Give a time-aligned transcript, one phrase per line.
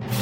[0.00, 0.21] you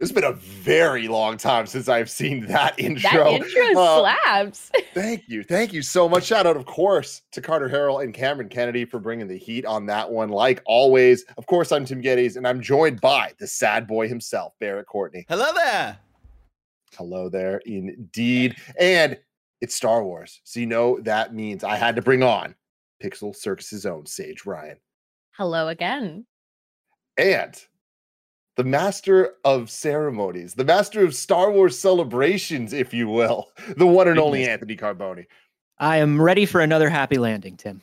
[0.00, 3.10] It's been a very long time since I've seen that intro.
[3.38, 4.70] That intro Uh, slaps.
[4.94, 5.42] Thank you.
[5.44, 6.24] Thank you so much.
[6.24, 9.84] Shout out, of course, to Carter Harrell and Cameron Kennedy for bringing the heat on
[9.86, 10.30] that one.
[10.30, 14.54] Like always, of course, I'm Tim Geddes, and I'm joined by the sad boy himself,
[14.58, 15.26] Barrett Courtney.
[15.28, 15.98] Hello there.
[16.96, 18.56] Hello there, indeed.
[18.78, 19.18] And
[19.60, 20.40] it's Star Wars.
[20.44, 22.54] So you know that means I had to bring on
[23.04, 24.78] Pixel Circus's own Sage Ryan.
[25.36, 26.24] Hello again.
[27.18, 27.54] And
[28.56, 34.08] the master of ceremonies, the master of Star Wars celebrations, if you will, the one
[34.08, 35.26] and only Anthony Carboni.
[35.78, 37.82] I am ready for another happy landing, Tim.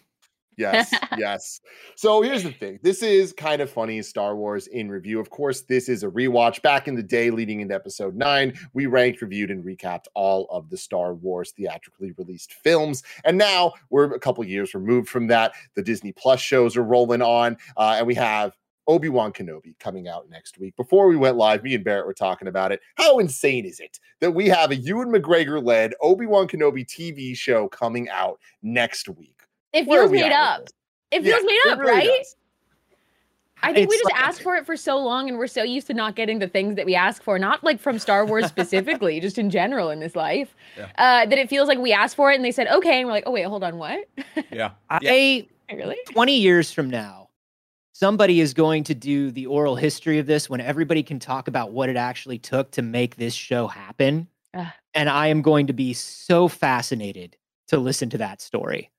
[0.58, 1.62] Yes, yes.
[1.96, 2.80] So here's the thing.
[2.82, 5.20] This is kind of funny Star Wars in review.
[5.20, 6.62] Of course, this is a rewatch.
[6.64, 10.70] Back in the day, leading into episode nine, we ranked, reviewed, and recapped all of
[10.70, 13.04] the Star Wars theatrically released films.
[13.24, 15.54] And now we're a couple years removed from that.
[15.76, 18.58] The Disney Plus shows are rolling on, uh, and we have
[18.88, 20.76] Obi-Wan Kenobi coming out next week.
[20.78, 22.80] Before we went live, me and Barrett were talking about it.
[22.96, 27.68] How insane is it that we have a Ewan McGregor led Obi-Wan Kenobi TV show
[27.68, 29.42] coming out next week?
[29.74, 30.62] It Where are feels made up.
[30.62, 30.72] with
[31.12, 32.08] It Yeah, feels made up, really right?
[32.20, 32.36] does.
[33.64, 35.88] I think we just like- asked for it for so long and we're so used
[35.88, 39.20] to not getting the things that we ask for, not like from Star Wars specifically,
[39.20, 40.56] just in general in this life.
[40.78, 40.86] Yeah.
[40.98, 43.00] Uh, that it feels like we asked for it and they said, okay.
[43.00, 44.08] And we're like, oh, wait, hold on, what?
[44.52, 44.72] Yeah.
[44.90, 45.98] I really?
[46.12, 47.27] 20 years from now,
[48.00, 51.72] somebody is going to do the oral history of this when everybody can talk about
[51.72, 54.28] what it actually took to make this show happen.
[54.54, 54.68] Ugh.
[54.94, 57.38] And I am going to be so fascinated
[57.70, 58.92] to listen to that story.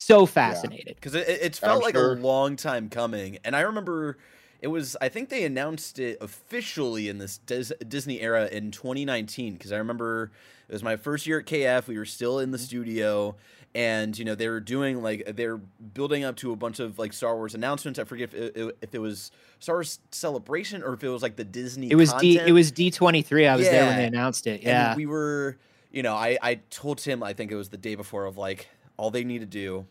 [0.00, 0.94] So fascinated.
[0.94, 2.14] because it, it- it's I'm felt like sure.
[2.14, 4.18] a long time coming and i remember
[4.60, 9.54] it was i think they announced it officially in this Dis- disney era in 2019
[9.54, 10.30] because i remember
[10.68, 12.64] it was my first year at kf we were still in the mm-hmm.
[12.66, 13.36] studio
[13.76, 17.12] and you know they were doing like they're building up to a bunch of like
[17.12, 21.04] star wars announcements i forget if it, if it was star wars celebration or if
[21.04, 22.38] it was like the disney It was D.
[22.38, 23.46] It was D twenty three.
[23.46, 24.60] I was there when they announced it.
[24.60, 24.96] And Yeah.
[24.96, 25.58] we were,
[25.92, 28.68] you know, I, I told Tim, I think it was the day before, of like,
[28.96, 29.84] all they need to do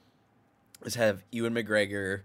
[0.84, 2.22] is have Ewan McGregor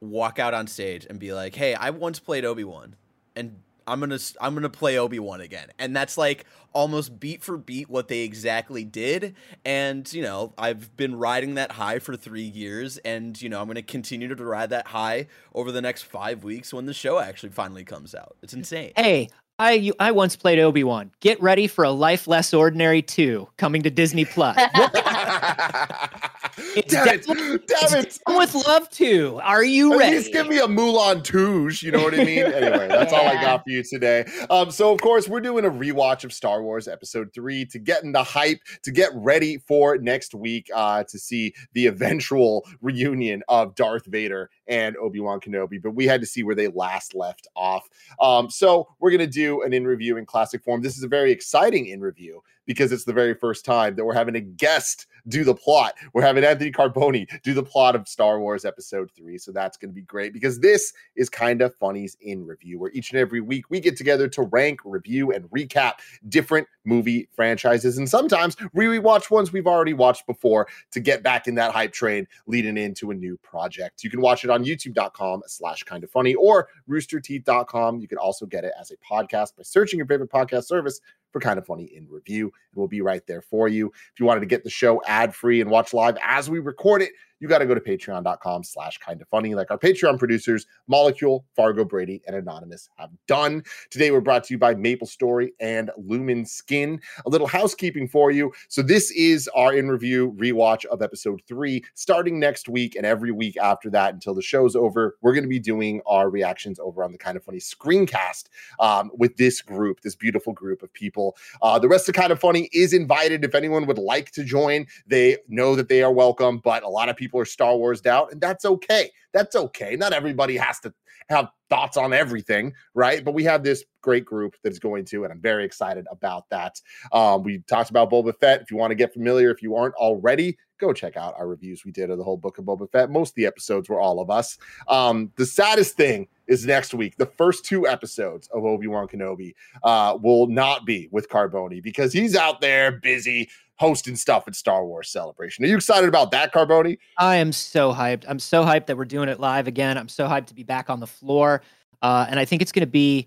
[0.00, 2.96] walk out on stage and be like, hey, I once played Obi Wan,
[3.36, 7.42] and I'm gonna s- I'm gonna play Obi Wan again, and that's like almost beat
[7.42, 9.34] for beat what they exactly did.
[9.64, 13.66] And you know, I've been riding that high for three years, and you know, I'm
[13.66, 17.50] gonna continue to ride that high over the next five weeks when the show actually
[17.50, 18.36] finally comes out.
[18.42, 18.92] It's insane.
[18.96, 21.10] Hey, I you, I once played Obi-Wan.
[21.20, 24.56] Get ready for a Life Less Ordinary 2 coming to Disney Plus.
[26.76, 27.26] It's damn it!
[27.26, 28.18] Damn it!
[28.28, 29.40] With love to.
[29.42, 30.16] Are you At ready?
[30.16, 31.82] least give me a Moulin Touche.
[31.82, 32.38] You know what I mean?
[32.46, 34.24] anyway, that's all I got for you today.
[34.50, 38.02] Um, so of course we're doing a rewatch of Star Wars Episode Three to get
[38.04, 43.42] in the hype, to get ready for next week uh, to see the eventual reunion
[43.48, 45.82] of Darth Vader and Obi Wan Kenobi.
[45.82, 47.86] But we had to see where they last left off.
[48.20, 50.80] Um, so we're gonna do an in review in classic form.
[50.80, 54.14] This is a very exciting in review because it's the very first time that we're
[54.14, 55.94] having a guest do the plot.
[56.12, 59.38] We're having Anthony Carboni do the plot of Star Wars Episode 3.
[59.38, 62.90] So that's going to be great because this is kind of funnies in review, where
[62.92, 65.94] each and every week we get together to rank, review, and recap
[66.28, 67.98] different movie franchises.
[67.98, 71.92] And sometimes we rewatch ones we've already watched before to get back in that hype
[71.92, 74.04] train leading into a new project.
[74.04, 78.00] You can watch it on youtube.com slash kind of funny or roosterteeth.com.
[78.00, 81.00] You can also get it as a podcast by searching your favorite podcast service
[81.32, 82.48] for kind of funny in review.
[82.48, 83.88] It will be right there for you.
[84.12, 87.02] If you wanted to get the show ad free and watch live as we record
[87.02, 90.66] it, you got to go to patreon.com slash kind of funny, like our Patreon producers,
[90.86, 93.62] Molecule, Fargo Brady, and Anonymous have done.
[93.90, 97.00] Today, we're brought to you by Maple Story and Lumin Skin.
[97.24, 98.52] A little housekeeping for you.
[98.68, 103.32] So, this is our in review rewatch of episode three, starting next week and every
[103.32, 105.16] week after that until the show's over.
[105.22, 108.44] We're going to be doing our reactions over on the kind of funny screencast
[108.78, 111.36] um, with this group, this beautiful group of people.
[111.62, 113.44] Uh, the rest of kind of funny is invited.
[113.44, 117.08] If anyone would like to join, they know that they are welcome, but a lot
[117.08, 119.10] of people are Star Wars out, and that's okay.
[119.32, 119.96] That's okay.
[119.96, 120.92] Not everybody has to
[121.28, 123.24] have thoughts on everything, right?
[123.24, 126.48] But we have this great group that is going to, and I'm very excited about
[126.50, 126.80] that.
[127.12, 128.62] Um, we talked about Boba Fett.
[128.62, 131.84] If you want to get familiar, if you aren't already, go check out our reviews
[131.84, 133.10] we did of the whole book of Boba Fett.
[133.10, 134.58] Most of the episodes were all of us.
[134.88, 137.16] Um, the saddest thing is next week.
[137.16, 139.54] The first two episodes of Obi Wan Kenobi
[139.84, 143.48] uh, will not be with Carboni because he's out there busy
[143.80, 145.64] hosting stuff at Star Wars Celebration.
[145.64, 146.98] Are you excited about that, Carboni?
[147.16, 148.24] I am so hyped.
[148.28, 149.96] I'm so hyped that we're doing it live again.
[149.96, 151.62] I'm so hyped to be back on the floor.
[152.02, 153.26] Uh, and I think it's going to be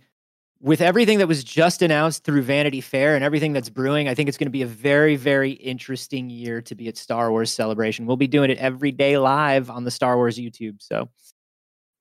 [0.62, 4.30] with everything that was just announced through Vanity Fair and everything that's brewing, I think
[4.30, 8.06] it's going to be a very, very interesting year to be at Star Wars Celebration.
[8.06, 10.82] We'll be doing it every day live on the Star Wars YouTube.
[10.82, 11.10] So,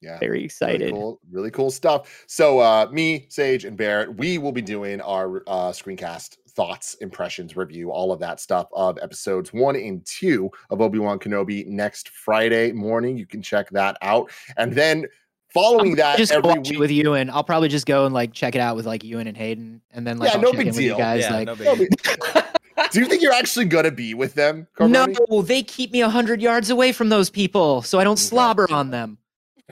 [0.03, 0.81] yeah, very excited.
[0.81, 2.25] Really cool, really cool stuff.
[2.27, 7.57] So, uh, me, Sage, and Barrett, we will be doing our uh, screencast thoughts, impressions,
[7.57, 12.11] review, all of that stuff of episodes one and two of Obi Wan Kenobi next
[12.11, 13.17] Friday morning.
[13.17, 14.31] You can check that out.
[14.59, 15.07] And then
[15.55, 18.55] following that just every week with you and I'll probably just go and like check
[18.55, 20.75] it out with like Ewan and Hayden and then like Yeah, I'll no big in
[20.75, 20.97] with you deal.
[20.99, 22.43] guys Yeah, like no big deal.
[22.91, 24.67] Do you think you're actually gonna be with them?
[24.81, 25.07] no
[25.43, 28.21] they keep me 100 yards away from those people so I don't Okay.
[28.29, 29.19] slobber on them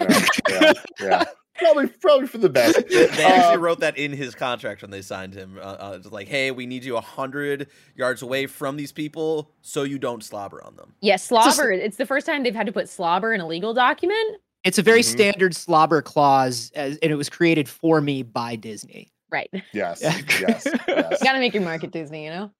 [0.00, 1.24] Yeah, yeah, yeah.
[1.60, 2.88] Probably, probably for the best.
[2.88, 5.58] They actually Um, wrote that in his contract when they signed him.
[5.58, 9.82] Uh, uh, it's like, hey, we need you hundred yards away from these people, so
[9.82, 10.94] you don't slobber on them.
[11.02, 11.70] Yes, slobber.
[11.70, 14.38] It's the first time they've had to put slobber in a legal document.
[14.64, 15.04] it's a very Mhm.
[15.12, 19.48] standard slobber clause as, and it was created for me by Disney Right.
[19.52, 20.16] You yes, Yeah.
[20.40, 21.22] yes, yes.
[21.22, 22.50] gotta make your mark at Disney, you know?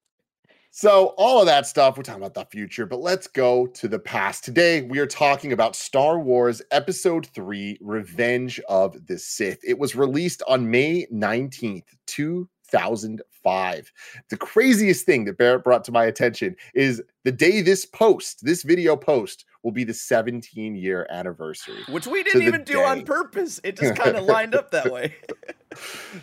[0.73, 3.99] So, all of that stuff, we're talking about the future, but let's go to the
[3.99, 4.45] past.
[4.45, 9.59] Today, we are talking about Star Wars Episode 3 Revenge of the Sith.
[9.67, 13.93] It was released on May 19th, 2005.
[14.29, 18.63] The craziest thing that Barrett brought to my attention is the day this post, this
[18.63, 21.83] video post, will be the 17 year anniversary.
[21.89, 23.61] Which we didn't even do on purpose.
[23.65, 25.17] It just kind of lined up that way.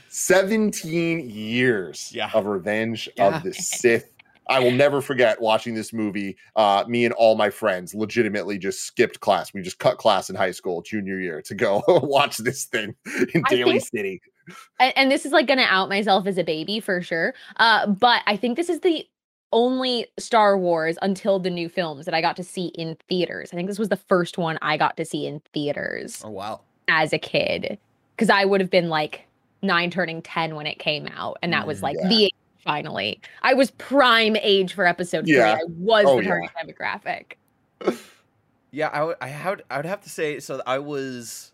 [0.08, 2.32] 17 years Yeah.
[2.34, 3.36] of Revenge Yeah.
[3.36, 4.14] of the Sith.
[4.50, 6.38] I will never forget watching this movie.
[6.56, 9.54] Uh, me and all my friends legitimately just skipped class.
[9.54, 12.96] We just cut class in high school, junior year, to go watch this thing
[13.34, 14.22] in I Daly think- City.
[14.80, 17.34] And, and this is like gonna out myself as a baby for sure.
[17.58, 19.06] Uh, but I think this is the
[19.54, 23.50] only Star Wars until the new films that I got to see in theaters.
[23.52, 26.62] I think this was the first one I got to see in theaters Oh wow.
[26.88, 27.78] as a kid.
[28.16, 29.26] Because I would have been like
[29.62, 31.38] nine turning 10 when it came out.
[31.42, 32.08] And that was Mm, like yeah.
[32.10, 32.32] the age
[32.68, 33.22] finally.
[33.42, 35.56] I was prime age for episode Yeah.
[35.56, 35.62] three.
[35.62, 36.40] I was Oh, the yeah.
[36.62, 37.34] demographic.
[38.72, 40.40] Yeah, I would, I would, I would have to say.
[40.42, 41.54] So I was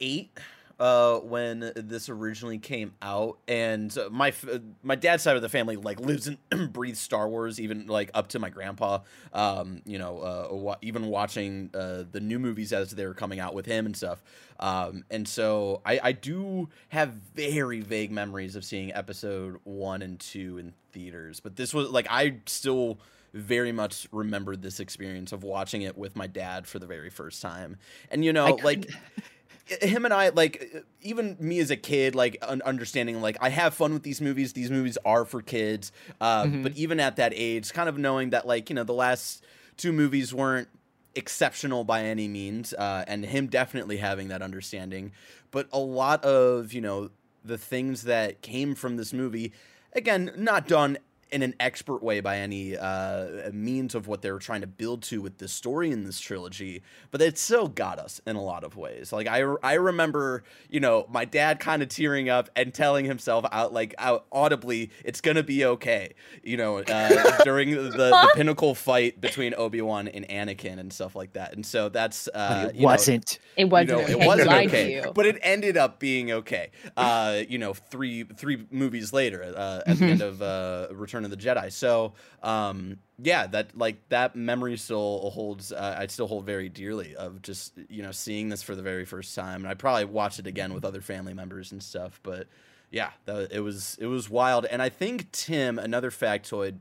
[0.00, 0.30] eight
[0.78, 4.44] uh, when this originally came out, and my f-
[4.82, 8.28] my dad's side of the family like lives and breathes Star Wars, even like up
[8.28, 9.00] to my grandpa.
[9.32, 13.40] Um, you know, uh, wa- even watching uh, the new movies as they were coming
[13.40, 14.22] out with him and stuff.
[14.60, 20.20] Um, and so I, I do have very vague memories of seeing episode one and
[20.20, 22.98] two in theaters, but this was like I still
[23.34, 27.40] very much remembered this experience of watching it with my dad for the very first
[27.40, 27.76] time.
[28.10, 28.90] And you know, like
[29.66, 33.74] him and I like even me as a kid like un- understanding like I have
[33.74, 34.52] fun with these movies.
[34.52, 35.92] These movies are for kids.
[36.20, 36.62] Uh, Mhm.
[36.62, 39.42] but even at that age kind of knowing that like you know the last
[39.76, 40.68] two movies weren't
[41.14, 45.12] exceptional by any means uh, and him definitely having that understanding.
[45.50, 47.10] But a lot of you know
[47.44, 49.52] the things that came from this movie
[49.92, 50.98] again not done
[51.32, 55.02] in an expert way by any uh, means of what they were trying to build
[55.04, 58.62] to with this story in this trilogy, but it still got us in a lot
[58.64, 59.12] of ways.
[59.12, 63.44] Like I, I remember, you know, my dad kind of tearing up and telling himself
[63.50, 68.74] out like out audibly, "It's gonna be okay," you know, uh, during the, the pinnacle
[68.74, 71.54] fight between Obi Wan and Anakin and stuff like that.
[71.54, 74.12] And so that's uh, it you wasn't It wasn't know, okay.
[74.12, 75.12] it wasn't He lied okay, to you.
[75.14, 76.70] but it ended up being okay.
[76.96, 80.10] Uh, you know, three three movies later, uh, at the Mhm.
[80.10, 80.88] end of uh,
[81.22, 81.72] Return of the Jedi.
[81.72, 82.12] So,
[82.42, 85.72] um, yeah, that like that memory still holds.
[85.72, 89.04] Uh, I still hold very dearly of just you know seeing this for the very
[89.04, 92.20] first time, and I probably watched it again with other family members and stuff.
[92.22, 92.48] But
[92.90, 96.78] yeah, that, it was it was wild, and I think Tim, another factoid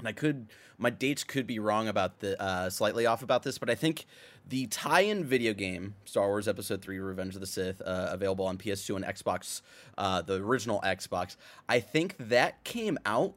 [0.00, 3.58] and I could my dates could be wrong about the uh, slightly off about this,
[3.58, 4.06] but I think
[4.48, 8.58] the tie-in video game Star Wars Episode Three: Revenge of the Sith, uh, available on
[8.58, 9.60] PS2 and Xbox,
[9.96, 11.36] uh, the original Xbox.
[11.68, 13.34] I think that came out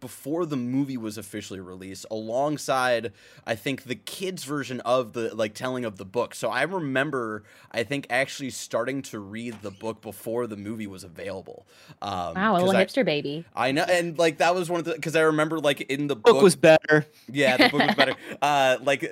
[0.00, 3.12] before the movie was officially released alongside
[3.46, 7.42] i think the kids version of the like telling of the book so i remember
[7.72, 11.66] i think actually starting to read the book before the movie was available
[12.02, 13.44] um Wow, a little 'cause I- hipster baby.
[13.54, 16.16] I know, and like that was one of the because I remember like in the
[16.16, 17.06] Book book, was better.
[17.30, 18.14] yeah, the book was better.
[18.42, 19.02] Uh, like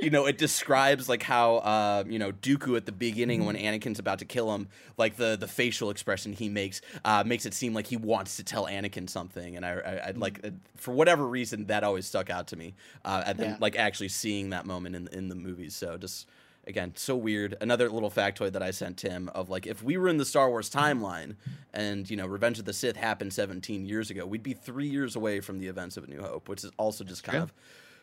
[0.00, 3.98] you know, it describes like how uh, you know Dooku at the beginning when Anakin's
[3.98, 7.74] about to kill him, like the the facial expression he makes uh, makes it seem
[7.74, 11.26] like he wants to tell Anakin something, and I, I I'd like uh, for whatever
[11.26, 13.56] reason that always stuck out to me, uh, and then Yeah.
[13.60, 15.74] like actually seeing that moment in in the movies.
[15.74, 16.26] So just
[16.66, 17.56] again, so weird.
[17.60, 20.48] Another little factoid that I sent Tim of like if we were in the Star
[20.50, 21.36] Wars timeline
[21.72, 25.16] and you know Revenge of the Sith happened 17 years ago, we'd be three years
[25.16, 27.42] away from the events of A New Hope, which is also just kind True.
[27.44, 27.52] of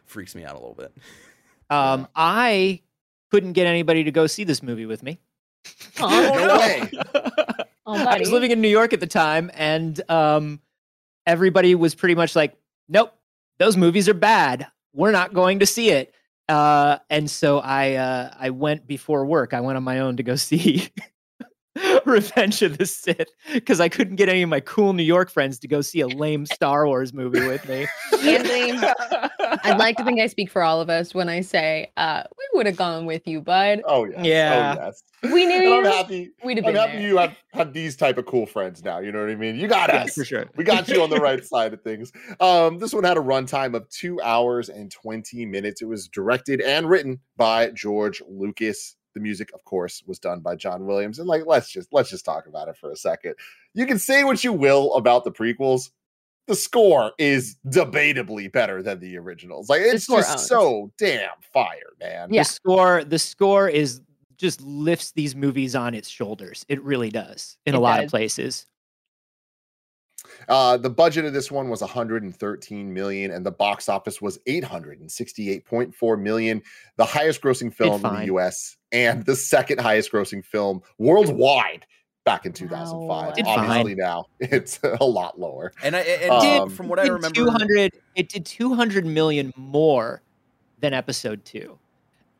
[0.05, 0.93] freaks me out a little bit.
[1.69, 2.81] Um, I
[3.31, 5.19] couldn't get anybody to go see this movie with me.
[5.99, 6.09] Aw.
[6.35, 6.91] No way.
[7.87, 10.59] Oh, I was living in New York at the time, and um,
[11.25, 12.55] everybody was pretty much like,
[12.87, 13.13] "Nope,
[13.59, 14.67] those movies are bad.
[14.93, 16.13] We're not going to see it."
[16.47, 19.53] Uh, and so I uh, I went before work.
[19.53, 20.89] I went on my own to go see
[22.05, 25.59] Revenge of the Sith because I couldn't get any of my cool New York friends
[25.59, 27.85] to go see a lame Star Wars movie with me.
[28.23, 28.71] Anthony,
[29.63, 32.45] I'd like to think I speak for all of us when I say uh, we
[32.57, 33.81] would have gone with you, bud.
[33.85, 34.25] Oh yes.
[34.25, 34.75] Yeah.
[34.77, 35.03] Oh yes.
[35.33, 36.31] We knew And I'm happy.
[36.43, 37.07] We'd have I'm been happy there.
[37.07, 38.99] you have, have these type of cool friends now.
[38.99, 39.55] You know what I mean?
[39.55, 40.13] You got Yeah, us.
[40.13, 40.45] for sure.
[40.55, 42.11] We got you on the right side of things.
[42.39, 45.81] Um, this one had a runtime of two hours and 20 minutes.
[45.81, 48.95] It was directed and written by George Lucas.
[49.15, 51.19] The music, of course, was done by John Williams.
[51.19, 53.35] And like, let's just let's just talk about it for a second.
[53.73, 55.89] You can say what you will about the prequels.
[56.47, 59.69] The score is debatably better than the originals.
[59.69, 60.45] Like it's just owns.
[60.45, 62.27] so damn fire, man.
[62.31, 62.41] Yeah.
[62.43, 64.01] The score, the score is
[64.37, 66.65] just lifts these movies on its shoulders.
[66.67, 68.05] It really does in a It lot does.
[68.05, 68.67] of places.
[70.47, 76.21] Uh, the budget of this one was 113 million, and the box office was 868.4
[76.21, 76.61] million,
[76.97, 78.25] the highest grossing film in the.
[78.25, 78.77] U.S.
[78.91, 81.85] and the second highest grossing film worldwide
[82.25, 83.07] back in 2005.
[83.07, 83.31] Wow.
[83.31, 85.71] Did Obviously, now it's a lot lower.
[85.83, 90.21] And I and Um, from what I remember, 200 it did 200 million more
[90.79, 91.77] than episode 2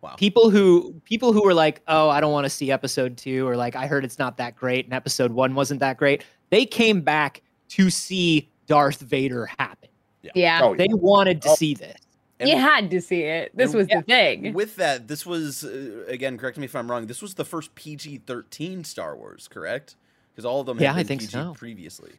[0.01, 0.13] Wow.
[0.17, 3.55] people who people who were like oh i don't want to see episode 2 or
[3.57, 7.01] like i heard it's not that great and episode 1 wasn't that great they came
[7.01, 9.89] back to see darth vader happen
[10.34, 10.62] Yeah.
[10.63, 11.55] Oh, they wanted to Oh.
[11.55, 11.98] see this
[12.39, 13.55] and you had to see it.
[13.55, 14.53] This and- was the thing.
[14.53, 16.38] with that, this was uh, again.
[16.38, 17.07] Correct me if I'm wrong.
[17.07, 19.95] This was the first PG-13 Star Wars, correct?
[20.31, 21.53] Because all of them had Yeah, I been think PG so.
[21.53, 22.12] previously.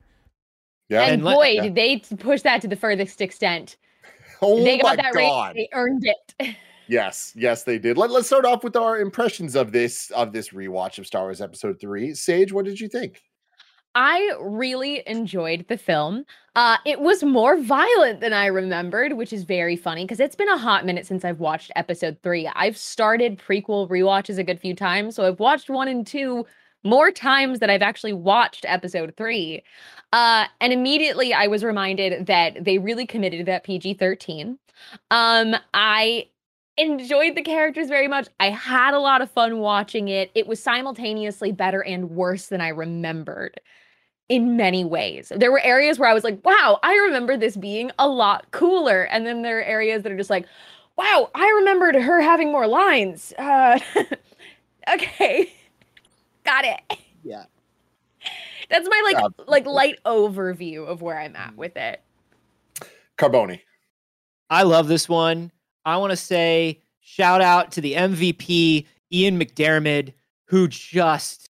[0.89, 1.03] yeah.
[1.03, 1.63] and And boy, yeah.
[1.65, 3.77] did they push that to the furthest extent.
[4.43, 5.55] oh they my got that god.
[5.55, 5.69] rate.
[5.73, 6.57] They earned it.
[6.89, 7.99] Yes, yes, they did.
[7.99, 11.41] Let, let's start off with our impressions of this of this rewatch of Star Wars
[11.41, 12.15] Episode Three.
[12.15, 13.23] Sage, what did you think?
[13.99, 16.27] I really enjoyed the film.
[16.55, 20.51] Uh, it was more violent than I remembered, which is very funny because it's been
[20.51, 22.47] a hot minute since I've watched episode three.
[22.55, 26.45] I've started prequel rewatches a good few times, so I've watched one and two
[26.85, 29.63] more times than I've actually watched episode three.
[30.13, 34.59] Uh, and immediately I was reminded that they really committed to that PG 13.
[35.11, 36.27] Um, I
[36.77, 38.29] enjoyed the characters very much.
[38.41, 40.31] I had a lot of fun watching it.
[40.35, 43.59] It was simultaneously better and worse than I remembered
[44.29, 45.33] in many ways.
[45.35, 49.03] There were areas where I was like, wow, I remember this being a lot cooler.
[49.05, 50.47] And then there are areas that are just like,
[50.97, 53.33] wow, I remembered her having more lines.
[53.39, 53.79] Uh,
[54.93, 55.53] okay.
[56.45, 56.99] Got it.
[57.23, 57.45] Yeah.
[58.69, 59.45] That's my like Absolutely.
[59.47, 62.03] like light overview of where I'm at with it.
[63.17, 63.61] Carboni.
[64.51, 65.53] I love this one.
[65.85, 70.15] I want to say shout out to the MVP, Ian McDiarmid
[70.47, 71.51] who just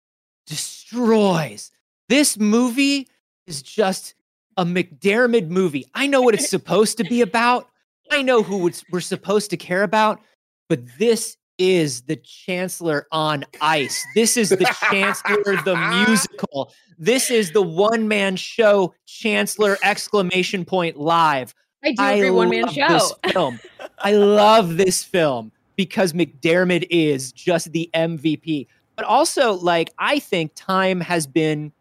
[0.46, 1.72] destroys.
[2.10, 3.08] This movie
[3.46, 4.16] is just
[4.58, 5.86] a McDermott movie.
[5.94, 7.70] I know what it's supposed to be about.
[8.12, 10.20] I know who it's, we're supposed to care about,
[10.68, 14.04] but this is the Chancellor on ice.
[14.16, 15.76] This is the Chancellor the
[16.08, 16.74] musical.
[16.98, 21.54] This is the one man show Chancellor exclamation point live.
[21.84, 22.88] I do agree, one man show.
[22.88, 23.60] This film.
[24.00, 28.68] I love this film because McDermott is just the MVP.
[28.96, 31.72] But also, like, I think time has been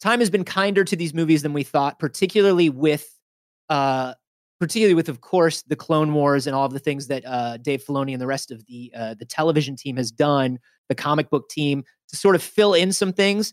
[0.00, 3.18] time has been kinder to these movies than we thought, particularly with
[3.68, 4.14] uh
[4.58, 7.82] particularly with, of course, the Clone Wars and all of the things that uh, Dave
[7.82, 11.48] Filoni and the rest of the uh, the television team has done, the comic book
[11.48, 13.52] team to sort of fill in some things.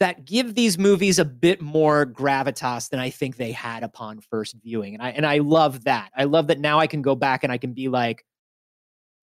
[0.00, 4.56] that give these movies a bit more gravitas than I think they had upon first
[4.62, 4.94] viewing.
[4.94, 6.10] And I and I love that.
[6.16, 8.24] I love that now I can go back and I can be like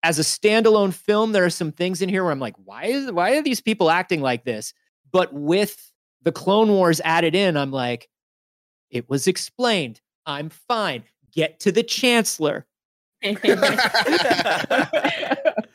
[0.03, 3.11] as a standalone film there are some things in here where I'm like why is
[3.11, 4.73] why are these people acting like this?
[5.11, 5.91] But with
[6.27, 8.09] the Clone Wars added in I'm like
[8.89, 10.01] it was explained.
[10.25, 11.03] I'm fine.
[11.31, 12.65] Get to the chancellor.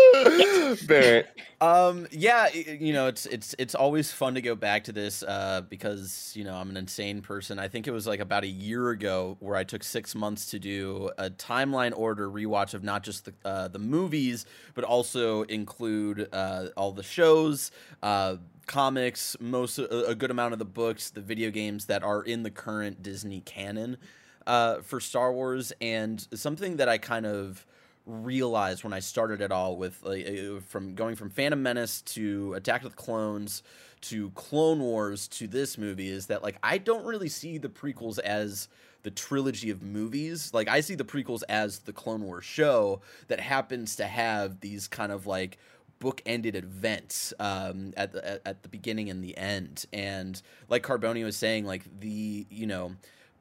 [0.86, 1.28] Barrett.
[1.60, 5.62] Um, yeah, you know, it's it's it's always fun to go back to this uh,
[5.68, 7.58] because you know I'm an insane person.
[7.58, 10.58] I think it was like about a year ago where I took six months to
[10.58, 16.28] do a timeline order rewatch of not just the uh, the movies, but also include
[16.32, 17.70] uh, all the shows,
[18.02, 22.42] uh, comics, most a, good amount of the books, the video games that are in
[22.42, 23.98] the current Disney canon
[24.46, 27.66] uh, for Star Wars, and something that I kind of
[28.06, 32.84] realized when I started it all with uh, from going from Phantom Menace to Attack
[32.84, 33.62] of the Clones
[34.02, 38.18] to Clone Wars to this movie is that like I don't really see the prequels
[38.18, 38.68] as
[39.02, 40.52] the trilogy of movies.
[40.52, 44.88] Like I see the prequels as the Clone Wars show that happens to have these
[44.88, 45.58] kind of like
[45.98, 49.86] book-ended events um, at the at, at the beginning and the end.
[49.92, 52.92] And like Carboni was saying, like the you know,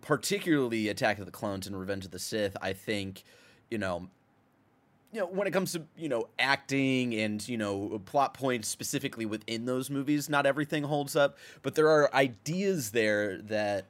[0.01, 3.23] particularly Attack of the Clones and Revenge of the Sith, I think
[3.71, 4.09] you know
[5.11, 9.25] you know when it comes to you know acting and you know plot points specifically
[9.25, 13.85] within those movies not everything holds up but there are ideas there that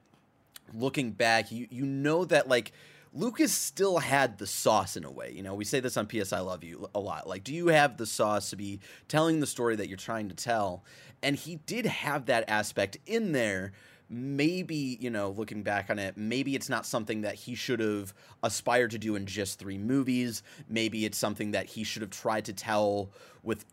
[0.74, 2.72] looking back you you know that like
[3.14, 5.32] Lucas still had the sauce in a way.
[5.32, 7.28] You know, we say this on PS I Love You a lot.
[7.28, 10.36] Like, do you have the sauce to be telling the story that you're trying to
[10.36, 10.84] tell?
[11.24, 13.72] And he did have that aspect in there.
[14.10, 18.13] Maybe, you know, looking back on it, maybe it's not something that he should have
[18.42, 20.42] aspired to do in just three movies.
[20.68, 23.10] Maybe it's something that he should have tried to tell
[23.44, 23.66] with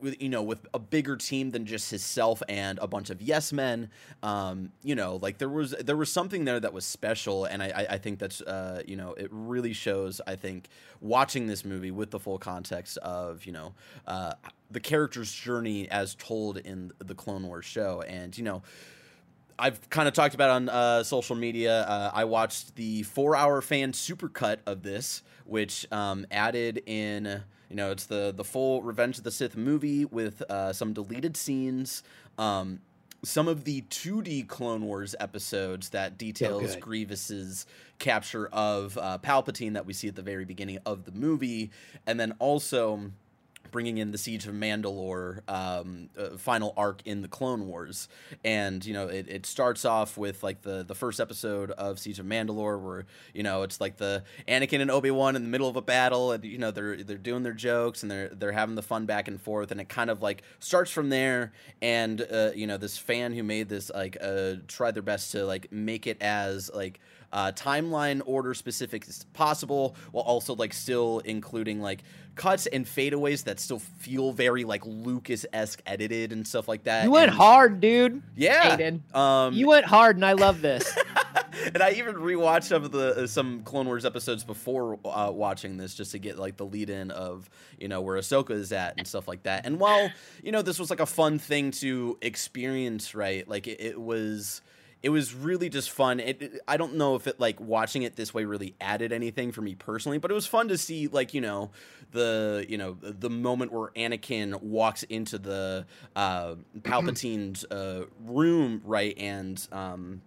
[0.00, 3.52] with you know with a bigger team than just himself and a bunch of yes
[3.52, 3.90] men
[4.22, 7.86] um you know like there was there was something there that was special and i
[7.90, 10.68] i, think that's uh you know it really shows i think
[11.00, 13.74] watching this movie with the full context of you know
[14.06, 14.34] uh
[14.70, 18.62] the character's journey as told in the clone wars show and you know
[19.58, 21.82] I've kind of talked about on uh, social media.
[21.82, 27.90] Uh, I watched the four-hour fan supercut of this, which um, added in, you know,
[27.90, 32.04] it's the the full Revenge of the Sith movie with uh, some deleted scenes,
[32.38, 32.80] um,
[33.24, 36.76] some of the 2D Clone Wars episodes that details.
[36.76, 37.66] Grievous's
[37.98, 41.72] capture of uh, Palpatine that we see at the very beginning of the movie,
[42.06, 43.10] and then also
[43.70, 48.08] bringing in the siege of Mandalore um, uh, final arc in the Clone Wars,
[48.44, 52.18] and you know it, it starts off with like the the first episode of Siege
[52.18, 55.68] of Mandalore, where you know it's like the Anakin and Obi Wan in the middle
[55.68, 58.74] of a battle, and you know they're they're doing their jokes and they're they're having
[58.74, 62.50] the fun back and forth, and it kind of like starts from there, and uh,
[62.54, 66.06] you know this fan who made this like uh, tried their best to like make
[66.06, 67.00] it as like
[67.32, 72.02] uh, timeline order specific as possible, while also like still including like
[72.34, 77.04] cuts and fadeaways that still feel very like Lucas esque edited and stuff like that.
[77.04, 78.22] You went And- hard, dude.
[78.36, 78.70] yeah.
[78.76, 79.02] Hated.
[79.14, 80.96] Um, You went hard, and I love this.
[81.74, 85.76] and I even rewatched some of the uh, some Clone Wars episodes before uh, watching
[85.76, 88.94] this just to get like the lead in of you know where Ahsoka is at
[88.96, 89.66] and stuff like that.
[89.66, 90.10] And while
[90.42, 93.46] you know this was like a fun thing to experience, right?
[93.48, 94.62] Like it, it was.
[95.02, 96.18] It was really just fun.
[96.18, 99.52] It, it- I don't know if it like watching it this way really added anything
[99.52, 101.70] for me personally, but it was fun to see like you know
[102.10, 109.16] the you know the moment where Anakin walks into the uh, Palpatine's uh, room, right,
[109.18, 110.20] and um,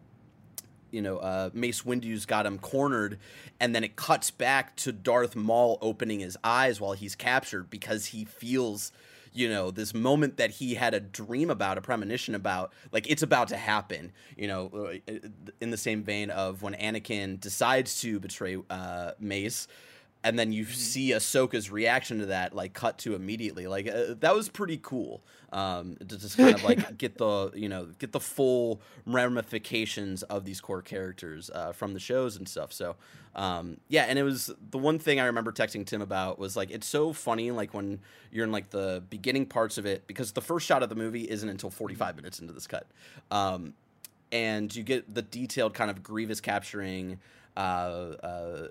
[0.91, 3.17] you know, uh, Mace Windu's got him cornered,
[3.61, 8.07] and then it cuts back to Darth Maul opening his eyes while he's captured because
[8.07, 8.91] he feels,
[9.33, 13.23] you know, this moment that he had a dream about, a premonition about, like it's
[13.23, 14.11] about to happen.
[14.35, 15.13] You know, uh,
[15.59, 19.67] in the same vein of when Anakin decides to betray uh, Mace.
[20.23, 23.65] And then you see Ahsoka's reaction to that, like cut to immediately.
[23.67, 25.23] Like uh, that was pretty cool.
[25.51, 30.45] Um, to just kind of like get the you know get the full ramifications of
[30.45, 32.71] these core characters uh, from the shows and stuff.
[32.71, 32.95] So
[33.35, 36.69] um, yeah, and it was the one thing I remember texting Tim about was like
[36.69, 37.99] it's so funny like when
[38.31, 41.23] you're in like the beginning parts of it because the first shot of the movie
[41.23, 42.87] isn't until 45 minutes into this cut.
[43.29, 43.73] Um,
[44.31, 47.19] and you get the detailed kind of Grievous capturing
[47.55, 48.67] uh, uh,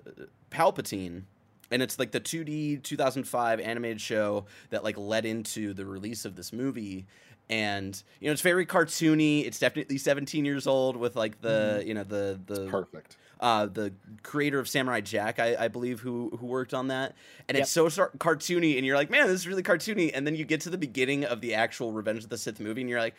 [0.49, 1.23] Palpatine,
[1.71, 6.35] and it's like the 2D 2005 animated show that like led into the release of
[6.35, 7.05] this movie.
[7.49, 9.45] And you know it's very cartoony.
[9.45, 13.17] It's definitely 17 years old with like the you know the the Perfect.
[13.41, 13.91] uh, the
[14.23, 17.13] creator of Samurai Jack, I, I believe, who who worked on that,
[17.49, 17.63] and Yep.
[17.63, 20.45] it's so sar- cartoony, and you're like, man, this is really cartoony, and then you
[20.45, 23.15] get to the beginning of the actual Revenge of the Sith movie, and you're like,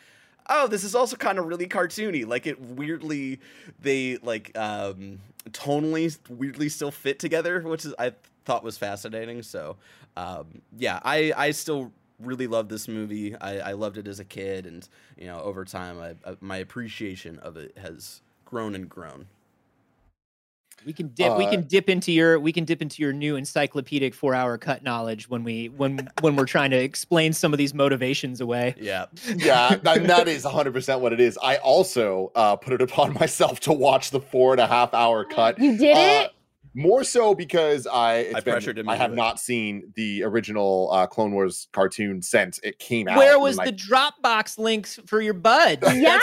[0.49, 2.25] oh, this is also kind of really cartoony.
[2.25, 3.39] Like it weirdly,
[3.81, 5.19] they like um
[5.51, 8.13] tonally weirdly still fit together, which is I
[8.45, 9.41] thought was fascinating.
[9.43, 9.77] So,
[10.17, 13.35] um, yeah, I I still really love this movie.
[13.35, 16.57] I, I loved it as a kid, and you know, over time, I, I, my
[16.57, 19.27] appreciation of it has grown and grown.
[20.85, 21.31] We can dip.
[21.31, 22.39] Uh, we can dip into your.
[22.39, 26.45] We can dip into your new encyclopedic four-hour cut knowledge when we when when we're
[26.45, 28.75] trying to explain some of these motivations away.
[28.77, 29.05] Yeah,
[29.37, 31.39] yeah, that, that is 100% what it is.
[31.41, 35.23] I also uh, put it upon myself to watch the four and a half hour
[35.29, 35.57] cut.
[35.57, 36.31] You did Uh, it?
[36.75, 39.15] More so because I it's I been- pressured him I have it.
[39.15, 43.17] not seen the original uh, Clone Wars cartoon since it came out.
[43.17, 45.79] Where and, was like, the Dropbox links for your bud?
[45.93, 46.17] Yeah.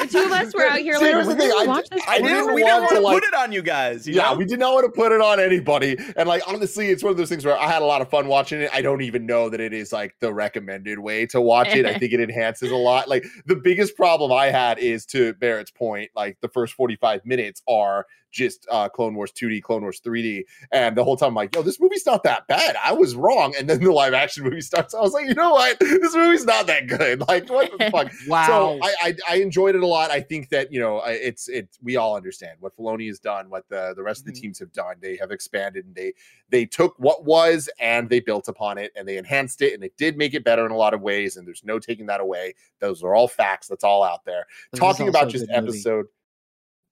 [0.00, 2.02] The two of us were out here See, like, here's the thing, I- watch this
[2.08, 2.54] I I didn't didn't.
[2.54, 4.06] We want didn't want to, to like- put it on you guys.
[4.06, 4.36] You yeah, know?
[4.36, 5.96] we did not want to put it on anybody.
[6.16, 8.26] And like honestly, it's one of those things where I had a lot of fun
[8.26, 8.70] watching it.
[8.72, 11.84] I don't even know that it is like the recommended way to watch it.
[11.86, 13.08] I think it enhances a lot.
[13.08, 17.62] Like the biggest problem I had is to Barrett's point, like the first 45 minutes
[17.68, 20.44] are just uh Clone Wars 2D, Clone Wars 3D.
[20.72, 22.76] And the whole time I'm like, yo, this movie's not that bad.
[22.84, 23.54] I was wrong.
[23.58, 24.94] And then the live action movie starts.
[24.94, 25.78] I was like, you know what?
[25.80, 27.20] This movie's not that good.
[27.28, 28.12] Like, what the fuck?
[28.28, 28.46] Wow.
[28.46, 30.10] So I, I I enjoyed it a lot.
[30.10, 33.68] I think that you know it's it's we all understand what Filoni has done, what
[33.68, 34.40] the the rest of the Mhm.
[34.40, 34.96] teams have done.
[35.00, 36.12] They have expanded and they
[36.50, 39.96] they took what was and they built upon it and they enhanced it and it
[39.96, 41.36] did make it better in a lot of ways.
[41.36, 42.54] And there's no taking that away.
[42.80, 43.68] Those are all facts.
[43.68, 44.46] That's all out there.
[44.70, 45.68] But Talking about just good movie.
[45.78, 46.06] episode.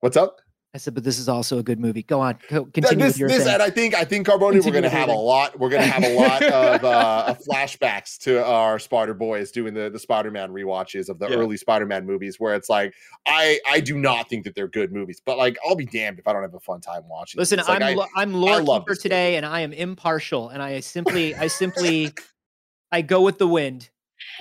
[0.01, 0.41] What's up?
[0.75, 2.03] I said, but this is also a good movie.
[2.03, 2.39] Go on.
[2.49, 3.53] Go, continue this with your this thing.
[3.53, 5.83] and I think I think Carboni we're gonna with your have a lot we're gonna
[5.85, 10.49] have a lot of uh of flashbacks to our Spider Boys doing the the Spider-Man
[10.51, 11.37] rewatches of the Yeah.
[11.37, 12.95] early Spider-Man movies where it's like
[13.27, 16.27] I I do not think that they're good movies but like I'll be damned if
[16.27, 17.39] I don't have a fun time watching.
[17.39, 20.49] Listen, like, I'm I- lo- I'm lore love keeper this today, and I am impartial,
[20.49, 22.13] and I simply I simply
[22.93, 23.91] I go with the wind,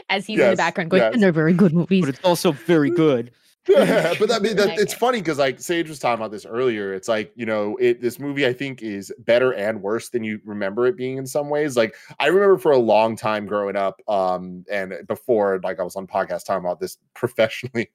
[0.09, 1.13] As he's in the background going, yes.
[1.13, 2.05] and they're very good movies.
[2.05, 3.31] but it's also very good.
[3.67, 6.95] but that, mean, that it's funny because like Sage was talking about this earlier.
[6.95, 10.39] It's like you know, it this movie I think is better and worse than you
[10.43, 11.77] remember it being in some ways.
[11.77, 15.95] Like I remember for a long time growing up, um, and before like I was
[15.95, 17.91] on podcast talking about this professionally,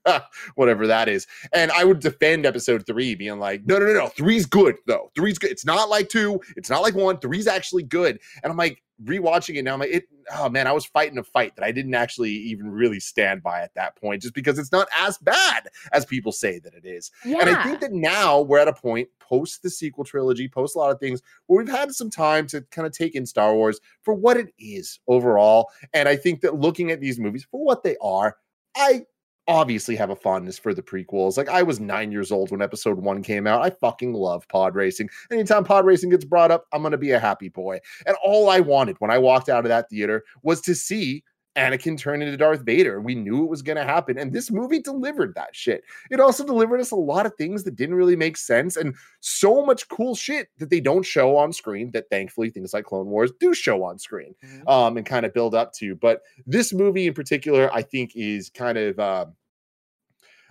[0.55, 4.09] whatever that is, and I would defend episode three, being like, no, no, no, no,
[4.09, 5.11] three's good though.
[5.17, 5.51] Three's good.
[5.51, 6.41] It's not like two.
[6.57, 7.19] It's not like one.
[7.19, 8.21] Three's actually good.
[8.45, 9.75] And I'm like rewatching it now.
[9.75, 10.05] I'm like, it.
[10.37, 13.61] Oh man, I was fighting a fight that I didn't actually even really stand by
[13.61, 17.11] at that point, just because it's not as bad as people say that it is.
[17.25, 17.39] yeah.
[17.41, 20.79] And I think that now we're at a point post the sequel trilogy, post a
[20.79, 23.81] lot of things where we've had some time to kind of take in Star Wars
[24.03, 25.69] for what it is overall.
[25.93, 28.37] And I think that looking at these movies for what they are,
[28.77, 29.05] I
[29.49, 31.37] obviously have a fondness for the prequels.
[31.37, 33.63] Like I was nine years old when episode one came out.
[33.63, 35.09] I fucking love pod racing.
[35.31, 37.81] Anytime pod racing gets brought up, I'm gonna be a happy boy.
[38.07, 41.23] And all I wanted when I walked out of that theater was to see
[41.57, 43.01] Anakin turned into Darth Vader.
[43.01, 44.19] We knew it was going to happen.
[44.19, 45.85] And this movie delivered that shit.
[46.11, 49.65] It also delivered us a lot of things that didn't really make sense and so
[49.65, 53.33] much cool shit that they don't show on screen that thankfully things like Clone Wars
[53.41, 54.35] do show on screen
[54.67, 55.95] um, and kind of build up to.
[55.95, 58.99] But this movie in particular, I think, is kind of.
[58.99, 59.35] um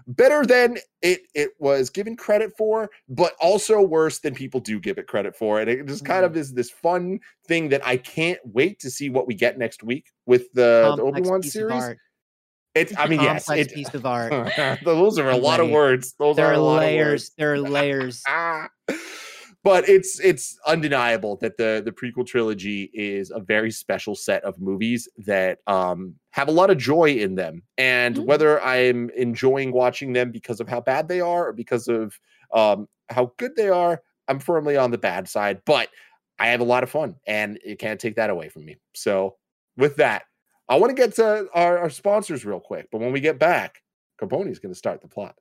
[0.08, 4.98] better than it it was given credit for, but also worse than people do give
[4.98, 5.60] it credit for.
[5.60, 6.42] And it just kind of mm-hmm.
[6.42, 10.12] is this fun thing that I can't wait to see what we get next week
[10.26, 11.96] with the, the Obi Wan series.
[12.76, 14.52] It's I mean, yes, it, piece of art.
[14.84, 16.14] those are a lot of words.
[16.20, 16.80] Those There are are a of words.
[16.80, 17.32] layers.
[17.38, 18.22] There are layers.
[18.28, 18.68] Ah.
[19.66, 24.62] But it's it's undeniable that the the prequel trilogy is a very special set of
[24.62, 27.64] movies that um have a lot of joy in them.
[27.80, 28.26] And Mhm.
[28.28, 32.18] whether i'm enjoying watching them because of how bad they are or because of
[32.54, 35.90] um how good they are i'm firmly on the bad side but
[36.38, 38.78] i have a lot of fun and you can't take that away from me.
[38.94, 39.36] So
[39.78, 40.24] with that
[40.70, 43.82] i want to get to our, our sponsors real quick but when we get back
[44.22, 45.36] Carboni is going to start the plot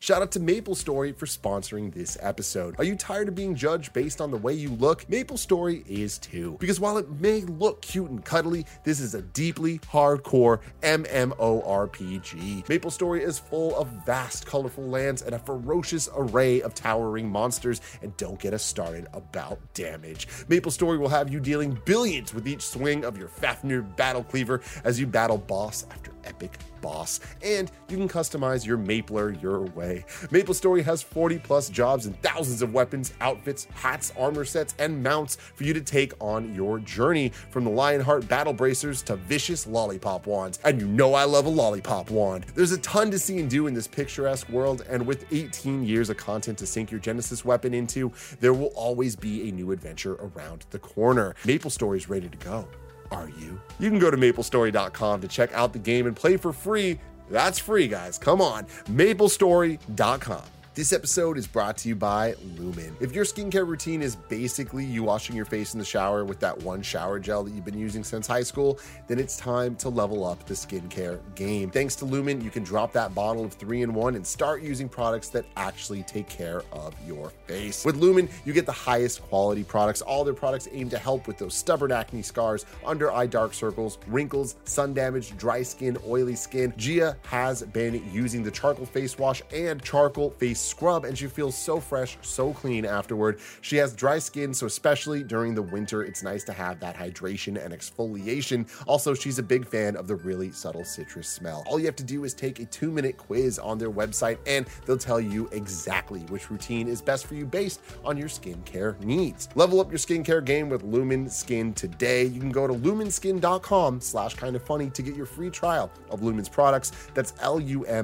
[0.00, 2.76] Shout out to Maple Story for sponsoring this episode.
[2.78, 5.08] Are you tired of being judged based on the way you look?
[5.10, 6.56] Maple Story is too.
[6.60, 12.68] Because while it may look cute and cuddly, this is a deeply hardcore MMORPG.
[12.68, 17.80] Maple Story is full of vast, colorful lands and a ferocious array of towering monsters.
[18.00, 20.28] And don't get us started about damage.
[20.46, 24.60] Maple Story will have you dealing billions with each swing of your Fafnir Battle Cleaver
[24.84, 27.20] as you battle boss after epic boss.
[27.42, 30.04] And you can customize your Mapler your way.
[30.30, 35.02] Maple Story has 40 plus jobs and thousands of weapons, outfits, hats, armor sets, and
[35.02, 39.66] mounts for you to take on your journey from the Lionheart battle bracers to vicious
[39.66, 40.58] lollipop wands.
[40.64, 42.46] And you know I love a lollipop wand.
[42.54, 46.10] There's a ton to see and do in this picturesque world, and with 18 years
[46.10, 50.14] of content to sink your Genesis weapon into, there will always be a new adventure
[50.14, 51.34] around the corner.
[51.44, 52.68] Maple Story is ready to go.
[53.10, 53.60] Are you?
[53.78, 56.98] You can go to maplestory.com to check out the game and play for free
[57.30, 58.18] That's free, guys.
[58.18, 58.64] Come on.
[58.90, 60.42] MapleStory.com.
[60.78, 62.94] This episode is brought to you by Lumin.
[63.00, 66.56] If your skincare routine is basically you washing your face in the shower with that
[66.62, 70.24] one shower gel that you've been using since high school, then it's time to level
[70.24, 71.68] up the skincare game.
[71.68, 74.88] Thanks to Lumin, you can drop that bottle of three in one and start using
[74.88, 77.84] products that actually take care of your face.
[77.84, 80.00] With Lumin, you get the highest quality products.
[80.00, 83.98] All their products aim to help with those stubborn acne scars, under eye dark circles,
[84.06, 86.72] wrinkles, sun damage, dry skin, oily skin.
[86.76, 91.56] Gia has been using the charcoal face wash and charcoal face scrub, and she feels
[91.56, 93.40] so fresh, so clean afterward.
[93.60, 97.62] She has dry skin, so especially during the winter, it's nice to have that hydration
[97.64, 98.68] and exfoliation.
[98.86, 101.64] Also, she's a big fan of the really subtle citrus smell.
[101.66, 104.66] All you have to do is take a two minute quiz on their website, and
[104.86, 109.48] they'll tell you exactly which routine is best for you based on your skincare needs.
[109.54, 112.24] Level up your skincare game with Lumin Skin today.
[112.24, 116.22] You can go to luminskin.com slash kind of funny to get your free trial of
[116.22, 116.92] Lumin's products.
[117.14, 117.94] That's L-U-M-I-N-S-K-I-N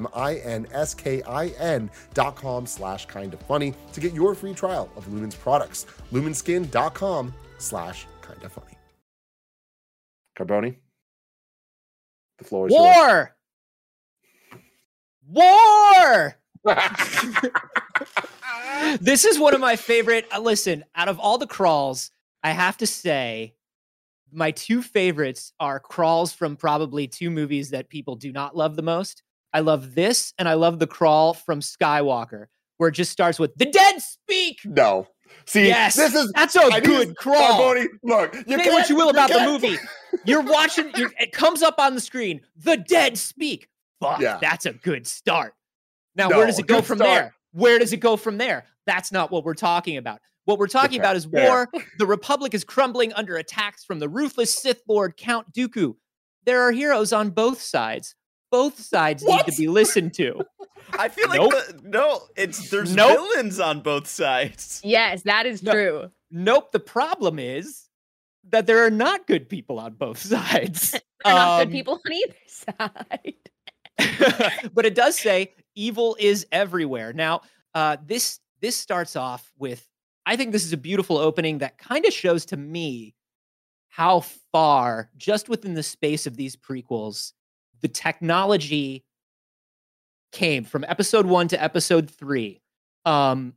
[2.13, 5.85] dot com slash kind of funny to get your free trial of Lumin's products.
[6.11, 8.73] Luminskin.com slash kind of funny.
[10.37, 10.75] Carboni,
[12.37, 13.27] the floor is yours.
[15.27, 15.27] War!
[15.27, 16.35] War!
[18.99, 20.27] this is one of my favorite.
[20.35, 22.11] uh, Listen, out of all the crawls,
[22.43, 23.53] I have to say
[24.31, 28.81] my two favorites are crawls from probably two movies that people do not love the
[28.81, 29.23] most.
[29.55, 33.55] I love this and I love the crawl from Skywalker, where it just starts with
[33.55, 34.59] the dead speak.
[34.65, 35.07] No.
[35.45, 37.37] See, yes, this is that's a I good crawl.
[37.61, 39.77] Carboni, look, you Say what you will about the movie.
[40.25, 42.41] You're watching, you're, it comes up on the screen.
[42.57, 43.69] The dead speak.
[44.01, 44.39] Fuck, Yeah.
[44.41, 45.53] that's a good start.
[46.15, 47.09] Now, No, where does it go from start.
[47.09, 47.35] there?
[47.53, 48.65] Where does it go from there?
[48.85, 50.19] That's not what we're talking about.
[50.45, 51.69] What we're talking about is war.
[51.97, 55.95] The Republic is crumbling under attacks from the ruthless Sith Lord Count Dooku.
[56.45, 58.15] There are heroes on both sides.
[58.55, 60.41] Both sides need to be listened to.
[60.99, 61.51] I feel like Nope.
[61.51, 63.17] the, no, it's there's Nope.
[63.19, 64.79] villains on both sides.
[64.83, 65.71] Yes, that is No.
[65.73, 66.11] true.
[66.31, 66.71] Nope.
[66.71, 67.89] The problem is
[68.49, 70.91] that there are not good people on both sides.
[71.23, 73.33] They're not Um, good people on either side.
[74.73, 77.13] but it does say evil is everywhere.
[77.13, 77.41] Now,
[77.73, 79.85] uh, this this starts off with
[80.25, 83.15] I think this is a beautiful opening that kind of shows to me
[83.89, 87.31] how far, just within the space of these prequels,
[87.81, 89.05] the technology
[90.31, 92.61] came from episode one to episode three.
[93.05, 93.53] Um,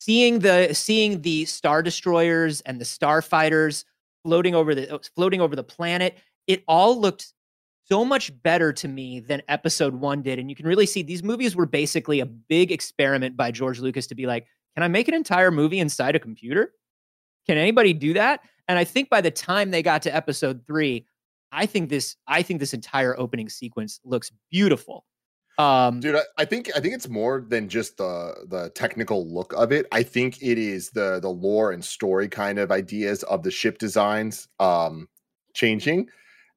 [0.00, 3.84] seeing the seeing the star destroyers and the starfighters
[4.24, 7.32] floating over the floating over the planet, it all looked
[7.84, 10.38] so much better to me than episode one did.
[10.38, 14.06] And you can really see these movies were basically a big experiment by George Lucas
[14.08, 16.72] to be like, can I make an entire movie inside a computer?
[17.46, 18.40] Can anybody do that?
[18.68, 21.06] And I think by the time they got to episode three,
[21.52, 25.04] I think this I think this entire opening sequence looks beautiful.
[25.58, 29.52] Um Dude, I, I think I think it's more than just the the technical look
[29.54, 29.86] of it.
[29.92, 33.78] I think it is the the lore and story kind of ideas of the ship
[33.78, 35.08] designs um
[35.54, 36.08] changing.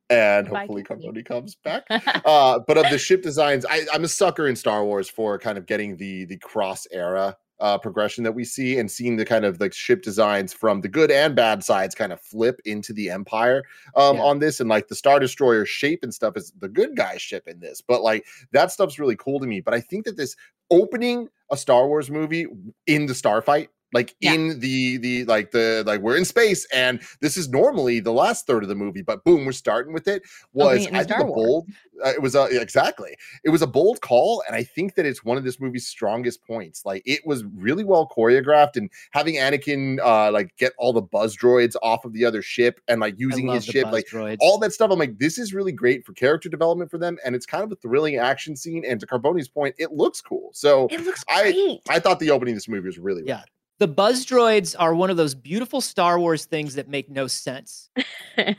[0.09, 1.07] And Bye, hopefully Casey.
[1.07, 1.85] Carboni comes back.
[2.25, 5.57] uh, but of the ship designs, I, I'm a sucker in Star Wars for kind
[5.57, 9.45] of getting the the cross era uh, progression that we see and seeing the kind
[9.45, 13.09] of like ship designs from the good and bad sides kind of flip into the
[13.09, 13.63] Empire
[13.95, 14.23] um, Yeah.
[14.23, 17.47] on this, and like the Star Destroyer shape and stuff is the good guy ship
[17.47, 17.79] in this.
[17.81, 19.61] But like that stuff's really cool to me.
[19.61, 20.35] But I think that this
[20.69, 22.47] opening a Star Wars movie
[22.87, 24.33] in the starfight like Yeah.
[24.33, 28.47] in the the like the like we're in space and this is normally the last
[28.47, 30.23] third of the movie but boom we're starting with it
[30.53, 31.67] was it in a i think a bold
[32.05, 35.23] uh, it was a exactly it was a bold call and i think that it's
[35.23, 39.99] one of this movie's strongest points like it was really well choreographed and having anakin
[40.03, 43.47] uh like get all the buzz droids off of the other ship and like using
[43.47, 44.37] his ship like droids.
[44.39, 44.91] all that stuff.
[44.91, 47.71] I'm like, this is really great for character development for them, and it's kind of
[47.71, 48.83] a thrilling action scene.
[48.87, 50.49] And to Carboni's point, it looks cool.
[50.53, 51.81] So it looks I- great.
[51.89, 53.35] I thought the opening of this movie was really Yeah.
[53.37, 53.45] rad.
[53.81, 57.89] The buzz droids are one of those beautiful Star Wars things that make no sense.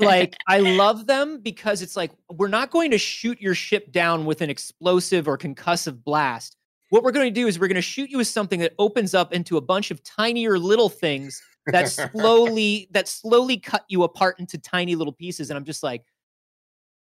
[0.00, 4.24] like I love them because it's like we're not going to shoot your ship down
[4.24, 6.56] with an explosive or concussive blast.
[6.90, 9.14] What we're going to do is we're going to shoot you with something that opens
[9.14, 14.40] up into a bunch of tinier little things that slowly that slowly cut you apart
[14.40, 16.02] into tiny little pieces and I'm just like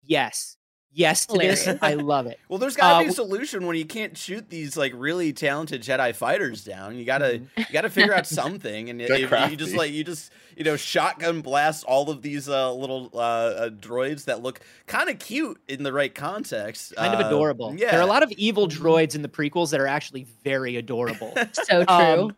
[0.03, 0.59] yes.
[0.94, 1.66] Yes to this.
[1.81, 2.38] I love it.
[2.48, 5.33] Well, there's got to Uh, be a solution when you can't shoot these like really
[5.33, 6.96] talented Jedi fighters down.
[6.98, 7.48] You gotta Mhm.
[7.57, 9.09] you gotta figure out something, and if
[9.50, 13.18] you just like you just you know shotgun blast all of these uh, little uh,
[13.18, 17.74] uh, droids that look kind of cute in the right context, Kind of Uh, adorable.
[17.74, 20.76] Yeah, There are a lot of evil droids in the prequels that are actually very
[20.76, 21.33] adorable.
[21.52, 21.87] so true.
[21.88, 22.37] Um,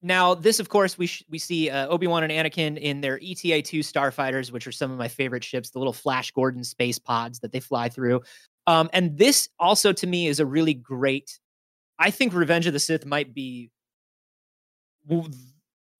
[0.00, 3.18] now, this, of course, we sh- we see uh, Obi Wan and Anakin in their
[3.20, 6.98] ETA two starfighters, which are some of my favorite ships, the little Flash Gordon space
[6.98, 8.22] pods that they fly through.
[8.68, 11.40] Um, and this also to me is a really great.
[11.98, 13.70] I think Revenge of the Sith might be.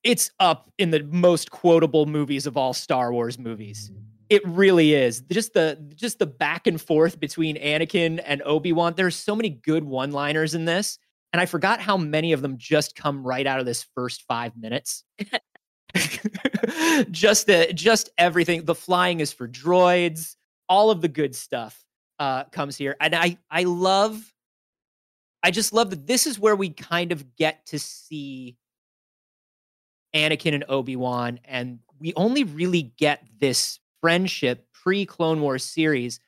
[0.04, 3.90] It's up in the most quotable movies of all Star Wars movies.
[4.28, 5.22] It really is.
[5.22, 8.94] Just the just the back and forth between Anakin and Obi-Wan.
[8.96, 10.98] There's so many good one-liners in this.
[11.32, 14.56] And I forgot how many of them just come right out of this first five
[14.56, 15.04] minutes.
[17.10, 18.64] just the just everything.
[18.64, 20.36] The flying is for droids.
[20.68, 21.82] All of the good stuff
[22.18, 24.20] uh, comes here, and I I love.
[25.42, 28.56] I just love that this is where we kind of get to see
[30.14, 36.20] Anakin and Obi Wan, and we only really get this friendship pre Clone Wars series.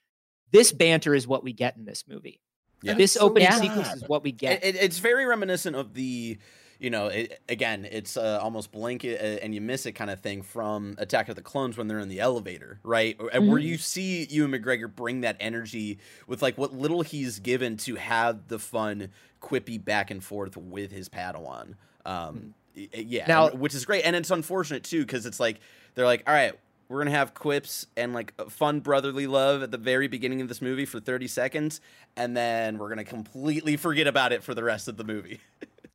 [0.53, 2.41] This banter is what we get in this movie.
[2.83, 2.95] Yeah.
[2.95, 3.61] This opening Yeah.
[3.61, 4.65] sequence is what we get.
[4.65, 6.39] It, it- it's very reminiscent of the,
[6.79, 10.11] you know, it, again, it's uh, almost blink it, uh, and you miss it kind
[10.11, 13.17] of thing from Attack of the Clones when they're in the elevator, right?
[13.21, 13.65] Or- and Where Mhm.
[13.65, 18.49] you see Ewan McGregor bring that energy with like what little he's given to have
[18.49, 19.11] the fun,
[19.43, 21.75] quippy back and forth with his Padawan.
[22.07, 25.61] Um, y- yeah, Now- and- which is great, and it's unfortunate too because it's like
[25.95, 26.55] they're like, all right.
[26.91, 30.61] We're gonna have quips and like fun brotherly love at the very beginning of this
[30.61, 31.81] movie for 30 seconds,
[32.17, 35.39] and then we're gonna completely forget about it for the rest of the movie.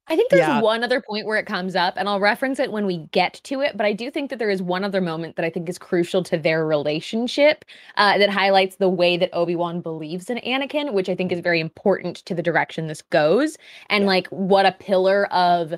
[0.08, 0.62] I think there's Yeah.
[0.62, 3.60] one other point where it comes up, and I'll reference it when we get to
[3.60, 3.76] it.
[3.76, 6.24] But I do think that there is one other moment that I think is crucial
[6.24, 7.66] to their relationship
[7.98, 11.42] uh, that highlights the way that Obi Wan believes in Anakin, which I think is
[11.42, 13.58] very important to the direction this goes,
[13.90, 14.08] and Yeah.
[14.08, 15.74] like what a pillar of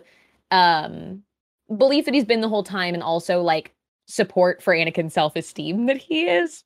[0.51, 1.23] um
[1.75, 3.73] belief that he's been the whole time, and also like
[4.07, 6.63] support for Anakin's self esteem that he is.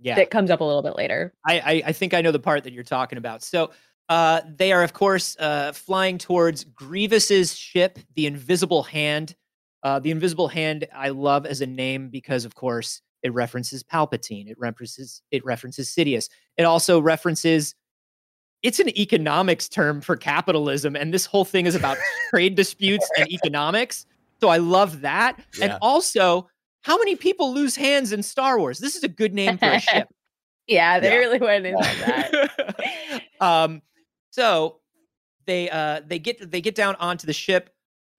[0.00, 0.14] yeah.
[0.14, 1.32] That comes up a little bit later.
[1.46, 3.42] I, I I think I know the part that you're talking about.
[3.42, 3.70] So
[4.08, 9.34] uh, they are, of course, uh, flying towards Grievous's ship, the Invisible Hand.
[9.82, 14.48] Uh, the Invisible Hand I love as a name because, of course, it references Palpatine.
[14.48, 16.28] It references it references Sidious.
[16.56, 17.74] It also references.
[18.62, 21.98] It's an economics term for capitalism, and this whole thing is about
[22.30, 24.06] trade disputes and economics.
[24.40, 26.48] So I love that, and also
[26.84, 28.78] how many people lose hands in Star Wars?
[28.78, 30.08] This is a good name for a ship.
[30.66, 31.16] Yeah, they Yeah.
[31.16, 33.22] really went into that.
[33.40, 33.82] um,
[34.30, 34.80] so
[35.46, 37.68] they uh they get they get down onto the ship.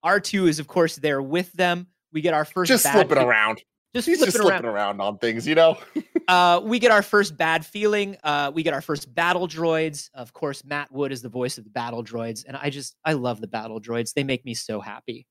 [0.04, 1.88] R two is of course there with them.
[2.14, 3.64] We get our first Just bad flipping fe- around.
[3.96, 4.48] Just He's flipping just around.
[4.60, 5.78] slipping around on things, you know?
[6.28, 8.18] Uh, we get our first bad feeling.
[8.24, 10.10] Uh, we get our first battle droids.
[10.16, 13.14] Of course, Matt Wood is the voice of the battle droids, and I just I
[13.14, 14.14] love the battle droids.
[14.14, 15.28] They make me so happy.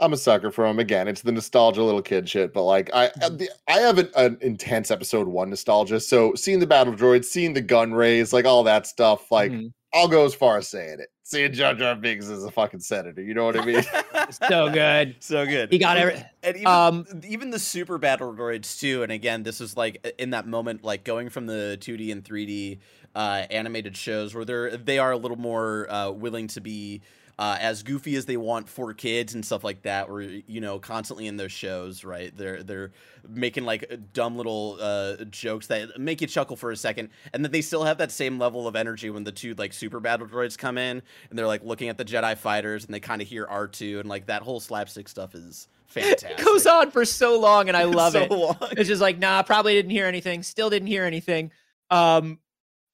[0.00, 0.78] I'm a sucker for him.
[0.78, 4.08] Again, it's the nostalgia little kid shit, but like I uh, the, I have an,
[4.16, 6.00] an intense episode one nostalgia.
[6.00, 9.72] So seeing the battle droids, seeing the Gunrays, like all that stuff, like Mhm.
[9.92, 11.08] I'll go as far as saying it.
[11.22, 13.82] Seeing Jar Jar Binks as a fucking senator, you know what I mean?
[14.48, 15.14] so good.
[15.20, 15.70] so good.
[15.70, 19.04] He got Even- every- and even, um, even the super battle droids too.
[19.04, 22.78] And again, this is like in that moment, like going from the 2D and 3D
[23.14, 27.00] uh, animated shows where they're they are a little more uh, willing to be.
[27.36, 30.78] Uh, as goofy as they want for kids and stuff like that, where you know
[30.78, 32.36] constantly in those shows, right?
[32.36, 32.92] They're they're
[33.28, 37.50] making like dumb little uh, jokes that make you chuckle for a second, and then
[37.50, 40.56] they still have that same level of energy when the two like super battle droids
[40.56, 43.46] come in and they're like looking at the Jedi fighters and they kind of hear
[43.46, 46.30] R two and like that whole slapstick stuff is fantastic.
[46.38, 48.30] It goes on for so long, and I love so it.
[48.30, 48.56] long.
[48.72, 50.42] It's just like, nah, probably didn't hear anything.
[50.42, 51.50] Still didn't hear anything.
[51.90, 52.38] Um,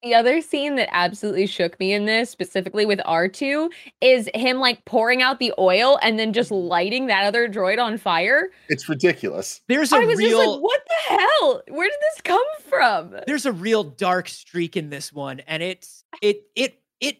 [0.03, 4.83] The other scene that absolutely shook me in this, specifically with R2, is him like
[4.87, 8.49] pouring out the oil and then just lighting that other droid on fire.
[8.71, 9.61] it's ridiculous.
[9.69, 11.63] there's a I was real just like, what the hell?
[11.69, 13.15] Where did this come from?
[13.27, 17.19] there's a real dark streak in this one and it's it it it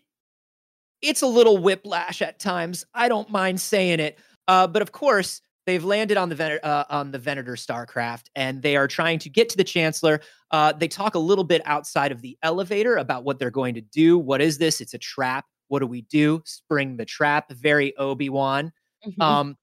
[1.03, 5.41] it's a little whiplash at times i don't mind saying it uh, but of course
[5.67, 9.29] they've landed on the Ven- uh, on the venator starcraft and they are trying to
[9.29, 10.21] get to the chancellor
[10.53, 13.81] uh, they talk a little bit outside of the elevator about what they're going to
[13.81, 17.97] do what is this it's a trap what do we do spring the trap very
[17.97, 18.73] obi-wan
[19.07, 19.23] Mm-hmm.
[19.23, 19.57] um,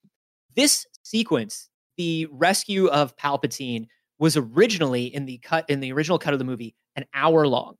[0.56, 3.88] this sequence, the rescue of Palpatine,
[4.19, 7.76] was originally in the cut in the original cut of the movie an hour long.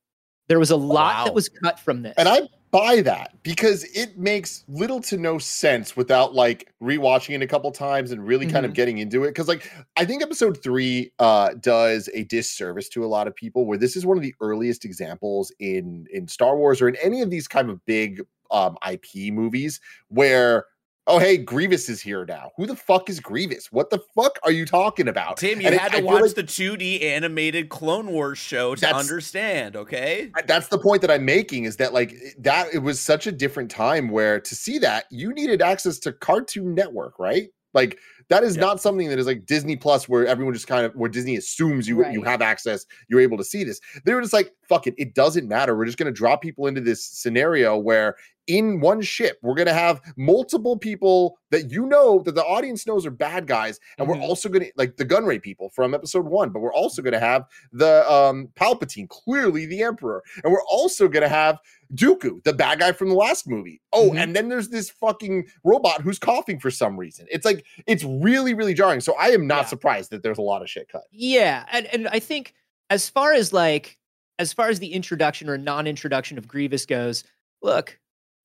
[0.48, 1.26] There was a lot wow.
[1.26, 2.14] that was cut from this.
[2.18, 2.42] And I
[2.78, 7.72] buy that because it makes little to no sense without like rewatching it a couple
[7.72, 9.34] times and really kind of getting into it.
[9.34, 13.66] Cause like I think episode three uh does a disservice to a lot of people
[13.66, 17.22] where this is one of the earliest examples in in Star Wars or in any
[17.22, 20.66] of these kind of big um IP movies where
[21.08, 22.52] oh hey Grievous is here now.
[22.58, 23.72] Who the fuck is Grievous?
[23.72, 25.38] What the fuck are you talking about?
[25.38, 28.76] Tim, you And had I to feel watch like- the 2D animated Clone Wars show
[28.76, 30.32] to understand, okay?
[30.46, 33.72] That's the point that I'm making is that like that it was such a different
[33.72, 37.48] time where to see that you needed access to Cartoon Network, right?
[37.74, 37.98] Like
[38.30, 38.62] That is Yeah.
[38.64, 41.88] not something that is like Disney Plus, where everyone just kind of where Disney assumes
[41.88, 43.80] you you have access, you're able to see this.
[44.04, 45.78] They were just like, fuck it, it doesn't matter.
[45.78, 48.18] We're just gonna drop people into this scenario where
[48.48, 53.06] in one ship, we're gonna have multiple people that you know that the audience knows
[53.06, 54.12] are bad guys, and Mhm.
[54.12, 57.46] we're also gonna like the Gunray people from episode one, but we're also gonna have
[57.72, 61.60] the um Palpatine, clearly the Emperor, and we're also gonna have
[61.94, 63.82] Dooku, the bad guy from the last movie.
[63.94, 64.18] Oh, Mhm.
[64.24, 67.28] and then there's this fucking robot who's coughing for some reason.
[67.32, 69.00] It's like it's really, really jarring.
[69.02, 69.68] So I am not Yeah.
[69.68, 71.04] surprised that there's a lot of shit cut.
[71.12, 72.54] Yeah, and and I think
[72.90, 73.98] as far as like
[74.40, 77.24] as far as the introduction or non-introduction of Grievous goes,
[77.64, 77.98] look,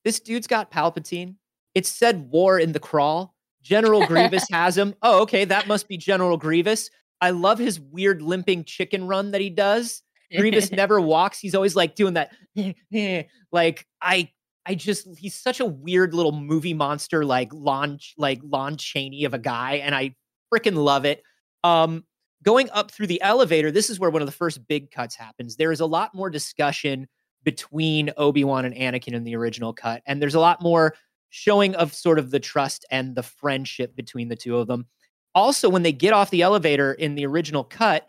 [0.05, 1.37] this dude's got Palpatine.
[1.75, 3.35] It said war in the crawl.
[3.63, 4.95] General Grievous has him.
[5.03, 6.91] Oh, okay, that must be General Grievous.
[7.21, 10.03] I love his weird limping chicken run that he does.
[10.37, 11.39] Grievous never walks.
[11.39, 12.33] He's always like doing that.
[13.53, 14.31] like I
[14.67, 19.35] I just he's such a weird little movie monster like Lon like Lon Chaney of
[19.35, 20.15] a guy and I
[20.53, 21.23] freaking love it.
[21.65, 22.05] Um
[22.43, 25.57] going up through the elevator, this is where one of the first big cuts happens.
[25.57, 27.09] There is a lot more discussion
[27.45, 30.95] between Obi-Wan and Anakin in the original cut and there's a lot more
[31.31, 34.87] showing of sort of the trust and the friendship between the two of them.
[35.35, 38.07] Also when they get off the elevator in the original cut,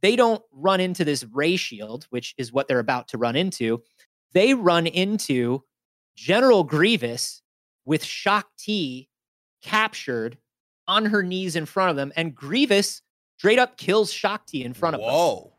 [0.00, 3.82] they don't run into this ray shield, which is what they're about to run into.
[4.32, 5.62] They run into
[6.16, 7.42] General Grievous
[7.84, 9.08] with Shaak Ti
[9.62, 10.38] captured
[10.88, 13.02] on her knees in front of them, and Grievous
[13.38, 15.10] straight up kills Shaak Ti in front of them.
[15.10, 15.52] Whoa.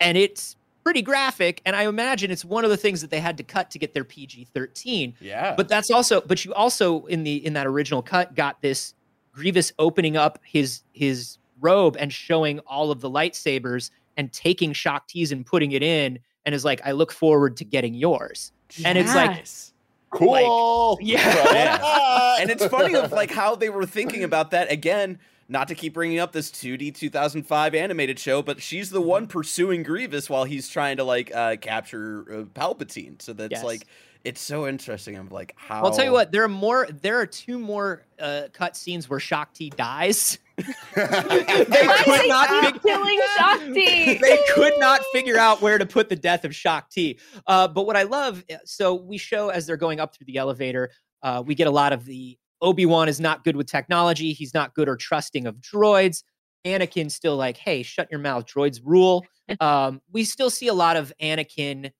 [0.00, 3.36] And it's pretty graphic, and I imagine it's one of the things that they had
[3.38, 5.14] to cut to get their PG 13.
[5.20, 5.54] Yeah.
[5.56, 8.94] But that's also, but you also in the in that original cut got this
[9.32, 15.06] Grievous opening up his his robe and showing all of the lightsabers and taking Shaak
[15.08, 18.52] Ti's and putting it in, and is like, I look forward to getting yours.
[18.84, 19.72] And it's like, Yes.
[20.10, 20.98] Cool.
[21.00, 21.52] yeah.
[21.52, 22.36] Yeah.
[22.40, 25.18] and it's funny of like how they were thinking about that again
[25.48, 29.82] not to keep bringing up this 2d 2005 animated show but she's the one pursuing
[29.82, 33.64] grievous while he's trying to like uh capture uh, palpatine so that's Yes.
[33.64, 33.86] like
[34.24, 36.86] it's so interesting i'm like how I'll tell you what, there are more.
[37.02, 40.38] There are two more uh, cut scenes where Shaak Ti dies.
[40.56, 40.64] they
[41.02, 44.14] Why could not they fig- keep killing Shaak Ti?
[44.18, 47.18] they could not figure out where to put the death of Shaak Ti.
[47.48, 50.36] Uh, but what I love, uh, so we show as they're going up through the
[50.36, 50.90] elevator,
[51.22, 54.32] uh, we get a lot of the Obi Wan is not good with technology.
[54.32, 56.22] He's not good or trusting of droids.
[56.64, 59.26] Anakin's still like, hey, shut your mouth, droids rule.
[59.60, 61.90] Um, we still see a lot of Anakin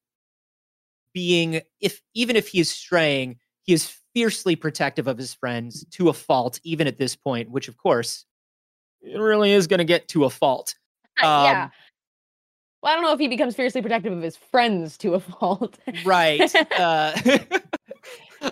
[1.13, 6.09] being, if even if he is straying, he is fiercely protective of his friends to
[6.09, 8.25] a fault, even at this point, which of course
[9.03, 10.75] it really is going to get to a fault.
[11.21, 11.65] yeah.
[11.65, 11.71] Um,
[12.83, 15.79] Well, I don't know if he becomes fiercely protective of his friends to a fault.
[16.07, 17.13] right uh,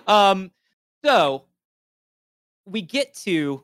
[0.07, 0.51] um
[1.05, 1.45] so
[2.71, 3.62] we get to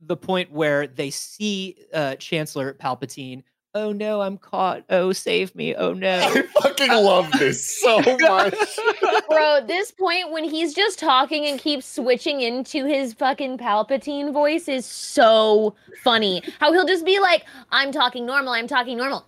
[0.00, 3.42] the point where they see uh chancellor palpatine
[3.74, 8.54] oh no i'm caught oh save me oh no I fucking love this so much.
[9.28, 14.68] Bro, this point when he's just talking and keeps switching into his fucking Palpatine voice
[14.68, 16.42] is so funny.
[16.60, 19.26] How he'll just be like, I'm talking normal, I'm talking normal.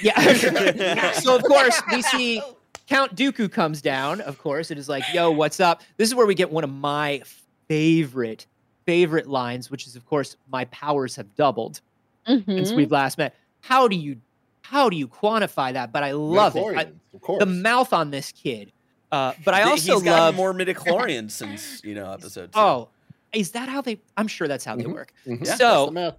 [0.00, 0.32] yeah
[1.12, 2.40] so of course we see
[2.86, 6.24] count dooku comes down of course it is like yo what's up this is where
[6.24, 7.20] we get one of my
[7.68, 8.46] favorite
[8.86, 11.80] favorite lines which is of course my powers have doubled
[12.26, 12.76] since Mhm.
[12.76, 13.34] we've last met.
[13.60, 14.16] How do you
[14.62, 15.92] how do you quantify that?
[15.92, 16.64] But I love it.
[16.76, 16.82] I,
[17.14, 17.38] of course.
[17.38, 18.72] the mouth on this kid.
[19.12, 20.34] Uh, but I also he's love.
[20.34, 22.58] more midichlorians since you know episode two.
[22.58, 22.88] oh,
[23.32, 24.00] is that how they?
[24.16, 24.92] I'm sure that's how they Mhm.
[24.94, 25.12] work.
[25.24, 25.44] Mhm.
[25.46, 26.16] Yeah, so the math.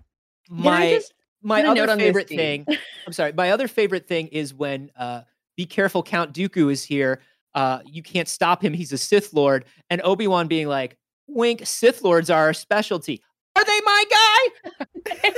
[0.47, 2.65] Can I my just my put note other on favorite thing.
[3.05, 3.33] I'm sorry.
[3.33, 5.21] My other favorite thing is when uh,
[5.57, 7.19] be careful, Count Dooku is here.
[7.53, 8.73] Uh, you can't stop him.
[8.73, 10.95] He's a Sith Lord, and Obi Wan being like,
[11.27, 13.21] "Wink, Sith Lords are our specialty."
[13.55, 14.71] Are they my guy?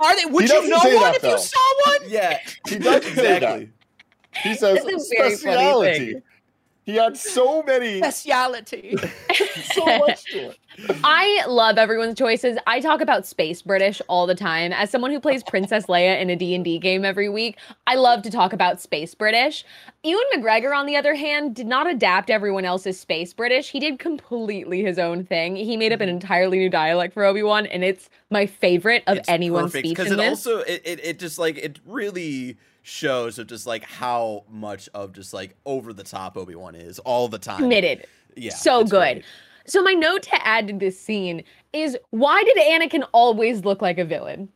[0.00, 0.26] Are they?
[0.26, 1.30] Would you know one that, if though.
[1.30, 1.98] you saw one?
[2.08, 3.70] yeah He does exactly
[4.42, 6.22] He says It's a very funny speciality.
[6.84, 6.94] Thing.
[6.94, 8.96] He had so many, Speciality.
[9.74, 10.58] so much to it.
[11.04, 12.56] I love everyone's choices.
[12.66, 14.72] I talk about space British all the time.
[14.72, 18.30] As someone who plays Princess Leia in a D&D game every week, I love to
[18.30, 19.64] talk about space British.
[20.02, 23.70] Ewan McGregor, on the other hand, did not adapt everyone else's space British.
[23.70, 25.56] He did completely his own thing.
[25.56, 26.16] He made up an mm-hmm.
[26.16, 30.12] entirely new dialect for Obi-Wan, and it's my favorite of It's anyone's perfect, speech because
[30.12, 30.46] in it this.
[30.46, 35.12] also it, it, it just like it really shows of just like how much of
[35.12, 37.58] just like over the top Obi-Wan is all the time.
[37.58, 38.06] Committed.
[38.36, 38.54] Yeah.
[38.54, 38.90] So good.
[38.90, 39.24] great.
[39.66, 43.98] So my note to add to this scene is why did Anakin always look like
[43.98, 44.48] a villain?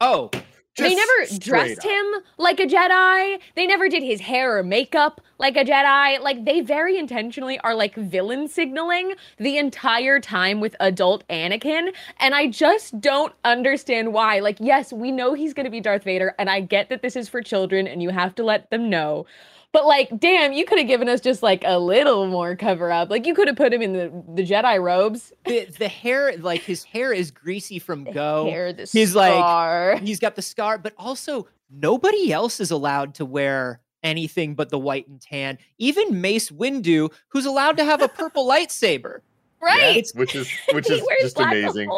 [0.00, 0.30] Oh,
[0.78, 1.84] they never dressed up.
[1.84, 2.06] him
[2.38, 3.38] like a Jedi.
[3.54, 6.20] They never did his hair or makeup like a Jedi.
[6.20, 11.92] Like they very intentionally are like villain signaling the entire time with adult Anakin.
[12.20, 14.38] And I just don't understand why.
[14.38, 17.28] Like, yes, we know he's gonna be Darth Vader, and I get that this is
[17.28, 19.26] for children and you have to let them know.
[19.72, 23.08] But like, damn, you could have given us just like a little more cover up.
[23.08, 25.32] Like you could have put him in the, the Jedi robes.
[25.46, 28.44] The, the hair, like his hair is greasy from go.
[28.46, 29.96] The Hair, the he's like- scar.
[30.02, 34.78] He's got the scar, but also nobody else is allowed to wear anything but the
[34.78, 35.58] white and tan.
[35.78, 39.20] Even Mace Windu, who's allowed to have a purple lightsaber.
[39.62, 40.06] right.
[40.14, 41.90] which is which is just amazing.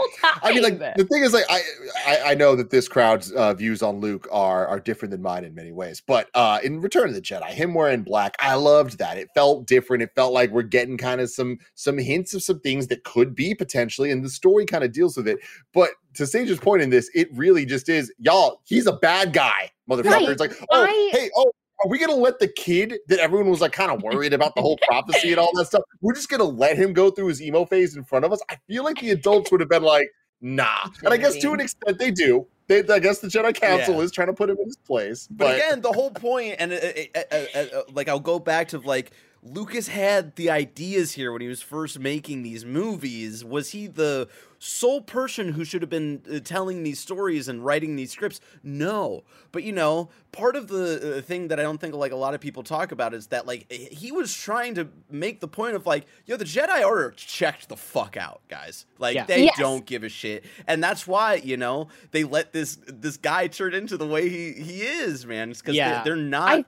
[0.43, 1.61] I mean, like the thing is, like I,
[2.07, 5.45] I I know that this crowd's uh, views on Luke are are different than mine
[5.45, 8.99] in many ways, but uh, in Return of the Jedi, him wearing black, I loved
[8.99, 9.17] that.
[9.17, 10.03] It felt different.
[10.03, 13.33] It felt like we're getting kind of some some hints of some things that could
[13.33, 15.39] be potentially, and the story kind of deals with it.
[15.73, 18.61] But to Sage's point in this, it really just is, y'all.
[18.65, 20.11] He's a bad guy, motherfucker.
[20.11, 20.29] Right.
[20.31, 21.53] It's like, oh, I- hey, oh.
[21.85, 24.63] Are we gonna let the kid that everyone was like kind of worried about the
[24.63, 25.83] whole prophecy and all that stuff?
[26.01, 28.41] We're just gonna let him go through his emo phase in front of us.
[28.49, 30.09] I feel like the adults would have been like,
[30.41, 30.89] nah.
[31.05, 32.47] And I guess to an extent they do.
[32.69, 34.01] They, I guess the Jedi Council Yeah.
[34.03, 35.27] is trying to put him in his place.
[35.31, 38.39] But, But, again, the whole point, and uh, uh, uh, uh, uh, like I'll go
[38.39, 39.11] back to like
[39.45, 43.45] Lucas had the ideas here when he was first making these movies.
[43.45, 44.29] Was he the
[44.61, 48.41] sole person who should have been uh, telling these stories and writing these scripts?
[48.63, 52.17] No, but you know, part of the uh, thing that I don't think like a
[52.17, 55.75] lot of people talk about is that like he was trying to make the point
[55.75, 58.87] of like, yo, the Jedi Order checked the fuck out, guys.
[59.01, 59.25] Like Yeah.
[59.27, 59.59] they Yes.
[59.59, 63.75] don't give a shit, and that's why you know they let this this guy turn
[63.75, 65.49] into the way he he is, man.
[65.49, 66.05] Because Yeah.
[66.05, 66.65] they're, they're not I-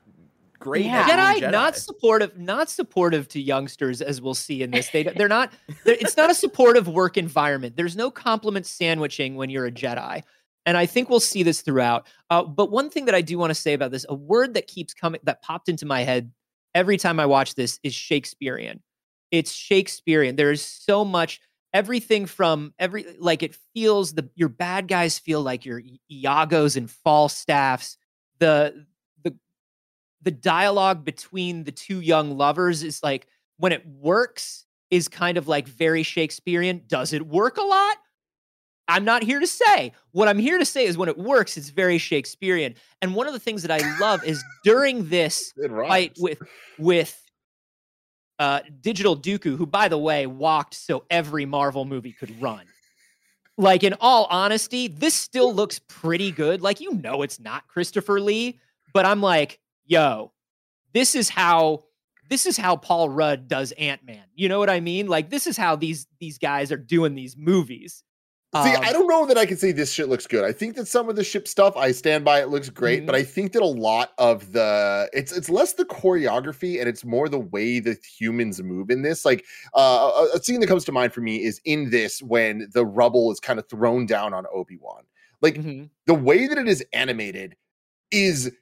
[0.64, 0.86] great.
[0.86, 1.06] Yeah.
[1.06, 4.88] at Jedi, Jedi, not supportive, not supportive to youngsters, as we'll see in this.
[4.88, 5.52] They they're not.
[5.84, 7.76] They're, it's not a supportive work environment.
[7.76, 10.22] There's no compliment sandwiching when you're a Jedi,
[10.64, 12.06] and I think we'll see this throughout.
[12.30, 14.66] Uh, but one thing that I do want to say about this, a word that
[14.66, 16.32] keeps coming, that popped into my head
[16.74, 18.82] every time I watch this, is Shakespearean.
[19.30, 20.36] It's Shakespearean.
[20.36, 21.40] There is so much.
[21.74, 26.88] Everything from every like it feels the your bad guys feel like your Iagos and
[26.88, 27.96] Falstaffs.
[28.38, 28.86] The
[30.24, 33.26] the dialogue between the two young lovers is like
[33.58, 36.82] when it works is kind of like very Shakespearean.
[36.86, 37.96] Does it work a lot?
[38.86, 39.92] I'm not here to say.
[40.12, 42.74] What I'm here to say is when it works, it's very Shakespearean.
[43.00, 45.52] And one of the things that I love is during this
[45.88, 46.40] fight with
[46.78, 47.20] with
[48.38, 52.64] uh Digital Dooku, who by the way walked so every Marvel movie could run.
[53.56, 56.60] Like in all honesty, this still looks pretty good.
[56.60, 58.60] Like you know it's not Christopher Lee,
[58.92, 60.32] but I'm like, yo,
[60.92, 61.84] this is how
[62.30, 64.24] this is how Paul Rudd does Ant-Man.
[64.34, 65.06] You know what I mean?
[65.08, 68.02] Like this is how these these guys are doing these movies.
[68.54, 70.44] See, Um, I don't know that I can say this shit looks good.
[70.44, 73.06] I think that some of the ship stuff, I stand by it looks great, Mhm.
[73.06, 77.04] but I think that a lot of the it's it's less the choreography and it's
[77.04, 79.24] more the way the humans move in this.
[79.24, 82.68] Like uh, a, a scene that comes to mind for me is in this when
[82.72, 85.02] the rubble is kind of thrown down on Obi Wan.
[85.42, 85.90] Like mhm.
[86.06, 87.56] the way that it is animated
[88.12, 88.52] is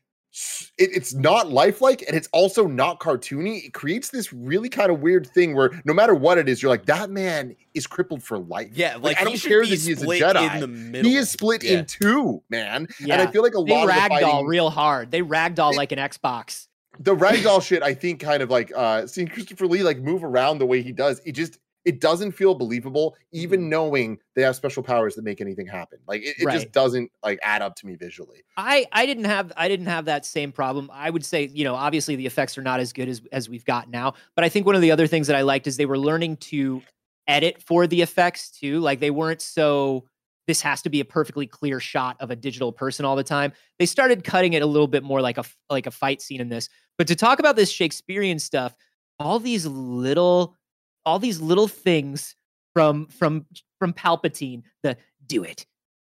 [0.78, 3.64] it, it's not lifelike and it's also not cartoony.
[3.66, 6.70] It creates this really kind of weird thing where no matter what it is, you're
[6.70, 8.70] like, that man is crippled for life.
[8.72, 10.55] yeah, like, I don't care be that he's a Jedi.
[10.55, 11.11] in the middle.
[11.11, 11.80] He is split Yeah.
[11.80, 12.89] in two, man.
[13.01, 13.14] Yeah.
[13.14, 15.11] And I feel like a They lot of the ragdoll fighting, real hard.
[15.11, 16.68] They ragdoll It- like an Xbox.
[16.99, 20.59] the ragdoll shit, I think kind of like uh seeing Christopher Lee like move around
[20.59, 23.70] the way he does, it just it doesn't feel believable, even mm-hmm.
[23.70, 25.99] knowing they have special powers that make anything happen.
[26.07, 26.55] Like it, it Right.
[26.55, 28.43] just doesn't like add up to me visually.
[28.57, 30.91] I I didn't have I didn't have that same problem.
[30.93, 33.64] I would say, you know, obviously the effects are not as good as as we've
[33.64, 35.87] got now, but I think one of the other things that I liked is they
[35.87, 36.83] were learning to
[37.26, 38.80] edit for the effects too.
[38.80, 40.05] Like they weren't so
[40.47, 43.53] this has to be a perfectly clear shot of a digital person all the time.
[43.78, 46.49] They started cutting it a little bit more like a like a fight scene in
[46.49, 46.68] this.
[46.99, 48.74] But to talk about this Shakespearean stuff,
[49.18, 50.57] all these little
[51.05, 52.34] all these little things
[52.74, 53.46] from from
[53.78, 54.96] from Palpatine, the
[55.26, 55.66] do it,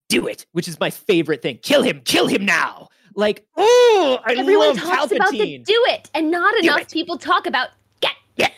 [0.09, 1.59] do it, which is my favorite thing.
[1.61, 2.89] Kill him, kill him now.
[3.15, 5.15] Like, oh, I Everyone love talks Palpatine.
[5.15, 6.91] about the do it, and not Do enough it.
[6.91, 7.69] people talk about
[8.01, 8.51] get get.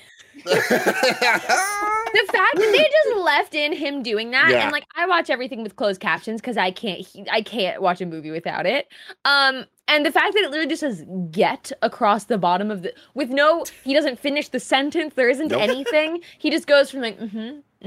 [2.13, 4.63] The fact that they just left in him doing that, Yeah.
[4.63, 8.01] and like I watch everything with closed captions because I can't he- I can't watch
[8.01, 8.87] a movie without it.
[9.25, 12.93] Um, and the fact that it literally just says "get" across the bottom of the
[13.13, 15.13] with no, he doesn't finish the sentence.
[15.15, 15.61] There isn't Nope.
[15.61, 16.21] anything.
[16.37, 17.37] He just goes from like mm-hmm,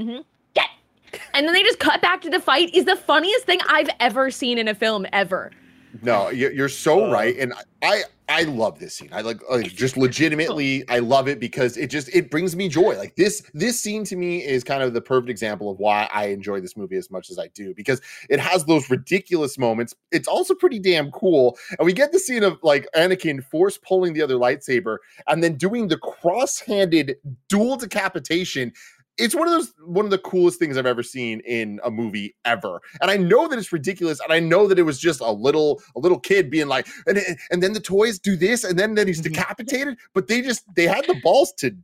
[0.01, 0.17] mm-hmm,
[0.53, 0.67] get,
[1.33, 2.73] and then they just cut back to the fight.
[2.73, 5.51] Is the funniest thing I've ever seen in a film ever.
[6.01, 9.09] No, you- you're so Uh, right, and I I love this scene.
[9.11, 12.97] I like, like just legitimately I love it because it just it brings me joy.
[12.97, 16.27] Like this this scene to me is kind of the perfect example of why I
[16.27, 19.93] enjoy this movie as much as I do because it has those ridiculous moments.
[20.11, 21.57] It's also pretty damn cool.
[21.77, 25.55] And we get the scene of like Anakin force pulling the other lightsaber and then
[25.55, 27.17] doing the cross-handed
[27.49, 28.71] dual decapitation
[29.17, 32.35] it's one of those one of the coolest things I've ever seen in a movie
[32.45, 32.81] ever.
[33.01, 35.81] And I know that it's ridiculous, and I know that it was just a little
[35.95, 39.07] a little kid being like, and and then the toys do this, and then then
[39.07, 39.33] he's mm-hmm.
[39.33, 39.97] decapitated.
[40.13, 41.75] But they just they had the balls to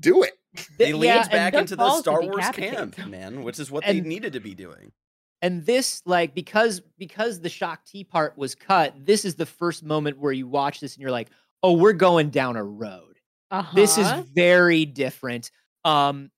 [0.00, 0.32] do it.
[0.78, 4.08] They leaned yeah, back into the Star Wars camp, man, which is what and, they
[4.08, 4.92] needed to be doing.
[5.40, 9.84] And this, like, because because the Shaak Ti part was cut, this is the first
[9.84, 11.28] moment where you watch this and you're like,
[11.62, 13.18] oh, we're going down a road.
[13.50, 13.70] Uh-huh.
[13.74, 14.24] This is uh-huh.
[14.32, 15.50] very different.
[15.84, 16.30] Um,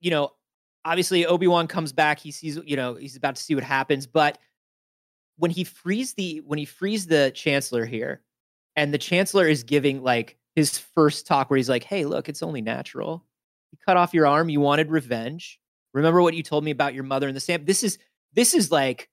[0.00, 0.32] you know,
[0.84, 2.18] obviously Obi Wan comes back.
[2.18, 4.06] He sees, you know, he's about to see what happens.
[4.06, 4.38] But
[5.36, 8.22] when he frees the when he frees the Chancellor here,
[8.76, 12.42] and the Chancellor is giving like his first talk where he's like, "Hey, look, it's
[12.42, 13.24] only natural.
[13.72, 14.48] You cut off your arm.
[14.48, 15.60] You wanted revenge.
[15.92, 17.66] Remember what you told me about your mother and the stamp.
[17.66, 17.98] This is
[18.32, 19.08] this is like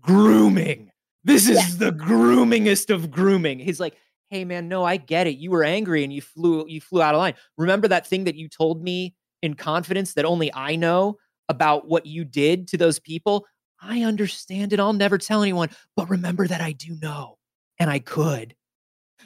[0.00, 0.90] grooming.
[1.24, 1.90] This is yeah.
[1.90, 3.58] the groomingest of grooming.
[3.58, 3.96] He's like,
[4.32, 5.36] hey man, no, I get it.
[5.36, 7.34] You were angry and you flew you flew out of line.
[7.58, 11.18] Remember that thing that you told me in confidence that only I know
[11.50, 13.46] about what you did to those people?
[13.78, 14.80] I understand it.
[14.80, 17.36] I'll never tell anyone, but remember that I do know
[17.78, 18.56] and I could.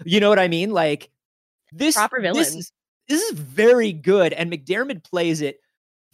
[0.05, 0.73] You know what I mean?
[0.73, 1.09] Like
[1.71, 2.43] this proper villain.
[2.43, 2.73] This is,
[3.09, 5.61] this is very good and McDiarmid plays it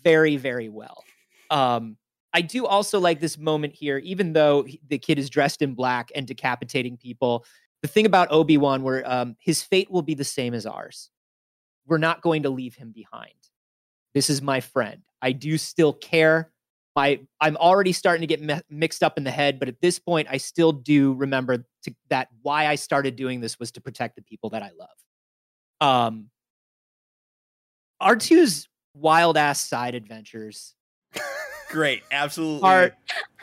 [0.05, 1.03] very very well.
[1.51, 1.97] Um
[2.34, 6.11] I do also like this moment here, even though the kid is dressed in black
[6.14, 7.47] and decapitating people
[7.83, 11.11] the thing about Obi Wan, where um, his fate will be the same as ours.
[11.87, 13.35] We're not going to leave him behind.
[14.14, 15.03] This is my friend.
[15.20, 16.53] I do still care.
[16.95, 19.99] My I'm already starting to get me- mixed up in the head, but at this
[19.99, 24.16] point, I still do remember to, that why I started doing this was to protect
[24.16, 24.89] the people that I love.
[25.80, 26.30] Um,
[28.01, 30.74] R2's wild ass side adventures.
[31.68, 32.68] Great, absolutely.
[32.68, 32.93] Are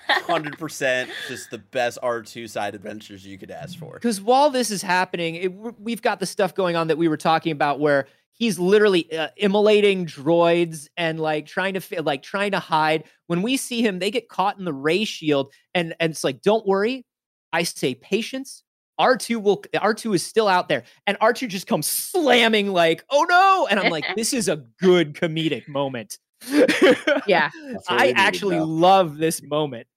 [0.09, 3.93] hundred percent just the best R two side adventures you could ask for.
[3.93, 7.17] Because while this is happening, it, we've got the stuff going on that we were
[7.17, 12.59] talking about where he's literally uh, immolating droids and like trying to like trying to
[12.59, 13.03] hide.
[13.27, 16.41] When we see him, they get caught in the ray shield, and and it's like,
[16.41, 17.05] don't worry.
[17.51, 18.63] I say patience.
[18.99, 23.67] R2 will R2 is still out there and R2 just comes slamming like, "Oh no."
[23.69, 26.17] And I'm like, "This is a good comedic moment."
[27.27, 27.49] yeah.
[27.89, 29.87] I actually love this moment.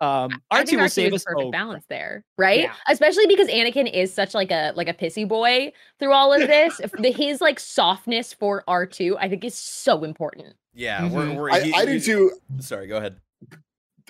[0.00, 1.24] Um, R2 will save us.
[1.24, 2.60] Perfect oh, balance there, right?
[2.60, 2.74] Yeah.
[2.88, 6.80] Especially because Anakin is such like a like a pissy boy through all of this.
[6.98, 10.54] the, his like softness for R2, I think, is so important.
[10.74, 11.14] Yeah, mm-hmm.
[11.14, 12.32] we're, we're, I, he, I do too.
[12.60, 13.16] Sorry, go ahead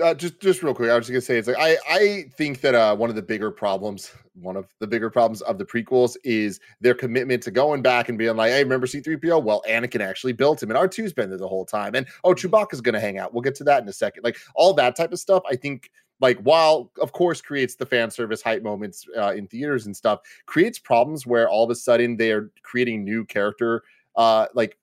[0.01, 2.61] uh, just just real quick, I was just gonna say it's like I I think
[2.61, 6.17] that uh, one of the bigger problems, one of the bigger problems of the prequels
[6.25, 9.43] is their commitment to going back and being like, hey, remember C-3PO?
[9.43, 12.47] Well, Anakin actually built him, and R2's been there the whole time, and oh, mm-hmm.
[12.47, 13.33] Chewbacca's gonna hang out.
[13.33, 14.23] We'll get to that in a second.
[14.23, 15.91] Like all that type of stuff, I think.
[16.21, 20.19] Like while of course creates the fan service hype moments uh, in theaters and stuff,
[20.47, 23.85] creates problems where all of a sudden they are creating new character
[24.17, 24.78] uh like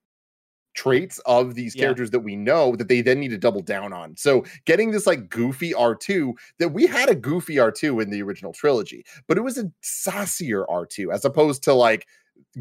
[0.76, 2.12] traits of these characters yeah.
[2.12, 4.16] that we know that they then need to double down on.
[4.18, 8.54] So getting this like goofy R2 that we had a goofy R2 in the original
[8.54, 12.06] trilogy, but it was a saucier R2 as opposed to like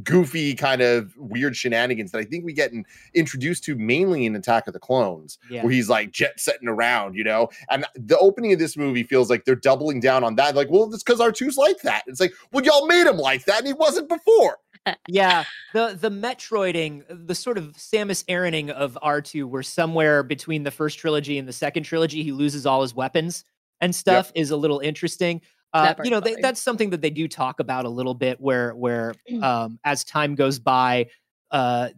[0.02, 4.34] goofy kind of weird shenanigans that I think we get in, introduced to mainly in
[4.34, 5.62] Attack of the Clones, yeah.
[5.62, 7.48] where he's like jet setting around, you know.
[7.70, 10.56] And the opening of this movie feels like they're doubling down on that.
[10.56, 12.02] Like, well, it's because R2's like that.
[12.06, 14.58] It's like, well, y'all made him like that, and he wasn't before
[15.08, 20.70] yeah, the the Metroiding, the sort of Samus Araning of R2, where somewhere between the
[20.70, 23.44] first trilogy and the second trilogy, he loses all his weapons
[23.80, 24.42] and stuff, yep.
[24.42, 25.40] is a little interesting.
[25.74, 28.74] Uh, you know, they, that's something that they do talk about a little bit, where
[28.76, 29.42] where mm.
[29.42, 31.08] um, as time goes by,
[31.50, 31.88] uh,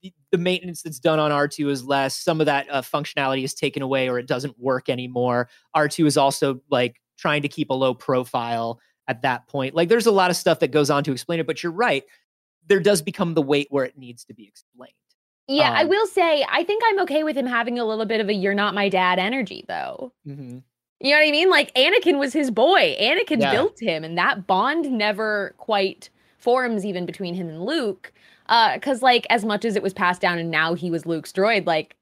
[0.00, 2.16] the, the, maintenance that's done on R2 is less.
[2.16, 5.48] Some of that uh, functionality is taken away, or it doesn't work anymore.
[5.76, 9.74] R2 is also like trying to keep a low profile at that point.
[9.74, 12.04] Like there's a lot of stuff that goes on to explain it, but you're right.
[12.68, 14.92] There does become the weight where it needs to be explained.
[15.48, 18.20] Yeah, um, I will say, I think I'm okay with him having a little bit
[18.20, 20.12] of a you're not my dad energy, though.
[20.26, 20.58] Mm-hmm.
[21.00, 21.50] You know what I mean?
[21.50, 22.96] Like Anakin was his boy.
[23.00, 23.52] Anakin yeah.
[23.52, 28.12] built him, and that bond never quite forms even between him and Luke.
[28.48, 31.32] Uh, cause like as much as it was passed down and now he was Luke's
[31.32, 31.96] droid, like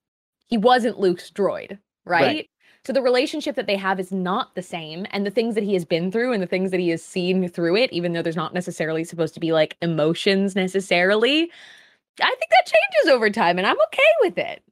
[0.47, 2.23] he wasn't Luke's droid, right?
[2.23, 2.51] right.
[2.87, 5.07] So the relationship that they have is not the same.
[5.11, 7.49] And the things that he has been through and the things that he has seen
[7.49, 11.51] through it, even though there's not necessarily supposed to be like emotions necessarily,
[12.23, 14.63] I think that changes over time and I'm okay with it.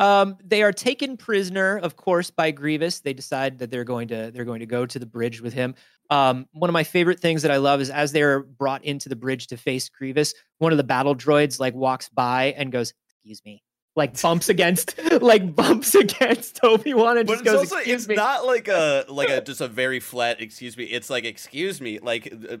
[0.00, 3.00] Um, they are taken prisoner, of course, by Grievous.
[3.00, 5.74] They decide that they're going to they're going to go to the bridge with him.
[6.08, 9.14] Um, one of my favorite things that I love is as they're brought into the
[9.14, 13.42] bridge to face Grievous, one of the battle droids like walks by and goes, "Excuse
[13.44, 13.62] me,"
[13.94, 18.08] like bumps against like bumps against Obi Wan and But just it's goes, also it's
[18.08, 20.84] me." not like a like a just a very flat excuse me.
[20.84, 22.56] It's like excuse me, like uh,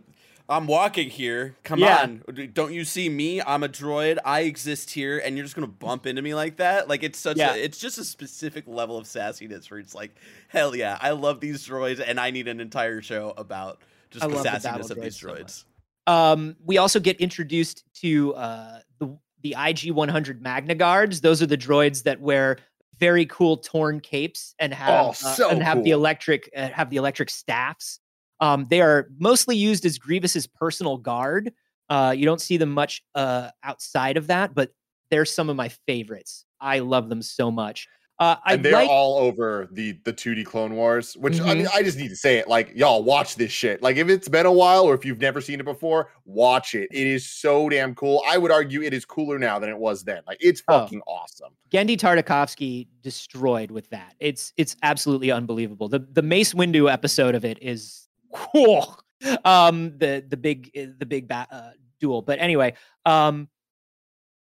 [0.50, 1.56] I'm walking here.
[1.62, 2.02] Come Yeah.
[2.02, 2.22] on,
[2.52, 3.40] don't you see me?
[3.40, 4.18] I'm a droid.
[4.24, 6.88] I exist here, and you're just gonna bump into me like that?
[6.88, 7.54] Like it's such Yeah.
[7.54, 10.10] a it's just a specific level of sassiness where it's like
[10.48, 13.80] hell yeah, I love these droids, and I need an entire show about
[14.10, 17.20] just I the love the battle sassiness of these droids so Um, we also get
[17.20, 21.20] introduced to uh, the the IG 100 Magna Guards.
[21.20, 22.58] Those are the droids that wear
[22.98, 26.90] very cool torn capes and have Oh, uh, so and have the electric uh, have
[26.90, 28.00] the electric staffs.
[28.40, 31.52] Um, they are mostly used as Grievous's personal guard.
[31.88, 34.70] Uh, you don't see them much uh, outside of that, but
[35.10, 36.44] they're some of my favorites.
[36.60, 37.88] I love them so much.
[38.18, 41.76] Uh, and they're like all over the the 2D Clone Wars, which I mean, Mm-hmm.
[41.76, 42.48] I just need to say it.
[42.48, 43.82] Like, y'all watch this shit.
[43.82, 46.88] Like, if it's been a while or if you've never seen it before, watch it.
[46.92, 48.22] It is so damn cool.
[48.28, 50.20] I would argue it is cooler now than it was then.
[50.26, 50.80] Like, it's Oh.
[50.80, 51.54] fucking awesome.
[51.72, 54.14] Genndy Tartakovsky destroyed with that.
[54.20, 55.88] It's it's absolutely unbelievable.
[55.88, 57.99] The the Mace Windu episode of it is
[58.32, 58.98] cool.
[59.44, 61.70] Um, the the big uh, the big ba- uh,
[62.00, 62.22] duel.
[62.22, 62.74] But anyway,
[63.04, 63.48] um,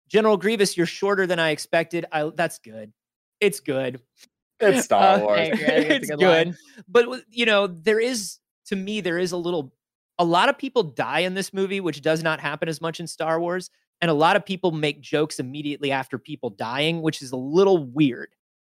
[0.08, 2.06] General Grievous, you're shorter than I expected.
[2.12, 2.92] I that's good.
[3.40, 4.02] It's good.
[4.60, 5.40] It's Star Uh, Wars.
[5.40, 5.66] I agree.
[5.66, 6.56] I it's good good.
[6.88, 8.38] But you know, there is
[8.68, 9.74] to me there is a little
[10.18, 13.08] a lot of people die in this movie, which does not happen as much in
[13.08, 13.70] Star Wars.
[14.02, 17.86] And a lot of people make jokes immediately after people dying, which is a little
[17.86, 18.30] weird.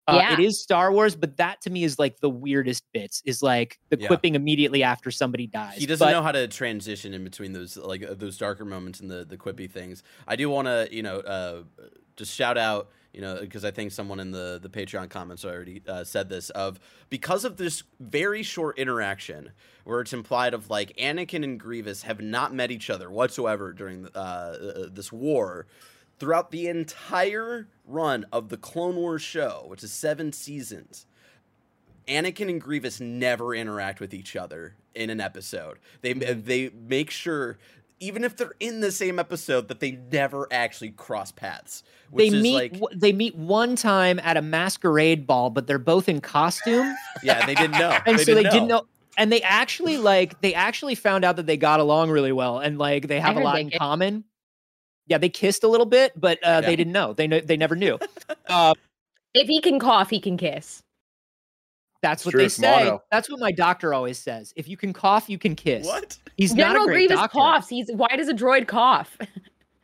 [0.09, 0.39] Uh, Yeah.
[0.39, 3.21] is Star Wars, but that to me is like the weirdest bits.
[3.25, 4.07] Is like the Yeah.
[4.07, 5.77] quipping immediately after somebody dies.
[5.77, 8.99] He doesn't But- know how to transition in between those like uh, those darker moments
[8.99, 10.03] and the the quippy things.
[10.27, 11.63] I do want to you know uh,
[12.15, 15.81] just shout out you know because I think someone in the the Patreon comments already
[15.87, 16.79] uh, said this of
[17.09, 19.51] because of this very short interaction
[19.83, 24.07] where it's implied of like Anakin and Grievous have not met each other whatsoever during
[24.15, 25.65] uh, uh, this war.
[26.19, 31.05] Throughout the entire run of the Clone Wars show, which is seven seasons,
[32.07, 35.77] Anakin and Grievous never interact with each other in an episode.
[36.01, 37.57] They they make sure
[37.99, 41.83] even if they're in the same episode that they never actually cross paths.
[42.11, 45.67] Which they is meet like w- they meet one time at a masquerade ball, but
[45.67, 46.95] they're both in costume.
[47.23, 47.97] yeah, they didn't know.
[48.05, 48.85] and they so didn't they didn't know
[49.19, 52.79] and they actually like they actually found out that they got along really well and
[52.79, 53.79] like they have a lot in kissed.
[53.79, 54.23] common
[55.09, 56.61] yeah they kissed a little bit but uh, Yeah.
[56.61, 57.99] they didn't know they know they never knew
[58.47, 58.73] uh,
[59.33, 60.81] If he can cough, he can kiss.
[62.01, 63.01] that's It's what true, they say mono.
[63.11, 66.17] that's what my doctor always says if you can cough you can kiss What?
[66.37, 67.67] he's not General a great Grievous doctor coughs.
[67.69, 69.17] He's why does a droid cough?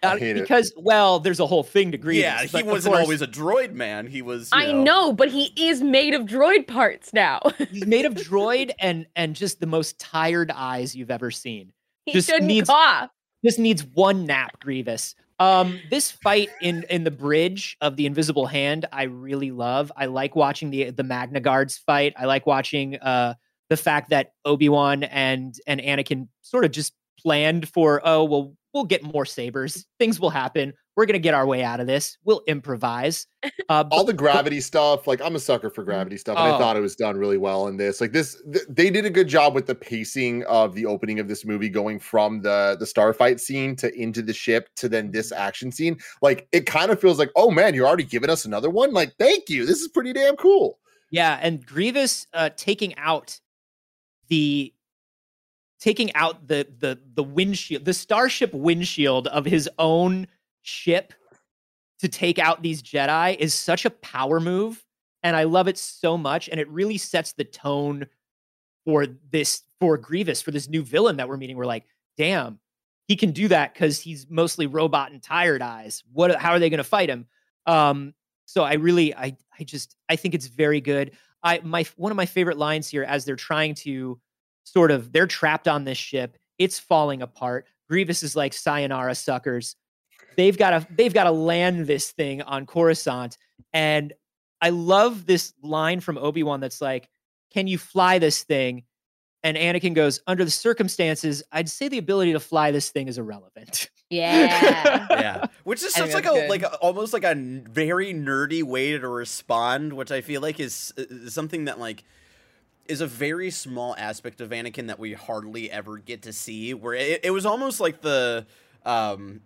[0.03, 0.41] Hate it.
[0.41, 3.27] because well there's a whole thing to Grievous yeah, he but wasn't course, always a
[3.27, 4.05] droid man.
[4.05, 4.51] He was.
[4.53, 7.41] you I know, but he is made of droid parts now.
[7.71, 11.73] he's made of droid and and just the most tired eyes you've ever seen
[12.05, 13.09] he Just shouldn't needs- cough.
[13.45, 15.15] Just needs one nap grievous.
[15.39, 19.91] Um this fight in in the bridge of the invisible hand i really love.
[19.97, 22.13] I like watching the the magna guards fight.
[22.17, 23.35] I like watching uh
[23.69, 28.85] the fact that obi-wan and and anakin sort of just planned for oh well we'll
[28.85, 29.85] get more sabers.
[29.99, 32.17] Things will happen we're gonna get our way out of this.
[32.23, 33.27] We'll improvise.
[33.69, 36.57] Uh all the gravity stuff like i'm a sucker for gravity stuff and i Oh.
[36.59, 37.99] thought it was done really well in this.
[38.01, 41.27] Like this th- they did a good job with the pacing of the opening of
[41.27, 45.31] this movie going from the the starfight scene to into the ship to then this
[45.31, 45.97] action scene.
[46.21, 48.93] Like it kind of feels like oh man you're already giving us another one?
[48.93, 49.65] Like thank you.
[49.65, 50.79] This is pretty damn cool.
[51.11, 53.39] Yeah, and Grievous uh, taking out
[54.27, 54.73] the
[55.79, 60.27] taking out the the the windshield, the starship windshield of his own
[60.65, 61.13] ship
[61.99, 64.83] to take out these Jedi is such a power move,
[65.23, 68.07] and I love it so much, and it really sets the tone
[68.85, 71.57] for this for Grievous for this new villain that we're meeting.
[71.57, 71.85] We're like,
[72.17, 72.59] damn,
[73.07, 76.03] he can do that because he's mostly robot and tired eyes.
[76.11, 76.35] What?
[76.35, 77.27] How are they going to fight him?
[77.65, 78.13] Um,
[78.45, 81.11] so I really, I, I just, I think it's very good.
[81.43, 84.19] I my one of my favorite lines here as they're trying to
[84.63, 86.37] sort of they're trapped on this ship.
[86.57, 87.67] It's falling apart.
[87.87, 89.75] Grievous is like, "Sayonara, suckers."
[90.35, 93.37] They've got to they've got to land this thing on Coruscant,
[93.73, 94.13] and
[94.61, 97.09] I love this line from Obi Wan that's like,
[97.51, 98.83] "Can you fly this thing?"
[99.43, 103.17] And Anakin goes, "Under the circumstances, I'd say the ability to fly this thing is
[103.17, 105.07] irrelevant." Yeah.
[105.09, 106.49] yeah, which is I such like a good.
[106.49, 110.93] like a, almost like a very nerdy way to respond, which I feel like is,
[110.97, 112.03] is something that like
[112.87, 116.73] is a very small aspect of Anakin that we hardly ever get to see.
[116.73, 118.45] Where it, it was almost like the
[118.85, 119.41] um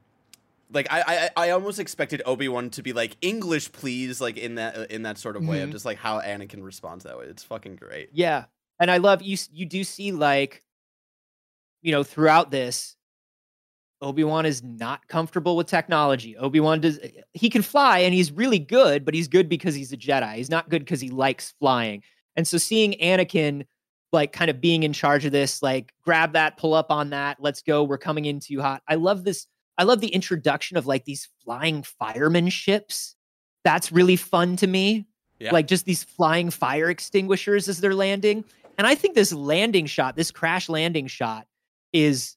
[0.72, 4.56] like I, I I almost expected Obi Wan to be like English, please, like in
[4.56, 5.74] that uh, in that sort of way of Mhm.
[5.74, 7.26] just like how Anakin responds that way.
[7.26, 8.10] It's fucking great.
[8.14, 8.46] Yeah.
[8.80, 10.64] And I love you you do see like
[11.82, 12.96] you know throughout this
[14.02, 16.38] Obi-Wan is not comfortable with technology.
[16.38, 17.00] Obi-Wan does
[17.34, 20.36] he can fly and he's really good, but he's good because he's a Jedi.
[20.36, 22.02] He's not good because he likes flying.
[22.38, 23.66] And so seeing Anakin
[24.14, 27.38] like kind of being in charge of this, like grab that, pull up on that,
[27.42, 28.82] let's go, we're coming in too hot.
[28.88, 29.46] I love this.
[29.80, 33.16] I love the introduction of like these flying fireman ships.
[33.64, 35.08] That's really fun to me
[35.40, 35.52] Yeah.
[35.54, 38.44] like just these flying fire extinguishers as they're landing.
[38.78, 41.48] And I think this landing shot, this crash landing shot,
[41.94, 42.36] is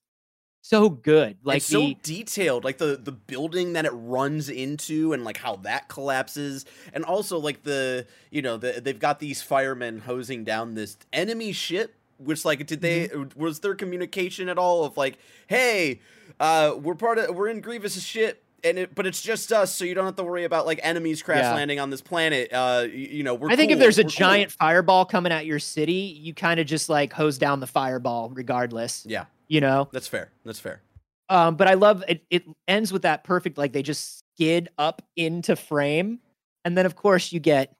[0.60, 1.36] so good.
[1.42, 5.36] Like it's so the detailed, like the the building that it runs into, and like
[5.36, 10.44] how that collapses, and also like the you know the, they've got these firemen hosing
[10.44, 11.94] down this enemy ship.
[12.18, 13.40] Which like did they Mm-hmm.
[13.40, 16.00] was there communication at all of like, hey,
[16.40, 18.44] uh, we're part of we're in Grievous's ship.
[18.64, 21.20] And it, but it's just us, so you don't have to worry about like enemies
[21.20, 21.54] crash Yeah.
[21.54, 22.52] landing on this planet.
[22.52, 23.50] Uh, you, you know, we're.
[23.50, 26.60] I think if there's a we're cool." giant fireball coming at your city, you kind
[26.60, 29.04] of just like hose down the fireball regardless.
[29.04, 29.88] yeah, You know?
[29.90, 30.30] that's fair.
[30.44, 30.80] That's fair.
[31.28, 35.02] Um, but I love it it ends with that perfect, like they just skid up
[35.16, 36.20] into frame.
[36.64, 37.74] And then of course you get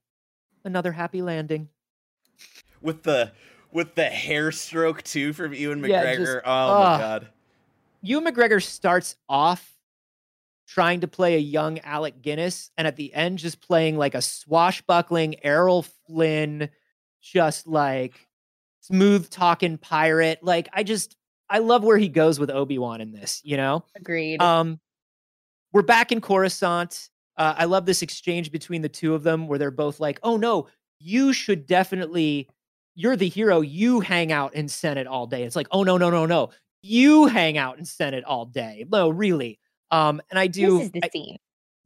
[0.64, 1.68] another happy landing.
[2.80, 3.30] With the
[3.72, 6.18] with the hair stroke too from Ewan Yeah, McGregor.
[6.18, 6.92] just- oh ah.
[6.92, 7.28] my god.
[8.02, 9.68] Ewan McGregor starts off
[10.66, 14.22] trying to play a young Alec Guinness, and at the end, just playing like a
[14.22, 16.68] swashbuckling Errol Flynn,
[17.20, 18.26] just like
[18.80, 20.40] smooth talking pirate.
[20.42, 21.16] Like I just
[21.48, 23.40] I love where he goes with Obi Wan in this.
[23.44, 24.40] You know, Agreed.
[24.42, 24.80] um,
[25.72, 27.08] we're back in Coruscant.
[27.36, 30.36] Uh, I love this exchange between the two of them where they're both like, "Oh
[30.36, 30.68] no,
[30.98, 32.48] you should definitely.
[32.94, 33.60] You're the hero.
[33.60, 36.50] You hang out in Senate all day." It's like, "Oh no, no, no, no.
[36.82, 39.58] You hang out in Senate all day." No, really.
[39.90, 40.78] Um, and I do.
[40.78, 41.38] this is the I- scene.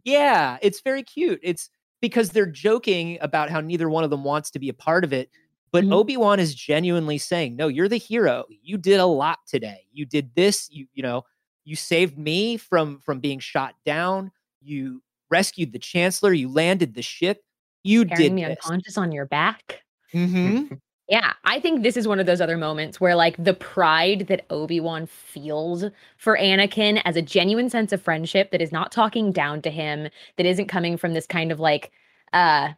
[0.05, 1.41] yeah, it's very cute.
[1.43, 5.03] It's because they're joking about how neither one of them wants to be a part
[5.05, 5.31] of it.
[5.73, 5.93] But Mhm.
[5.93, 8.45] Obi-Wan is genuinely saying, "No, you're the hero.
[8.63, 9.87] You did a lot today.
[9.93, 11.25] You did this, you you know,
[11.65, 14.31] you saved me from from being shot down.
[14.63, 17.43] You rescued the chancellor, you landed the ship.
[17.83, 19.83] You Carrying did me this." unconscious on your back.
[20.15, 20.81] Mhm.
[21.09, 24.45] Yeah, I think this is one of those other moments where like the pride that
[24.51, 25.85] Obi-Wan feels
[26.17, 30.09] for Anakin as a genuine sense of friendship that is not talking down to him,
[30.37, 31.93] that isn't coming from this kind of like
[32.33, 32.71] uh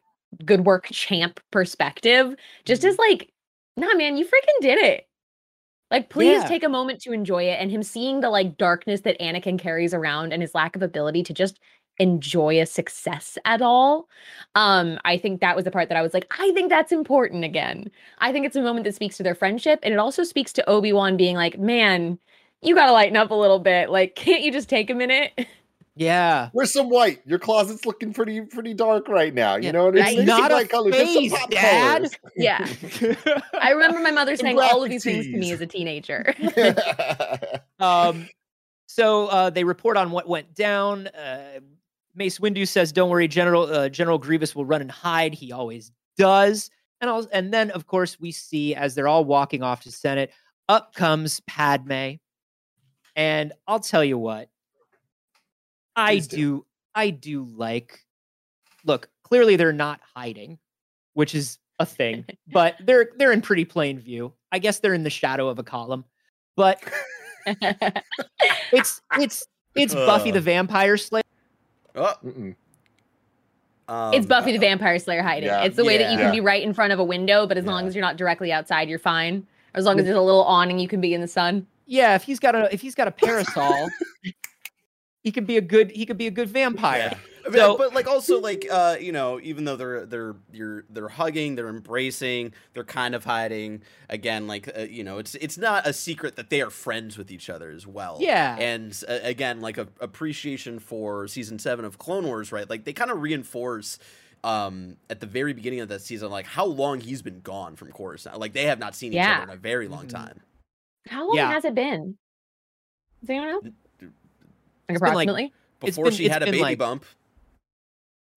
[0.44, 2.34] good work champ perspective,
[2.66, 3.32] just as like,
[3.78, 5.06] nah man, you freaking did it.
[5.90, 6.44] Like please Yeah.
[6.44, 9.94] take a moment to enjoy it and him seeing the like darkness that Anakin carries
[9.94, 11.58] around and his lack of ability to just
[11.98, 14.08] enjoy a success at all.
[14.54, 17.44] Um, I think that was the part that I was like, I think that's important
[17.44, 17.90] again.
[18.18, 19.80] I think it's a moment that speaks to their friendship.
[19.82, 22.18] And it also speaks to Obi Wan being like, man,
[22.62, 23.90] you got to lighten up a little bit.
[23.90, 25.32] Like, can't you just take a minute?
[25.96, 26.50] Yeah.
[26.52, 27.20] Where's some white?
[27.26, 29.56] Your closet's looking pretty pretty dark right now.
[29.56, 30.16] You Yeah, know what I right.
[30.18, 30.26] mean?
[30.26, 31.96] Not Some a light colors, just some pop Dad.
[31.96, 32.16] colors.
[32.36, 32.66] yeah.
[33.60, 36.34] I remember my mother saying all of these things to me as a teenager.
[37.80, 38.28] um,
[38.86, 41.08] so uh, they report on what went down.
[41.08, 41.60] Uh,
[42.18, 45.32] Mace Windu says, "Don't worry, General uh, General Grievous will run and hide.
[45.32, 49.62] He always does." And I'll, and then of course we see as they're all walking
[49.62, 50.32] off to Senate,
[50.68, 52.14] up comes Padme,
[53.14, 54.48] and I'll tell you what,
[55.94, 56.36] I Please do.
[56.36, 58.04] do I do like.
[58.84, 60.58] Look, clearly they're not hiding,
[61.14, 64.32] which is a thing, but they're they're in pretty plain view.
[64.50, 66.04] I guess they're in the shadow of a column,
[66.56, 66.82] but
[68.72, 69.46] it's it's
[69.76, 71.22] it's Buffy the Vampire Slayer.
[71.98, 72.54] Oh, Mm-mm.
[73.88, 75.48] um, it's Buffy the Vampire Slayer hiding.
[75.48, 75.64] Yeah.
[75.64, 76.24] It's the way that you Yeah.
[76.24, 78.52] can be right in front of a window, but as long as you're not directly
[78.52, 79.46] outside, you're fine.
[79.74, 81.66] As long as there's a little awning, you can be in the sun.
[81.86, 83.88] Yeah, if he's got a if he's got a parasol,
[85.22, 87.16] he could be a good he could be a good vampire.
[87.54, 87.60] Yeah.
[87.66, 91.54] So- but like also like uh you know even though they're they're you're they're hugging
[91.54, 95.92] they're embracing they're kind of hiding again like uh, you know it's it's not a
[95.92, 98.56] secret that they are friends with each other as well Yeah.
[98.58, 102.92] and uh, again like a appreciation for season 7 of Clone Wars right like they
[102.92, 103.98] kind of reinforce
[104.44, 107.90] um at the very beginning of that season like how long he's been gone from
[107.92, 110.10] Coruscant like they have not seen each other in a very long Mhm.
[110.10, 110.40] time
[111.08, 111.50] How long Yeah.
[111.52, 112.18] has it been?
[113.20, 113.60] Does anyone know?
[113.62, 114.12] Like been,
[114.88, 115.52] like, approximately.
[115.80, 117.04] Before been- she had a baby like- bump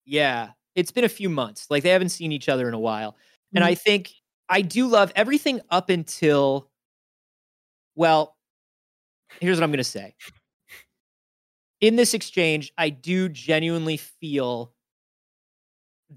[0.04, 1.66] Yeah, it's been a few months.
[1.70, 3.16] Like they haven't seen each other in a while.
[3.54, 3.68] And Mhm.
[3.68, 4.12] I think
[4.48, 6.70] I do love everything up until
[7.94, 8.36] well,
[9.40, 10.14] here's what I'm going to say.
[11.80, 14.72] In this exchange, I do genuinely feel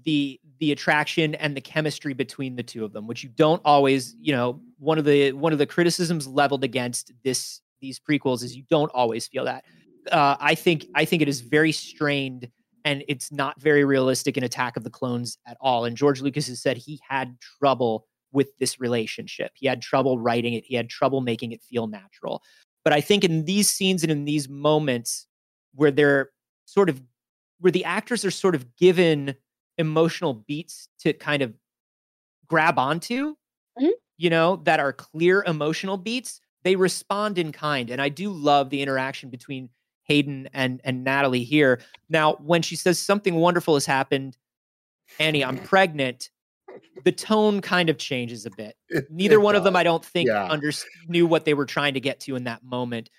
[0.04, 4.14] the the attraction and the chemistry between the two of them, which you don't always,
[4.20, 8.56] you know, one of the one of the criticisms leveled against this these prequels is
[8.56, 9.64] you don't always feel that.
[10.12, 12.48] uh, I think I think it is very strained
[12.86, 15.84] and it's not very realistic in Attack of the Clones at all.
[15.84, 19.50] And George Lucas has said he had trouble with this relationship.
[19.54, 20.64] He had trouble writing it.
[20.64, 22.44] He had trouble making it feel natural.
[22.84, 25.26] But I think in these scenes and in these moments
[25.74, 26.30] where they're
[26.64, 27.02] sort of
[27.58, 29.34] where the actors are sort of given
[29.78, 31.54] emotional beats to kind of
[32.46, 33.34] grab onto,
[33.80, 33.90] Mhm.
[34.16, 37.90] you know, that are clear emotional beats, they respond in kind.
[37.90, 39.70] And I do love the interaction between
[40.06, 41.80] Hayden and and Natalie here.
[42.08, 44.36] Now, when she says something wonderful has happened,
[45.18, 46.30] Annie, I'm pregnant,
[47.04, 48.76] the tone kind of changes a bit.
[48.88, 49.76] It- Neither it one of them.
[49.76, 50.46] I don't think, Yeah.
[50.48, 50.70] under,
[51.08, 53.10] knew what they were trying to get to in that moment.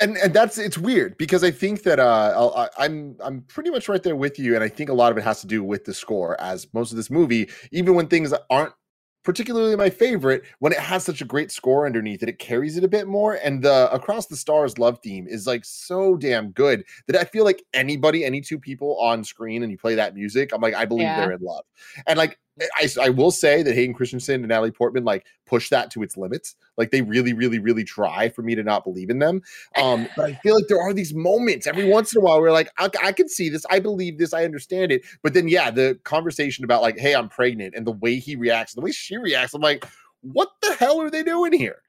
[0.00, 3.88] and and that's it's weird because I think that uh I'll- I'm I'm pretty much
[3.88, 5.84] right there with you, and I think a lot of it has to do with
[5.86, 6.38] the score.
[6.40, 8.74] As most of this movie, even when things aren't
[9.22, 12.84] particularly my favorite, when it has such a great score underneath it, it carries it
[12.84, 13.34] a bit more.
[13.44, 17.44] And the Across the Stars love theme is like so damn good that I feel
[17.44, 20.84] like anybody, any two people on screen, and you play that music, I'm like I
[20.84, 21.16] believe Yeah.
[21.20, 21.64] they're in love.
[22.06, 22.38] And like
[22.76, 26.16] I, I will say that Hayden Christensen and Natalie Portman like push that to its
[26.16, 26.54] limits.
[26.76, 29.42] Like they really, really, really try for me to not believe in them.
[29.76, 32.52] Um, but I feel like there are these moments every once in a while where
[32.52, 35.02] like I, I can see this, I believe this, I understand it.
[35.22, 38.74] But then yeah, the conversation about like, hey, I'm pregnant, and the way he reacts,
[38.74, 39.84] the way she reacts, I'm like,
[40.20, 41.82] what the hell are they doing here?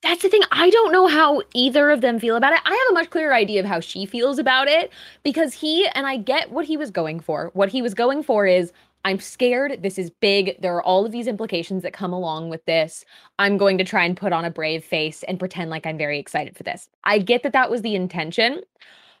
[0.00, 0.42] That's the thing.
[0.52, 2.60] I don't know how either of them feel about it.
[2.64, 4.92] I have a much clearer idea of how she feels about it
[5.24, 7.50] because he, and I get what he was going for.
[7.54, 8.72] What he was going for is
[9.04, 9.82] I'm scared.
[9.82, 10.60] This is big.
[10.60, 13.04] There are all of these implications that come along with this.
[13.38, 16.18] I'm going to try and put on a brave face and pretend like I'm very
[16.18, 16.88] excited for this.
[17.04, 18.62] I get that that was the intention.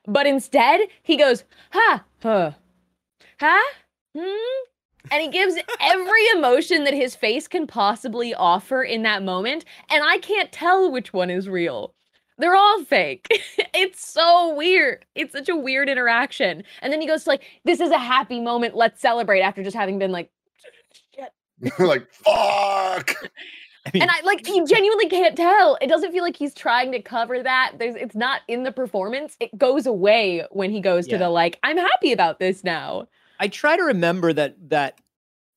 [0.06, 2.52] But instead, he goes, ha, huh,
[3.40, 3.74] huh,
[4.16, 4.64] hmm.
[5.10, 9.64] And he gives every emotion that his face can possibly offer in that moment.
[9.90, 11.94] And I can't tell which one is real.
[12.38, 13.26] They're all fake.
[13.74, 15.04] it's so weird.
[15.14, 16.62] It's such a weird interaction.
[16.82, 18.76] And then he goes to like, this is a happy moment.
[18.76, 20.30] Let's celebrate after just having been like,
[21.14, 21.32] shit.
[21.78, 23.14] like, fuck.
[23.86, 25.78] I mean, And I like you genuinely can't tell.
[25.80, 27.72] It doesn't feel like he's trying to cover that.
[27.78, 29.36] There's it's not in the performance.
[29.40, 33.08] It goes away when he goes to the like, I'm happy about this now.
[33.40, 35.00] I try to remember that that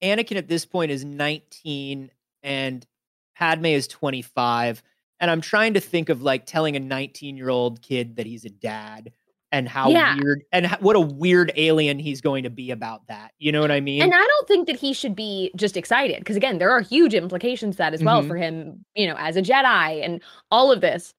[0.01, 2.09] Anakin at this point is 19
[2.43, 2.87] and
[3.35, 4.81] Padme is 25.
[5.21, 8.43] And I'm trying to think of like telling a 19 year old kid that he's
[8.43, 9.11] a dad
[9.53, 10.17] and how Yeah.
[10.17, 13.31] weird and what a weird alien he's going to be about that.
[13.37, 14.01] You know what I mean?
[14.01, 17.13] And I don't think that he should be just excited because again, there are huge
[17.13, 18.27] implications to that as well Mhm.
[18.27, 21.13] for him, you know, as a Jedi and all of this.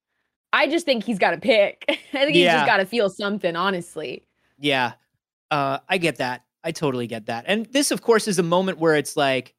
[0.54, 1.84] I just think he's got to pick.
[1.88, 1.94] I
[2.24, 2.56] think he's Yeah.
[2.56, 4.26] just got to feel something, honestly.
[4.58, 4.92] Yeah.
[5.50, 6.42] Uh, I get that.
[6.64, 7.44] I totally get that.
[7.46, 9.54] And this, of course, is a moment where it's like,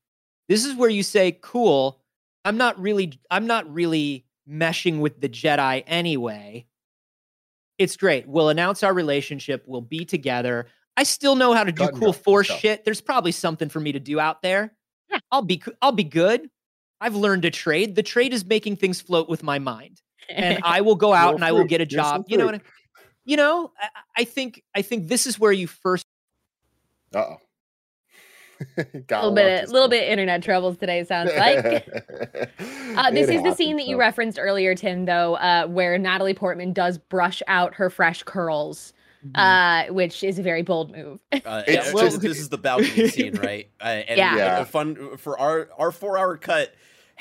[0.50, 2.00] this is where you say, cool,
[2.46, 6.66] I'm not really, I'm not really meshing with the Jedi anyway.
[7.78, 8.28] It's great.
[8.28, 9.64] We'll announce our relationship.
[9.66, 10.68] We'll be together.
[10.96, 12.60] I still know how to do Cut cool dry force stuff.
[12.60, 12.86] shit.
[12.86, 14.74] There's probably something for me to do out there.
[15.10, 15.20] Yeah.
[15.32, 16.50] I'll be, I'll be good.
[17.02, 17.96] I've learned to trade.
[17.96, 21.36] The trade is making things float with my mind and I will go out Real
[21.36, 22.26] and I will get a job.
[22.28, 22.56] You know what?
[22.56, 22.62] I,
[23.26, 23.88] you know, I,
[24.18, 26.06] I think I think this is where you first.
[27.14, 27.38] Uh oh.
[28.78, 28.84] a
[29.28, 31.03] little bit, little bit internet troubles today.
[31.03, 31.88] Sounds like.
[32.95, 36.74] Uh, this is the scene that you referenced earlier, Tim, though, uh, where Natalie Portman
[36.74, 38.93] does brush out her fresh curls,
[39.34, 41.20] uh, which is a very bold move.
[41.32, 43.68] Uh, It's yeah, well- this, this is the balcony scene, right?
[43.82, 44.36] Uh, and Yeah.
[44.36, 44.64] Yeah.
[44.66, 46.74] fun for our our four hour cut.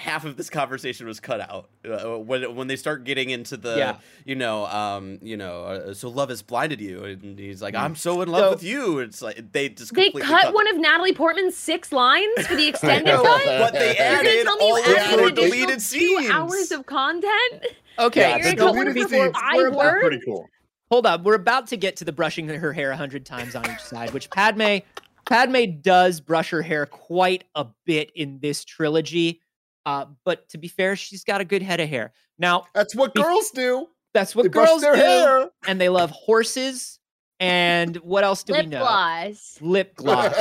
[0.02, 3.76] Half of this conversation was cut out uh, when when they start getting into the
[3.76, 3.96] Yeah.
[4.24, 7.80] you know um you know uh, so love has blinded you and he's like Mm.
[7.82, 10.68] I'm so in love So- with you it's like they just they completely cut one
[10.68, 13.44] of Natalie Portman's six lines for the extended know, cut.
[13.46, 17.64] but they added all you of added her deleted Two scenes hours of content.
[17.98, 20.00] Okay, Yeah, You're the gonna cut deleted one for scenes five we're are about- words?
[20.02, 20.48] pretty cool.
[20.90, 21.22] hold up.
[21.22, 24.12] We're about to get to the brushing her hair a hundred times on each side,
[24.12, 24.78] which Padme
[25.26, 29.40] Padme does brush her hair quite a bit in this trilogy.
[29.84, 32.12] Uh, but to be fair, she's got a good head of hair.
[32.38, 33.88] Now That's what Be- girls do.
[34.14, 35.50] that's what they brush girls their do, hair.
[35.66, 36.98] and they love horses.
[37.40, 38.78] And what else do Lip we know?
[38.80, 39.58] gloss.
[39.60, 40.32] Lip gloss.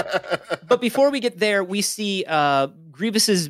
[0.68, 3.50] but before we get there, we see uh Grievous's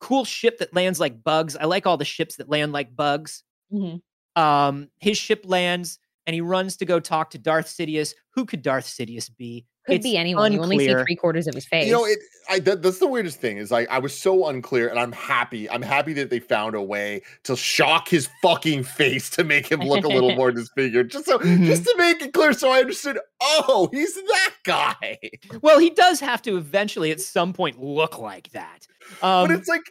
[0.00, 1.56] cool ship that lands like bugs.
[1.56, 3.42] I like all the ships that land like bugs.
[3.72, 4.00] Mhm.
[4.36, 8.14] Um, his ship lands and he runs to go talk to Darth Sidious.
[8.34, 9.66] Who could Darth Sidious be?
[9.86, 10.52] Could It's be anyone.
[10.52, 11.86] You only see three quarters of his face.
[11.86, 12.20] You know, it.
[12.48, 15.68] I that, that's the weirdest thing is like I was so unclear, and I'm happy.
[15.68, 19.80] I'm happy that they found a way to shock his fucking face to make him
[19.80, 21.64] look a little more disfigured, just so Mhm.
[21.66, 23.18] just to make it clear, so I understood.
[23.40, 25.18] Oh, he's that guy.
[25.62, 28.86] Well, he does have to eventually at some point look like that.
[29.20, 29.82] Um, but it's like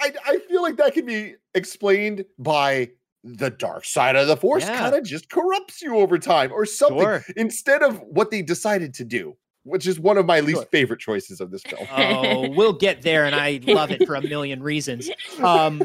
[0.00, 2.90] I I feel like that could be explained by
[3.22, 4.78] the dark side of the force Yeah.
[4.78, 7.22] kind of just corrupts you over time or something Sure.
[7.36, 10.66] instead of what they decided to do, which is one of my least Sure.
[10.66, 11.86] favorite choices of this film.
[11.90, 15.10] Oh, we'll get there, and I love it for a million reasons.
[15.42, 15.82] Um,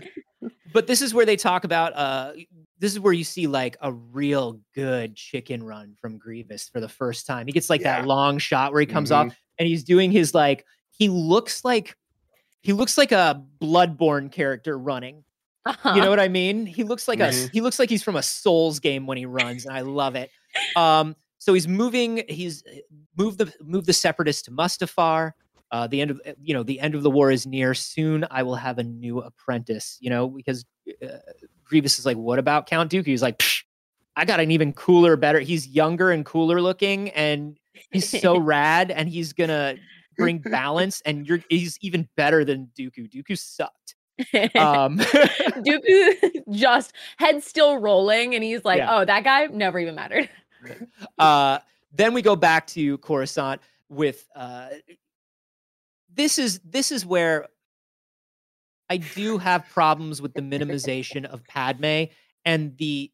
[0.73, 1.93] but this is where they talk about.
[1.95, 2.33] Uh,
[2.79, 6.89] this is where you see like a real good chicken run from Grievous for the
[6.89, 7.47] first time.
[7.47, 9.27] He gets like that long shot where he comes Mhm.
[9.27, 10.65] off, and he's doing his like.
[10.91, 11.95] He looks like
[12.61, 15.23] he looks like a Bloodborne character running.
[15.83, 16.65] You know what I mean?
[16.65, 17.49] He looks like a Mhm.
[17.51, 20.29] he looks like he's from a Souls game when he runs, and I love it.
[20.75, 22.23] Um, so he's moving.
[22.29, 22.63] He's
[23.17, 25.31] moved the moved the separatists to Mustafar.
[25.71, 27.73] Uh, the end of you know the end of the war is near.
[27.73, 29.97] Soon I will have a new apprentice.
[29.99, 30.65] You know because
[31.03, 31.17] uh,
[31.63, 33.07] Grievous is like, what about Count Dooku?
[33.07, 33.63] He's like, "Psh,
[34.15, 35.39] I got an even cooler, better.
[35.39, 37.57] He's younger and cooler looking, and
[37.91, 39.75] he's so rad, and he's gonna
[40.17, 41.01] bring balance.
[41.05, 43.11] And you're he's even better than Dooku.
[43.11, 43.95] Dooku sucked.
[44.55, 48.97] Um, Dooku just head still rolling, and he's like, Yeah.
[48.99, 50.29] "Oh, that guy never even mattered."
[51.17, 51.59] uh,
[51.95, 54.69] then we go back to Coruscant with uh,
[56.13, 57.47] this is this is where
[58.89, 62.05] I do have problems with the minimization of Padme
[62.43, 63.11] and the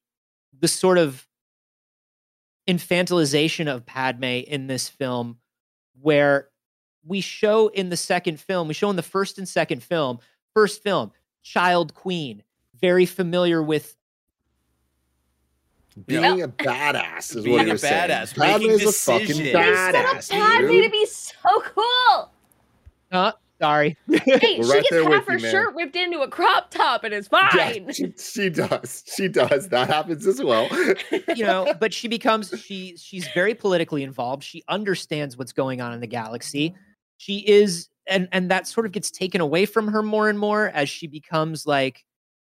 [0.59, 1.27] the sort of
[2.67, 5.37] infantilization of Padme in this film,
[5.99, 6.49] where
[7.05, 10.19] we show in the second film, we show in the first and second film,
[10.53, 11.11] first film,
[11.41, 12.43] child queen,
[12.79, 13.95] very familiar with
[16.07, 18.09] Being a badass is Being what a you're saying.
[18.09, 19.53] badass, Padme making is a fucking decisions.
[19.53, 20.83] They set up Padme dude.
[20.85, 22.31] to be so cool.
[23.11, 23.97] uh, sorry.
[24.09, 27.13] Hey, We're she right gets half her you, shirt ripped into a crop top, and
[27.13, 27.93] it's Yeah, fine.
[27.93, 29.03] she, she does.
[29.15, 29.69] She does.
[29.69, 30.67] That happens as well.
[31.35, 35.93] you know but she becomes she she's very politically involved she understands what's going on
[35.93, 36.73] in the galaxy
[37.17, 40.69] she is and and that sort of gets taken away from her more and more
[40.69, 42.03] as she becomes like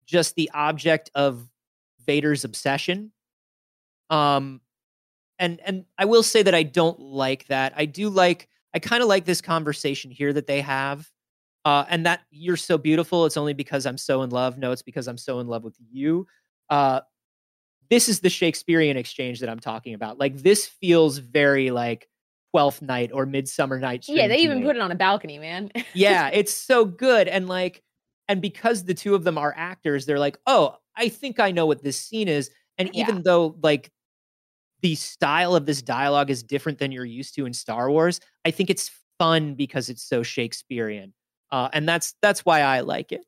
[0.06, 1.48] just the object of
[2.06, 3.10] vader's obsession
[4.10, 4.60] um
[5.38, 9.02] and and i will say that i don't like that i do like i kind
[9.02, 11.08] of like this conversation here that they have
[11.64, 14.82] uh and that you're so beautiful it's only because i'm so in love no it's
[14.82, 16.26] because i'm so in love with you
[16.68, 17.00] uh
[17.90, 20.18] this is the Shakespearean exchange that I'm talking about.
[20.18, 22.08] Like this feels very like
[22.52, 24.64] Twelfth Night or Midsummer Night's yeah, they even me.
[24.64, 25.70] put it on a balcony, man.
[25.92, 27.28] yeah, it's so good.
[27.28, 27.82] And like,
[28.28, 31.66] and because the two of them are actors, they're like, oh, I think I know
[31.66, 32.50] what this scene is.
[32.78, 33.02] And Yeah.
[33.02, 33.90] even though like
[34.82, 38.50] the style of this dialogue is different than you're used to in Star Wars, I
[38.50, 41.12] think it's fun because it's so Shakespearean.
[41.50, 43.24] Uh, and that's that's why I like it.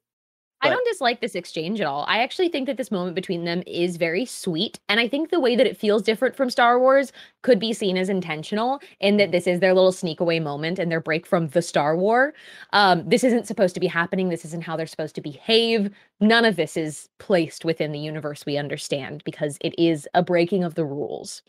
[0.62, 2.04] I don't dislike this exchange at all.
[2.06, 4.78] I actually think that this moment between them is very sweet.
[4.88, 7.96] And I think the way that it feels different from Star Wars could be seen
[7.96, 11.48] as intentional in that this is their little sneak away moment and their break from
[11.48, 12.32] the Star War.
[12.72, 14.28] Um, this isn't supposed to be happening.
[14.28, 15.90] This isn't how they're supposed to behave.
[16.22, 20.62] None of this is placed within the universe we understand because it is a breaking
[20.62, 21.42] of the rules.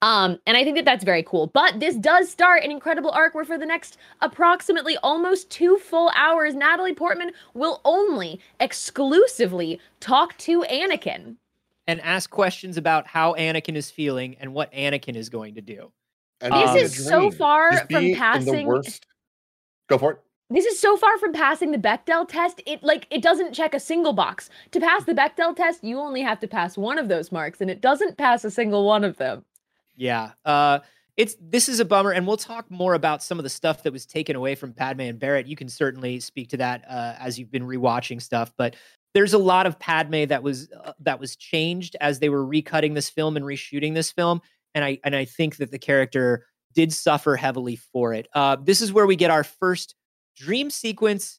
[0.00, 1.48] Um, and I think that that's very cool.
[1.48, 6.10] But this does start an incredible arc where, for the next approximately almost two full
[6.16, 11.36] hours, Natalie Portman will only exclusively talk to Anakin.
[11.86, 15.92] And ask questions about how Anakin is feeling and what Anakin is going to do.
[16.40, 19.06] And This being a is so far from being in the passing- worst-
[19.88, 20.18] Go for it.
[20.50, 22.62] This is so far from passing the Bechdel test.
[22.66, 24.50] It like it doesn't check a single box.
[24.72, 27.70] To pass the Bechdel test, you only have to pass one of those marks, and
[27.70, 29.44] it doesn't pass a single one of them.
[29.96, 30.32] Yeah.
[30.44, 30.80] Uh
[31.16, 33.92] it's this is a bummer and we'll talk more about some of the stuff that
[33.92, 35.46] was taken away from Padme and Barrett.
[35.46, 38.74] You can certainly speak to that uh, as you've been rewatching stuff, but
[39.14, 42.94] there's a lot of Padme that was uh, that was changed as they were recutting
[42.94, 44.40] this film and reshooting this film
[44.74, 48.26] and I and I think that the character did suffer heavily for it.
[48.34, 49.94] Uh this is where we get our first
[50.36, 51.38] dream sequence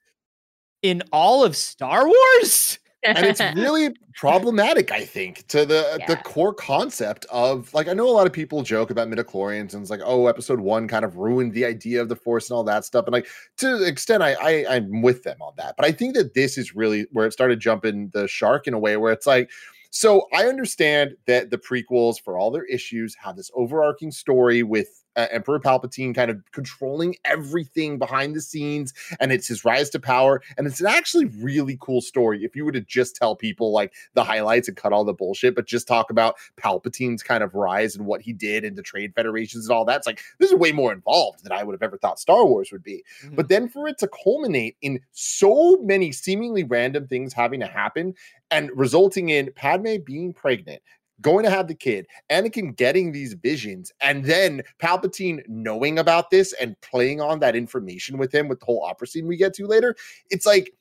[0.81, 2.79] in all of Star Wars.
[3.05, 8.07] and it's really problematic i think to the the core concept of like i know
[8.07, 11.17] a lot of people joke about midichlorians and it's like oh episode one kind of
[11.17, 13.27] ruined the idea of the force and all that stuff and like
[13.57, 16.57] to the extent I, I i'm with them on that but i think that this
[16.57, 19.51] is really where it started jumping the shark in a way where it's like
[19.91, 25.04] so i understand that the prequels for all their issues have this overarching story with
[25.15, 29.99] uh, emperor palpatine kind of controlling everything behind the scenes and it's his rise to
[29.99, 33.71] power and it's an actually really cool story if you were to just tell people
[33.71, 37.53] like the highlights and cut all the bullshit but just talk about palpatine's kind of
[37.55, 40.51] rise and what he did and the trade federations and all that it's like this
[40.51, 43.03] is way more involved than i would have ever thought star wars would be.
[43.33, 48.13] But then for it to culminate in so many seemingly random things having to happen
[48.51, 50.81] and resulting in padme being pregnant
[51.21, 56.53] going to have the kid, Anakin getting these visions, and then Palpatine knowing about this
[56.53, 59.67] and playing on that information with him with the whole opera scene we get to
[59.67, 59.95] later.
[60.29, 60.73] It's like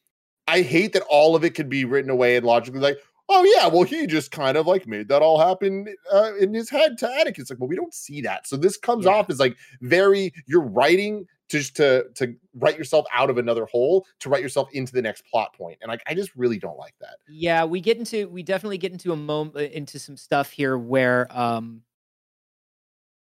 [0.49, 2.99] I hate that all of it could be written away and logically like,
[3.31, 6.69] oh yeah, well he just kind of like made that all happen uh, in his
[6.69, 7.39] head to Anakin.
[7.39, 8.47] It's like, well, we don't see that.
[8.47, 9.13] So this comes Yeah.
[9.13, 14.07] off as like very you're writing just to to write yourself out of another hole
[14.21, 16.95] to write yourself into the next plot point, and like I just really don't like
[17.01, 17.17] that.
[17.29, 21.27] Yeah, we get into we definitely get into a moment into some stuff here where
[21.31, 21.83] um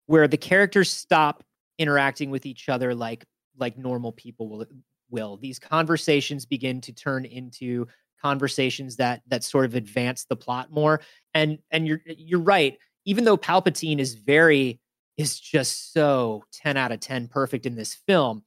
[0.07, 1.43] where the characters stop
[1.78, 3.24] interacting with each other like
[3.59, 4.66] like normal people will
[5.11, 5.36] will.
[5.36, 7.86] These conversations begin to turn into
[8.20, 11.01] conversations that that sort of advance the plot more.
[11.35, 12.78] And and you're you're right.
[13.05, 14.81] Even though Palpatine is very
[15.17, 18.43] is just so 10 out of 10 perfect in this film,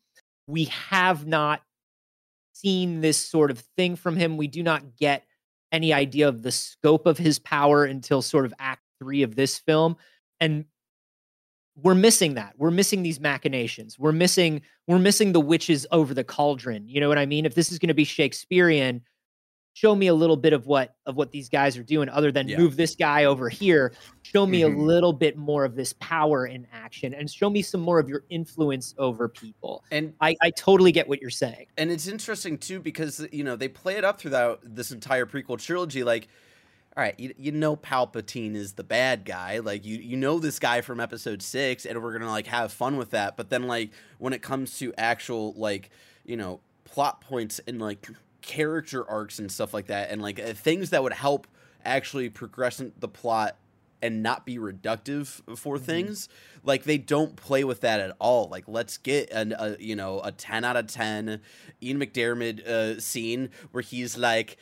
[0.47, 1.61] we have not
[2.53, 4.37] seen this sort of thing from him.
[4.37, 5.25] We do not get
[5.71, 9.59] any idea of the scope of his power until sort of act three of this
[9.59, 9.97] film.
[10.39, 10.65] And
[11.81, 12.53] we're missing that.
[12.57, 13.99] We're missing these machinations.
[13.99, 16.87] We're missing, we're missing the witches over the cauldron.
[16.87, 17.45] You know what I mean?
[17.45, 19.01] If this is going to be Shakespearean,
[19.75, 22.47] show me a little bit of what of what these guys are doing other than
[22.47, 22.57] Yeah.
[22.57, 23.91] move this guy over here.
[24.23, 24.73] Show me Mhm.
[24.73, 28.07] a little bit more of this power in action and show me some more of
[28.07, 29.83] your influence over people.
[29.91, 31.65] And I, I totally get what you're saying.
[31.77, 35.59] and it's interesting too because you know they play it up throughout this entire prequel
[35.61, 36.29] trilogy like
[36.95, 40.57] all right you, you know palpatine is the bad guy like you you know this
[40.57, 43.91] guy from episode six and we're gonna like have fun with that but then like
[44.19, 45.89] when it comes to actual like
[46.25, 48.07] you know plot points and like
[48.45, 51.47] character arcs and stuff like that and like uh, things that would help
[51.83, 53.57] actually progress the plot
[54.01, 56.29] and not be reductive for things
[56.63, 60.19] like they don't play with that at all like let's get an a you know
[60.23, 61.41] a 10 out of 10
[61.81, 64.57] ian McDiarmid uh, scene where he's like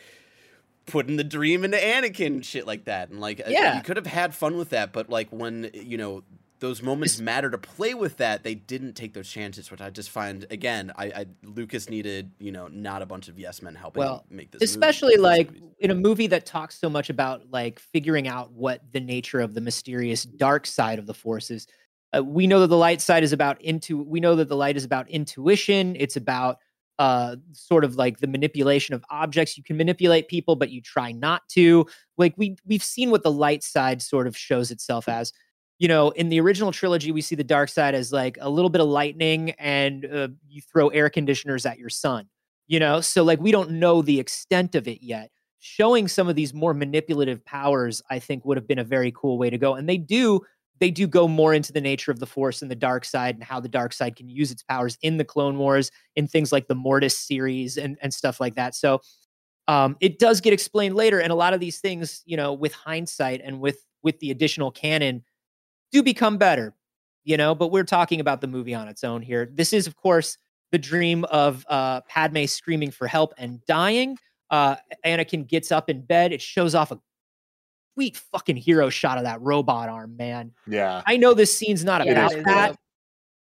[0.85, 3.75] putting the dream into anakin shit like that and like uh, Yeah.
[3.77, 6.23] you could have had fun with that but like when you know
[6.59, 10.09] those moments matter to play with that they didn't take those chances which i just
[10.09, 14.01] find again i, I lucas needed you know not a bunch of yes men helping
[14.01, 15.49] Well, make this especially these like
[15.79, 19.53] in a movie that talks so much about like figuring out what the nature of
[19.53, 21.67] the mysterious dark side of the force is
[22.15, 24.77] uh, we know that the light side is about into we know that the light
[24.77, 26.57] is about intuition it's about
[26.99, 29.57] uh sort of like the manipulation of objects.
[29.57, 31.87] You can manipulate people but you try not to.
[32.17, 35.33] Like we we've seen what the light side sort of shows itself as
[35.83, 38.69] you know in the original trilogy we see the dark side as like a little
[38.69, 42.27] bit of lightning and uh, you throw air conditioners at your son
[42.67, 43.01] you know?
[43.01, 45.29] So like we don't know the extent of it yet.
[45.59, 49.37] Showing some of these more manipulative powers i think would have been a very cool
[49.37, 50.41] way to go and they do
[50.81, 53.45] they do go more into the nature of the force and the dark side and
[53.45, 56.67] how the dark side can use its powers in the clone wars in things like
[56.67, 58.75] the mortis series and and stuff like that.
[58.75, 58.99] So
[59.69, 62.73] um it does get explained later and a lot of these things you know with
[62.73, 65.23] hindsight and with with the additional canon
[65.93, 66.73] do become better
[67.23, 69.95] you know but we're talking about the movie on its own here this is of
[69.95, 70.37] course
[70.73, 74.17] the dream of uh, Padme screaming for help and dying.
[74.49, 74.75] Uh,
[75.05, 76.33] Anakin gets up in bed.
[76.33, 76.99] It shows off a
[77.93, 80.51] sweet fucking hero shot of that robot arm, man.
[80.65, 81.03] Yeah.
[81.05, 82.67] I know this scene's not It about that.
[82.69, 82.77] cool.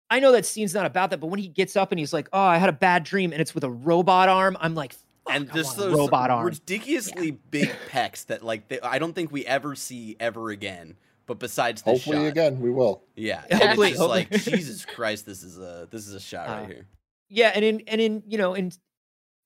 [0.10, 2.28] I know that scene's not about that, but when he gets up and he's like,
[2.34, 5.36] "Oh, I had a bad dream," and it's with a robot arm, I'm like, Fuck,
[5.36, 6.46] and I just want those robot arm.
[6.48, 10.96] ridiculously big pecs that like they, I don't think we ever see ever again.
[11.30, 13.04] But besides this Hopefully, shot, again, we will.
[13.16, 14.32] yeah, Yeah, hopefully- it's just like.
[14.42, 16.88] Jesus Christ, this is a this is a shot Uh, right here.
[17.30, 18.72] Yeah, and in and in you know in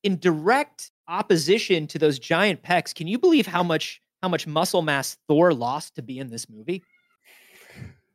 [0.04, 4.82] in direct opposition to those giant pecs, can you believe how much how much muscle
[4.82, 6.82] mass Thor lost to be in this movie?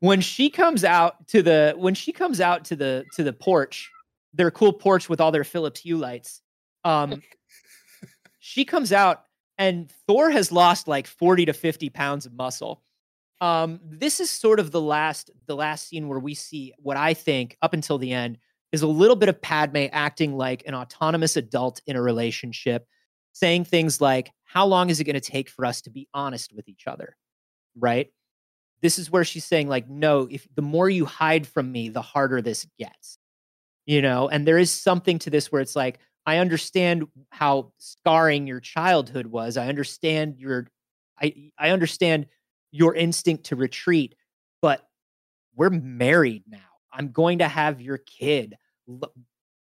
[0.00, 3.90] When she comes out to the when she comes out to the to the porch,
[4.32, 6.40] their cool porch with all their Philips Hue lights.
[6.84, 7.20] Um,
[8.38, 9.24] she comes out
[9.58, 12.80] and Thor has lost like forty to fifty pounds of muscle.
[13.40, 17.14] Um, this is sort of the last the last scene where we see what I
[17.14, 18.38] think up until the end
[18.72, 22.86] is a little bit of Padme acting like an autonomous adult in a relationship,
[23.32, 26.52] saying things like, How long is it going to take for us to be honest
[26.54, 27.16] with each other?
[27.76, 28.08] Right?
[28.80, 32.02] This is where she's saying, like, no, if the more you hide from me, the
[32.02, 33.18] harder this gets.
[33.86, 38.46] You know, and there is something to this where it's like, I understand how scarring
[38.46, 39.56] your childhood was.
[39.56, 40.68] I understand your
[41.20, 42.26] I I understand
[42.78, 44.14] your instinct to retreat,
[44.62, 44.88] but
[45.56, 46.58] we're married now.
[46.92, 48.56] I'm going to have your kid.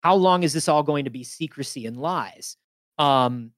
[0.02, 2.56] How long is this all going to be secrecy and lies?
[2.98, 3.50] Um,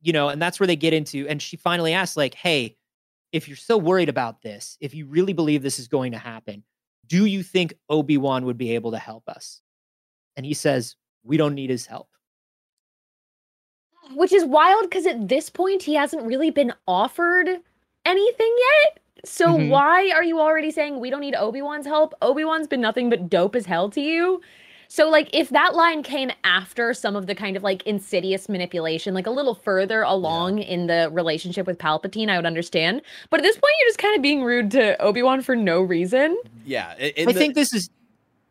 [0.00, 1.26] you know, and that's where they get into.
[1.28, 2.76] And she finally asks, like, hey,
[3.32, 6.62] if you're so worried about this, if you really believe this is going to happen,
[7.08, 9.60] do you think Obi Wan would be able to help us?
[10.36, 10.94] And he says,
[11.24, 12.08] we don't need his help.
[14.14, 17.48] Which is wild because at this point he hasn't really been offered
[18.06, 18.98] anything yet.
[19.24, 19.70] So Mhm.
[19.70, 22.14] why are you already saying we don't need Obi-Wan's help?
[22.22, 24.40] Obi-Wan's been nothing but dope as hell to you.
[24.88, 29.14] So like if that line came after some of the kind of like insidious manipulation,
[29.14, 30.64] like a little further along yeah.
[30.64, 33.02] in the relationship with Palpatine, I would understand.
[33.30, 35.80] But at this point, you're just kind of being rude to Obi Wan for no
[35.80, 36.36] reason.
[36.64, 37.90] Yeah, I the, think this is.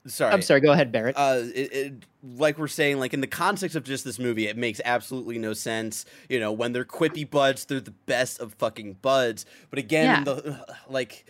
[0.08, 0.62] Sorry, I'm sorry.
[0.62, 1.18] Go ahead, Barrett.
[1.18, 4.58] Uh, it, it, like we're saying, like in the context of just this movie, it
[4.58, 6.06] makes absolutely no sense.
[6.30, 9.46] You know, when they're quippy buds, they're the best of fucking buds.
[9.70, 10.24] But again, yeah.
[10.24, 11.26] the like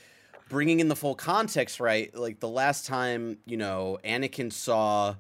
[0.49, 2.14] bringing in the full context, right?
[2.14, 5.15] Like the last time, you know, Anakin saw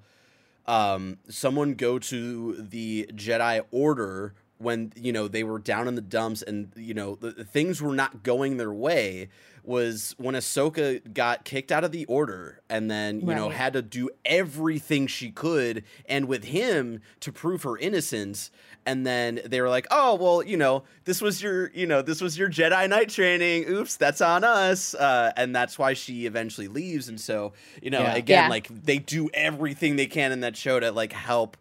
[0.65, 6.01] um, someone go to the Jedi Order when you know they were down in the
[6.01, 9.29] dumps and you know the, the things were not going their way
[9.67, 13.35] was when Ahsoka got kicked out of the order and then, you right.
[13.35, 18.51] know, had to do everything she could and with him to prove her innocence.
[18.85, 22.21] And then they were like, oh, well, you know, this was your, you know, this
[22.21, 23.67] was your Jedi Knight training.
[23.67, 24.93] Oops, that's on us.
[24.93, 27.09] Uh, and that's why she eventually leaves.
[27.09, 28.15] And so, you know, yeah.
[28.15, 28.49] again, yeah.
[28.49, 31.57] like they do everything they can in that show to like help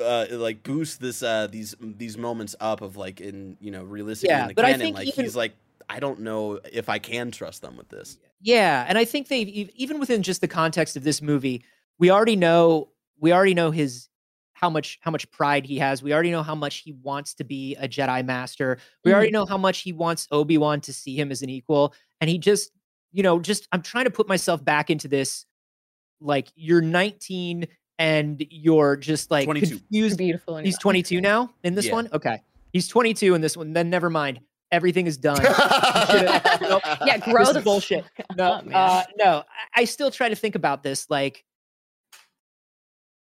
[0.00, 4.30] uh, like boost this uh these these moments up of like in you know realistic
[4.30, 4.80] yeah, in the but canon.
[4.80, 5.54] I think like even, he's like
[5.88, 8.18] I don't know if I can trust them with this.
[8.40, 11.64] Yeah, and I think they even within just the context of this movie,
[11.98, 14.08] we already know we already know his
[14.52, 16.02] how much how much pride he has.
[16.02, 18.78] We already know how much he wants to be a Jedi master.
[19.04, 19.16] We mm-hmm.
[19.16, 22.38] already know how much he wants Obi-Wan to see him as an equal and he
[22.38, 22.70] just
[23.16, 25.46] you know, just I'm trying to put myself back into this
[26.20, 27.66] like you're 19
[27.98, 29.78] and you're just like 22.
[29.78, 30.18] confused.
[30.18, 30.58] Beautiful.
[30.58, 31.94] He's 22 now in this yeah.
[31.94, 32.08] one.
[32.12, 32.42] Okay.
[32.74, 33.72] He's 22 in this one.
[33.72, 34.40] Then never mind
[34.70, 35.40] everything is done.
[37.06, 38.04] Yeah, grow the bullshit.
[38.36, 39.44] No, oh, uh, no.
[39.74, 41.08] I still try to think about this.
[41.08, 41.44] Like,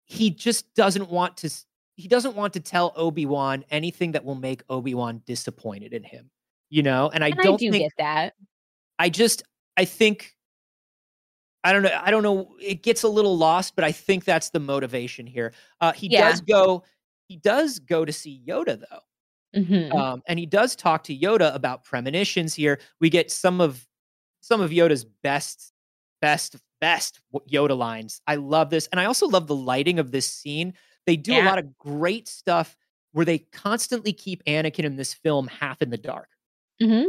[0.04, 1.50] he just doesn't want to.
[1.96, 6.02] He doesn't want to tell Obi Wan anything that will make Obi Wan disappointed in
[6.02, 6.30] him.
[6.70, 8.34] You know, and I and don't I do think that.
[8.98, 9.42] I just,
[9.76, 10.34] I think.
[11.64, 12.00] I don't know.
[12.00, 12.54] I don't know.
[12.60, 15.52] It gets a little lost, but I think that's the motivation here.
[15.80, 16.30] Uh, he yeah.
[16.30, 16.84] does go.
[17.28, 19.00] He does go to see Yoda though.
[19.56, 19.96] Mm-hmm.
[19.96, 22.78] Um, and he does talk to Yoda about premonitions here.
[23.00, 23.86] We get some of
[24.40, 25.72] some of Yoda's best,
[26.20, 27.20] best, best
[27.50, 28.20] Yoda lines.
[28.26, 28.86] I love this.
[28.92, 30.74] And I also love the lighting of this scene.
[31.06, 31.44] They do yeah.
[31.44, 32.76] a lot of great stuff
[33.12, 36.28] where they constantly keep Anakin in this film half in the dark.
[36.80, 37.08] Mm-hmm.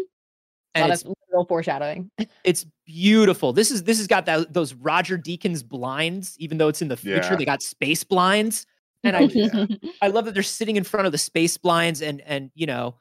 [0.74, 2.10] And a lot of little foreshadowing.
[2.44, 3.54] it's beautiful.
[3.54, 6.98] This is this has got that those Roger Deakins blinds, even though it's in the
[6.98, 7.32] future.
[7.32, 7.36] Yeah.
[7.36, 8.66] They got space blinds.
[9.08, 9.80] And I.
[10.02, 12.96] I love that they're sitting in front of the space blinds and and you know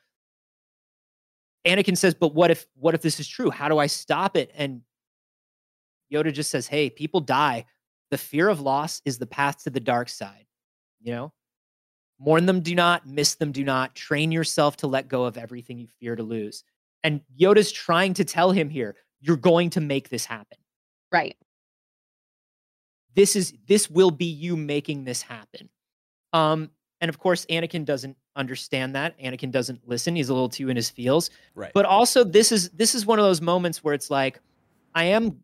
[1.66, 3.50] Anakin says, "But what if what if this is true?
[3.50, 4.82] How do I stop it?" And
[6.12, 7.66] Yoda just says, "Hey, people die.
[8.10, 10.46] The fear of loss is the path to the dark side."
[11.02, 11.32] You know?
[12.18, 13.94] Mourn them do not, miss them do not.
[13.94, 16.64] Train yourself to let go of everything you fear to lose.
[17.04, 20.58] And Yoda's trying to tell him here, you're going to make this happen.
[21.12, 21.36] Right.
[23.14, 25.68] This is this will be you making this happen.
[26.36, 29.18] Um, and of course, Anakin doesn't understand that.
[29.18, 30.16] Anakin doesn't listen.
[30.16, 31.30] He's a little too in his feels.
[31.54, 31.72] Right.
[31.74, 34.40] But also, this is this is one of those moments where it's like,
[34.94, 35.38] I am,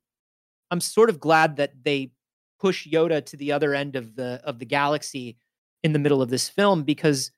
[0.70, 2.12] I'm sort of glad that they
[2.60, 5.36] push Yoda to the other end of the of the galaxy
[5.82, 7.32] in the middle of this film because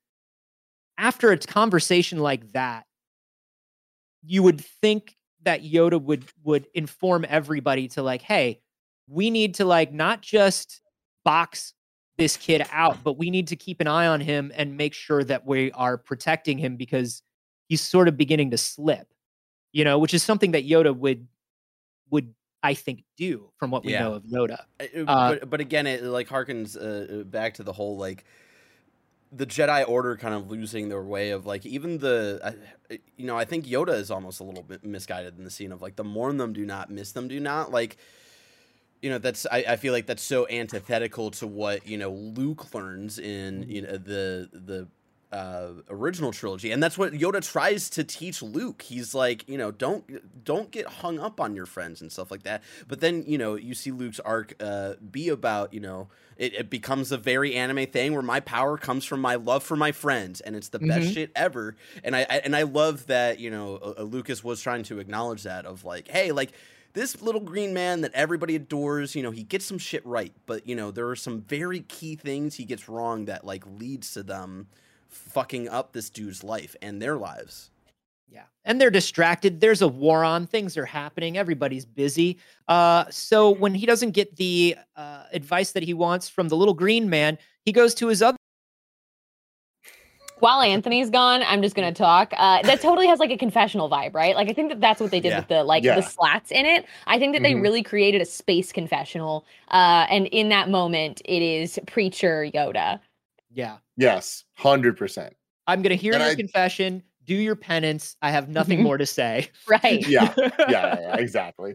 [0.99, 2.87] after a conversation like that,
[4.23, 8.61] you would think that Yoda would would inform everybody to like, hey,
[9.09, 10.81] we need to like not just
[11.25, 11.75] box
[12.17, 15.25] this kid out, but we need to keep an eye on him and make sure
[15.25, 17.23] that we are protecting him because
[17.69, 19.09] he's sort of beginning to slip.
[19.73, 21.27] You know, which is something that Yoda would
[22.11, 22.33] would
[22.63, 24.01] I think do from what we yeah.
[24.01, 24.59] know of Yoda.
[24.81, 28.25] Uh, uh, but, but again, it like harkens uh, uh, back to the whole like
[29.33, 33.37] the Jedi Order kind of losing their way of like even the uh, you know
[33.37, 36.05] I think Yoda is almost a little bit misguided in the scene of like the
[36.05, 37.97] mourn them do not miss them do not like
[39.05, 42.73] you know that's I, I feel like that's so antithetical to what you know Luke
[42.73, 44.89] learns in you know the the
[45.31, 48.81] uh, original trilogy, and that's what Yoda tries to teach Luke.
[48.81, 50.05] He's like, you know, don't
[50.43, 52.63] don't get hung up on your friends and stuff like that.
[52.89, 56.09] But then, you know, you see Luke's arc uh, be about, you know,
[56.39, 59.77] it, it, becomes a very anime thing where my power comes from my love for
[59.77, 60.89] my friends, and it's the mm-hmm.
[60.89, 61.77] best shit ever.
[62.03, 65.43] And I, I, and I love that, you know, uh, Lucas was trying to acknowledge
[65.43, 66.53] that of like, hey, like
[66.95, 70.67] this little green man that everybody adores, you know, he gets some shit right, but
[70.67, 74.23] you know, there are some very key things he gets wrong that like leads to
[74.23, 74.69] them
[75.09, 77.71] fucking up this dude's life and their lives.
[78.31, 78.45] Yeah.
[78.65, 79.61] And they're distracted.
[79.61, 80.47] There's a war on.
[80.47, 81.37] Things are happening.
[81.37, 82.39] Everybody's busy.
[82.67, 86.75] Uh, so when he doesn't get the uh, advice that he wants from the little
[86.75, 88.39] green man, he goes to his other
[90.41, 92.33] While Anthony's gone, I'm just gonna talk.
[92.37, 94.35] Uh, that totally has like a confessional vibe, right?
[94.35, 95.39] Like I think that that's what they did Yeah.
[95.39, 95.95] with the like Yeah.
[95.97, 96.85] the slats in it.
[97.07, 97.63] I think that they Mhm.
[97.63, 99.47] really created a space confessional.
[99.69, 103.01] Uh, and in that moment, it is preacher Yoda.
[103.53, 103.77] Yeah.
[103.97, 105.35] Yes, hundred percent.
[105.67, 107.03] I'm gonna hear And your I- confession.
[107.27, 108.17] Do your penance.
[108.21, 108.83] I have nothing Mhm.
[108.83, 109.49] more to say.
[109.67, 110.07] Right.
[110.07, 110.69] Yeah, yeah, yeah,
[111.01, 111.75] yeah, exactly.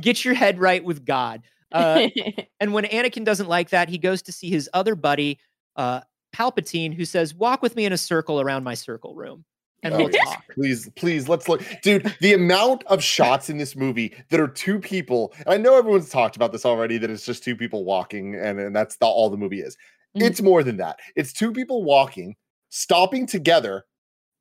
[0.00, 1.42] Get your head right with God.
[1.72, 2.06] Uh,
[2.60, 5.40] and when Anakin doesn't like that, he goes to see his other buddy,
[5.74, 6.02] uh,
[6.34, 9.44] Palpatine, who says, "Walk with me in a circle around my circle room,
[9.82, 11.62] and Oh, we'll talk." Please, please, let's look.
[11.82, 15.76] Dude, the amount of shots in this movie that are two people, and I know
[15.78, 19.06] everyone's talked about this already, that it's just two people walking, and, and that's the,
[19.06, 19.76] all the movie is.
[20.16, 20.22] Mhm.
[20.22, 20.98] It's more than that.
[21.16, 22.36] It's two people walking,
[22.70, 23.84] stopping together,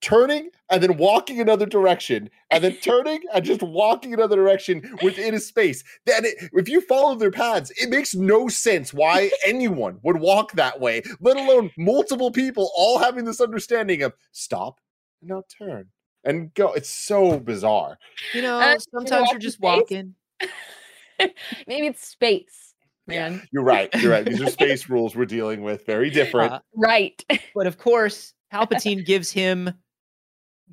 [0.03, 5.33] turning, and then walking another direction, and then turning and just walking another direction within
[5.33, 5.83] a space.
[6.05, 10.51] Then, it, if you follow their paths, it makes no sense why anyone would walk
[10.53, 14.79] that way, let alone multiple people all having this understanding of stop
[15.21, 15.87] and now turn
[16.23, 16.73] and go.
[16.73, 17.97] It's so bizarre.
[18.33, 19.65] You know, Uh, sometimes you're just space?
[19.77, 20.15] walking.
[21.67, 22.73] Maybe it's space,
[23.07, 23.41] man.
[23.51, 23.89] You're right.
[24.01, 24.25] You're right.
[24.25, 25.85] These are space rules we're dealing with.
[25.85, 26.51] Very different.
[26.53, 27.23] Uh, Right.
[27.55, 29.73] but of course, Palpatine gives him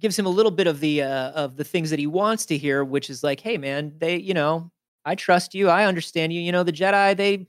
[0.00, 2.56] gives him a little bit of the uh, of the things that he wants to
[2.58, 4.70] hear, which is like, "Hey, man, they, you know,
[5.04, 5.68] I trust you.
[5.68, 6.40] I understand you.
[6.40, 7.46] You know, the Jedi, they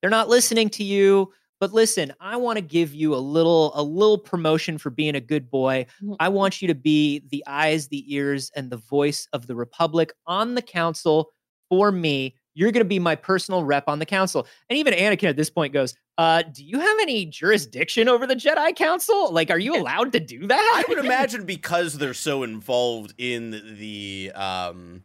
[0.00, 3.82] they're not listening to you." But listen, I want to give you a little a
[3.82, 5.86] little promotion for being a good boy.
[6.02, 6.16] Mhm.
[6.20, 10.12] I want you to be the eyes, the ears, and the voice of the Republic
[10.26, 11.30] on the council
[11.70, 12.34] for me.
[12.54, 14.46] You're going to be my personal rep on the council.
[14.68, 18.36] And even Anakin at this point goes, uh, do you have any jurisdiction over the
[18.36, 19.32] Jedi Council?
[19.32, 20.84] Like, are you allowed to do that?
[20.86, 25.02] I would imagine because they're so involved in the um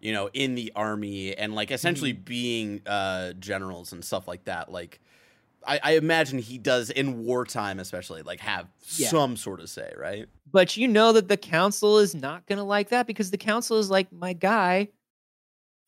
[0.00, 2.22] you know, in the army and like essentially Mm-hmm.
[2.24, 5.00] being uh generals and stuff like that, like
[5.66, 9.08] I, I imagine he does in wartime especially like have Yeah.
[9.08, 10.26] some sort of say, right?
[10.50, 13.76] but you know that the council is not going to like that because the council
[13.76, 14.88] is like, my guy,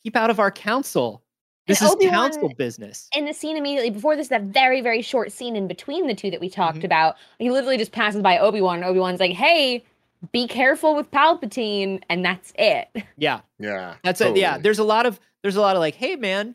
[0.03, 1.23] keep out of our council.
[1.67, 3.09] And This is Obi-Wan- council business.
[3.15, 6.31] in the scene immediately before this, that very, very short scene in between the two
[6.31, 6.85] that we talked Mhm.
[6.85, 8.77] about, he literally just passes by Obi Wan.
[8.77, 9.85] and Obi-Wan's like, "Hey,
[10.33, 12.89] be careful with Palpatine," and that's it.
[13.17, 13.97] Yeah, Yeah.
[14.03, 14.37] that's it.
[14.37, 16.55] Yeah, there's a lot of there's a lot of like, hey man,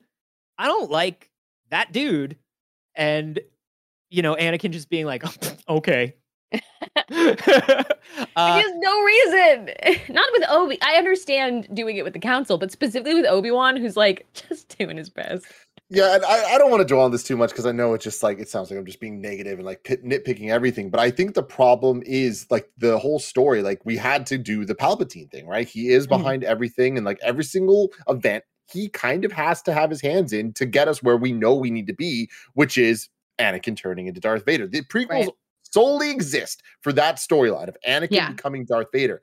[0.60, 1.30] I don't like
[1.70, 2.38] that dude,
[2.96, 3.40] and
[4.12, 5.24] you know, Anakin just being like,
[5.70, 6.16] okay.
[8.36, 9.70] uh, There's no reason.
[10.10, 10.78] Not with Obi.
[10.82, 14.78] I understand doing it with the Council, but specifically with Obi Wan, who's like just
[14.78, 15.46] doing his best.
[15.90, 17.94] Yeah, and I, I don't want to dwell on this too much because I know
[17.94, 20.90] it's just like it sounds like I'm just being negative and like pit, nitpicking everything.
[20.90, 23.62] But I think the problem is like the whole story.
[23.62, 25.68] Like we had to do the Palpatine thing, right?
[25.68, 26.10] He is Mhm.
[26.10, 30.34] behind everything, and like every single event, he kind of has to have his hands
[30.34, 34.08] in to get us where we know we need to be, which is Anakin turning
[34.08, 34.66] into Darth Vader.
[34.68, 35.30] The prequels Right.
[35.76, 38.32] Solely exist for that storyline of Anakin Yeah.
[38.32, 39.22] becoming Darth Vader.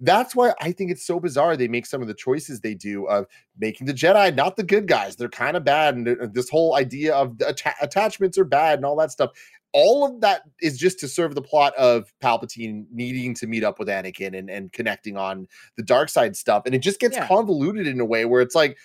[0.00, 3.06] That's why I think it's so bizarre they make some of the choices they do
[3.06, 3.26] of
[3.56, 5.14] making the Jedi not the good guys.
[5.14, 5.94] They're kind of bad.
[5.94, 9.30] And uh, this whole idea of the atta- attachments are bad and all that stuff.
[9.72, 13.78] All of that is just to serve the plot of Palpatine needing to meet up
[13.78, 15.46] with Anakin and, and connecting on
[15.76, 16.64] the dark side stuff.
[16.66, 17.28] And it just gets Yeah.
[17.28, 18.76] convoluted in a way where it's like,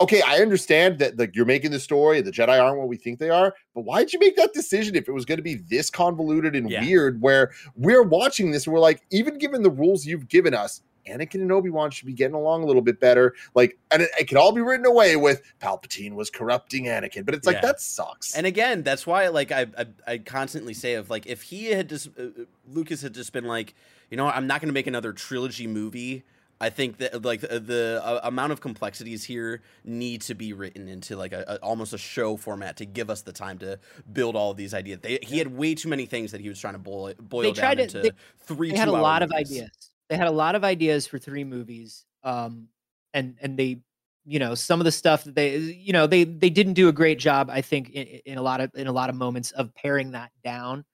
[0.00, 3.18] okay, I understand that like you're making the story, the Jedi aren't what we think
[3.18, 5.90] they are, but why'd you make that decision if it was going to be this
[5.90, 6.84] convoluted and Yeah.
[6.84, 10.82] weird where we're watching this and we're like, even given the rules you've given us,
[11.08, 13.34] Anakin and Obi-Wan should be getting along a little bit better.
[13.54, 17.34] Like, and it, it could all be written away with Palpatine was corrupting Anakin, but
[17.34, 17.62] it's like Yeah.
[17.62, 18.36] that sucks.
[18.36, 21.88] And again, that's why like I I, I constantly say of like if he had
[21.88, 23.74] just uh, uh, Lucas had just been like,
[24.10, 26.24] you know, I'm not going to make another trilogy movie.
[26.60, 30.88] I think that like the, the uh, amount of complexities here need to be written
[30.88, 33.78] into like a, a almost a show format to give us the time to
[34.12, 34.98] build all of these ideas.
[35.00, 37.52] They, he had way too many things that he was trying to boil boil They
[37.52, 38.10] down tried to- into they-
[38.40, 38.70] three.
[38.72, 39.70] they had a lot of ideas.
[40.08, 42.04] They had a lot of ideas for three movies.
[42.24, 42.68] Um,
[43.14, 43.78] and and they,
[44.26, 46.92] you know, some of the stuff that they, you know, they they didn't do a
[46.92, 47.50] great job.
[47.50, 50.32] I think in, in a lot of in a lot of moments of paring that
[50.42, 50.84] down.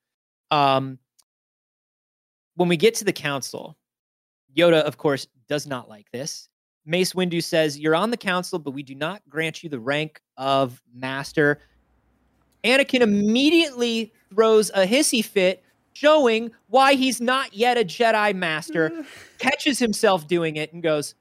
[0.51, 0.99] Um,
[2.57, 3.77] when we get to the council,
[4.57, 6.49] Yoda, of course, does not like this.
[6.87, 10.21] Mace Windu says, You're on the council, but we do not grant you the rank
[10.37, 11.61] of master.
[12.63, 15.63] Anakin immediately throws a hissy fit,
[15.93, 19.05] showing why he's not yet a Jedi master,
[19.39, 21.15] catches himself doing it, and goes,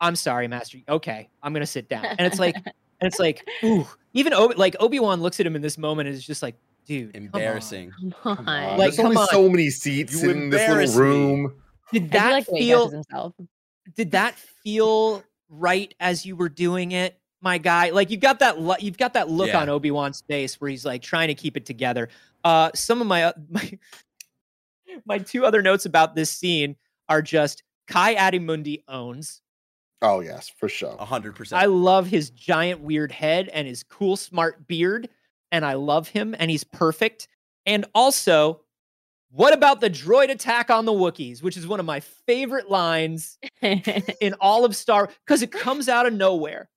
[0.00, 0.78] I'm sorry, Master.
[0.88, 2.04] Okay, I'm gonna sit down.
[2.04, 2.72] And it's like, and
[3.02, 6.24] it's like, ooh, even Obi- like Obi-Wan looks at him in this moment and is
[6.26, 6.56] just like,
[6.86, 7.40] dude, come on.
[7.40, 7.92] Embarrassing.
[8.22, 8.64] Come Come on.
[8.64, 8.78] on.
[8.78, 9.28] Like, There's only on.
[9.28, 11.48] so many seats You in this embarrass little me.
[11.92, 12.08] Room.
[12.08, 13.34] Did I do that like the way he feel himself.
[13.96, 18.60] did that feel right as you were doing it my guy like you've got that
[18.60, 19.60] lo- you've got that look Yeah.
[19.60, 22.08] on obi-wan's face where he's like trying to keep it together
[22.44, 23.78] uh some of my, uh, my
[25.04, 26.76] my two other notes about this scene
[27.08, 29.40] are just Ki-Adi-Mundi owns.
[30.02, 30.96] Oh yes, for sure.
[30.98, 31.60] hundred percent.
[31.62, 35.08] I love his giant weird head and his cool smart beard,
[35.50, 37.28] and I love him, and he's perfect.
[37.66, 38.60] And also,
[39.32, 43.38] what about the droid attack on the Wookiees, which is one of my favorite lines
[43.62, 46.68] in all of Star because it comes out of nowhere.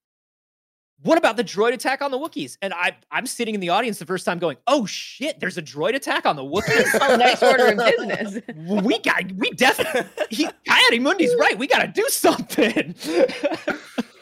[1.02, 2.56] What about the droid attack on the Wookiees?
[2.62, 5.62] And I, I'm sitting in the audience the first time going, oh shit, there's a
[5.62, 6.86] droid attack on the Wookiees.
[7.02, 8.40] oh, nice order of business.
[8.56, 11.58] we got, we definitely, Ki-Adi-Mundi's right.
[11.58, 12.94] We got to do something.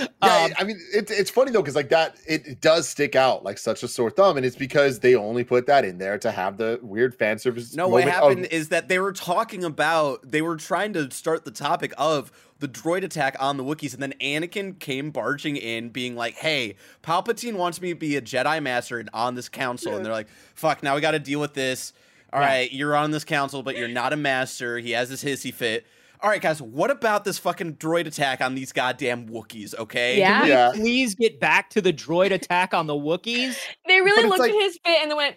[0.00, 3.14] Yeah, Um, I mean, it's it's funny though because like that, it, it does stick
[3.16, 6.18] out like such a sore thumb, and it's because they only put that in there
[6.18, 7.74] to have the weird fan service.
[7.74, 11.44] No, what happened of- is that they were talking about they were trying to start
[11.44, 15.88] the topic of the droid attack on the Wookiees, and then Anakin came barging in,
[15.88, 19.96] being like, "Hey, Palpatine wants me to be a Jedi Master and on this council,"
[19.96, 21.92] and they're like, "Fuck, now we got to deal with this.
[22.32, 22.46] All Yeah.
[22.46, 24.78] right, you're on this council, but you're not a master.
[24.78, 25.86] He has this hissy fit."
[26.22, 29.74] All right, guys, what about this fucking droid attack on these goddamn Wookiees?
[29.78, 30.40] Okay, Yeah.
[30.40, 30.70] Can we Yeah.
[30.74, 33.58] please get back to the droid attack on the Wookiees?
[33.86, 35.36] They really it's looked like- at his bit and they went,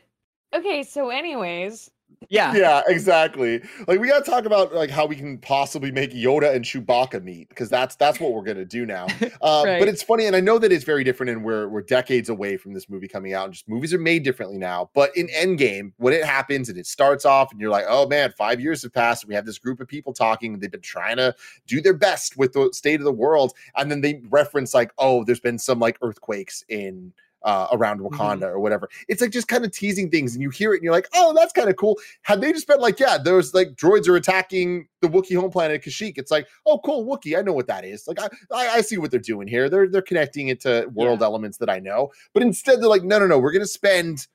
[0.53, 1.89] okay, so anyways.
[2.29, 2.53] Yeah.
[2.55, 3.61] yeah, exactly.
[3.87, 7.23] Like we got to talk about like how we can possibly make Yoda and Chewbacca
[7.23, 9.07] meet because that's that's what we're gonna do now.
[9.41, 9.79] Uh, Right.
[9.79, 12.57] But it's funny, and I know that it's very different, and we're we're decades away
[12.57, 14.89] from this movie coming out, and just movies are made differently now.
[14.93, 18.33] But in Endgame, when it happens and it starts off, and you're like, oh man,
[18.37, 20.81] five years have passed, and we have this group of people talking, and they've been
[20.81, 21.33] trying to
[21.65, 25.23] do their best with the state of the world, and then they reference like, oh,
[25.23, 27.13] there's been some like earthquakes in.
[27.43, 28.89] Uh, around Wakanda or whatever.
[29.09, 31.33] It's like just kind of teasing things, and you hear it, and you're like, "Oh,
[31.35, 34.87] that's kind of cool." Had they just been like, "Yeah, there's like droids are attacking
[35.01, 38.07] the Wookiee home planet Kashyyyk," it's like, "Oh, cool, Wookiee, I know what that is."
[38.07, 39.67] Like, I, I, I see what they're doing here.
[39.67, 42.11] They're they're connecting it to world elements that I know.
[42.33, 44.27] But instead, they're like, "No, no, no, we're gonna spend."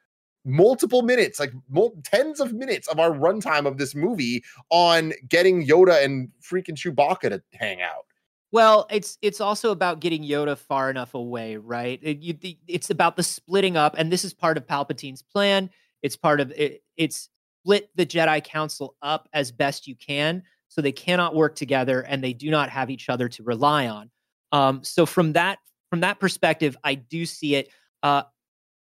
[0.44, 5.66] multiple minutes like mul- tens of minutes of our runtime of this movie on getting
[5.66, 8.06] yoda and freaking chewbacca to hang out
[8.50, 12.00] Well, it's it's also about getting Yoda far enough away, right?
[12.02, 15.68] It, you, the, it's about the splitting up, and this is part of Palpatine's plan.
[16.02, 16.82] It's part of it.
[16.96, 17.28] It's
[17.62, 22.24] split the Jedi Council up as best you can, so they cannot work together and
[22.24, 24.10] they do not have each other to rely on.
[24.52, 25.58] Um, so from that
[25.90, 27.68] from that perspective, I do see it.
[28.02, 28.22] Uh,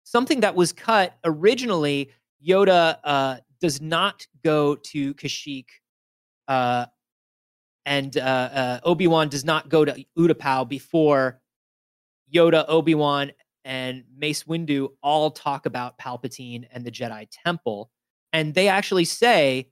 [0.04, 2.12] something that was cut originally,
[2.46, 5.68] Yoda uh, does not go to Kashyyyk.
[6.48, 6.86] Uh,
[7.88, 11.40] and uh, uh, Obi Wan does not go to Utapau before
[12.32, 13.32] Yoda, Obi Wan,
[13.64, 17.90] and Mace Windu all talk about Palpatine and the Jedi Temple,
[18.34, 19.70] and they actually say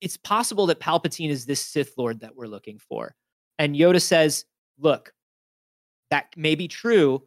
[0.00, 3.14] it's possible that Palpatine is this Sith Lord that we're looking for.
[3.58, 4.46] And Yoda says,
[4.78, 5.12] "Look,
[6.10, 7.22] that may be true,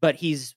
[0.00, 0.56] but he's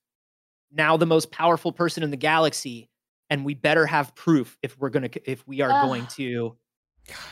[0.72, 2.89] now the most powerful person in the galaxy,
[3.30, 6.09] and we better have proof if we're gonna if we are going Ugh.
[6.15, 6.57] to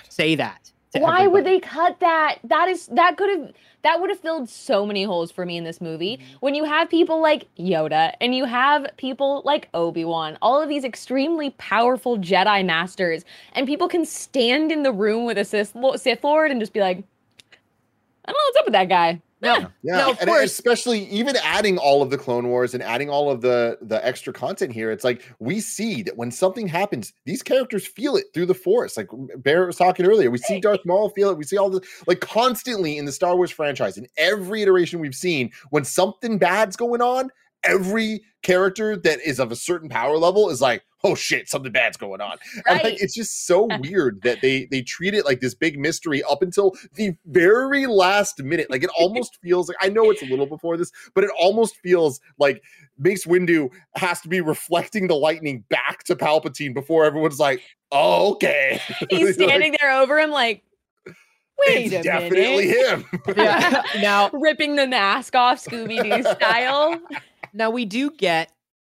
[0.07, 2.39] say that." Why would they cut that?
[2.43, 3.51] That is that could have
[3.83, 6.17] that would have filled so many holes for me in this movie.
[6.17, 6.37] Mm-hmm.
[6.39, 10.83] When you have people like Yoda and you have people like Obi-Wan, all of these
[10.83, 16.23] extremely powerful Jedi masters, and people can stand in the room with a Sith, Sith
[16.23, 19.21] Lord and just be like, I don't know what's up with that guy.
[19.41, 20.43] No, Yeah, no, of and course.
[20.51, 24.33] especially even adding all of the Clone Wars and adding all of the the extra
[24.33, 28.47] content here, it's like we see that when something happens, these characters feel it through
[28.47, 28.97] the Force.
[28.97, 29.07] Like
[29.37, 31.37] Barrett was talking earlier, we see Darth Maul feel it.
[31.37, 35.15] We see all the like constantly in the Star Wars franchise, in every iteration we've
[35.15, 37.29] seen, when something bad's going on,
[37.63, 41.97] every character that is of a certain power level is like, oh shit, something bad's
[41.97, 42.37] going on.
[42.67, 46.21] And like, it's just so weird that they they treat it like this big mystery
[46.23, 48.69] up until the very last minute.
[48.69, 51.75] Like it almost feels like I know it's a little before this, but it almost
[51.77, 52.61] feels like
[52.97, 57.61] Mace Windu has to be reflecting the lightning back to Palpatine before everyone's like,
[57.91, 58.79] oh, okay.
[59.09, 60.63] He's Like, standing there over him like,
[61.65, 62.87] wait it's a definitely minute.
[62.87, 63.05] him.
[63.37, 63.83] Yeah.
[64.01, 66.99] now, Ripping the mask off Scooby-Doo style.
[67.53, 68.51] Now we do get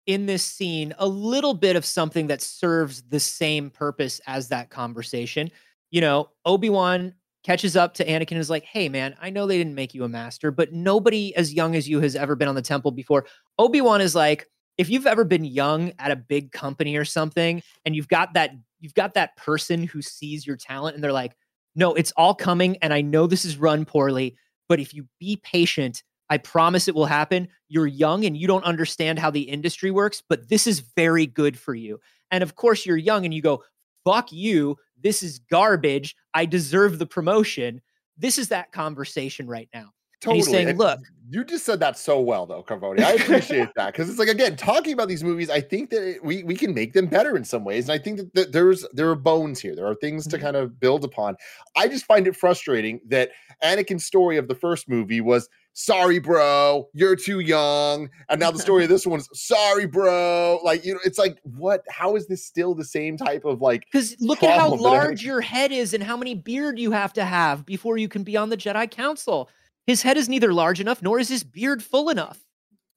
[0.05, 4.69] in this scene a little bit of something that serves the same purpose as that
[4.69, 5.49] conversation.
[5.91, 7.13] You know, Obi-Wan
[7.43, 10.03] catches up to Anakin and is like, "Hey man, I know they didn't make you
[10.03, 13.25] a master, but nobody as young as you has ever been on the temple before."
[13.57, 14.47] Obi-Wan is like,
[14.77, 18.51] "If you've ever been young at a big company or something and you've got that
[18.79, 21.35] you've got that person who sees your talent and they're like,
[21.75, 24.35] "No, it's all coming and I know this is run poorly,
[24.67, 27.47] but if you be patient, I promise it will happen.
[27.67, 31.59] You're young and you don't understand how the industry works, but this is very good
[31.59, 31.99] for you.
[32.31, 33.63] And of course, you're young and you go,
[34.05, 34.77] fuck you.
[35.03, 36.15] This is garbage.
[36.33, 37.81] I deserve the promotion.
[38.17, 39.89] This is that conversation right now.
[40.21, 40.37] Totally.
[40.37, 40.99] he's saying, And "Look."
[41.31, 42.99] you just said that so well, though, Carboni.
[43.03, 45.49] I appreciate that because it's like again talking about these movies.
[45.49, 48.03] I think that it- we we can make them better in some ways, and I
[48.03, 49.75] think that, that there's there are bones here.
[49.75, 50.41] There are things to Mhm.
[50.41, 51.37] kind of build upon.
[51.75, 53.31] I just find it frustrating that
[53.63, 58.59] Anakin's story of the first movie was sorry, bro, you're too young, and now the
[58.59, 60.59] story of this one is sorry, bro.
[60.63, 61.83] Like you know, it's like what?
[61.89, 63.85] How is this still the same type of like?
[63.91, 67.25] Because look at how large your head is and how many beard you have to
[67.25, 69.49] have before you can be on the Jedi Council.
[69.87, 72.39] His head is neither large enough nor is his beard full enough.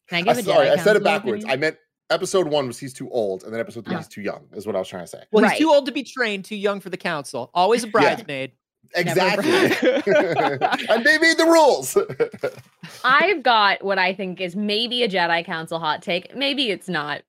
[0.09, 1.44] Can I I, give a sorry, Jedi I said it backwards.
[1.44, 1.51] opinion?
[1.51, 1.76] I meant
[2.10, 3.98] episode one was he's too old, and then episode 3 Oh.
[3.98, 4.46] he's too young.
[4.52, 5.22] Is what I was trying to say.
[5.32, 5.52] Well, Right.
[5.52, 7.51] he's too old to be trained, too young for the council.
[7.55, 8.52] Always a bridesmaid.
[8.94, 9.52] Exactly.
[10.89, 11.97] And they made the rules.
[13.05, 16.35] I've got what I think is maybe a Jedi Council hot take.
[16.36, 17.23] Maybe it's not.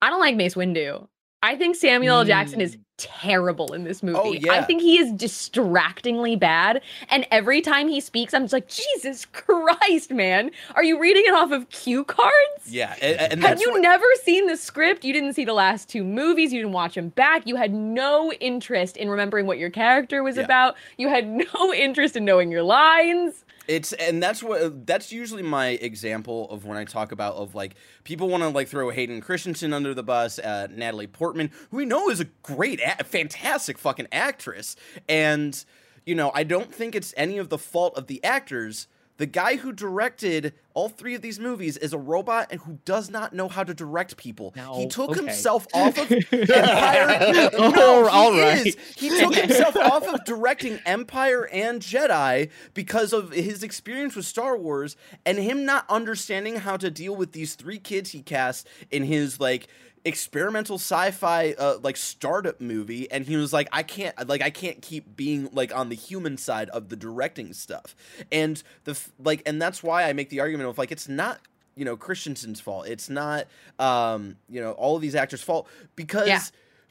[0.00, 1.08] I don't like Mace Windu.
[1.42, 2.24] I think Samuel L.
[2.24, 2.80] Jackson is mm.
[2.98, 4.18] terrible in this oh, movie.
[4.18, 4.52] I Oh, yeah.
[4.52, 6.80] I think he is distractingly bad.
[7.10, 10.50] And every time he speaks, I'm just like, Jesus Christ, man.
[10.74, 12.32] Are you reading it off of cue cards?
[12.68, 15.04] Yeah, and, and Had you what- never seen the script?
[15.04, 16.52] You didn't see the last two movies.
[16.52, 17.46] You didn't watch them back.
[17.46, 20.44] You had no interest in remembering what your character was Yeah.
[20.44, 20.76] about.
[20.96, 23.44] You had no interest in knowing your lines.
[23.68, 27.76] It's and that's what that's usually my example of when I talk about of like
[28.02, 31.84] people want to like throw Hayden Christensen under the bus, uh, Natalie Portman, who we
[31.84, 34.74] know is a great, a- fantastic fucking actress,
[35.08, 35.64] and
[36.04, 38.88] you know I don't think it's any of the fault of the actors.
[39.18, 43.10] The guy who directed all three of these movies is a robot and who does
[43.10, 44.54] not know how to direct people.
[44.74, 45.20] he took okay.
[45.20, 47.50] himself off of Empire.
[47.54, 48.66] Oh, no, he all right.
[48.66, 48.76] is.
[48.96, 54.56] He took himself off of directing Empire and Jedi because of his experience with Star
[54.56, 59.04] Wars and him not understanding how to deal with these three kids he cast in
[59.04, 59.68] his like
[60.04, 64.82] experimental sci-fi uh, like startup movie and he was like I can't like I can't
[64.82, 67.94] keep being like on the human side of the directing stuff.
[68.32, 71.40] And the like and that's why I make the argument of like it's not
[71.76, 72.88] you know Christensen's fault.
[72.88, 73.46] It's not
[73.78, 76.40] um you know all of these actors' fault because Yeah.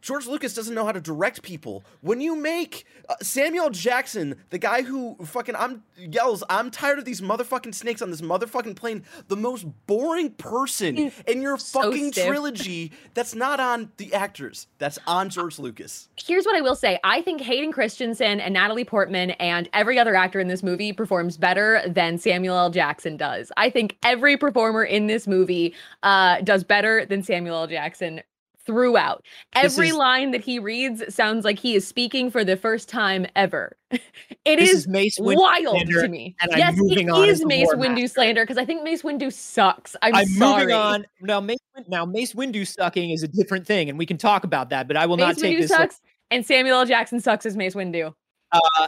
[0.01, 1.83] George Lucas doesn't know how to direct people.
[2.01, 7.05] When you make uh, Samuel Jackson, the guy who fucking I'm yells, "I'm tired of
[7.05, 12.11] these motherfucking snakes on this motherfucking plane," the most boring person in your So fucking
[12.13, 12.25] stiff.
[12.27, 12.91] trilogy.
[13.13, 14.67] That's not on the actors.
[14.79, 16.09] That's on George Lucas.
[16.15, 16.99] Here's what I will say.
[17.03, 21.37] I think Hayden Christensen and Natalie Portman and every other actor in this movie performs
[21.37, 22.69] better than Samuel L.
[22.69, 23.51] Jackson does.
[23.57, 27.67] I think every performer in this movie uh, does better than Samuel L.
[27.67, 28.21] Jackson
[28.65, 29.25] throughout.
[29.53, 33.25] Every is- line that he reads sounds like he is speaking for the first time
[33.35, 33.77] ever.
[34.43, 36.35] It is is Mace Windu wild slander, to me.
[36.41, 38.07] and I'm yes, moving it on is Mace Windu Master.
[38.07, 39.95] slander because I think Mace Windu sucks.
[40.01, 40.61] I'm, I'm sorry.
[40.63, 41.05] moving on.
[41.21, 44.71] Now Mace, now Mace Windu sucking is a different thing, and we can talk about
[44.71, 44.88] that.
[44.88, 45.69] But I will not take Windu this.
[45.69, 46.01] sucks,
[46.31, 46.85] and Samuel L.
[46.88, 48.15] Jackson sucks as Mace Windu.
[48.51, 48.88] Uh,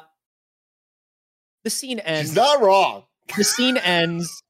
[1.64, 2.30] the scene ends.
[2.32, 3.04] She's not wrong.
[3.38, 4.42] the scene ends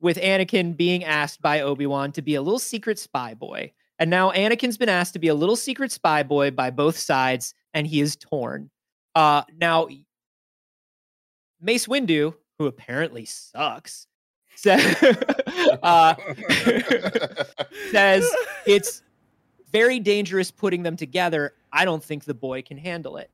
[0.00, 3.72] with Anakin being asked by Obi Wan to be a little secret spy boy.
[3.98, 7.54] And now Anakin's been asked to be a little secret spy boy by both sides,
[7.74, 8.70] and he is torn.
[9.14, 9.88] Uh, now,
[11.60, 14.06] Mace Windu, who apparently sucks,
[14.54, 14.96] says,
[15.82, 16.14] uh,
[17.90, 18.28] says
[18.66, 19.02] it's
[19.72, 21.54] very dangerous putting them together.
[21.72, 23.30] I don't think the boy can handle it.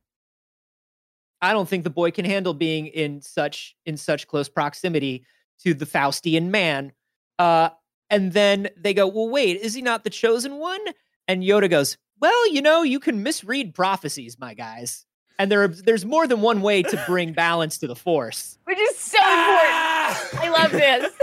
[1.41, 5.25] I don't think the boy can handle being in such in such close proximity
[5.63, 6.91] to the Faustian man.
[7.37, 7.69] Uh,
[8.09, 10.81] and then they go, "Well, wait, is he not the chosen one?"
[11.27, 15.05] And Yoda goes, "Well, you know, you can misread prophecies, my guys,
[15.39, 18.97] and there there's more than one way to bring balance to the Force." Which is
[18.97, 20.43] so important.
[20.43, 21.13] I love this.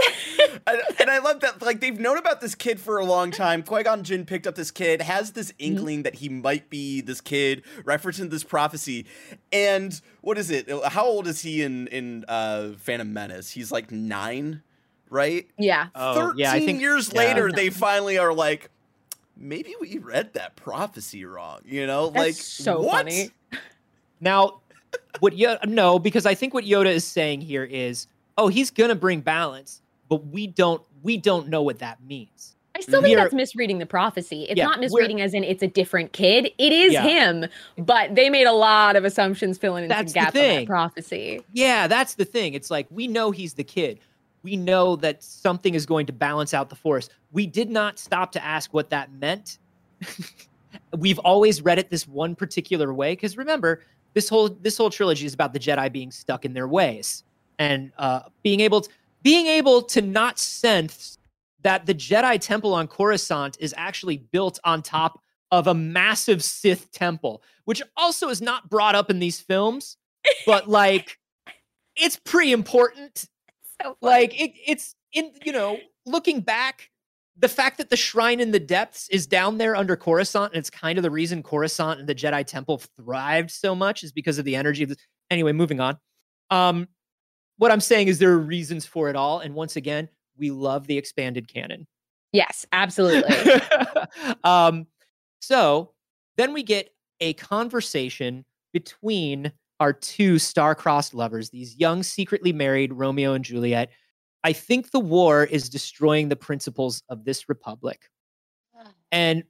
[0.67, 3.63] and, and I love that like they've known about this kid for a long time.
[3.63, 7.21] Qui Gon Jinn picked up this kid, has this inkling that he might be this
[7.21, 9.05] kid, referencing this prophecy.
[9.51, 10.69] And what is it?
[10.87, 13.51] How old is he in in uh, Phantom Menace?
[13.51, 14.61] He's like nine,
[15.13, 15.47] right?
[15.57, 15.87] yeah.
[15.95, 17.19] Oh, Thirteen yeah, I think- years yeah.
[17.19, 18.69] later, they finally are like,
[19.37, 21.59] maybe we read that prophecy wrong.
[21.65, 23.05] You know, That's like so what?
[23.05, 23.29] funny.
[24.21, 24.61] Now,
[25.19, 28.07] what Yoda, no, because I think what Yoda is saying here is,
[28.37, 32.55] oh, he's gonna bring balance, but we don't we don't know what that means.
[32.75, 34.43] I still think We are- that's misreading the prophecy.
[34.49, 36.49] It's Yeah, not misreading as in it's a different kid.
[36.57, 37.03] It is Yeah.
[37.03, 37.45] him,
[37.77, 40.65] but they made a lot of assumptions filling in some That's the gaps on that
[40.65, 41.41] prophecy.
[41.51, 42.53] Yeah, that's the thing.
[42.53, 43.99] It's like we know he's the kid.
[44.43, 47.09] We know that something is going to balance out the force.
[47.31, 49.59] We did not stop to ask what that meant.
[50.97, 53.81] We've always read it this one particular way because remember,
[54.13, 57.23] this whole this whole trilogy is about the Jedi being stuck in their ways
[57.59, 58.89] and uh, being able to,
[59.23, 61.17] being able to not sense
[61.61, 65.21] that the Jedi temple on Coruscant is actually built on top
[65.51, 69.97] of a massive Sith temple, which also is not brought up in these films,
[70.45, 71.17] but like
[71.95, 73.25] it's pretty important.
[73.81, 73.97] So.
[74.01, 76.89] Like it, it's in you know looking back,
[77.37, 80.69] the fact that the shrine in the depths is down there under Coruscant, and it's
[80.69, 84.45] kind of the reason Coruscant and the Jedi Temple thrived so much is because of
[84.45, 84.97] the energy of this.
[85.29, 85.97] Anyway, moving on.
[86.49, 86.87] Um,
[87.57, 90.87] what I'm saying is there are reasons for it all, and once again, we love
[90.87, 91.87] the expanded canon.
[92.31, 93.35] yes, absolutely.
[94.43, 94.87] um,
[95.39, 95.91] so
[96.37, 96.89] then we get
[97.19, 99.51] a conversation between
[99.83, 103.89] our two star-crossed lovers, these young, secretly married Romeo and Juliet.
[104.41, 108.09] I think the war is destroying the principles of this republic.
[109.11, 109.43] And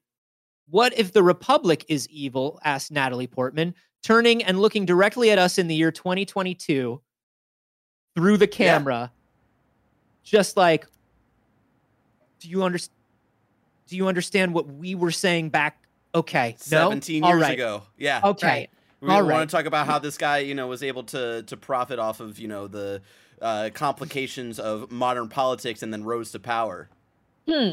[0.69, 2.60] what if the republic is evil?
[2.65, 6.99] asked Natalie Portman, turning and looking directly at us in the year 2022
[8.15, 9.11] through the camera,
[10.23, 10.88] just like,
[12.39, 12.97] do you understand?
[13.88, 15.77] Do you understand what we were saying back?
[16.15, 17.53] Okay, 17 All years right.
[17.53, 17.84] ago.
[17.97, 18.22] Yeah.
[18.23, 18.69] Okay, Right.
[19.03, 19.49] We All want right.
[19.49, 22.39] to talk about how this guy, you know, was able to to profit off of,
[22.39, 23.01] you know, the
[23.41, 26.88] uh, complications of modern politics and then rose to power.
[27.47, 27.71] Hmm.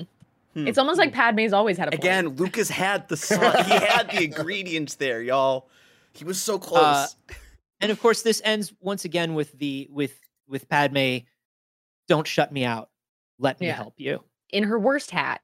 [0.54, 0.66] Hmm.
[0.66, 2.02] It's almost like Padme's always had a point.
[2.02, 3.40] Again, Lucas had the song.
[3.64, 5.68] he had the ingredients there, y'all.
[6.14, 6.82] He was so close.
[6.82, 7.06] Uh,
[7.80, 11.18] and of course, this ends once again with the with with Padme.
[12.08, 12.90] Don't shut me out.
[13.38, 13.76] Let me Yeah.
[13.76, 14.24] help you.
[14.52, 15.42] in her worst hat.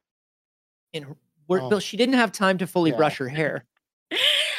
[0.92, 1.68] In her, where, Oh.
[1.68, 2.96] Bill, she didn't have time to fully Yeah.
[2.96, 3.64] brush her hair.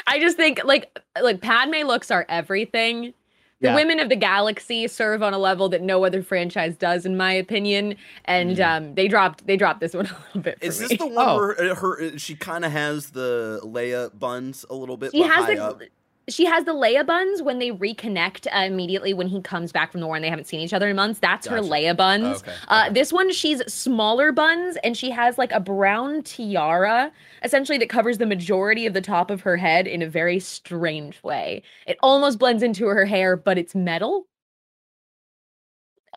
[0.07, 3.13] I just think like like Padme looks are everything.
[3.59, 3.75] The Yeah.
[3.75, 7.33] women of the galaxy serve on a level that no other franchise does, in my
[7.33, 7.95] opinion.
[8.25, 10.59] And um, they dropped they dropped this one a little bit.
[10.59, 10.87] For Is me.
[10.89, 11.35] this the one Oh.
[11.37, 15.11] where uh, her uh, she kind of has the Leia buns a little bit?
[15.11, 15.81] she has high the up?
[16.29, 20.01] She has the Leia buns when they reconnect uh, immediately when he comes back from
[20.01, 21.19] the war and they haven't seen each other in months.
[21.19, 22.41] That's her Leia buns.
[22.41, 22.93] Okay, Uh, okay.
[22.93, 27.11] This one, she's smaller buns and she has like a brown tiara,
[27.43, 31.21] essentially that covers the majority of the top of her head in a very strange
[31.23, 31.63] way.
[31.85, 34.27] It almost blends into her hair, but it's metal.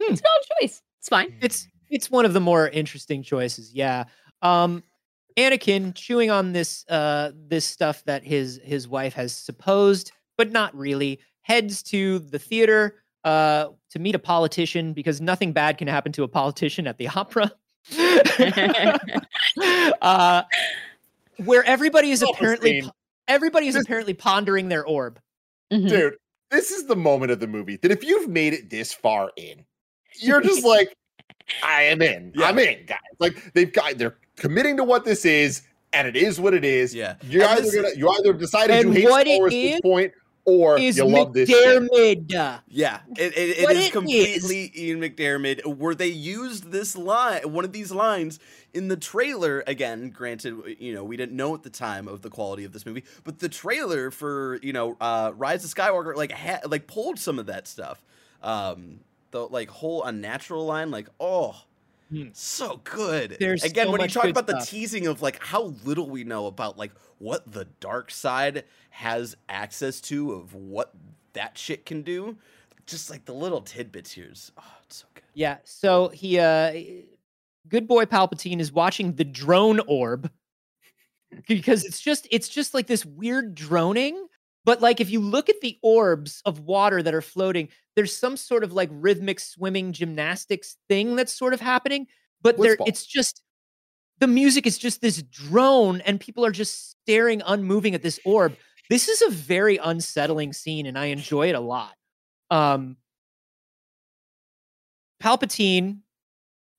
[0.01, 0.13] Hmm.
[0.13, 0.83] It's an odd choice.
[0.99, 1.35] It's fine.
[1.41, 3.73] It's it's one of the more interesting choices.
[3.75, 4.05] Yeah.
[4.43, 4.83] Um,
[5.37, 10.75] Anakin chewing on this uh this stuff that his his wife has supposed, but not
[10.77, 16.13] really, heads to the theater uh to meet a politician because nothing bad can happen
[16.13, 17.51] to a politician at the opera.
[20.03, 20.43] uh
[21.45, 22.83] where everybody is apparently
[23.29, 25.19] everybody is This- apparently pondering their orb.
[25.73, 25.89] Mhm.
[25.89, 26.15] dude
[26.51, 29.65] this is the moment of the movie that if you've made it this far in
[30.21, 30.93] you're just like
[31.63, 32.49] i am in Yeah.
[32.49, 35.63] i'm in guys like they've got they're committing to what this is
[35.93, 37.15] and it is what it is Yeah.
[37.23, 39.81] you're And either this- gonna you either decided you hate what Star Wars at this
[39.81, 40.13] point
[40.47, 41.83] or Is you love this shit.
[42.69, 45.67] Yeah, it, it, it What is it completely Ian McDiarmid.
[45.77, 48.39] Where they used this line, one of these lines
[48.73, 49.63] in the trailer.
[49.67, 52.87] Again, granted, you know we didn't know at the time of the quality of this
[52.87, 57.19] movie, but the trailer for you know uh, Rise of Skywalker like ha- like pulled
[57.19, 58.03] some of that stuff.
[58.43, 59.01] Um,
[59.33, 61.55] the like whole unnatural line, like oh.
[62.11, 62.29] Hmm.
[62.33, 63.37] So good.
[63.39, 66.47] There's Again, so when you talk about the teasing of like how little we know
[66.47, 70.93] about like what the dark side has access to of what
[71.35, 72.37] that shit can do,
[72.87, 75.23] just like the little tidbits here is oh, it's so good.
[75.35, 75.59] Yeah.
[75.63, 76.73] So he, uh,
[77.69, 80.29] good boy Palpatine is watching the drone orb
[81.49, 84.27] because it's just, it's just like this weird droning.
[84.65, 88.37] But like, if you look at the orbs of water that are floating, there's some
[88.37, 92.07] sort of like rhythmic swimming gymnastics thing that's sort of happening.
[92.43, 93.43] But there, it's just
[94.19, 98.55] the music is just this drone, and people are just staring unmoving at this orb.
[98.91, 101.95] This is a very unsettling scene, and I enjoy it a lot.
[102.51, 102.97] Um,
[105.23, 106.01] Palpatine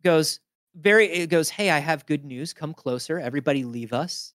[0.03, 0.39] goes
[0.75, 2.53] very it goes, "Hey, I have good news.
[2.53, 3.19] Come closer.
[3.19, 4.33] Everybody leave us."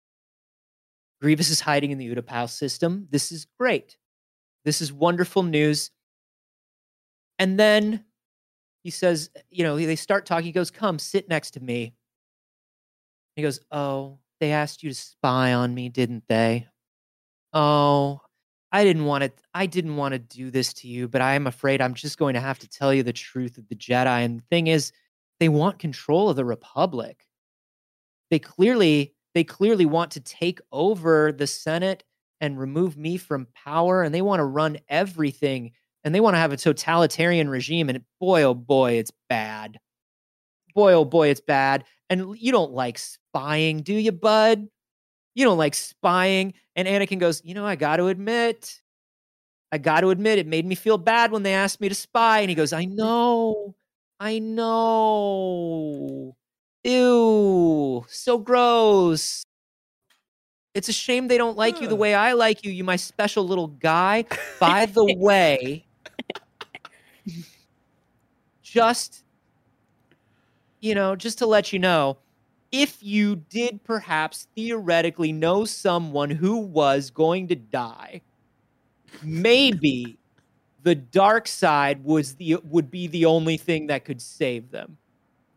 [1.20, 3.06] Grievous is hiding in the Utapau system.
[3.10, 3.96] This is great.
[4.64, 5.90] This is wonderful news.
[7.38, 8.04] And then
[8.82, 10.46] he says, you know, they start talking.
[10.46, 11.94] He goes, "Come, sit next to me."
[13.34, 16.68] He goes, "Oh, they asked you to spy on me, didn't they?"
[17.52, 18.20] Oh,
[18.70, 21.46] I didn't want to I didn't want to do this to you, but I am
[21.46, 24.24] afraid I'm just going to have to tell you the truth of the Jedi.
[24.24, 24.92] And the thing is,
[25.40, 27.26] they want control of the Republic.
[28.30, 32.02] They clearly they clearly want to take over the Senate
[32.40, 35.72] and remove me from power and they want to run everything
[36.04, 39.78] and they want to have a totalitarian regime and boy oh boy it's bad.
[40.74, 41.84] Boy oh boy it's bad.
[42.08, 44.68] And you don't like spying, do you, bud?
[45.34, 46.54] You don't like spying.
[46.74, 48.80] And Anakin goes, You know, I got to admit,
[49.70, 52.40] I got to admit, it made me feel bad when they asked me to spy.
[52.40, 53.74] And he goes, I know,
[54.18, 56.36] I know.
[56.86, 59.44] Ew, so gross.
[60.74, 63.46] It's a shame they don't like you the way I like you, you my special
[63.46, 64.24] little guy.
[64.60, 65.86] By the way,
[68.62, 69.24] just
[70.80, 72.18] you know, just to let you know,
[72.72, 78.20] if you did perhaps theoretically know someone who was going to die,
[79.22, 80.18] maybe
[80.82, 84.98] the dark side was the would be the only thing that could save them.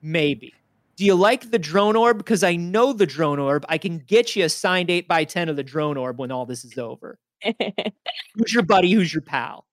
[0.01, 0.53] Maybe.
[0.99, 2.17] Do you like the drone orb?
[2.17, 3.65] Because I know the drone orb.
[3.69, 6.45] I can get you a signed 8 by 10 of the drone orb when all
[6.45, 7.17] this is over.
[8.35, 8.91] who's your buddy?
[8.91, 9.65] Who's your pal?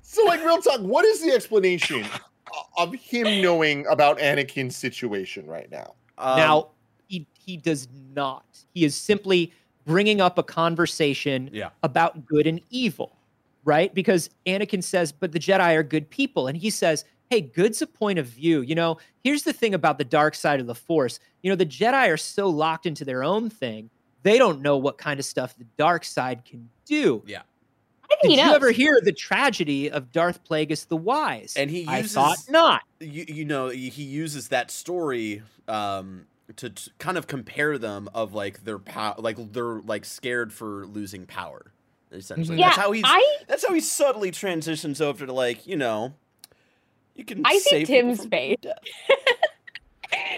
[0.00, 2.06] So, like, real talk, what is the explanation
[2.76, 5.94] of him knowing about Anakin's situation right now?
[6.18, 6.68] Um, now,
[7.08, 8.46] he, he does not.
[8.74, 9.52] He is simply
[9.84, 11.70] bringing up a conversation Yeah.
[11.82, 13.16] about good and evil,
[13.64, 13.92] right?
[13.92, 16.46] Because Anakin says, but the Jedi are good people.
[16.46, 18.62] And he says, hey, good's a point of view.
[18.62, 21.20] You know, here's the thing about the dark side of the Force.
[21.42, 23.90] You know, the Jedi are so locked into their own thing,
[24.22, 27.22] they don't know what kind of stuff the dark side can do.
[27.26, 27.42] Yeah.
[28.10, 28.54] I think Did he you knows.
[28.56, 31.54] ever hear the tragedy of Darth Plagueis the Wise?
[31.56, 32.82] And he I thought not.
[33.00, 36.26] you, you know he he uses that story um
[36.56, 40.86] to, to kind of compare them of like their power like they're like scared for
[40.86, 41.72] losing power
[42.10, 45.76] essentially yeah, that's how he's I that's how he subtly transitions over to like you
[45.76, 46.14] know
[47.18, 48.56] you can I see save people Tim's face.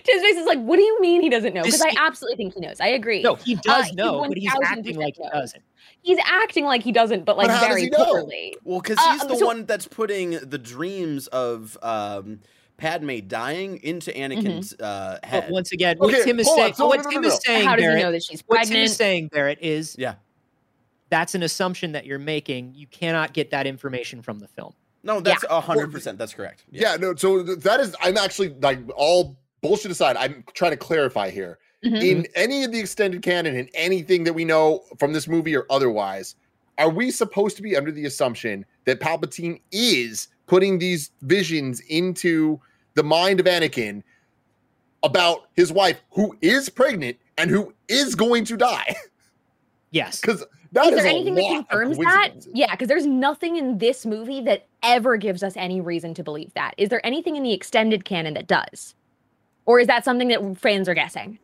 [0.02, 1.62] Tim's face is like, what do you mean he doesn't know?
[1.62, 2.80] Because I absolutely think he knows.
[2.80, 3.22] I agree.
[3.22, 5.62] No, he does he know, but he's acting like he doesn't.
[6.02, 8.56] He's acting like he doesn't, but like But very he poorly.
[8.64, 12.40] well because Uh, he's the so- one that's putting the dreams of um
[12.78, 15.42] Padme dying into Anakin's uh, head.
[15.44, 17.34] But once again, Okay, what Tim is saying, So, what no, no, Tim no, is
[17.34, 17.40] no.
[17.44, 20.14] saying, How does Barrett, he know that she's what Tim is saying, Barrett, is yeah.
[21.10, 22.72] that's an assumption that you're making.
[22.74, 24.72] You cannot get that information from the film.
[25.02, 26.18] No, that's a hundred percent.
[26.18, 26.64] That's correct.
[26.70, 31.30] Yeah, no, so that is, I'm actually like all bullshit aside, I'm trying to clarify
[31.30, 31.58] here.
[31.84, 32.02] Mhm.
[32.02, 35.64] In any of the extended canon and anything that we know from this movie or
[35.70, 36.36] otherwise,
[36.76, 42.60] are we supposed to be under the assumption that Palpatine is putting these visions into
[42.94, 44.02] the mind of Anakin
[45.02, 48.94] about his wife who is pregnant and who is going to die?
[49.90, 50.20] Yes.
[50.20, 52.30] Because that is is there anything that confirms that?
[52.52, 56.52] Yeah, because there's nothing in this movie that ever gives us any reason to believe
[56.54, 56.74] that.
[56.78, 58.94] Is there anything in the extended canon that does?
[59.66, 61.38] Or is that something that fans are guessing?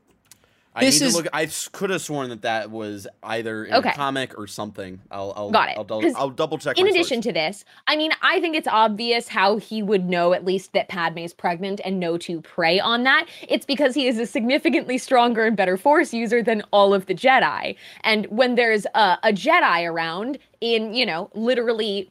[0.77, 1.29] I This need is- to look.
[1.33, 3.89] I could have sworn that that was either in Okay.
[3.89, 5.01] a comic or something.
[5.11, 6.79] I'll, I'll Got it, I'll, dou- 'cause I'll double check.
[6.79, 7.25] In addition source.
[7.25, 10.89] to this, I mean, I think it's obvious how he would know at least that
[10.89, 13.27] Padme is pregnant and know to prey on that.
[13.49, 17.15] It's because he is a significantly stronger and better Force user than all of the
[17.15, 17.75] Jedi.
[18.05, 22.11] And when there's a, a Jedi around, in, you know, literally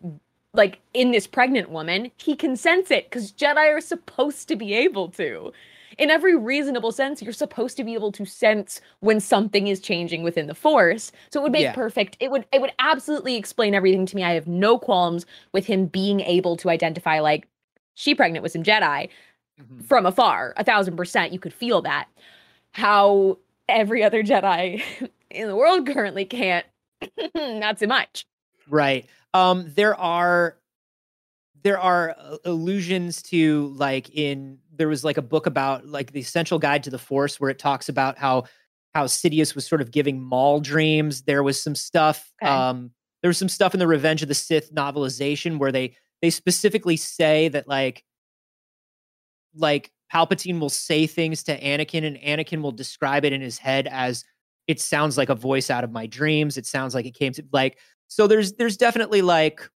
[0.54, 4.74] like in this pregnant woman, he can sense it because Jedi are supposed to be
[4.74, 5.52] able to.
[5.98, 10.24] In every reasonable sense, you're supposed to be able to sense when something is changing
[10.24, 11.12] within the Force.
[11.32, 11.74] So it would make Yeah.
[11.74, 12.18] perfect.
[12.20, 14.24] It would it would absolutely explain everything to me.
[14.24, 17.48] I have no qualms with him being able to identify like
[17.94, 19.10] she pregnant with some Jedi
[19.86, 20.54] from afar.
[20.58, 22.08] A thousand percent, you could feel that.
[22.72, 23.38] How
[23.70, 24.82] every other Jedi
[25.30, 26.66] in the world currently can't.
[27.36, 28.26] Not so much.
[28.70, 29.06] Right.
[29.34, 30.58] Um, there are
[31.64, 36.20] there are uh, allusions to like in there was like a book about like the
[36.20, 38.44] essential guide to the force where it talks about how
[38.94, 41.24] how Sidious was sort of giving Maul dreams.
[41.24, 42.52] There was some stuff Okay.
[42.52, 42.92] um
[43.22, 46.98] there was some stuff in the Revenge of the Sith novelization where they they specifically
[46.98, 48.04] say that like
[49.56, 53.88] like Palpatine will say things to Anakin and Anakin will describe it in his head
[53.88, 54.24] as
[54.68, 56.58] it sounds like a voice out of my dreams.
[56.58, 57.78] It sounds like it came to like
[58.08, 59.68] so there's there's definitely like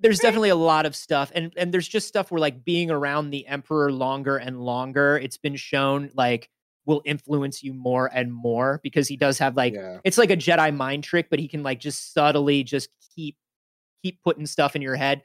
[0.00, 3.30] there's definitely a lot of stuff and and there's just stuff where like being around
[3.30, 6.50] the emperor longer and longer it's been shown like
[6.84, 9.98] will influence you more and more because he does have like yeah.
[10.04, 13.36] it's like a jedi mind trick but he can like just subtly just keep
[14.02, 15.22] keep putting stuff in your head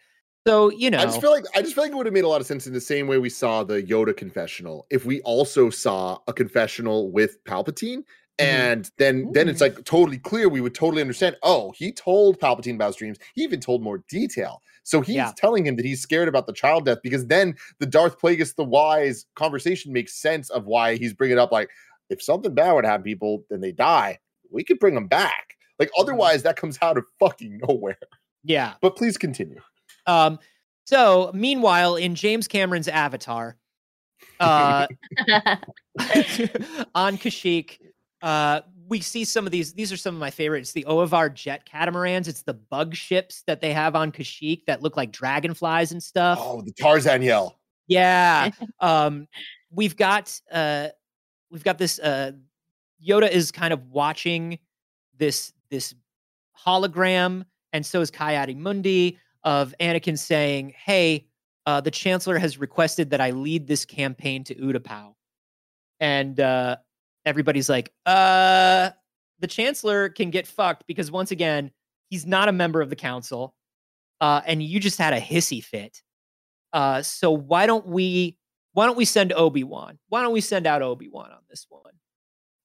[0.47, 2.23] so you know I just feel like I just feel like it would have made
[2.23, 4.87] a lot of sense in the same way we saw the Yoda confessional.
[4.89, 8.03] If we also saw a confessional with Palpatine.
[8.41, 11.37] And then then it's like totally clear, we would totally understand.
[11.43, 13.17] Oh, he told Palpatine about his dreams.
[13.35, 14.61] He even told more detail.
[14.83, 15.31] So he's Yeah.
[15.37, 18.63] telling him that he's scared about the child death because then the Darth Plagueis the
[18.63, 21.69] Wise conversation makes sense of why he's bringing up like
[22.09, 24.19] if something bad would happen, people, then they die.
[24.49, 25.55] We could bring them back.
[25.79, 26.01] Like Mm-hmm.
[26.01, 27.97] otherwise, that comes out of fucking nowhere.
[28.43, 29.61] yeah But please continue.
[30.07, 30.39] um
[30.85, 33.55] so meanwhile in james cameron's avatar
[34.39, 34.87] uh
[36.95, 37.77] on Kashyyyk,
[38.21, 39.73] uh, we see some of these.
[39.73, 40.71] These are some of my favorites.
[40.73, 42.27] The Oevvaor jet catamarans.
[42.27, 46.39] It's the bug ships that they have on Kashyyyk that look like dragonflies and stuff.
[46.41, 47.59] Oh, the Tarzan yell.
[47.87, 48.51] Yeah.
[48.79, 49.27] um,
[49.71, 50.89] we've got uh,
[51.49, 51.99] we've got this.
[51.99, 52.33] Uh,
[53.05, 54.59] Yoda is kind of watching
[55.17, 55.95] this this
[56.65, 61.27] hologram, and so is Ki-Adi-Mundi of Anakin saying, "Hey,
[61.65, 65.13] uh, the chancellor has requested that I lead this campaign to Utapau.
[65.99, 66.77] And uh,
[67.25, 68.89] everybody's like, uh,
[69.39, 71.71] the chancellor can get fucked because once again,
[72.09, 73.55] he's not a member of the council.
[74.19, 76.01] Uh, and you just had a hissy fit.
[76.73, 78.37] Uh, so why don't we
[78.73, 79.97] why don't we send Obi-Wan?
[80.07, 81.91] Why don't we send out Obi-Wan on this one?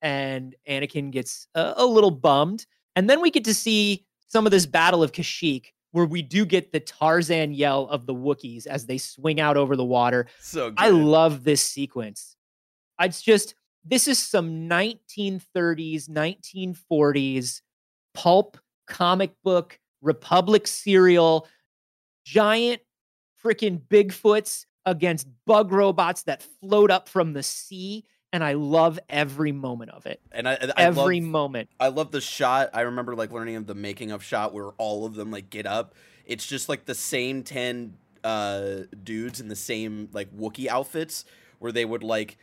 [0.02, 2.66] And Anakin gets a, a little bummed.
[2.94, 6.44] And then we get to see some of this battle of Kashyyyk where we do
[6.44, 10.26] get the Tarzan yell of the Wookiees as they swing out over the water.
[10.38, 10.78] So good.
[10.78, 12.36] I love this sequence.
[13.00, 13.54] It's just
[13.88, 17.60] this is some 1930s, 1940s
[18.14, 21.46] pulp comic book Republic serial,
[22.24, 22.80] giant
[23.42, 28.04] freaking Bigfoots against bug robots that float up from the sea.
[28.32, 30.20] And I love every moment of it.
[30.32, 31.70] and I, I every love, moment.
[31.80, 32.70] I love the shot.
[32.74, 35.66] I remember like learning of the making of shot where all of them like get
[35.66, 35.94] up.
[36.24, 37.94] It's just like the same ten
[38.24, 41.24] uh, dudes in the same like Wookie outfits
[41.60, 42.36] where they would like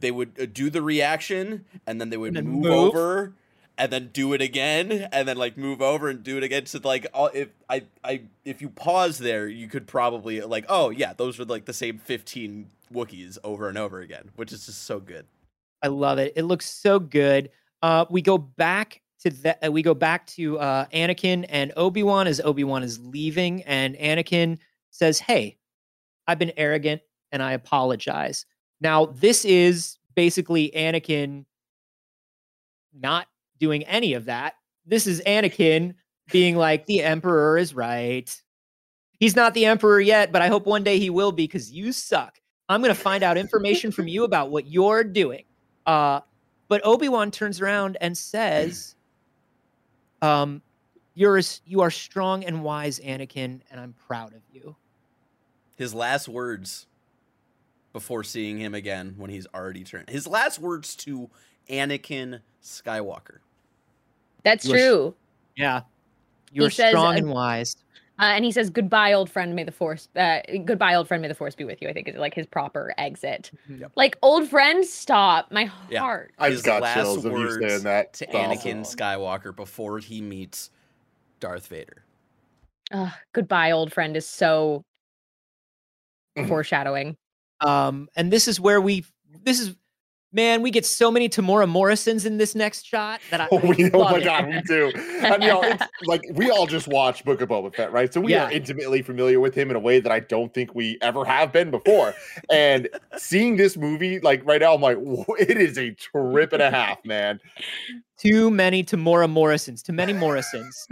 [0.00, 2.72] they would uh, do the reaction and then they would then move, move.
[2.72, 3.34] over
[3.78, 6.66] and then do it again and then like move over and do it again.
[6.66, 10.90] So like all, if I I if you pause there, you could probably like oh
[10.90, 14.84] yeah, those are like the same fifteen Wookiees over and over again, which is just
[14.84, 15.26] so good.
[15.82, 16.32] I love it.
[16.36, 17.50] It looks so good.
[17.82, 19.66] Uh, we go back to that.
[19.66, 23.62] Uh, we go back to uh, Anakin and Obi Wan as Obi Wan is leaving,
[23.62, 24.58] and Anakin
[24.90, 25.56] says, "Hey,
[26.26, 27.02] I've been arrogant,
[27.32, 28.44] and I apologize."
[28.80, 31.44] Now, this is basically Anakin
[32.94, 33.26] not
[33.58, 34.54] doing any of that.
[34.86, 35.94] This is Anakin
[36.32, 38.30] being like, "The Emperor is right."
[39.18, 41.92] He's not the Emperor yet, but I hope one day he will be because you
[41.92, 42.40] suck.
[42.68, 45.44] I'm going to find out information from you about what you're doing.
[45.86, 46.20] Uh,
[46.68, 48.94] but Obi Wan turns around and says,
[50.22, 50.62] "Um,
[51.14, 54.76] you're as, you are strong and wise, Anakin, and I'm proud of you."
[55.80, 56.86] his last words
[57.92, 60.08] before seeing him again when he's already turned.
[60.10, 61.28] His last words to
[61.68, 63.38] Anakin Skywalker.
[64.44, 65.14] That's You are sh- true.
[65.56, 65.80] Yeah,
[66.52, 67.76] You're says, strong uh, and wise.
[68.18, 69.54] Uh, and he says, "Goodbye, old friend.
[69.54, 70.08] May the force.
[70.14, 71.22] Uh, goodbye, old friend.
[71.22, 73.50] May the force be with you." I think is like his proper exit.
[73.68, 73.92] Yep.
[73.96, 75.50] Like old friend, stop.
[75.50, 76.00] My Yeah.
[76.00, 76.32] heart.
[76.38, 78.12] I His just got last chills of you words saying that.
[78.14, 78.80] to It's Anakin.
[78.82, 80.70] Skywalker before he meets
[81.40, 82.04] Darth Vader.
[82.92, 84.82] Ugh, goodbye, old friend is so
[86.46, 87.16] foreshadowing.
[87.60, 89.04] Um, and this is where we.
[89.42, 89.74] This is,
[90.32, 93.48] man, we get so many Temuera Morrisons in this next shot that I.
[93.50, 94.24] Oh, we, I oh my it.
[94.24, 94.92] god, we do.
[95.22, 98.12] I mean, you know, it's like we all just watched Book of Boba Fett, right?
[98.12, 98.46] So we Yeah.
[98.46, 101.52] are intimately familiar with him in a way that I don't think we ever have
[101.52, 102.14] been before.
[102.50, 104.98] And seeing this movie, like right now, I'm like,
[105.38, 107.40] it is a trip and a half, man.
[108.18, 110.86] too many Temuera Morrisons, too many Morrisons.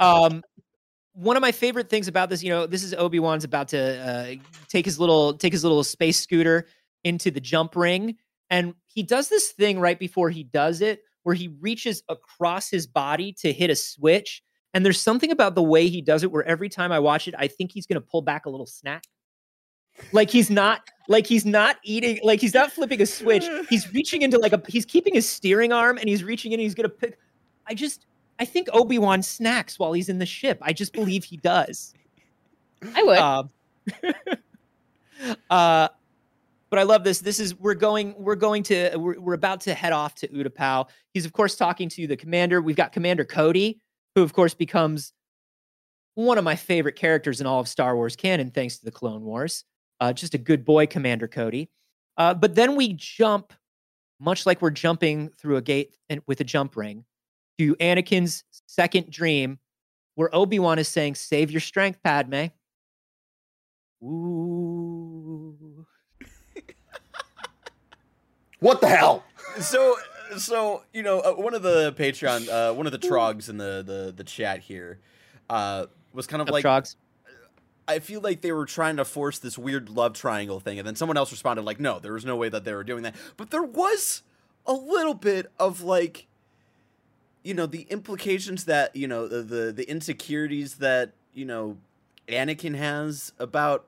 [0.00, 0.42] um,
[1.14, 3.78] one of my favorite things about this, you know, this is Obi Wan's about to
[3.78, 4.34] uh,
[4.68, 6.66] take his little take his little space scooter
[7.04, 8.16] into the jump ring,
[8.50, 12.86] and he does this thing right before he does it, where he reaches across his
[12.86, 14.42] body to hit a switch.
[14.72, 17.34] And there's something about the way he does it, where every time I watch it,
[17.38, 19.04] I think he's going to pull back a little snack.
[20.12, 23.44] Like he's not, like he's not eating, like he's not flipping a switch.
[23.70, 26.58] He's reaching into like a, he's keeping his steering arm and he's reaching in.
[26.58, 27.16] And he's gonna pick.
[27.68, 28.04] I just,
[28.38, 30.58] I think Obi Wan snacks while he's in the ship.
[30.62, 31.94] I just believe he does.
[32.94, 33.18] I would.
[33.18, 33.50] Um,
[35.50, 35.88] uh,
[36.70, 37.20] but I love this.
[37.20, 40.88] This is we're going, we're going to, we're, we're about to head off to Utapau.
[41.12, 42.60] He's of course talking to the commander.
[42.60, 43.80] We've got Commander Cody,
[44.14, 45.12] who of course becomes
[46.14, 49.22] one of my favorite characters in all of Star Wars canon, thanks to the Clone
[49.22, 49.64] Wars.
[50.00, 51.70] Uh, just a good boy, Commander Cody.
[52.16, 53.52] Uh, but then we jump,
[54.20, 57.04] much like we're jumping through a gate and with a jump ring,
[57.58, 59.58] to Anakin's second dream,
[60.14, 62.46] where Obi Wan is saying, "Save your strength, Padme."
[64.02, 65.86] Ooh.
[68.60, 69.24] What the hell?
[69.60, 69.94] so
[70.38, 73.84] so you know uh, one of the patreon uh one of the trogs in the
[73.86, 74.98] the the chat here
[75.48, 76.96] uh was kind of Up like Trogs.
[77.86, 80.96] i feel like they were trying to force this weird love triangle thing and then
[80.96, 83.50] someone else responded like no there was no way that they were doing that but
[83.50, 84.22] there was
[84.66, 86.26] a little bit of like
[87.44, 91.76] you know the implications that you know the the, the insecurities that you know
[92.28, 93.84] anakin has about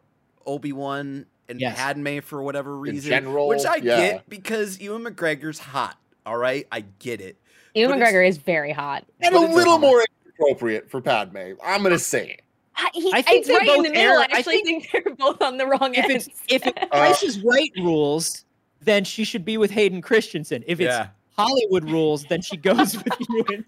[0.47, 1.77] obi-wan and Yes.
[1.77, 3.97] padme for whatever reason general, which i yeah.
[3.97, 7.37] get because ewan mcgregor's hot all right i get it
[7.75, 9.05] Ewan but McGregor is very hot.
[9.21, 11.53] And a little more appropriate for Padme.
[11.63, 12.43] I'm gonna say it.
[12.75, 14.13] I, he, I think it's they right in both the middle.
[14.15, 16.13] err- I I actually think, they're both on the wrong If end.
[16.13, 18.47] it's if it Uh, Price is Right rules,
[18.81, 20.65] then she should be with Hayden Christensen.
[20.67, 21.09] If it's yeah
[21.39, 23.65] Hollywood rules, then she goes with Ewan.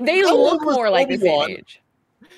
[0.00, 1.80] they How look more like the same age.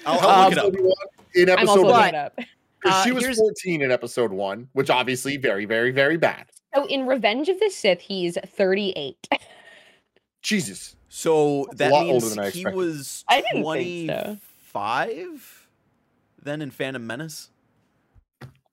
[0.06, 0.94] I'll, Um, I'll look it up Obi-Wan
[1.34, 1.90] In I'm episode also one.
[1.92, 2.36] looking it up.
[2.36, 6.46] Because Uh, she was 14 in episode one, which obviously very, very, very bad.
[6.74, 9.28] So in Revenge of the Sith, he's 38.
[10.42, 10.96] Jesus.
[11.08, 14.38] So That's that lot older means than I he was I didn't think so.
[14.72, 15.68] 25
[16.42, 17.50] then in Phantom Menace.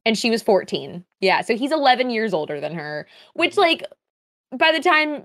[0.05, 1.03] and she was 14.
[1.19, 3.83] Yeah, so he's 11 years older than her, which like
[4.57, 5.23] by the time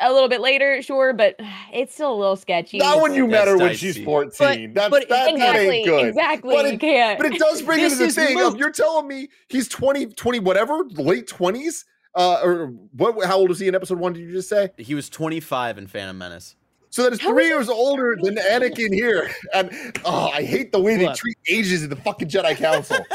[0.00, 1.36] a little bit later, sure, but
[1.72, 2.78] it's still a little sketchy.
[2.78, 4.32] Not when you met her when she's 14.
[4.38, 6.08] But- That's, but- that, that ain't good.
[6.08, 6.54] exactly.
[6.54, 7.18] But you it- can't.
[7.18, 10.06] But it does bring into This the is thing of you're telling me he's 20,
[10.06, 11.84] 20 whatever, late 20s?
[12.14, 12.66] Uh, or
[12.96, 13.24] what?
[13.26, 14.12] How old was he in episode one?
[14.12, 14.70] Did you just say?
[14.76, 16.56] He was 25 in Phantom Menace.
[16.90, 19.30] So that is How three is years older than Anakin here.
[19.54, 19.70] And
[20.04, 22.98] oh, I hate the way they treat ages in the fucking Jedi Council.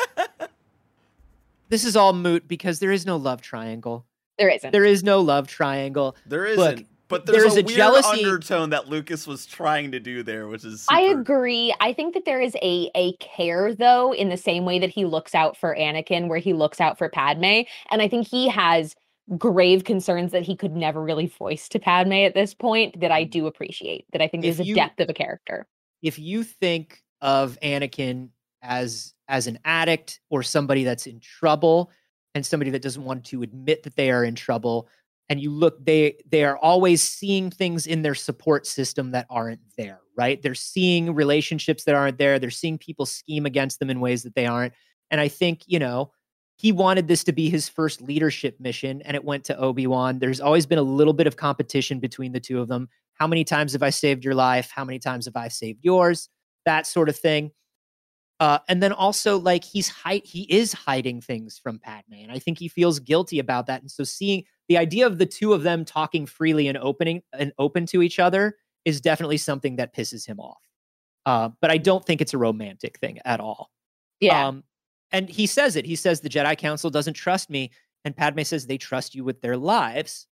[1.69, 4.05] This is all moot because there is no love triangle.
[4.37, 4.71] There isn't.
[4.71, 6.15] There is no love triangle.
[6.25, 6.87] There Look, isn't.
[7.07, 10.47] but there's there's a, a weird jealousy- undertone that Lucas was trying to do there,
[10.47, 11.73] which is I agree.
[11.79, 15.05] I think that there is a a care though in the same way that he
[15.05, 17.61] looks out for Anakin where he looks out for Padme
[17.91, 18.95] and I think he has
[19.37, 23.23] grave concerns that he could never really voice to Padme at this point that I
[23.23, 24.05] do appreciate.
[24.11, 25.65] That I think If there's a depth of a character.
[26.01, 28.29] if you think of Anakin
[28.61, 31.89] as as an addict or somebody that's in trouble
[32.35, 34.87] and somebody that doesn't want to admit that they are in trouble
[35.29, 39.61] and you look they they are always seeing things in their support system that aren't
[39.77, 43.99] there right they're seeing relationships that aren't there they're seeing people scheme against them in
[43.99, 44.73] ways that they aren't
[45.11, 46.11] and i think you know
[46.55, 50.41] he wanted this to be his first leadership mission and it went to obi-wan there's
[50.41, 53.73] always been a little bit of competition between the two of them how many times
[53.73, 54.71] have I saved your life?
[54.73, 56.29] How many times have I saved yours?
[56.65, 57.51] That sort of thing.
[58.39, 62.39] Uh, and then also like he's hide he is hiding things from Padme, and I
[62.39, 63.81] think he feels guilty about that.
[63.81, 67.53] And so seeing the idea of the two of them talking freely and opening and
[67.57, 70.61] open to each other is definitely something that pisses him off.
[71.25, 73.71] Uh, but I don't think it's a romantic thing at all.
[74.19, 74.47] Yeah.
[74.47, 74.63] Um,
[75.11, 75.85] and he says it.
[75.85, 77.71] He says the Jedi Council doesn't trust me,
[78.03, 80.27] and Padme says they trust you with their lives.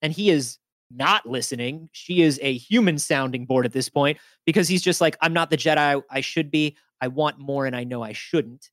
[0.00, 0.58] And he is
[0.90, 1.88] not listening.
[1.92, 5.50] She is a human sounding board at this point because he's just like, I'm not
[5.50, 6.76] the Jedi I should be.
[7.02, 8.70] I want more, and I know I shouldn't.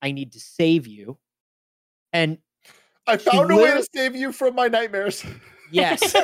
[0.00, 1.18] I need to save you.
[2.12, 2.38] And
[3.06, 5.24] I found a way to save you from my nightmares.
[5.72, 6.14] yes,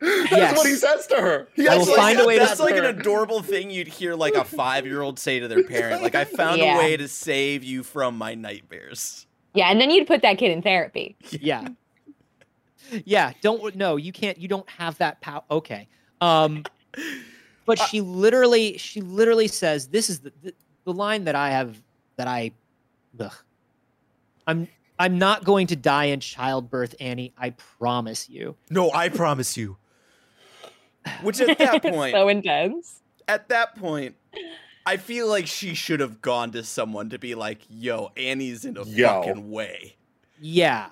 [0.00, 1.46] That's what he says to her.
[1.54, 3.86] He I will find a says way to- that That's like an adorable thing you'd
[3.86, 6.02] hear like a five year old say to their parent.
[6.02, 6.74] Like, I found Yeah.
[6.76, 9.26] a way to save you from my nightmares.
[9.54, 11.16] yeah, and then you'd put that kid in therapy.
[11.30, 11.68] yeah,
[13.04, 13.32] yeah.
[13.42, 14.38] Don't no, you can't.
[14.38, 15.42] You don't have that power.
[15.50, 15.86] Okay.
[16.20, 16.64] Um,
[17.66, 21.50] but uh, she literally, she literally says, "This is the, the the line that I
[21.50, 21.80] have
[22.16, 22.52] that I,
[23.18, 23.32] ugh.
[24.46, 24.68] I'm
[24.98, 27.32] I'm not going to die in childbirth, Annie.
[27.38, 29.76] I promise you." No, I promise you.
[31.22, 33.00] Which at that point, so intense.
[33.28, 34.14] at that point,
[34.86, 38.76] I feel like she should have gone to someone to be like, "Yo, Annie's in
[38.76, 39.06] a Yo.
[39.08, 39.96] fucking way."
[40.40, 40.88] Yeah,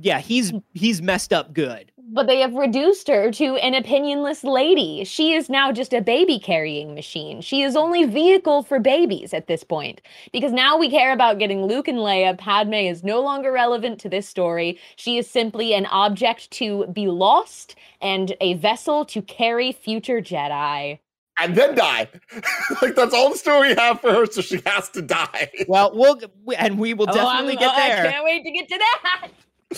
[0.00, 0.20] yeah.
[0.20, 1.92] He's he's messed up good.
[2.10, 5.04] But they have reduced her to an opinionless lady.
[5.04, 7.42] She is now just a baby carrying machine.
[7.42, 10.00] She is only vehicle for babies at this point.
[10.32, 12.38] Because now we care about getting Luke and Leia.
[12.38, 14.78] Padme is no longer relevant to this story.
[14.96, 20.98] She is simply an object to be lost and a vessel to carry future Jedi.
[21.38, 22.08] and then die.
[22.82, 25.50] like that's all the story we have for her, so she has to die.
[25.68, 28.10] Well, we'll we- and we will Oh, definitely I'm- get oh, I there.
[28.12, 29.28] can't wait to get to that.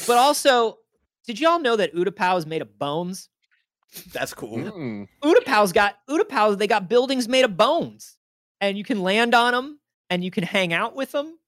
[0.06, 0.78] But also,
[1.30, 3.28] did y'all know that Utapau is made of bones?
[4.12, 4.58] That's cool.
[4.58, 5.06] Mm.
[5.22, 6.56] Utapau's got Utapau's.
[6.56, 8.18] They got buildings made of bones,
[8.60, 9.78] and you can land on them,
[10.10, 11.38] and you can hang out with them,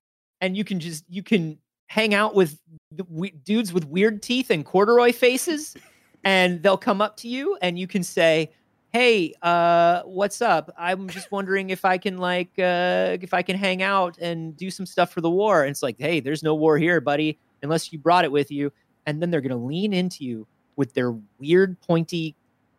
[0.41, 2.61] and you can just you can hang out with
[2.93, 5.77] the we- dudes with weird teeth and corduroy faces,
[6.23, 8.53] and they'll come up to you, and you can say,
[8.93, 10.73] "Hey, uh, what's up?
[10.79, 14.71] I'm just wondering if I can like uh, if I can hang out and do
[14.71, 17.93] some stuff for the war." And it's like, "Hey, there's no war here, buddy, unless
[17.93, 18.73] you brought it with you."
[19.07, 20.47] And then they're gonna lean into you
[20.77, 22.35] with their weird pointy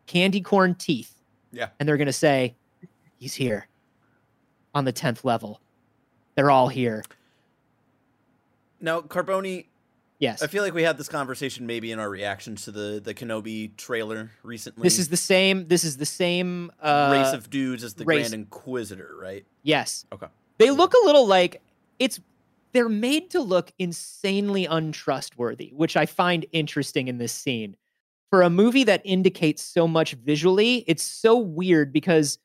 [0.06, 1.20] candy corn teeth.
[1.52, 1.68] Yeah.
[1.78, 2.56] And they're going to say,
[3.18, 3.68] he's here
[4.74, 5.60] on the 10th level.
[6.34, 7.04] They're all here.
[8.80, 9.66] Now, Carboni,
[10.18, 10.42] Yes.
[10.42, 13.76] I feel like we had this conversation maybe in our reactions to the the Kenobi
[13.76, 14.82] trailer recently.
[14.84, 15.66] This is the same.
[15.66, 19.44] This is the same uh, race of dudes as the race- Grand Inquisitor, right?
[19.64, 20.06] Yes.
[20.12, 20.28] Okay.
[20.58, 21.60] They look a little like
[21.98, 22.20] it's.
[22.74, 27.76] They're made to look insanely untrustworthy, which I find interesting in this scene.
[28.30, 32.38] For a movie that indicates so much visually, it's so weird because,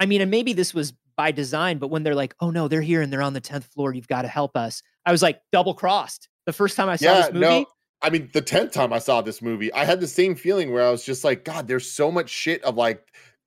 [0.00, 2.82] I mean, and maybe this was by design, but when they're like, "Oh no, they're
[2.82, 5.40] here and they're on the tenth floor, you've got to help us," I was like
[5.52, 6.28] double crossed.
[6.46, 7.66] The first time I saw Yeah, this movie, no.
[8.02, 10.84] I mean, the tenth time I saw this movie, I had the same feeling where
[10.86, 13.06] I was just like, God, there's so much shit of like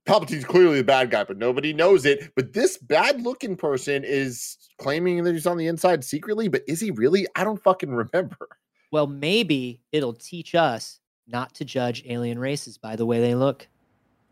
[0.09, 2.31] Palpatine's clearly the bad guy, but nobody knows it.
[2.35, 6.79] But this bad looking person is claiming that he's on the inside secretly, but is
[6.79, 7.27] he really?
[7.35, 8.47] I don't fucking remember.
[8.91, 13.67] Well, maybe it'll teach us not to judge alien races by the way they look.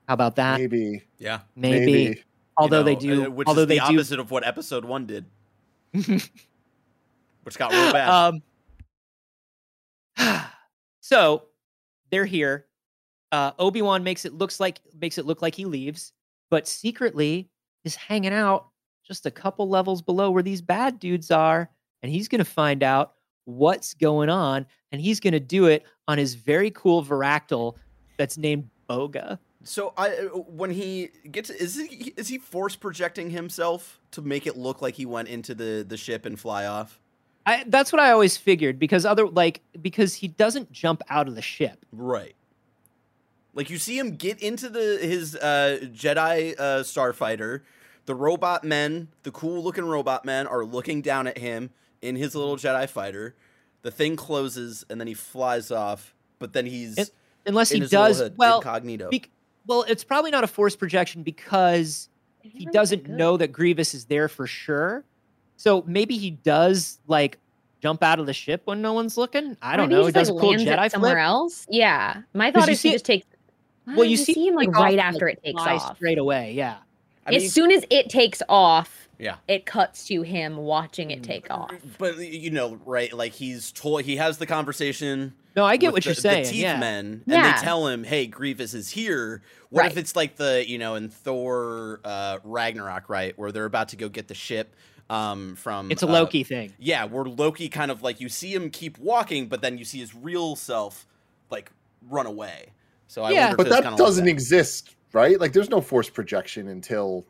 [0.08, 0.60] How about that?
[0.60, 1.04] Maybe.
[1.20, 1.42] Yeah.
[1.56, 1.86] Maybe.
[1.86, 2.04] Maybe.
[2.04, 2.16] You
[2.58, 5.06] Although they do, uh, which although is the they do, opposite of what episode one
[5.06, 5.26] did,
[5.92, 6.30] which
[7.56, 8.42] got real bad.
[10.18, 10.42] um,
[11.02, 11.44] so
[12.10, 12.66] they're here.
[13.32, 16.14] Uh, Obi Wan makes it looks like makes it look like he leaves,
[16.50, 17.50] but secretly
[17.84, 18.68] is hanging out
[19.06, 21.70] just a couple levels below where these bad dudes are,
[22.02, 23.14] and he's gonna find out
[23.46, 27.76] what's going on, and he's gonna do it on his very cool Varactyl
[28.18, 29.40] that's named Boga.
[29.64, 34.48] So I uh, when he gets is he is he force projecting himself to make
[34.48, 37.00] it look like he went into the the ship and fly off?
[37.46, 41.36] I, that's what I always figured because other like because he doesn't jump out of
[41.36, 41.86] the ship.
[41.92, 42.36] Right.
[43.58, 47.62] Like you see him get into the his uh, Jedi uh, starfighter.
[48.06, 51.72] The robot men, the cool looking robot men, are looking down at him
[52.02, 53.36] in his little Jedi fighter.
[53.82, 56.14] The thing closes and then he flies off.
[56.40, 57.10] But then he's It-
[57.48, 58.58] Unless in he his does hood, well.
[58.60, 59.10] incognito.
[59.10, 59.30] bec-
[59.66, 62.10] well, it's probably not a force projection because
[62.42, 65.04] he doesn't know that Grievous is there for sure.
[65.56, 67.40] So maybe he does like
[67.82, 69.58] jump out of the ship when no one's looking.
[69.62, 70.02] I don't Maybe know.
[70.02, 71.24] He He just, does like, a cool lands it Jedi somewhere flip.
[71.26, 71.66] else.
[71.70, 73.06] Yeah, my thought is see he it- just
[73.88, 73.98] takes.
[73.98, 75.96] Well, you you see, see him like take off right and, after it takes off.
[75.96, 76.54] straight away.
[76.54, 76.78] Yeah.
[77.26, 79.36] I as soon as it takes off, yeah.
[79.48, 81.26] it cuts to him watching it Mm.
[81.26, 81.72] take off.
[81.98, 83.12] But you know, right?
[83.12, 85.34] Like he's told he has the conversation.
[85.56, 86.44] No, I get what the, you're saying.
[86.44, 86.80] The teeth yeah.
[86.80, 87.52] men, and Yeah.
[87.56, 91.10] they tell him, "Hey, Grievous is here." What if it's like the you know in
[91.10, 94.76] Thor uh, Ragnarok, right, where they're about to go get the ship
[95.10, 95.92] um, from?
[95.92, 96.72] It's a uh, Loki thing.
[96.78, 100.00] yeah, where Loki kind of like you see him keep walking, but then you see
[100.00, 101.08] his real self
[101.50, 101.72] like
[102.08, 102.68] run away.
[103.08, 103.56] So I Yeah.
[103.56, 105.40] But that doesn't like exist, right?
[105.40, 107.26] Like there's no force projection until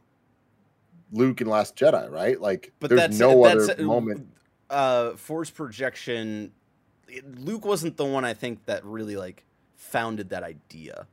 [1.12, 2.40] Luke and Last Jedi, right?
[2.40, 4.28] Like But there's that's no that's, other uh, moment.
[4.70, 6.52] Uh, force projection.
[7.38, 9.45] Luke wasn't the one I think that really like
[9.76, 11.08] founded that idea.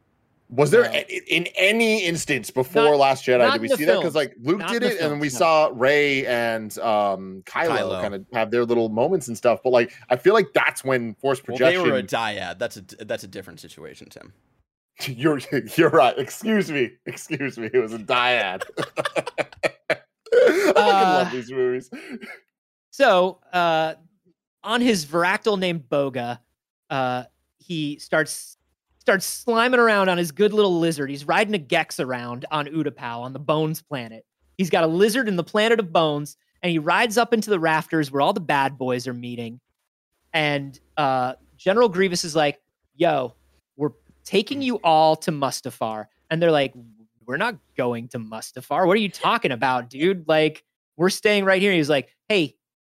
[0.51, 0.91] Was there No.
[0.93, 3.97] a- in any instance before Not- Last Jedi not did we in the see that?
[3.99, 5.35] Because like Luke Not did in the it, and then we no.
[5.35, 8.01] saw Rey and um, Kylo, Kylo.
[8.03, 9.61] kind of have their little moments and stuff.
[9.63, 11.85] But like, I feel like that's when force Well, projection.
[11.85, 12.59] they were a dyad.
[12.59, 14.33] That's a that's a different situation, Tim.
[15.07, 15.41] you're
[15.77, 16.17] you're right.
[16.19, 16.93] Excuse me.
[17.07, 17.69] Excuse me.
[17.73, 18.63] It was a dyad.
[19.91, 19.97] I
[20.37, 21.91] fucking Uh, love these movies.
[22.91, 23.95] So, uh,
[24.63, 26.39] on his Varactyl named Boga,
[26.91, 27.25] uh,
[27.59, 28.57] he starts
[28.99, 31.11] starts sliming around on his good little lizard.
[31.11, 34.25] He's riding a Gex around on Utapau on the Bones planet.
[34.57, 37.59] He's got a lizard in the planet of Bones, and he rides up into the
[37.61, 39.61] rafters where all the bad boys are meeting.
[40.33, 42.61] And uh, General Grievous is like,
[42.97, 43.35] "Yo,
[44.25, 46.75] taking you all to Mustafar," and they're like,
[47.27, 48.87] "We're not going to Mustafar.
[48.87, 50.29] What are you talking about, dude?
[50.29, 50.65] Like,
[50.97, 52.57] we're staying right here." He's like, "Hey,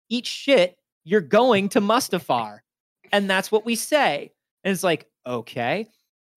[0.10, 0.78] eat shit.
[1.04, 2.60] You're going to Mustafar,"
[3.12, 4.32] and that's what we say.
[4.64, 5.88] And it's like, okay.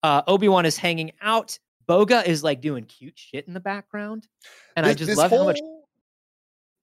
[0.03, 1.59] Uh, Obi Wan is hanging out.
[1.87, 4.27] Boga is like doing cute shit in the background,
[4.75, 5.59] and I just this love how much.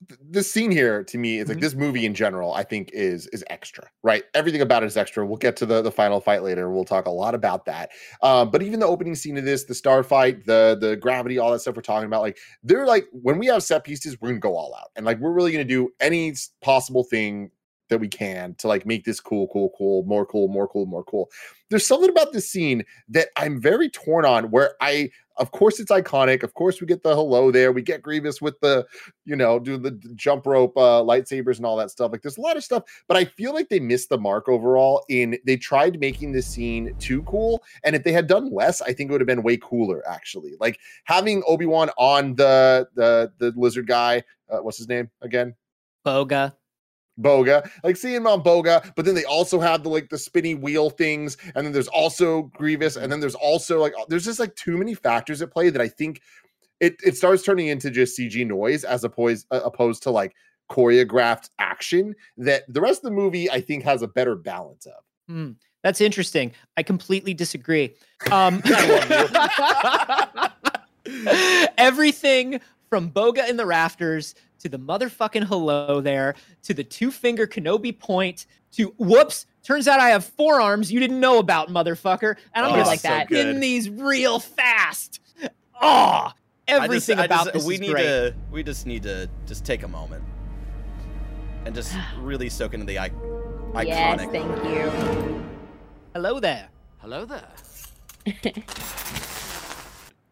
[0.09, 1.61] Th- This scene here to me is like Mhm.
[1.61, 2.53] this movie in general.
[2.53, 4.25] I think is is extra, right?
[4.35, 5.27] Everything about it is extra.
[5.27, 6.71] We'll get to the the final fight later.
[6.71, 7.91] We'll talk a lot about that.
[8.23, 11.51] Um, but even the opening scene of this, the star fight, the the gravity, all
[11.53, 14.41] that stuff we're talking about, like they're like when we have set pieces, we're gonna
[14.41, 17.51] go all out, and like we're really gonna do any possible thing
[17.89, 21.05] that we can to like make this cool, cool, cool, more cool, more cool, more
[21.05, 21.31] cool.
[21.71, 24.51] There's something about this scene that I'm very torn on.
[24.51, 26.43] Where I, of course, it's iconic.
[26.43, 27.73] Of course, we get the hello there.
[27.73, 28.87] We get Grievous with the,
[29.25, 32.11] you know, do the jump rope, uh, lightsabers, and all that stuff.
[32.11, 35.05] Like, there's a lot of stuff, but I feel like they missed the mark overall.
[35.09, 38.93] In they tried making this scene too cool, and if they had done less, I
[38.93, 40.03] think it would have been way cooler.
[40.09, 44.23] Actually, like having Obi Wan on the the the lizard guy.
[44.51, 45.55] Uh, what's his name again?
[46.07, 46.55] Boga.
[47.21, 50.55] Boga, like seeing him on Boga, but then they also have the like the spinny
[50.55, 54.55] wheel things, and then there's also Grievous, and then there's also like there's just like
[54.57, 56.21] too many factors at play that I think
[56.81, 60.35] it it starts turning into just CG noise as opposed uh, opposed to like
[60.71, 65.03] choreographed action that the rest of the movie I think has a better balance of.
[65.29, 65.51] Hmm,
[65.83, 66.53] that's interesting.
[66.77, 67.95] I completely disagree.
[68.33, 68.61] Um,
[71.79, 77.47] everything from Boga in the rafters to the motherfucking hello there to the two finger
[77.47, 79.47] Kenobi point to whoops.
[79.63, 82.37] Turns out I have forearms you didn't know about, motherfucker.
[82.55, 83.27] And I'm Oh, gonna like so that.
[83.29, 83.63] spin good.
[83.63, 85.21] these real fast.
[85.81, 86.37] Oh, I just-
[86.85, 88.03] everything I about just- this we is need great.
[88.05, 90.25] to we just need to just take a moment
[91.65, 93.11] and just really soak into the I-
[93.85, 94.33] Yes, iconic.
[94.33, 95.45] thank you.
[96.15, 96.69] Hello there.
[96.99, 97.49] Hello there.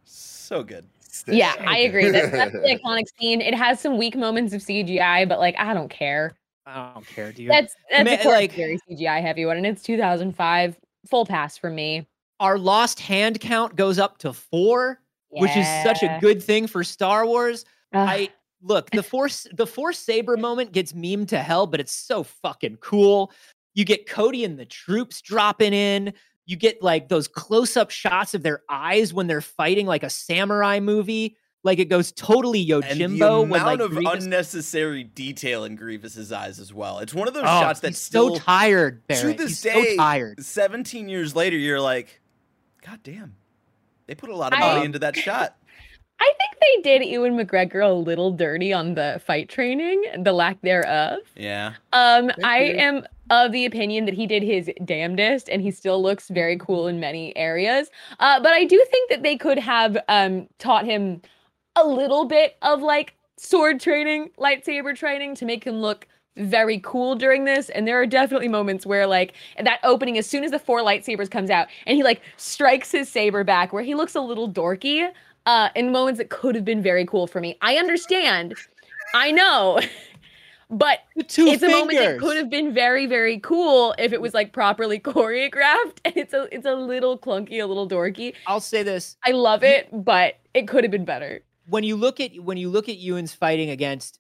[0.05, 0.86] So good.
[1.27, 2.11] Yeah, I agree.
[2.11, 3.41] That, that's the iconic scene.
[3.41, 6.37] It has some weak moments of CGI, but like I don't care.
[6.67, 7.51] I don't care, dude.
[7.51, 10.77] That's that's Ma- a like- very CGI heavy one, and it's 2005.
[11.09, 12.07] Full pass for me.
[12.41, 16.83] Our lost hand count goes up to four, which is such a good thing for
[16.85, 17.65] Star Wars.
[17.93, 18.09] Ugh.
[18.09, 18.29] I
[18.63, 22.79] look the force the force saber moment gets memed to hell, but it's so fucking
[22.81, 23.31] cool.
[23.75, 26.13] You get Cody and the troops dropping in.
[26.47, 30.10] You get like those close up shots of their eyes when they're fighting like a
[30.10, 31.36] samurai movie.
[31.64, 35.74] Like it goes totally And the Yojimbo amount when like of Grievous- unnecessary detail in
[35.74, 37.01] Grievous's eyes as well.
[37.01, 39.05] It's one of those Oh, shots that's still so tired.
[39.09, 39.36] Barrett.
[39.39, 40.44] this he's day- so tired.
[40.44, 42.20] 17 years later, you're like,
[42.86, 43.35] God damn.
[44.06, 45.56] They put a lot of I- money into that shot.
[46.19, 50.61] I think they did Ewan McGregor a little dirty on the fight training, the lack
[50.63, 51.19] thereof.
[51.37, 51.75] Yeah.
[51.93, 52.75] Um, Thank I you.
[52.77, 56.87] am of the opinion that he did his damnedest, and he still looks very cool
[56.87, 57.91] in many areas.
[58.21, 61.21] Uh, but I do think that they could have um taught him
[61.75, 66.07] a little bit of like sword training, lightsaber training to make him look
[66.37, 69.33] very cool during this and there are definitely moments where like
[69.63, 73.09] that opening as soon as the four lightsabers comes out and he like strikes his
[73.09, 75.11] saber back where he looks a little dorky
[75.47, 77.56] uh in moments that could have been very cool for me.
[77.62, 78.55] I understand.
[79.14, 79.81] I know.
[80.68, 84.52] But it's a moment that could have been very very cool if it was like
[84.52, 88.35] properly choreographed and it's a it's a little clunky a little dorky.
[88.48, 91.40] I'll say this: i love it but it could have been better.
[91.68, 94.18] When you look at when you look at Ewan's fighting against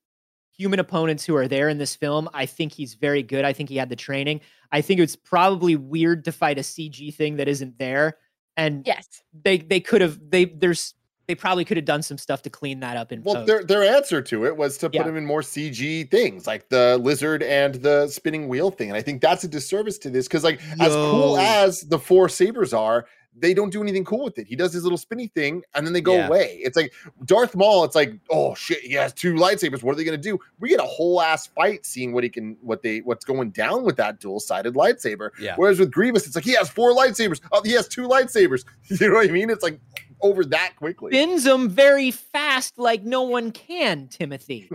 [0.56, 3.44] human opponents who are there in this film, I think he's very good.
[3.44, 4.40] I think he had the training.
[4.72, 8.18] I think it's probably weird to fight a CG thing that isn't there,
[8.56, 9.22] and yes.
[9.44, 10.94] they they could have they there's
[11.26, 13.46] they probably could have done some stuff to clean that up in Well, post.
[13.46, 15.04] their their answer to it was to put Yeah.
[15.08, 18.88] him in more CG things, like the lizard and the spinning wheel thing.
[18.90, 22.28] And I think that's a disservice to this because, like, as cool as the four
[22.28, 23.06] sabers are,
[23.38, 24.46] they don't do anything cool with it.
[24.46, 26.26] He does his little spinny thing and then they go Yeah.
[26.28, 26.58] away.
[26.62, 26.92] It's like
[27.24, 27.84] Darth Maul.
[27.84, 29.82] It's like, oh shit, he has two lightsabers.
[29.82, 30.38] What are they gonna do?
[30.58, 33.84] We get a whole ass fight seeing what he can, what they, what's going down
[33.84, 35.30] with that dual sided lightsaber.
[35.38, 35.54] Yeah.
[35.56, 37.40] Whereas with Grievous, it's like he has four lightsabers.
[37.52, 38.64] Oh, he has two lightsabers.
[38.88, 39.50] You know what I mean?
[39.50, 39.80] It's like
[40.22, 41.10] over that quickly.
[41.12, 44.70] spins them very fast like no one can, Timothy.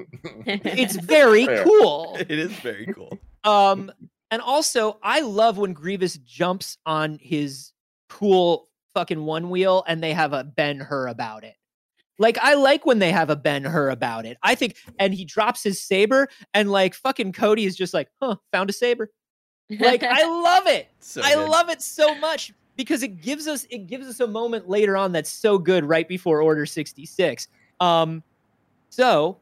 [0.46, 1.64] It's very Fair.
[1.64, 2.16] cool.
[2.20, 3.18] It is very cool.
[3.44, 3.92] Um,
[4.30, 7.72] and also, I love when Grievous jumps on his
[8.12, 11.56] cool fucking one wheel and they have a Ben Hur about it.
[12.20, 14.38] Like, I like when they have a Ben Hur about it.
[14.44, 18.36] I think, and he drops his saber, and like fucking Cody is just like, huh,
[18.52, 19.10] found a saber.
[19.80, 20.90] Like, I love it.
[21.00, 21.50] So I good.
[21.50, 25.12] love it so much because it gives us it gives us a moment later on
[25.12, 27.48] that's so good right before Order 66.
[27.80, 28.24] Um
[28.90, 29.38] so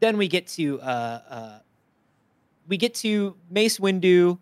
[0.00, 1.58] then we get to uh uh
[2.68, 4.38] we get to Mace Windu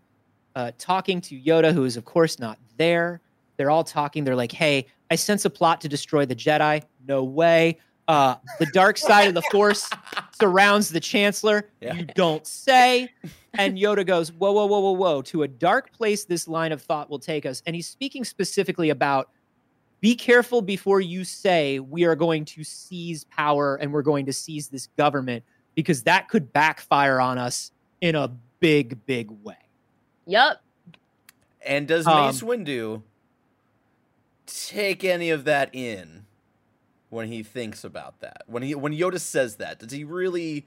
[0.54, 3.20] uh talking to Yoda who is of course not there.
[3.56, 4.24] They're all talking.
[4.24, 7.78] They're like, "Hey, I sense a plot to destroy the Jedi." No way.
[8.08, 9.88] Uh the dark side of the Force
[10.40, 11.68] surrounds the Chancellor.
[11.80, 11.94] Yeah.
[11.94, 13.10] You don't say.
[13.54, 15.22] And Yoda goes, Whoa, whoa, whoa, whoa, whoa.
[15.22, 17.62] To a dark place this line of thought will take us.
[17.66, 19.30] And he's speaking specifically about
[20.00, 24.32] be careful before you say we are going to seize power and we're going to
[24.32, 25.44] seize this government
[25.74, 27.70] because that could backfire on us
[28.00, 28.28] in a
[28.58, 29.54] big, big way.
[30.26, 30.61] Yup.
[31.64, 33.02] And does Um, Mace Windu
[34.46, 36.26] take any of that in
[37.10, 38.42] when he thinks about that?
[38.46, 40.66] When he when Yoda says that, does he really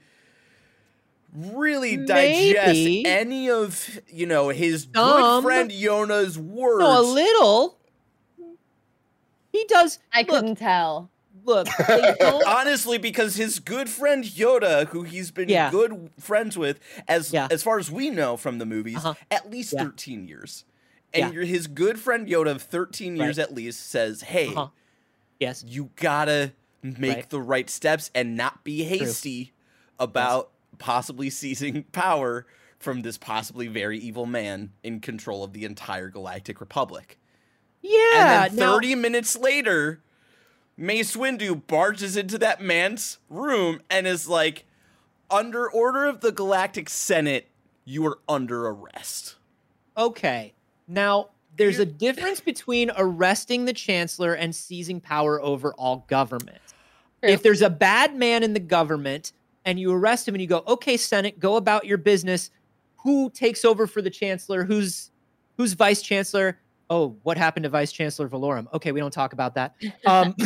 [1.34, 3.04] really digest Maybe.
[3.04, 5.42] any of you know his good Some.
[5.44, 6.80] friend Yoda's words?
[6.80, 7.78] No, a little.
[9.52, 9.98] He does.
[10.12, 11.10] I look, couldn't tell.
[11.44, 11.68] Look,
[12.46, 15.70] Honestly, because his good friend Yoda, who he's been Yeah.
[15.70, 17.46] good friends with, as Yeah.
[17.50, 19.14] as far as we know from the movies, Uh-huh.
[19.30, 19.84] at least Yeah.
[19.84, 20.64] thirteen years.
[21.16, 21.44] And Yeah.
[21.44, 23.44] his good friend Yoda of thirteen years Right.
[23.44, 24.68] at least says, "Hey, Uh-huh.
[25.40, 25.64] Yes.
[25.66, 26.52] you gotta
[26.82, 27.30] make Right.
[27.30, 29.52] the right steps and not be hasty
[29.98, 32.46] about possibly seizing power
[32.78, 37.18] from this possibly very evil man in control of the entire Galactic Republic."
[37.82, 38.44] Yeah.
[38.46, 40.02] and then now- 30 minutes later,
[40.76, 44.64] Mace Windu barges into that man's room and is like,
[45.30, 47.48] under order of the Galactic Senate,
[47.84, 49.36] you are under arrest.
[49.96, 50.52] Okay.
[50.88, 56.60] Now, there's a difference between arresting the chancellor and seizing power over all government.
[57.22, 57.30] True.
[57.30, 59.32] If there's a bad man in the government
[59.64, 62.50] and you arrest him and you go, "Okay, Senate, go about your business.
[62.98, 64.64] Who takes over for the chancellor?
[64.64, 65.10] Who's
[65.56, 66.58] who's vice chancellor?
[66.88, 68.72] Oh, what happened to Vice Chancellor Valorum?
[68.72, 69.74] Okay, we don't talk about that.
[70.06, 70.36] Um,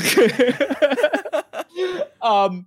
[2.22, 2.66] um,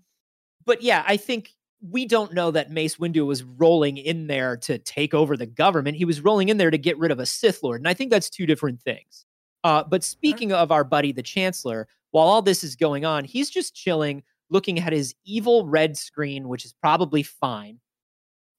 [0.65, 1.53] but yeah, I think
[1.89, 5.97] we don't know that Mace Windu was rolling in there to take over the government.
[5.97, 8.09] He was rolling in there to get rid of a Sith Lord, and I think
[8.09, 9.25] that's two different things.
[9.63, 13.49] Uh, but speaking of our buddy, the Chancellor, while all this is going on, he's
[13.49, 17.79] just chilling, looking at his evil red screen, which is probably fine.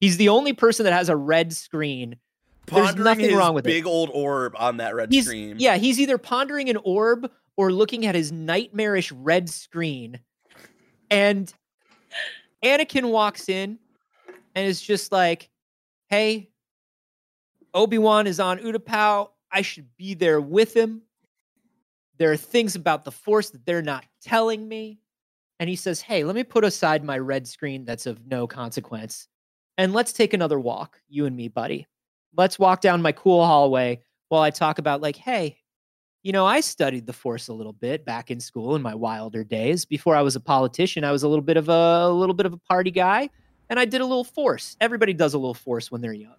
[0.00, 2.16] He's the only person that has a red screen.
[2.66, 3.70] There's nothing wrong with it.
[3.70, 5.56] big old orb on that red He's screen.
[5.58, 10.20] yeah, he's either pondering an orb or looking at his nightmarish red screen.
[11.10, 11.52] And
[12.64, 13.78] Anakin walks in
[14.54, 15.50] and is just like,
[16.08, 16.50] "Hey,
[17.74, 19.30] Obi-Wan is on Utapau.
[19.52, 21.02] I should be there with him.
[22.16, 25.00] There are things about the Force that they're not telling me."
[25.60, 29.28] And he says, "Hey, let me put aside my red screen that's of no consequence
[29.76, 31.86] and let's take another walk, you and me, buddy.
[32.36, 35.58] Let's walk down my cool hallway while I talk about like, hey,
[36.24, 39.44] you know, I studied the force a little bit back in school in my wilder
[39.44, 39.84] days.
[39.84, 42.46] Before I was a politician, I was a little bit of a, a little bit
[42.46, 43.28] of a party guy,
[43.68, 44.74] and I did a little force.
[44.80, 46.34] Everybody does a little force when they're young.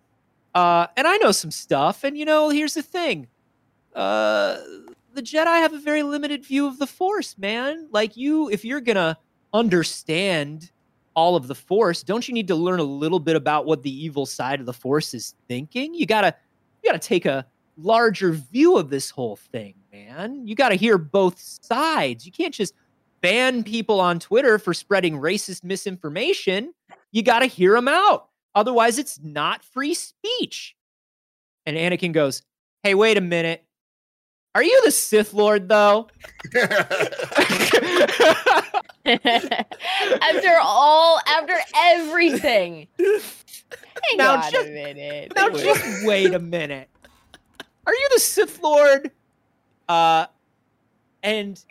[0.56, 2.04] Uh, and I know some stuff.
[2.04, 3.28] And you know, here's the thing:
[3.94, 4.58] uh,
[5.14, 7.88] the Jedi have a very limited view of the Force, man.
[7.92, 9.20] Like you, if you're gonna
[9.54, 10.72] understand
[11.16, 14.04] all of the Force, don't you need to learn a little bit about what the
[14.04, 15.94] evil side of the Force is thinking?
[15.94, 16.36] You gotta,
[16.82, 17.46] you gotta take a
[17.78, 20.48] larger view of this whole thing, man.
[20.48, 22.26] You gotta hear both sides.
[22.26, 22.74] You can't just
[23.22, 26.74] ban people on Twitter for spreading racist misinformation.
[27.12, 28.30] You gotta hear them out.
[28.54, 30.76] Otherwise, it's not free speech.
[31.66, 32.42] And Anakin goes,
[32.84, 33.64] Hey, wait a minute.
[34.54, 36.08] Are you the Sith Lord, though?
[39.06, 42.88] after all, after everything.
[43.00, 45.34] Hang Now on just- a minute.
[45.36, 46.90] now just wait a minute.
[47.86, 49.12] Are you the Sith Lord?
[49.88, 50.28] Uh
[51.24, 51.64] and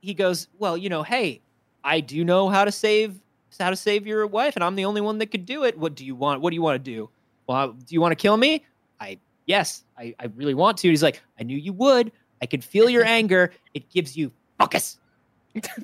[0.00, 1.40] he goes, Well, you know, hey,
[1.82, 3.18] I do know how to save
[3.58, 5.78] how to save your wife, and I'm the only one that could do it.
[5.78, 6.40] What do you want?
[6.40, 7.08] What do you want to do?
[7.46, 8.64] Well, do you want to kill me?
[9.00, 10.88] I yes, I, I really want to.
[10.88, 12.12] He's like, I knew you would.
[12.42, 13.52] I can feel your anger.
[13.74, 14.98] It gives you focus.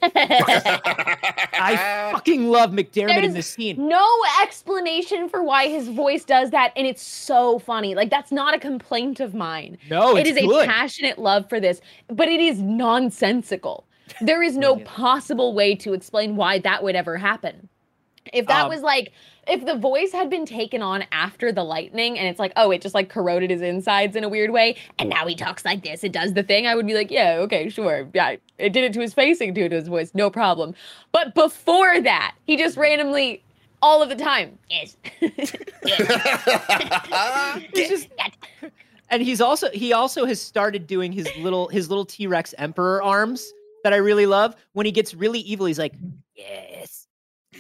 [0.03, 3.89] I fucking love McDiarmid in this scene.
[3.89, 4.07] no
[4.43, 7.95] explanation for why his voice does that, and it's so funny.
[7.95, 9.79] Like that's not a complaint of mine.
[9.89, 10.65] No, it is good.
[10.65, 13.87] a passionate love for this, but it is nonsensical.
[14.21, 17.69] There is no possible way to explain why that would ever happen.
[18.33, 19.13] If that Um, was like,
[19.51, 22.81] if the voice had been taken on after the lightning and it's like, oh, it
[22.81, 26.05] just like corroded his insides in a weird way, and now he talks like this,
[26.05, 28.09] it does the thing, I would be like, yeah, okay, sure.
[28.15, 30.75] Yeah, it did it to his face and do it to his voice, no problem.
[31.13, 33.43] But before that, he just randomly,
[33.83, 34.97] all of the time, yes.
[37.75, 38.09] He's just-
[39.11, 43.53] and he's also he also has started doing his little his little T-Rex emperor arms
[43.83, 44.55] that I really love.
[44.73, 45.95] When he gets really evil, he's like,
[46.37, 47.00] "Yes.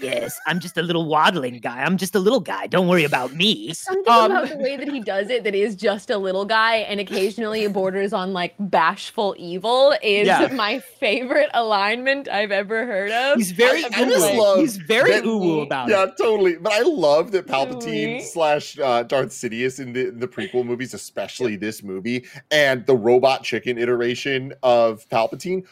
[0.00, 1.82] Yes, I'm just a little waddling guy.
[1.82, 2.66] I'm just a little guy.
[2.66, 5.74] Don't worry about me." Something Um, about the way that he does it that is
[5.76, 10.48] just a little guy and occasionally borders on like bashful evil is Yeah.
[10.52, 13.36] my favorite alignment I've ever heard of.
[13.36, 16.14] He's very I just love He's very that- ooh about yeah, it.
[16.18, 16.56] Yeah, totally.
[16.56, 21.56] But I love that Palpatine slash uh, Darth Sidious in the, the prequel movies, especially
[21.56, 25.64] this movie, and the robot chicken iteration of Palpatine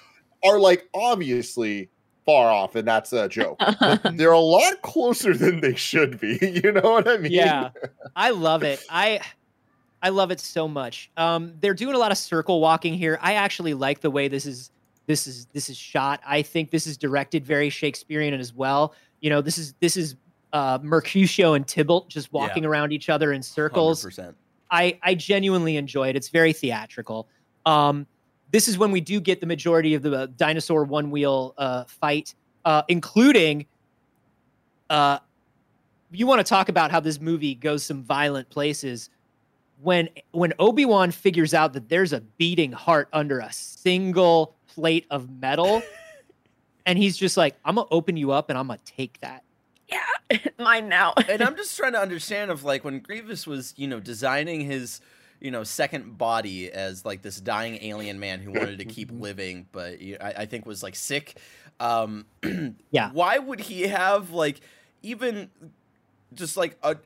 [0.45, 1.91] are like obviously
[2.29, 3.59] far off, and that's a joke.
[3.81, 6.39] But they're a lot closer than they should be.
[6.59, 7.33] You know what I mean?
[7.33, 7.71] Yeah,
[8.15, 8.85] I love it.
[8.91, 9.21] I
[10.03, 11.11] I love it so much.
[11.17, 13.19] Um, they're doing a lot of circle walking here.
[13.23, 14.71] I actually like the way this is
[15.07, 16.21] this is this is shot.
[16.27, 18.95] I think this is directed very Shakespearean as well.
[19.21, 20.17] You know, this is this is
[20.53, 24.05] uh, Mercutio and Tybalt just walking around each other in circles.
[24.05, 24.35] 100%.
[24.71, 26.17] I I genuinely enjoy it.
[26.17, 27.29] It's very theatrical.
[27.65, 28.07] Um,
[28.51, 31.85] this is when we do get the majority of the uh, dinosaur one wheel uh,
[31.85, 32.35] fight,
[32.65, 33.67] uh, including.
[34.91, 35.19] Uh,
[36.11, 39.11] you want to talk about how this movie goes some violent places
[39.83, 45.29] when when Obi-Wan figures out that there's a beating heart under a single plate of
[45.31, 45.83] metal
[46.89, 49.21] and he's just like I'm going to open you up and I'm going to take
[49.21, 49.45] that.
[49.89, 51.15] Yeah, mine now.
[51.29, 55.01] and I'm just trying to understand of like when Grievous was, you know, designing his,
[55.41, 59.67] you know, second body as like this dying alien man who wanted to keep living,
[59.73, 61.39] but you- I, I think was like sick.
[61.81, 62.27] Um,
[62.91, 63.11] Yeah.
[63.13, 64.61] Why would he have like
[65.03, 65.51] even
[66.35, 66.97] just like a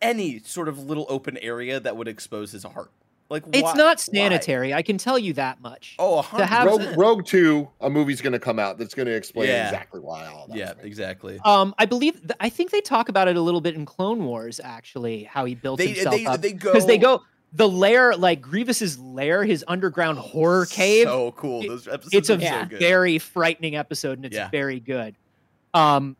[0.00, 2.90] any sort of little open area that would expose his heart?
[3.30, 4.18] Like It's why- not why?
[4.18, 4.72] sanitary.
[4.72, 5.96] I can tell you that much.
[5.98, 6.98] Oh, a To have- Rogue, percent.
[6.98, 9.66] Rogue Two, a movie's going to come out that's going to explain Yeah.
[9.66, 10.56] exactly why all that.
[10.56, 11.38] Yeah, exactly.
[11.44, 14.24] Um, I believe th- I think they talk about it a little bit in Clone
[14.24, 16.40] Wars, actually, how he built They himself they up.
[16.40, 17.22] they go Because they go
[17.52, 21.06] the lair, like Grievous's lair, his underground horror cave.
[21.06, 21.62] So cool.
[21.62, 22.78] Those episodes it's a are so good.
[22.78, 24.50] very frightening episode, and it's Yeah.
[24.50, 25.14] very good.
[25.74, 26.16] Um,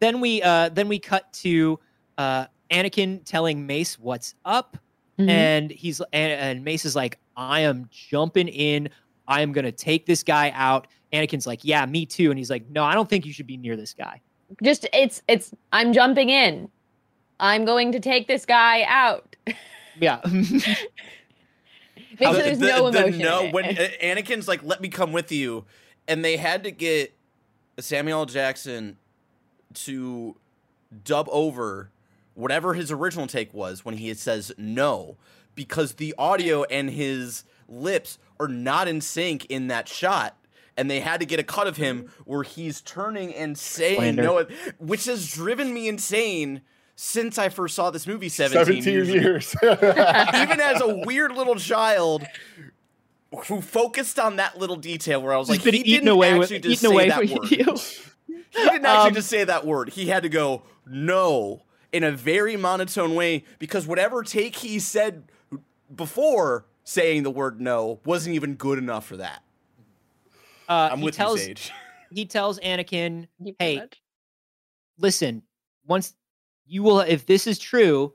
[0.00, 1.78] then we uh, then we cut to
[2.18, 4.76] uh, Anakin telling Mace what's up,
[5.18, 5.28] Mhm.
[5.30, 8.88] and he's and, and Mace is like, "I am jumping in.
[9.26, 10.86] I am going to take this guy out.
[11.12, 12.30] Anakin's like, yeah, me too.
[12.30, 14.20] And he's like, no, I don't think you should be near this guy.
[14.62, 16.68] Just it's it's I'm jumping in.
[17.40, 19.36] I'm going to take this guy out.
[20.00, 20.20] Yeah.
[22.20, 23.18] Make sure there's the- no the emotion.
[23.20, 23.52] no, in it.
[23.54, 25.64] when uh, Anakin's like, "Let me come with you,"
[26.06, 27.14] and they had to get
[27.78, 28.96] Samuel Jackson
[29.74, 30.36] to
[31.04, 31.90] dub over
[32.34, 35.16] whatever his original take was when he says no,
[35.54, 40.34] because the audio and his lips are not in sync in that shot.
[40.76, 44.22] And they had to get a cut of him where he's turning and saying Slander.
[44.22, 44.46] no,
[44.78, 46.60] which has driven me insane
[47.00, 49.54] since I first saw this movie 17, 17 years ago years.
[49.62, 52.26] even as a weird little child
[53.46, 56.34] who focused on that little detail where I was like, been he eaten didn't away
[56.36, 57.50] with actually just uh, say away that word.
[57.52, 57.76] you.
[58.26, 59.90] He didn't actually Um, just say that word.
[59.90, 61.62] He had to go no
[61.92, 65.22] in a very monotone way because whatever take he said
[65.94, 69.44] before saying the word no wasn't even good enough for that.
[70.68, 71.70] Uh, I'm he with tells you, Sage.
[72.10, 73.28] he tells Anakin,
[73.60, 73.84] hey,
[74.98, 75.42] listen,
[75.86, 76.14] once
[76.68, 78.12] you will, if this is true,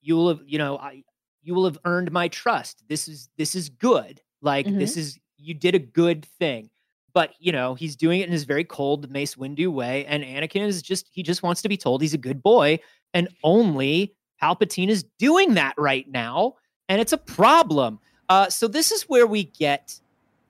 [0.00, 1.04] you will have, you know, I,
[1.42, 2.82] you will have earned my trust.
[2.88, 4.20] This is, this is good.
[4.40, 6.70] Like, this is, you did a good thing.
[7.14, 10.06] But, you know, he's doing it in his very cold Mace Windu way.
[10.06, 12.78] And Anakin is just, he just wants to be told he's a good boy.
[13.12, 16.54] And only Palpatine is doing that right now.
[16.88, 18.00] And it's a problem.
[18.28, 20.00] Uh, so this is where we get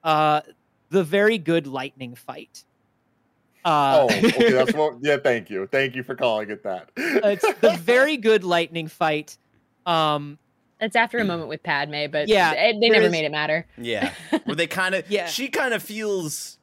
[0.03, 0.41] uh,
[0.89, 2.63] the very good lightning fight.
[3.65, 4.51] Uh, oh, okay.
[4.51, 4.95] That's what.
[5.01, 5.67] Yeah, thank you.
[5.67, 6.89] Thank you for calling it that.
[6.97, 9.37] it's the very good lightning fight.
[9.85, 10.37] Um,
[10.81, 13.65] It's after a moment with Padme, but Yeah, it, they never is- made it matter.
[13.77, 14.13] Yeah,
[14.45, 15.27] where they kind of Yeah.
[15.27, 16.57] she kind of feels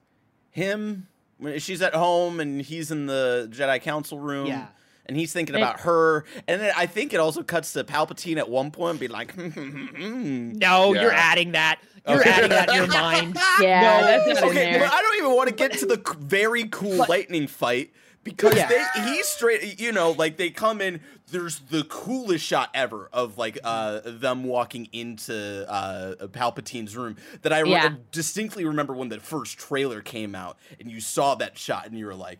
[0.50, 1.06] him
[1.38, 4.46] when she's at home and he's in the Jedi Council room.
[4.46, 4.66] yeah,
[5.10, 6.24] and he's thinking It- about her.
[6.46, 9.32] And then I think it also cuts to Palpatine at one point and be like,
[9.34, 11.80] "Hmm, no, you're adding that.
[12.08, 12.30] You're Okay.
[12.30, 13.36] adding that in your mind.
[13.60, 14.78] Yeah, No, that's not in okay, there.
[14.80, 17.90] but I don't even want to get to the very cool But- lightning fight
[18.24, 18.68] because Yeah.
[18.68, 19.80] they he's straight.
[19.80, 21.00] You know, like they come in.
[21.30, 27.52] There's the coolest shot ever of like uh them walking into uh Palpatine's room that
[27.52, 27.94] I re- Yeah.
[28.12, 32.06] distinctly remember when the first trailer came out and you saw that shot and you
[32.06, 32.38] were like,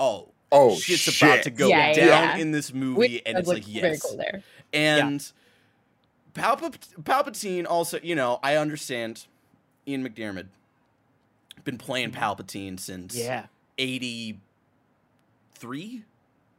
[0.00, 0.32] oh.
[0.52, 1.42] Oh, shit's about shit.
[1.44, 2.36] to go Yeah, down yeah.
[2.36, 4.42] in this movie, Which and it's look like very yes, cool there.
[4.72, 5.26] and
[6.34, 9.26] Palpa- Palpatine also, you know, I understand
[9.88, 10.46] Ian McDiarmid
[11.64, 12.22] been playing mm-hmm.
[12.22, 13.46] Palpatine since Yeah,
[13.78, 16.04] 83.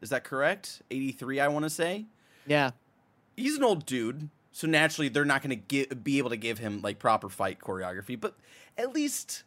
[0.02, 0.82] Is that correct?
[0.92, 2.06] 83, I want to say.
[2.46, 2.72] yeah.
[3.36, 6.82] He's an old dude, so naturally they're not going to be able to give him
[6.84, 8.36] like proper fight choreography, but
[8.78, 9.44] at least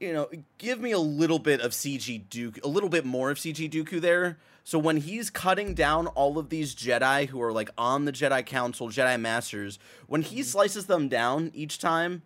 [0.00, 0.28] you know,
[0.58, 4.00] give me a little bit of CG Dooku, a little bit more of CG Dooku
[4.00, 4.38] there.
[4.64, 8.44] So when he's cutting down all of these Jedi who are like on the Jedi
[8.44, 12.22] Council, Jedi Masters, when he slices them down each time,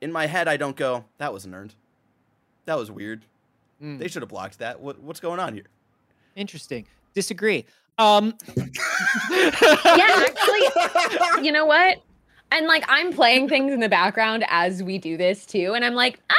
[0.00, 1.74] in my head I don't go, that wasn't earned.
[2.66, 3.24] That was weird.
[3.82, 4.80] Mm, They should have blocked that.
[4.80, 5.66] What what's going on here?
[6.34, 6.86] interesting.
[7.14, 7.66] Disagree.
[7.98, 8.34] Um,
[9.30, 12.02] Yeah, actually, you know what?
[12.50, 15.94] And like I'm playing things in the background as we do this too, and I'm
[15.94, 16.34] like, ah,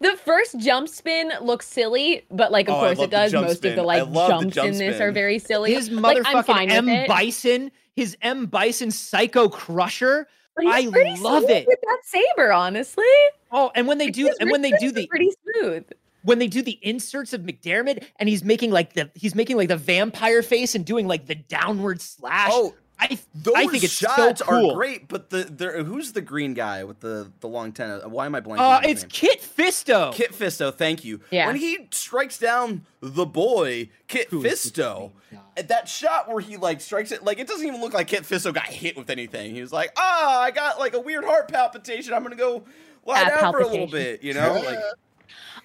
[0.00, 3.32] the first jump spin looks silly, but like of Oh, course it does.
[3.32, 3.72] Most spin.
[3.72, 5.74] of the like love the jumps jump in this are very silly.
[5.74, 7.06] his I'm motherfucking fine with M.
[7.08, 10.28] Bison, his M Bison Psycho Crusher.
[10.54, 11.66] But he's I pretty love smooth it.
[11.66, 13.04] with that saber, honestly.
[13.52, 15.84] Oh, and when they do, and when they do the pretty smooth.
[16.22, 19.68] when they do the inserts of McDiarmid, and he's making like the he's making like
[19.68, 22.48] the vampire face and doing like the downward slash.
[22.52, 24.70] Oh, I those I think it's shots so cool.
[24.70, 28.04] are great, but the there who's the green guy with the the long tennis?
[28.04, 28.58] Why am I blanking?
[28.60, 29.10] Uh, it's name?
[29.10, 30.12] Kit Fisto.
[30.14, 31.20] Kit Fisto, thank you.
[31.30, 31.46] Yeah.
[31.46, 35.12] When he strikes down the boy, Kit Who is the Fisto,
[35.56, 38.22] at that shot where he like strikes it, like it doesn't even look like Kit
[38.22, 39.54] Fisto got hit with anything.
[39.54, 42.14] He was like, ah, I got like a weird heart palpitation.
[42.14, 42.64] I'm gonna go
[43.04, 44.54] lie Yeah, down for a little bit, you know?
[44.64, 44.78] Like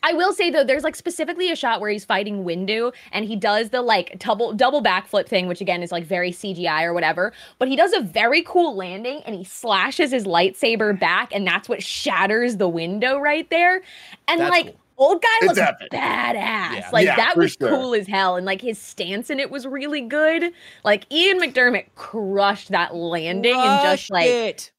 [0.04, 3.36] I will say though, there's like specifically a shot where he's fighting Windu and he
[3.36, 7.34] does the like double double backflip thing, which again is like very CGI or whatever.
[7.60, 11.68] But he does a very cool landing and he slashes his lightsaber back, and that's
[11.70, 13.82] what shatters the window right there.
[14.28, 14.76] And That's like cool.
[15.10, 16.34] old guy It's looks badass.
[16.34, 16.90] Yeah.
[16.94, 17.70] Like Yeah, that was sure.
[17.70, 18.36] cool as hell.
[18.38, 20.52] And like his stance in it was really good.
[20.84, 24.72] Like Ian McDiarmid crushed that landing and just like it.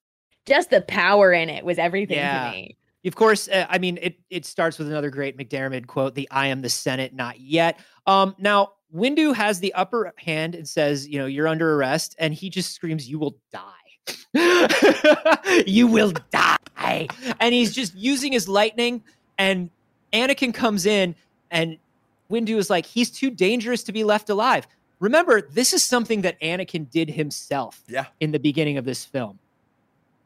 [0.46, 2.46] just the power in it was everything Yeah.
[2.50, 2.76] to me.
[3.04, 4.16] Of course, uh, I mean it.
[4.30, 8.34] It starts with another great McDiarmid quote: "The I am the Senate, not yet." Um,
[8.38, 12.48] now Windu has the upper hand and says, "You know, you're under arrest," and he
[12.48, 13.72] just screams, "You will die!
[15.66, 17.08] you will die!"
[17.40, 19.02] And he's just using his lightning.
[19.38, 19.70] And
[20.12, 21.16] Anakin comes in,
[21.50, 21.78] and
[22.30, 24.68] Windu is like, "He's too dangerous to be left alive."
[25.00, 28.06] Remember, this is something that Anakin did himself Yeah.
[28.20, 29.40] in the beginning of this film.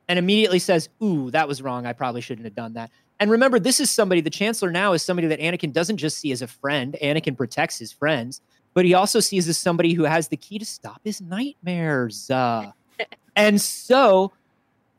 [0.08, 1.86] And immediately says, Ooh, that was wrong.
[1.86, 2.90] I probably shouldn't have done that.
[3.18, 6.32] And remember, this is somebody, the Chancellor now is somebody that Anakin doesn't just see
[6.32, 6.96] as a friend.
[7.02, 8.42] Anakin protects his friends,
[8.74, 12.30] but he also sees as somebody who has the key to stop his nightmares.
[12.30, 12.72] Uh,
[13.36, 14.32] and so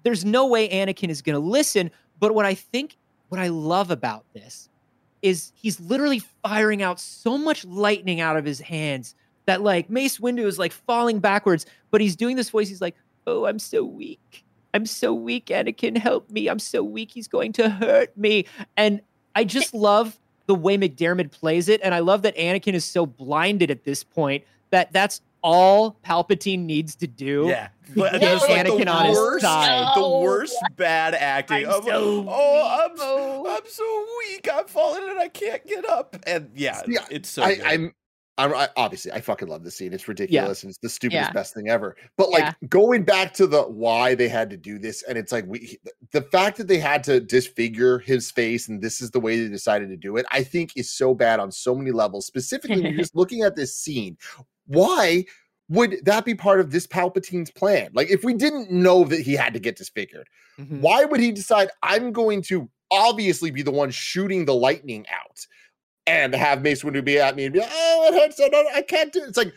[0.03, 1.91] there's no way Anakin is going to listen.
[2.19, 2.97] But what I think,
[3.29, 4.69] what I love about this
[5.21, 9.15] is he's literally firing out so much lightning out of his hands
[9.45, 12.67] that like Mace Windu is like falling backwards, but he's doing this voice.
[12.67, 14.45] He's like, "Oh, I'm so weak.
[14.73, 15.47] I'm so weak.
[15.47, 16.47] Anakin, help me.
[16.47, 17.11] I'm so weak.
[17.11, 18.45] He's going to hurt me."
[18.75, 19.01] And
[19.35, 19.45] I eh.
[19.45, 23.69] just love the way McDiarmid plays it, and I love that Anakin is so blinded
[23.69, 27.45] at this point that that's all Palpatine needs to do.
[27.47, 29.95] Yeah, But That there's like, Anakin the on his worst- side.
[29.95, 31.65] The worst bad acting.
[31.65, 34.49] I'm of, so oh, I'm, weak, so, I'm so weak.
[34.51, 36.15] I'm falling and I can't get up.
[36.25, 37.43] And yeah, See, it's so.
[37.43, 37.93] I, good.
[38.37, 39.93] I'm, I'm obviously I fucking love this scene.
[39.93, 41.33] It's ridiculous and it's the stupidest Yeah.
[41.33, 41.95] best thing ever.
[42.17, 42.53] But like Yeah.
[42.69, 45.77] going back to the why they had to do this, and it's like we
[46.11, 49.49] the fact that they had to disfigure his face and this is the way they
[49.49, 52.25] decided to do it, I think is so bad on so many levels.
[52.27, 54.17] Specifically, just looking at this scene,
[54.67, 55.25] why
[55.69, 57.89] would that be part of this Palpatine's plan?
[57.93, 60.27] Like if we didn't know that he had to get disfigured,
[60.59, 60.79] Mhm.
[60.81, 65.45] why would he decide I'm going to obviously be the one shooting the lightning out
[66.07, 68.39] and have Mace Windu be at me and be like, oh, it hurts.
[68.39, 69.27] I, don't, I can't do it.
[69.29, 69.53] It's like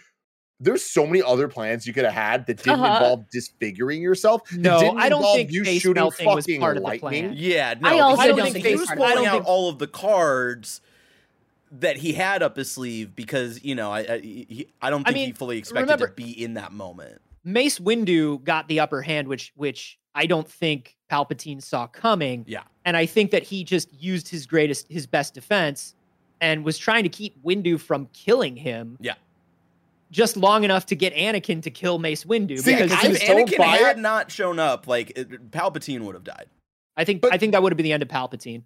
[0.62, 2.92] there's so many other plans you could have had that didn't Uh-huh.
[2.94, 4.42] involve disfiguring yourself.
[4.52, 7.00] No, I don't think you face shooting melting was fucking part of the lightning.
[7.28, 7.34] plan.
[7.36, 9.04] yeah, no, I also I don't think think he was part of it.
[9.04, 10.80] I pulling out think- all of the cards
[11.72, 15.12] that he had up his sleeve because you know I I, he, I don't I
[15.12, 17.20] think he fully expected remember- to be in that moment.
[17.42, 22.44] Mace Windu got the upper hand, which which I don't think Palpatine saw coming.
[22.46, 22.64] Yeah.
[22.84, 25.94] And I think that he just used his greatest, his best defense,
[26.40, 28.96] and was trying to keep Windu from killing him.
[29.00, 29.14] Yeah.
[30.10, 33.22] Just long enough to get Anakin to kill Mace Windu See, because If was, was
[33.22, 36.46] so Anakin fired- had not shown up, like it, Palpatine would have died.
[36.96, 38.62] I think But- I think that would have been the end of Palpatine.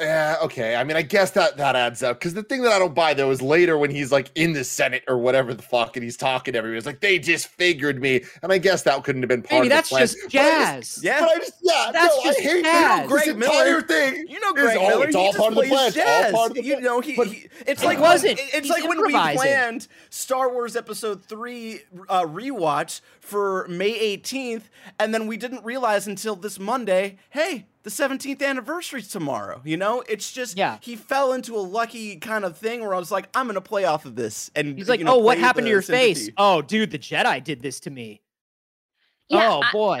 [0.00, 0.74] Yeah, okay.
[0.74, 2.18] I mean, I guess that that adds up.
[2.18, 4.64] Because the thing that I don't buy though is later when he's like in the
[4.64, 6.78] Senate or whatever the fuck, and he's talking to everyone.
[6.78, 9.70] It's like they disfigured me, and I guess that couldn't have been part Maybe of
[9.70, 10.02] the that's plan.
[10.02, 11.00] just But I jazz.
[11.04, 11.20] Yeah.
[11.20, 13.00] But I just, yeah, That's no, just I hate jazz.
[13.02, 14.26] this Greg entire Miller- thing.
[14.28, 15.04] You know, is, Greg oh, Miller.
[15.06, 15.88] it's he all part of the plan.
[15.88, 16.84] It's all part of the You plan.
[16.84, 18.38] know, he, But- he- it's like wasn't.
[18.38, 24.16] When, it's He's like when we planned Star Wars Episode Three uh, rewatch for May
[24.16, 24.62] 18th,
[24.98, 27.18] and then we didn't realize until this Monday.
[27.30, 29.60] Hey, the 17th anniversary's tomorrow.
[29.64, 30.78] You know, it's just Yeah.
[30.80, 33.84] He fell into a lucky kind of thing where I was like, I'm gonna play
[33.84, 36.30] off of this, and He's like, you know, "Oh, what happened to the your face?
[36.36, 38.22] Oh, dude, the Jedi did this to me.
[39.28, 40.00] Yeah, oh I- boy."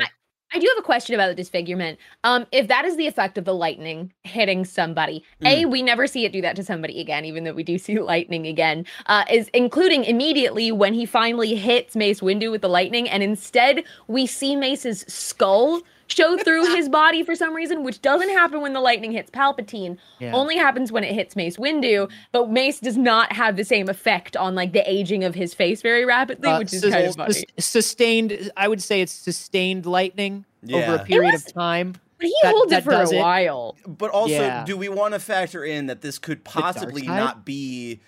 [0.54, 1.98] I do have a question about the disfigurement.
[2.24, 6.26] Um, if that is the effect of the lightning hitting somebody, a we never see
[6.26, 8.84] it do that to somebody again, even though we do see lightning again.
[9.06, 13.84] Uh, is including immediately when he finally hits Mace Windu with the lightning, and instead
[14.08, 15.80] we see Mace's skull
[16.16, 19.98] show through his body for some reason, which doesn't happen when the lightning hits Palpatine.
[20.18, 20.32] Yeah.
[20.32, 24.36] Only happens when it hits Mace Windu, but Mace does not have the same effect
[24.36, 27.14] on like the aging of his face very rapidly, Uh, which is sus- kind of
[27.16, 27.32] funny.
[27.34, 28.50] sus- sustained.
[28.56, 31.94] I would say it's sustained lightning over a period was- of time.
[32.18, 33.20] But he that- holds that it for does a it.
[33.20, 33.76] while.
[33.84, 34.64] But also, Yeah.
[34.64, 37.98] do we want to factor in that this could possibly not be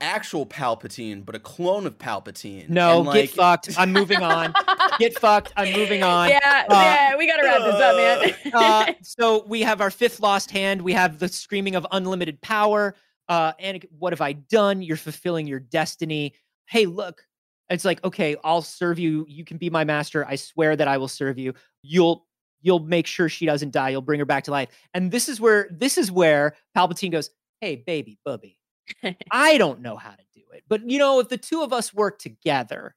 [0.00, 2.68] actual Palpatine, but a clone of Palpatine?
[2.68, 3.78] No, And, like, get fucked.
[3.78, 4.54] I'm moving on.
[4.98, 5.52] get fucked.
[5.56, 6.28] I'm moving on.
[6.30, 8.52] Yeah, Uh, yeah, we gotta wrap this up, man.
[8.54, 10.82] uh, so we have our fifth lost hand.
[10.82, 12.94] We have the screaming of unlimited power.
[13.28, 14.80] Uh, and what have I done?
[14.82, 16.34] You're fulfilling your destiny.
[16.66, 17.24] Hey, look.
[17.70, 19.26] It's like, okay, I'll serve you.
[19.28, 20.24] You can be my master.
[20.26, 21.52] I swear that I will serve you.
[21.82, 22.26] You'll
[22.62, 23.90] you'll make sure she doesn't die.
[23.90, 24.70] You'll bring her back to life.
[24.94, 27.28] And this is where this is where Palpatine goes,
[27.60, 28.56] Hey, baby, bubby.
[29.30, 30.64] I don't know how to do it.
[30.68, 32.94] But you know, if the two of us work together,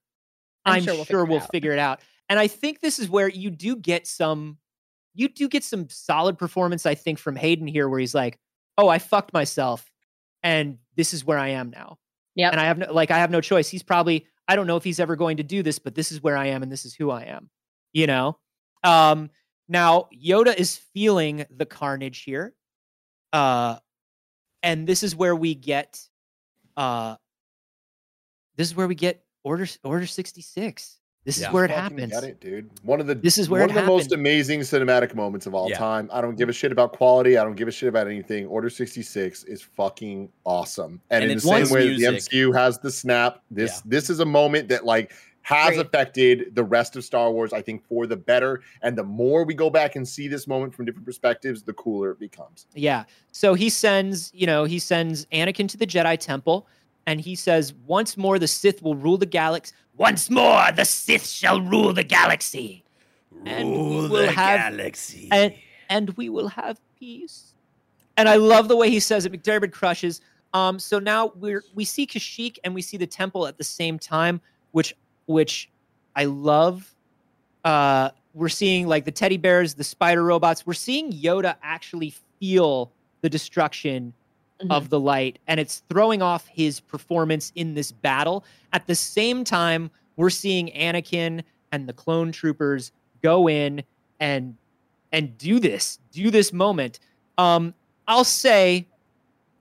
[0.65, 2.01] I'm I'm, sure sure we'll we'll, figure it out." figure it out.
[2.29, 4.57] And I think this is where you do get some
[5.13, 8.39] you do get some solid performance, I think, from Hayden here, where he's like,
[8.77, 9.91] Oh, I fucked myself,
[10.43, 11.97] and this is where I am now.
[12.35, 12.49] Yeah.
[12.49, 13.69] And I have no like I have no choice.
[13.69, 16.21] He's probably I don't know if he's ever going to do this, but this is
[16.21, 17.49] where I am and this is who I am.
[17.93, 18.37] You know?
[18.83, 19.29] Um
[19.67, 22.53] now Yoda is feeling the carnage here.
[23.33, 23.77] Uh
[24.63, 25.99] and this is where we get
[26.77, 27.15] uh
[28.57, 31.47] this is where we get order order 66 this Yeah.
[31.49, 32.67] is where it happens Get it, dude.
[32.81, 35.53] One of the This is where one it of the most amazing cinematic moments of
[35.53, 35.77] all Yeah.
[35.77, 36.09] time.
[36.11, 37.37] I don't give a shit about quality.
[37.37, 38.47] I don't give a shit about anything.
[38.47, 40.99] Order sixty six is fucking awesome.
[41.11, 42.31] And, And in the same way that music.
[42.31, 43.81] the MCU has the snap, this Yeah.
[43.85, 45.11] this is a moment that like
[45.43, 45.85] has Agreed.
[45.87, 47.51] affected the rest of Star Wars.
[47.53, 48.61] I think for the better.
[48.83, 52.11] And the more we go back and see this moment from different perspectives, the cooler
[52.11, 52.67] it becomes.
[52.75, 56.67] yeah so he sends you know he sends anakin to the jedi temple
[57.07, 61.25] and he says once more the sith will rule the galaxy once more the sith
[61.25, 62.83] shall rule the galaxy
[63.45, 65.27] And we Rule will the have- galaxy.
[65.31, 65.53] and
[65.89, 67.53] and we will have peace.
[68.17, 69.31] And I love the way he says it.
[69.31, 70.21] McDiarmid crushes.
[70.53, 73.97] Um, so now we're we see Kashyyyk and we see the temple at the same
[73.97, 74.39] time,
[74.71, 74.93] which
[75.25, 75.69] which
[76.15, 76.93] I love.
[77.63, 80.65] Uh, we're seeing like the teddy bears, the spider robots.
[80.65, 82.91] We're seeing Yoda actually feel
[83.21, 84.13] the destruction
[84.61, 84.71] Mhm.
[84.71, 88.43] of the light, and it's throwing off his performance in this battle.
[88.73, 92.91] At the same time, we're seeing Anakin and the clone troopers
[93.21, 93.83] go in
[94.19, 94.55] and
[95.13, 96.99] and do this, do this moment.
[97.37, 97.73] Um,
[98.07, 98.87] I'll say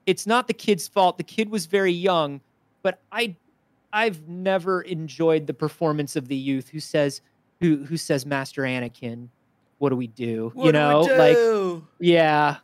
[0.05, 1.17] it's not the kid's fault.
[1.17, 2.39] The kid was very young,
[2.83, 3.35] but I
[3.93, 7.21] I've never enjoyed the performance of the youth who says
[7.59, 9.27] who who says Master Anakin,
[9.77, 10.51] what do we do?
[10.53, 12.57] What you do we know, like yeah.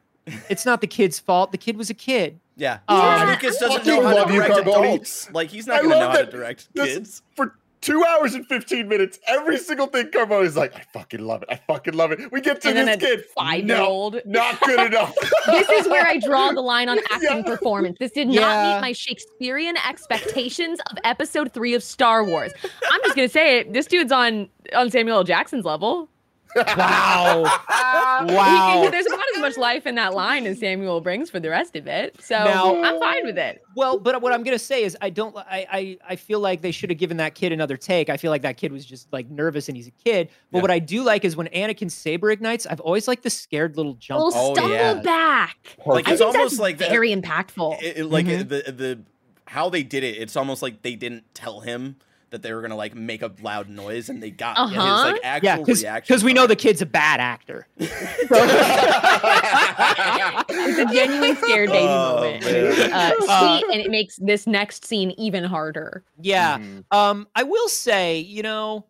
[0.49, 1.53] It's not the kid's fault.
[1.53, 2.39] The kid was a kid.
[2.57, 2.80] yeah.
[2.89, 5.31] George um, Lucas doesn't know how to direct adults.
[5.31, 7.22] Like he's not going to know love how to direct kids.
[7.35, 11.43] For two hours and 15 minutes, every single thing Carboni is like, I fucking love
[11.43, 11.49] it.
[11.51, 12.31] I fucking love it.
[12.31, 13.23] We get to And this kid.
[13.38, 14.22] five year No, old.
[14.25, 15.15] not good enough.
[15.47, 17.41] This is where I draw the line on acting Yeah.
[17.43, 17.97] performance.
[17.99, 18.73] This did not Yeah.
[18.75, 22.51] meet my Shakespearean expectations of episode three of Star Wars.
[22.91, 23.73] I'm just gonna say it.
[23.73, 25.23] This dude's on on Samuel L.
[25.23, 26.09] Jackson's level.
[26.77, 27.44] Wow.
[28.27, 28.88] He- wow.
[28.92, 31.88] there's about as much life in that line as Samuel brings for the rest of
[31.88, 32.16] it.
[32.22, 33.61] So Now- I'm fine with it.
[33.76, 36.72] Well, but what I'm gonna say is I don't I I, I feel like they
[36.72, 38.10] should have given that kid another take.
[38.10, 40.30] I feel like that kid was just like nervous and he's a kid.
[40.52, 40.61] But Yeah.
[40.64, 43.94] what I do like is when Anakin saber ignites, I've always liked the scared little
[43.95, 44.24] jump.
[44.24, 44.94] Little Oh, stumble yeah.
[44.95, 45.58] back.
[45.86, 46.90] Like I it's think almost that's like that.
[46.90, 47.82] very impactful.
[47.82, 48.50] it, it- like Mhm.
[48.50, 49.00] the the
[49.45, 50.18] how they did it.
[50.18, 51.98] It's almost like they didn't tell him
[52.30, 55.11] that they were gonna like make a loud noise, and they got his Uh-huh.
[55.14, 56.19] like actual yeah, because reaction.
[56.23, 57.67] we know the kid's a bad actor.
[60.49, 62.43] It's a genuine scared baby Oh, moment.
[62.45, 62.93] man.
[62.93, 66.03] Uh, Uh, and it makes this next scene even harder.
[66.22, 66.57] yeah.
[66.57, 66.83] Mhm.
[66.91, 68.85] Um, I will say, you know,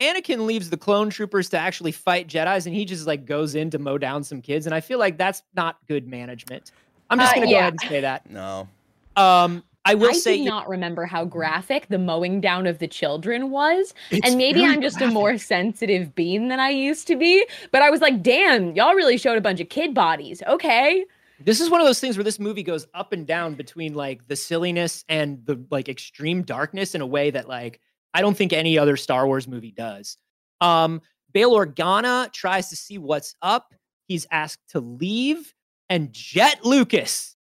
[0.00, 3.70] Anakin leaves the clone troopers to actually fight Jedi's, and he just like goes in
[3.70, 6.70] to mow down some kids, and I feel like that's not good management.
[7.10, 8.28] I'm just Uh, gonna go ahead and say that.
[8.30, 8.68] no.
[9.16, 12.88] Um, I will I say, do not remember how graphic the mowing down of the
[12.88, 13.94] children was.
[14.24, 15.12] and maybe I'm just graphic.
[15.12, 17.46] a more sensitive bean than I used to be.
[17.70, 20.42] But I was like, damn, y'all really showed a bunch of kid bodies.
[20.46, 21.04] Okay.
[21.38, 24.26] This is one of those things where this movie goes up and down between like
[24.26, 27.80] the silliness and the like extreme darkness in a way that like
[28.14, 30.16] I don't think any other Star Wars movie does.
[30.62, 33.74] Um, Bail Organa tries to see what's up.
[34.08, 35.52] He's asked to leave,
[35.90, 37.36] and Jet Lucas,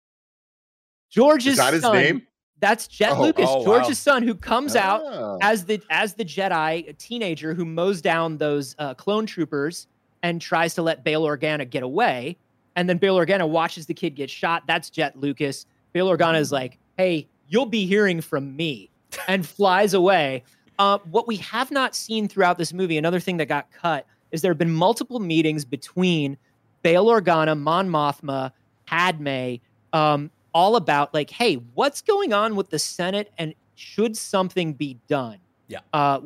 [1.10, 2.26] George's Is that his son, name?
[2.60, 3.64] That's Jet Oh, Lucas, oh, wow.
[3.64, 5.38] George's son, who comes out Oh.
[5.40, 9.86] as the as the Jedi, a teenager who mows down those uh, clone troopers
[10.22, 12.36] and tries to let Bail Organa get away.
[12.76, 14.64] And then Bail Organa watches the kid get shot.
[14.66, 15.66] That's Jet Lucas.
[15.92, 18.90] Bail Organa is like, "Hey, you'll be hearing from me,"
[19.26, 20.44] and flies away.
[20.78, 24.40] Uh, what we have not seen throughout this movie, another thing that got cut, is
[24.42, 26.36] there have been multiple meetings between
[26.82, 28.52] Bail Organa, Mon Mothma,
[28.86, 29.56] Padme,
[29.92, 34.98] um, all about like, hey, what's going on with the Senate, and should something be
[35.08, 35.38] done?
[35.68, 35.80] Yeah.
[35.92, 36.20] Uh,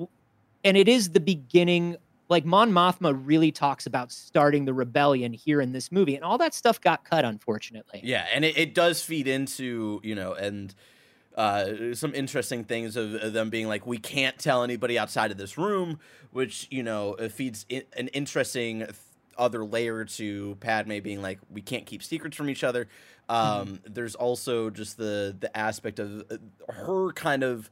[0.65, 1.97] and it is the beginning.
[2.29, 6.39] Like Mon Mothma really talks about starting the rebellion here in this movie, and all
[6.39, 8.01] that stuff got cut, unfortunately.
[8.03, 10.75] Yeah, and it, it does feed into you know and
[11.37, 15.37] uh, some interesting things of, of them being like we can't tell anybody outside of
[15.37, 15.99] this room,
[16.31, 18.95] which you know feeds in, an interesting th-
[19.37, 22.89] other layer to Padme being like we can't keep secrets from each other.
[23.29, 26.37] Um, There's also just the the aspect of uh,
[26.73, 27.71] her kind of.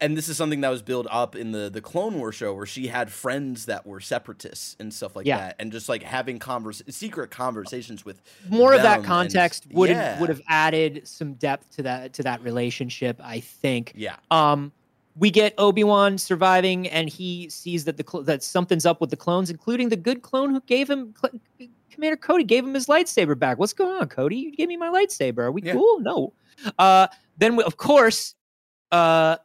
[0.00, 2.66] And this is something that was built up in the the Clone War show, where
[2.66, 5.38] she had friends that were separatists and stuff like Yeah.
[5.38, 9.90] that, and just like having convers secret conversations with more of that and- context would
[9.90, 10.20] have yeah.
[10.20, 13.20] would have added some depth to that to that relationship.
[13.22, 13.92] I think.
[13.96, 14.16] Yeah.
[14.30, 14.70] Um,
[15.16, 19.10] we get Obi Wan surviving, and he sees that the cl- that something's up with
[19.10, 21.40] the clones, including the good clone who gave him cl-
[21.98, 23.58] Commander Cody gave him his lightsaber back.
[23.58, 24.36] What's going on, Cody?
[24.36, 25.38] You gave me my lightsaber.
[25.38, 25.72] Are we Yeah.
[25.72, 25.98] cool?
[25.98, 26.32] No.
[26.78, 28.36] Uh, then we, of course,
[28.92, 29.38] uh,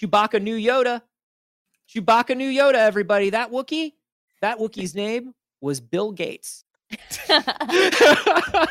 [0.00, 1.02] Chewbacca knew Yoda.
[1.86, 2.76] Chewbacca knew Yoda.
[2.76, 3.92] Everybody, that Wookiee,
[4.40, 6.64] that Wookiee's name was Bill Gates.
[7.28, 8.68] that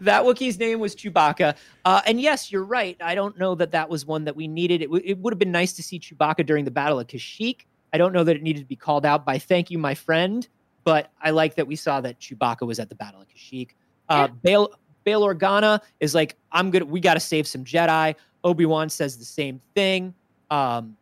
[0.00, 1.54] Wookiee's name was Chewbacca.
[1.84, 2.96] Uh, and yes, you're right.
[3.02, 4.80] I don't know that that was one that we needed.
[4.80, 7.66] It, w- it would have been nice to see Chewbacca during the Battle of Kashyyyk.
[7.92, 10.48] I don't know that it needed to be called out by "Thank you, my friend,"
[10.84, 13.70] but I like that we saw that Chewbacca was at the Battle of Kashyyyk.
[14.08, 14.72] Uh, Bail
[15.04, 16.84] Bail Organa is like, "I'm good.
[16.84, 20.14] We got to save some Jedi." Obi Wan says the same thing.
[20.50, 20.96] Um,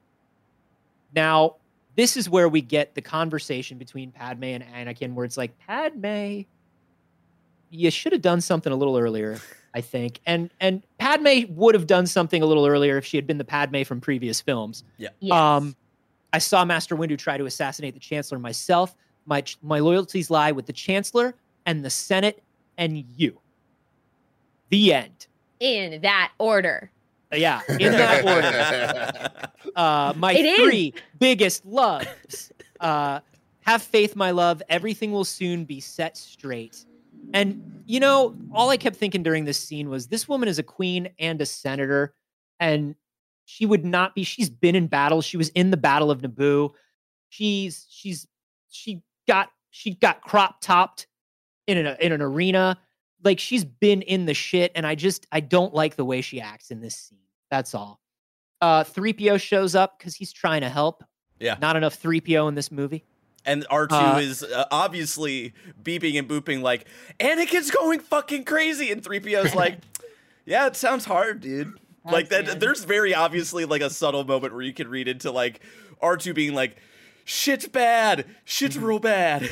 [1.14, 1.56] now,
[1.96, 6.42] this is where we get the conversation between Padme and Anakin, where it's like, Padme,
[7.70, 9.40] you should have done something a little earlier,
[9.74, 10.20] I think.
[10.26, 13.44] And and Padme would have done something a little earlier if she had been the
[13.44, 14.84] Padme from previous films.
[14.98, 15.12] yes.
[15.32, 15.76] Um,
[16.32, 18.94] I saw Master Windu try to assassinate the Chancellor myself.
[19.26, 21.34] My my loyalties lie with the Chancellor
[21.66, 22.42] and the Senate
[22.78, 23.38] and you.
[24.70, 25.26] The end.
[25.60, 26.90] In that order.
[27.32, 28.24] Yeah, in that
[29.64, 29.72] order.
[29.76, 30.58] Uh, my It is.
[30.58, 32.50] three biggest loves.
[32.80, 33.20] Uh,
[33.60, 34.62] have faith, my love.
[34.68, 36.84] Everything will soon be set straight.
[37.34, 40.62] And you know, all I kept thinking during this scene was this woman is a
[40.64, 42.14] queen and a senator,
[42.58, 42.96] and
[43.44, 44.24] she would not be.
[44.24, 45.20] She's been in battle.
[45.22, 46.70] She was in the Battle of Naboo.
[47.28, 48.26] She's she's
[48.70, 51.06] she got she got crop topped
[51.68, 52.76] in an in an arena.
[53.22, 56.40] Like she's been in the shit, and I just I don't like the way she
[56.40, 57.18] acts in this scene.
[57.50, 58.00] That's all.
[58.60, 61.02] Uh, 3PO shows up because he's trying to help.
[61.38, 61.56] Yeah.
[61.60, 63.04] Not enough 3PO in this movie.
[63.46, 66.86] And R2 Uh, is uh, obviously beeping and booping like,
[67.18, 68.92] Anakin's going fucking crazy.
[68.92, 69.78] And 3PO's like,
[70.44, 71.72] yeah, it sounds hard, dude.
[72.04, 75.60] like that, there's very obviously like a subtle moment where you can read into like
[76.02, 76.76] R2 being like,
[77.30, 79.48] shit's bad, shit's real bad.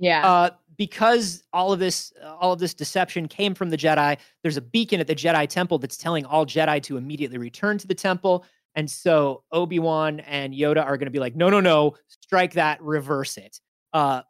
[0.00, 0.26] Yeah.
[0.26, 4.16] Uh, because all of this, uh, all of this deception came from the Jedi.
[4.42, 7.86] There's a beacon at the Jedi Temple that's telling all Jedi to immediately return to
[7.86, 8.44] the temple.
[8.76, 12.52] And so Obi Wan and Yoda are going to be like, no, no, no, strike
[12.52, 13.60] that, reverse it.
[13.92, 14.22] Uh,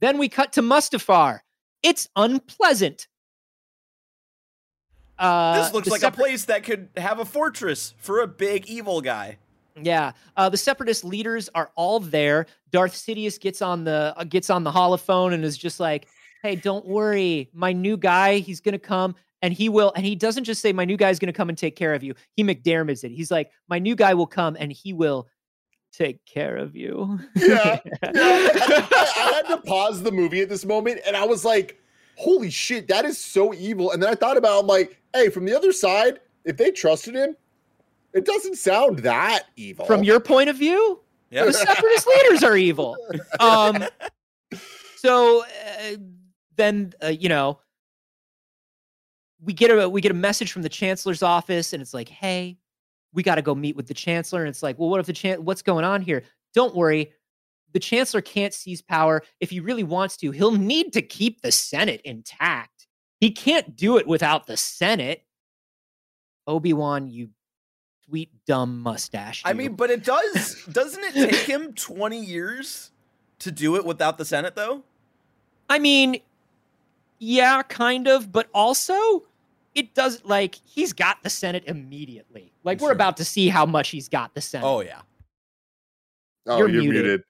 [0.00, 1.40] then we cut to Mustafar.
[1.84, 3.06] It's unpleasant.
[5.18, 8.66] Uh, this looks like separ- a place that could have a fortress for a big
[8.66, 9.38] evil guy.
[9.80, 12.46] Yeah, uh, the separatist leaders are all there.
[12.70, 16.08] Darth Sidious gets on the uh, gets on the holophone and is just like,
[16.42, 20.44] "Hey, don't worry, my new guy, he's gonna come and he will." And he doesn't
[20.44, 23.12] just say, "My new guy's gonna come and take care of you." He McDiarmid's it.
[23.12, 25.28] He's like, "My new guy will come and he will
[25.92, 27.78] take care of you." Yeah.
[28.02, 31.78] I, I had to pause the movie at this moment and I was like,
[32.16, 33.90] holy shit, that is so evil.
[33.90, 37.14] And then I thought about, I'm like, hey, from the other side, if they trusted
[37.14, 37.36] him,
[38.14, 39.86] it doesn't sound that evil.
[39.86, 41.00] From your point of view,
[41.30, 41.44] Yeah.
[41.46, 42.96] the separatist leaders are evil.
[43.40, 43.84] Um,
[44.96, 45.96] so uh,
[46.56, 47.58] then uh, you know
[49.42, 52.58] we get a we get a message from the chancellor's office, and it's like, hey,
[53.12, 54.40] we got to go meet with the chancellor.
[54.40, 56.22] And it's like, well, what if the chan- what's going on here?
[56.54, 57.12] Don't worry.
[57.72, 59.22] The chancellor can't seize power.
[59.40, 62.86] If he really wants to, he'll need to keep the Senate intact.
[63.18, 65.24] He can't do it without the Senate.
[66.46, 67.30] Obi Wan, you
[68.12, 69.40] sweet dumb mustache.
[69.42, 72.90] I mean, but it does, doesn't it take him 20 years
[73.38, 74.82] to do it without the Senate, though?
[75.70, 76.20] I mean,
[77.18, 79.24] yeah, kind of, but also
[79.74, 82.52] it does like he's got the Senate immediately.
[82.64, 82.92] Like we're Sure.
[82.92, 84.66] about to see how much he's got the Senate.
[84.66, 85.00] Oh, yeah.
[86.48, 87.02] oh, you're you're, muted.
[87.04, 87.22] muted.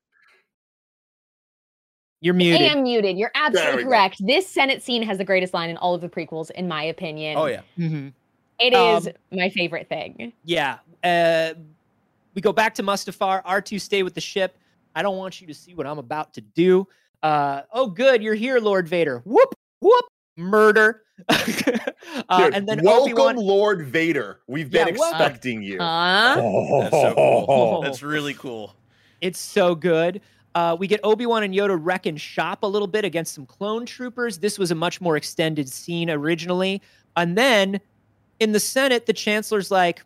[2.20, 2.60] You're muted.
[2.62, 3.16] I am muted.
[3.16, 3.88] You're There we absolutely go.
[3.90, 4.26] correct.
[4.26, 7.36] This Senate scene has the greatest line in all of the prequels, in my opinion.
[7.38, 7.60] Oh, yeah.
[7.78, 8.12] Mhm.
[8.62, 10.32] It is Um, my favorite thing.
[10.44, 10.78] Yeah.
[11.02, 11.54] Uh,
[12.34, 13.44] we go back to Mustafar.
[13.44, 14.56] R2 stay with the ship.
[14.94, 16.86] I don't want you to see what I'm about to do.
[17.22, 18.22] Uh, oh, good.
[18.22, 19.20] You're here, Lord Vader.
[19.24, 20.04] Whoop, whoop.
[20.36, 21.02] Murder.
[21.28, 21.36] uh,
[22.44, 23.36] Dude, and then welcome, Obi-Wan.
[23.36, 24.40] Lord Vader.
[24.46, 25.20] We've been Yeah, welcome.
[25.20, 25.78] expecting you.
[25.78, 26.36] Huh?
[26.38, 27.46] Oh, That's so cool.
[27.48, 27.82] Oh.
[27.84, 28.74] That's really cool.
[29.20, 30.20] It's so good.
[30.54, 33.86] Uh, we get Obi Wan and Yoda wrecking shop a little bit against some clone
[33.86, 34.38] troopers.
[34.38, 36.82] This was a much more extended scene originally.
[37.16, 37.80] And then
[38.42, 40.02] in the Senate, the Chancellor's like,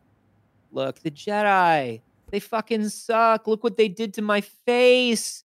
[0.72, 3.46] Look, the Jedi, they fucking suck.
[3.46, 5.42] Look what they did to my face.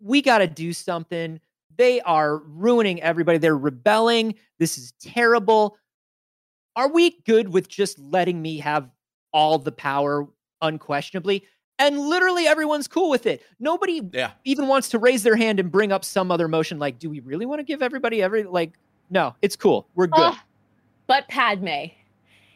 [0.00, 1.40] We got to do something.
[1.76, 3.38] They are ruining everybody.
[3.38, 4.34] They're rebelling.
[4.58, 5.78] This is terrible.
[6.76, 8.90] Are we good with just letting me have
[9.32, 10.26] all the power
[10.60, 11.44] unquestionably?
[11.78, 13.42] And literally everyone's cool with it.
[13.58, 14.32] Nobody Yeah.
[14.44, 17.20] even wants to raise their hand and bring up some other motion like, do we
[17.20, 18.72] really want to give everybody every like
[19.10, 19.88] no, it's cool.
[19.94, 20.20] We're good.
[20.20, 20.36] Ugh.
[21.06, 21.86] but Padme,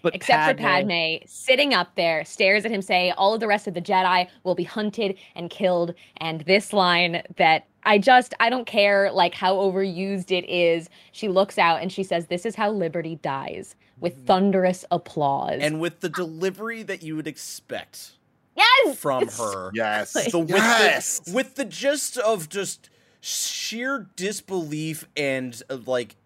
[0.02, 3.66] but except for Padme, sitting up there, stares at him, say, "All of the rest
[3.66, 8.50] of the Jedi will be hunted and killed." And this line that I just I
[8.50, 10.88] don't care like how overused it is.
[11.12, 15.58] She looks out and she says, "This is how liberty dies." With thunderous applause.
[15.60, 18.12] And with the delivery that you would expect
[18.56, 19.70] yes, from her.
[19.74, 20.12] Yes.
[20.12, 21.20] The, with, yes.
[21.20, 26.16] the, with the gist of just sheer disbelief and uh, like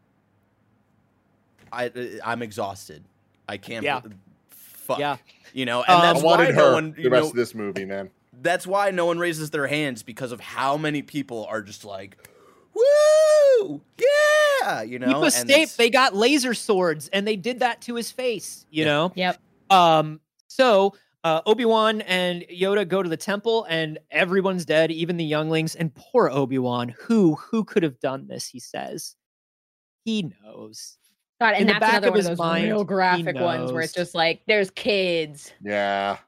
[1.72, 3.04] I uh, I'm exhausted.
[3.52, 3.84] I can't.
[3.84, 4.00] Yeah.
[4.00, 4.10] b-
[4.50, 4.98] Fuck.
[4.98, 5.16] Yeah.
[5.52, 6.94] You know, and Um, I that's why wanted no one.
[6.96, 8.10] the rest know, of this movie, man.
[8.40, 12.16] that's why no one raises their hands because of how many people are just like,
[12.74, 15.74] "Woo, yeah!" You know, Keep a state.
[15.76, 18.90] They got laser swords and they did that to his face, you Yeah.
[18.90, 19.12] know?
[19.14, 19.38] Yep.
[19.70, 25.16] Um, so uh, Obi Wan and Yoda go to the temple, and everyone's dead, even
[25.16, 25.74] the younglings.
[25.76, 28.48] And poor Obi Wan, who who could have done this?
[28.48, 29.14] He says,
[30.04, 30.98] he knows.
[31.42, 33.72] God, in and the that's back another of one of those mind, real graphic ones
[33.72, 35.52] where it's just like, there's kids.
[35.62, 36.18] Yeah.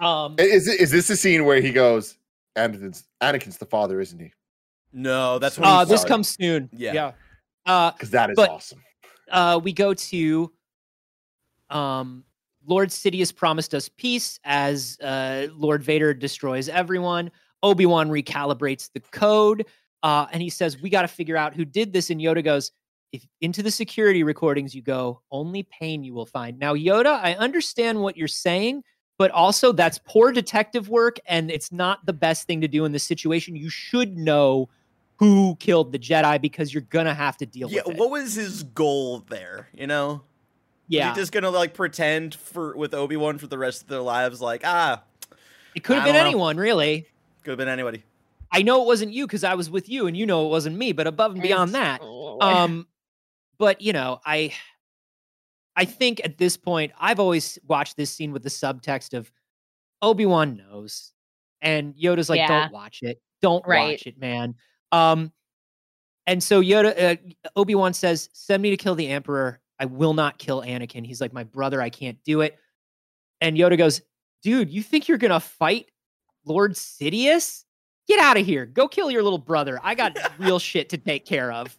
[0.00, 2.16] Um, Is it- is this the scene where he goes,
[2.56, 4.32] Anakin's Anakin's the father, isn't he?
[4.92, 6.08] No, that's when Uh, this sorry.
[6.08, 6.68] comes soon.
[6.72, 6.92] Yeah.
[6.92, 7.12] Yeah.
[7.66, 8.82] Uh, Because that is But- awesome.
[9.30, 10.52] uh, we go to
[11.70, 12.24] um,
[12.66, 17.30] Lord Sidious promised us peace as uh, Lord Vader destroys everyone.
[17.62, 19.66] Obi Wan recalibrates the code,
[20.02, 22.72] uh, and he says, "We got to figure out who did this." And Yoda goes,
[23.12, 27.34] "If into the security recordings you go, only pain you will find." Now, Yoda, I
[27.34, 28.82] understand what you're saying.
[29.18, 32.90] But also, that's poor detective work, and it's not the best thing to do in
[32.92, 33.54] this situation.
[33.54, 34.68] You should know
[35.18, 38.00] who killed the Jedi because you're gonna have to deal Yeah, with it.
[38.00, 39.68] what was his goal there?
[39.74, 40.22] You know,
[40.88, 43.88] yeah, was he just gonna like pretend for with Obi Wan for the rest of
[43.88, 44.40] their lives?
[44.40, 45.02] Like, ah,
[45.76, 46.28] It could have been don't know.
[46.28, 47.06] anyone, really.
[47.44, 48.02] could have been anybody.
[48.50, 50.76] I know it wasn't you because I was with you, and you know it wasn't
[50.76, 50.92] me.
[50.92, 52.00] But above and beyond that,
[52.40, 52.88] um,
[53.58, 54.52] but you know, I,
[55.76, 59.30] I think at this point, I've always watched this scene with the subtext of
[60.02, 61.12] Obi Wan knows,
[61.60, 62.48] and Yoda's like, Yeah.
[62.62, 63.92] "Don't watch it, don't Right.
[63.92, 64.54] watch it, man."
[64.90, 65.32] Um,
[66.26, 69.60] and so Yoda, uh, Obi Wan says, "Send me to kill the Emperor.
[69.78, 72.58] I will not kill Anakin." He's like, "My brother, I can't do it."
[73.40, 74.02] And Yoda goes,
[74.42, 75.90] "Dude, you think you're gonna fight
[76.44, 77.64] Lord Sidious?
[78.08, 78.66] Get out of here.
[78.66, 79.80] Go kill your little brother.
[79.82, 81.76] I got real shit to take care of."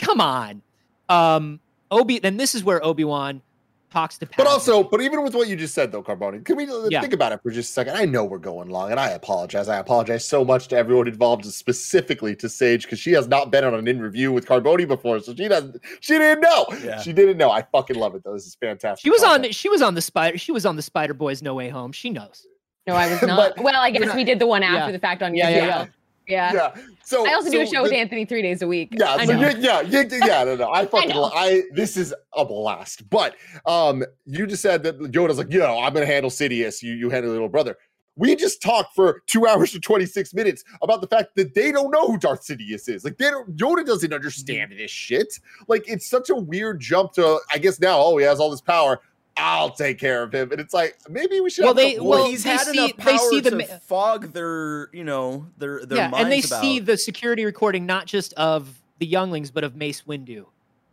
[0.00, 0.62] Come on.
[1.08, 2.18] Um, Obi.
[2.18, 3.42] Then this is where Obi Wan
[3.90, 4.28] talks to.
[4.36, 7.00] But also, but even with what you just said, though, Carboni, can we uh, Yeah.
[7.00, 7.96] think about it for just a second?
[7.96, 9.68] I know we're going long, and I apologize.
[9.68, 13.64] I apologize so much to everyone involved, specifically to Sage, because she has not been
[13.64, 15.76] on an in review with Carboni before, so she doesn't.
[15.98, 16.66] She didn't know.
[16.84, 17.00] Yeah.
[17.00, 17.50] She didn't know.
[17.50, 18.34] I fucking love it though.
[18.34, 19.02] This is fantastic.
[19.02, 19.50] she was on.
[19.50, 20.38] She was on the spider.
[20.38, 21.90] She was on the Spider Boys No Way Home.
[21.90, 22.46] She knows.
[22.86, 23.56] no, I was not.
[23.56, 24.92] But- well, I guess not- we did the one after Yeah.
[24.92, 25.66] the fact on Yeah, yeah, YouTube.
[25.66, 25.86] yeah.
[26.30, 26.52] Yeah.
[26.52, 26.74] Yeah.
[27.04, 28.90] So I also do a so show with Anthony three days a week.
[28.92, 29.48] Yeah, I so know.
[29.48, 30.70] you- yeah, yeah, no, no.
[30.72, 31.30] I fucking, know.
[31.34, 33.08] I this is a blast.
[33.10, 33.36] But
[33.66, 36.82] um, you just said that Yoda's like, yo, I'm gonna handle Sidious.
[36.82, 37.76] You, you handle your little brother.
[38.16, 41.90] We just talked for two hours and 26 minutes about the fact that they don't
[41.90, 43.02] know who Darth Sidious is.
[43.02, 45.38] Like, they don't, Yoda doesn't understand this shit.
[45.68, 48.60] Like, it's such a weird jump to, I guess now, oh, he has all this
[48.60, 49.00] power.
[49.36, 50.52] I'll take care of him.
[50.52, 52.96] And it's like, maybe we should Well, have they well he's they had see- enough
[53.04, 56.60] they see the to fog their, you know, their their yeah, minds and they about.
[56.60, 60.44] see the security recording not just of the younglings, but of Mace Windu.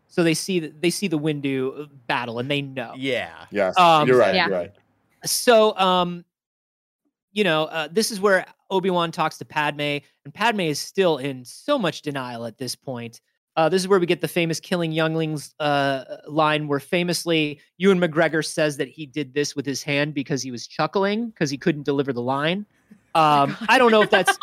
[0.07, 2.93] So they see the, they see the Windu uh, battle, and they know.
[2.95, 4.33] yeah, yes, um, you're right.
[4.33, 4.48] Yeah.
[4.48, 4.72] You're right.
[5.25, 6.24] So, um,
[7.33, 11.17] you know, uh, this is where Obi Wan talks to Padme, and Padme is still
[11.17, 13.19] in so much denial at this point.
[13.58, 18.00] Uh, this is where we get the famous killing younglings uh, line, where famously Ewan
[18.00, 21.58] McGregor says that he did this with his hand because he was chuckling because he
[21.58, 22.66] couldn't deliver the line.
[23.16, 24.38] Um, I don't know if that's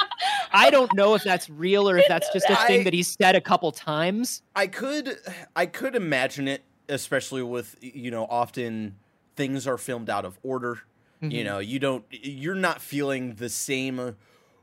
[0.52, 3.04] I don't know if that's real or if that's just a thing I- that he
[3.04, 4.42] said a couple times.
[4.56, 5.16] I could
[5.54, 8.96] I could imagine it, especially with you know often
[9.36, 10.80] things are filmed out of order.
[11.20, 11.44] You Mhm.
[11.44, 14.16] know, you don't you're not feeling the same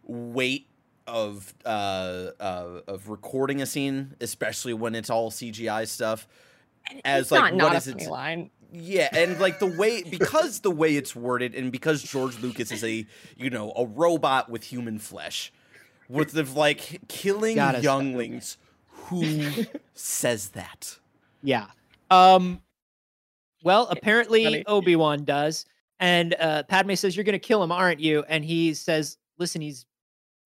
[0.03, 0.67] weight
[1.11, 6.27] of uh, uh of recording a scene, especially when it's all CGI stuff.
[7.05, 8.07] As It's like not, what not is it?
[8.07, 8.49] line.
[8.73, 12.83] Yeah, and like the way because the way it's worded, and because George Lucas is
[12.83, 13.05] a
[13.37, 15.51] you know a robot with human flesh,
[16.09, 18.57] with the like killing Gotta younglings.
[19.05, 20.97] Who says that?
[21.43, 21.67] Yeah.
[22.09, 22.61] Um
[23.63, 24.63] well, apparently funny.
[24.65, 25.65] Obi-Wan does.
[25.99, 28.23] And uh Padme says, You're gonna kill him, aren't you?
[28.29, 29.85] And he says, Listen, he's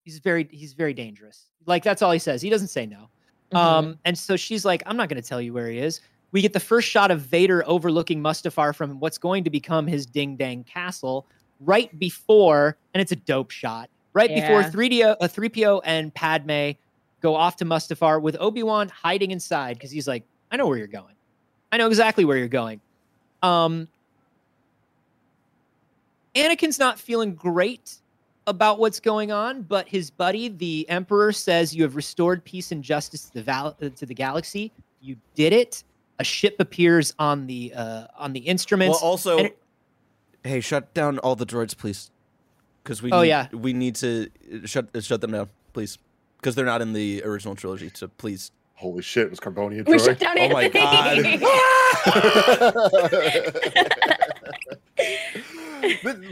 [0.06, 1.50] he's very he's very dangerous.
[1.66, 2.40] Like that's all he says.
[2.40, 3.10] He doesn't say no.
[3.52, 3.56] Mm-hmm.
[3.56, 6.00] Um, and so she's like, I'm not gonna tell you where he is.
[6.32, 10.06] We get the first shot of Vader overlooking Mustafar from what's going to become his
[10.06, 11.26] ding dang castle
[11.60, 16.72] right before, and it's a dope shot, right before 3DO, uh, 3PO and Padme
[17.22, 20.86] go off to Mustafar with Obi-Wan hiding inside because he's like, I know where you're
[20.86, 21.14] going.
[21.72, 22.80] I know exactly where you're going.
[23.42, 23.88] Um,
[26.34, 27.96] Anakin's not feeling great
[28.46, 32.82] about what's going on, but his buddy, the Emperor, says you have restored peace and
[32.82, 34.72] justice to the val- uh, to the galaxy.
[35.00, 35.82] You did it.
[36.18, 39.00] A ship appears on the uh, on the instruments.
[39.02, 39.58] Well, also, it-
[40.44, 42.10] hey, shut down all the droids, please,
[42.82, 43.48] because we Oh, need, yeah.
[43.52, 45.98] we need to uh, shut uh, shut them down, please,
[46.38, 47.90] because they're not in the original trilogy.
[47.94, 50.04] So please, Holy shit, was Carbonia We droid?
[50.04, 51.38] shut down Oh my Anthony.
[51.38, 51.50] But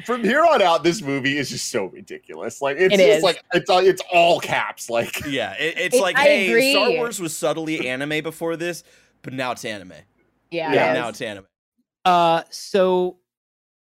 [0.07, 2.61] From here on out, this movie is just so ridiculous.
[2.63, 3.23] Like it's It just is.
[3.23, 4.89] like it's all it's all caps.
[4.91, 6.73] Like yeah, it, it's It- like I hey, agree.
[6.73, 8.85] Star Wars was subtly anime before this,
[9.23, 9.93] but now it's anime.
[10.51, 11.11] yeah, Yeah, it now is.
[11.11, 11.47] it's anime.
[12.05, 13.19] Uh, so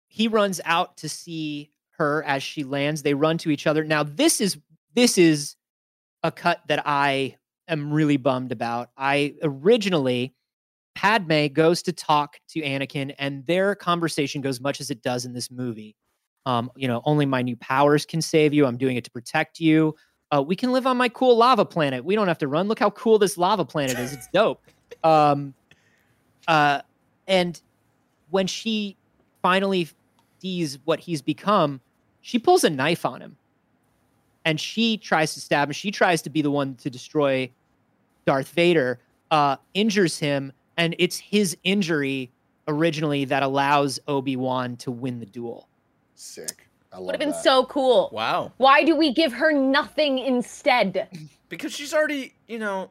[0.08, 3.02] he runs out to see her as she lands.
[3.02, 3.84] They run to each other.
[3.84, 4.58] Now this is
[4.94, 5.56] this is
[6.22, 7.36] a cut that I
[7.68, 8.90] am really bummed about.
[8.96, 10.34] I originally
[10.96, 15.34] Padme goes to talk to Anakin, and their conversation goes much as it does in
[15.34, 15.94] this movie.
[16.46, 18.64] Um, you know, only my new powers can save you.
[18.64, 19.94] I'm doing it to protect you.
[20.32, 22.02] Uh, we can live on my cool lava planet.
[22.02, 22.66] We don't have to run.
[22.66, 24.12] Look how cool this lava planet is.
[24.12, 24.62] It's dope.
[25.02, 25.52] Um,
[26.48, 26.80] uh,
[27.28, 27.60] and
[28.30, 28.96] when she
[29.42, 29.88] finally
[30.40, 31.80] sees what he's become,
[32.22, 33.36] she pulls a knife on him
[34.44, 35.72] and she tries to stab him.
[35.72, 37.50] She tries to be the one to destroy
[38.26, 39.00] Darth Vader,
[39.30, 42.30] uh, injures him, and it's his injury
[42.68, 45.68] originally that allows Obi Wan to win the duel.
[46.14, 46.68] Sick.
[46.92, 47.06] I love it.
[47.06, 47.42] Would have been that.
[47.42, 48.10] so cool.
[48.12, 48.52] Wow.
[48.56, 51.08] Why do we give her nothing instead?
[51.48, 52.90] Because she's already, you know,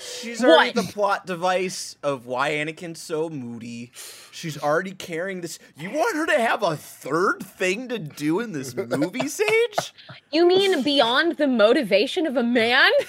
[0.00, 0.74] she's already What?
[0.74, 3.92] the plot device of why Anakin's so moody.
[4.32, 5.60] She's already carrying this.
[5.76, 9.94] You want her to have a third thing to do in this movie, Sage?
[10.32, 12.90] You mean beyond the motivation of a man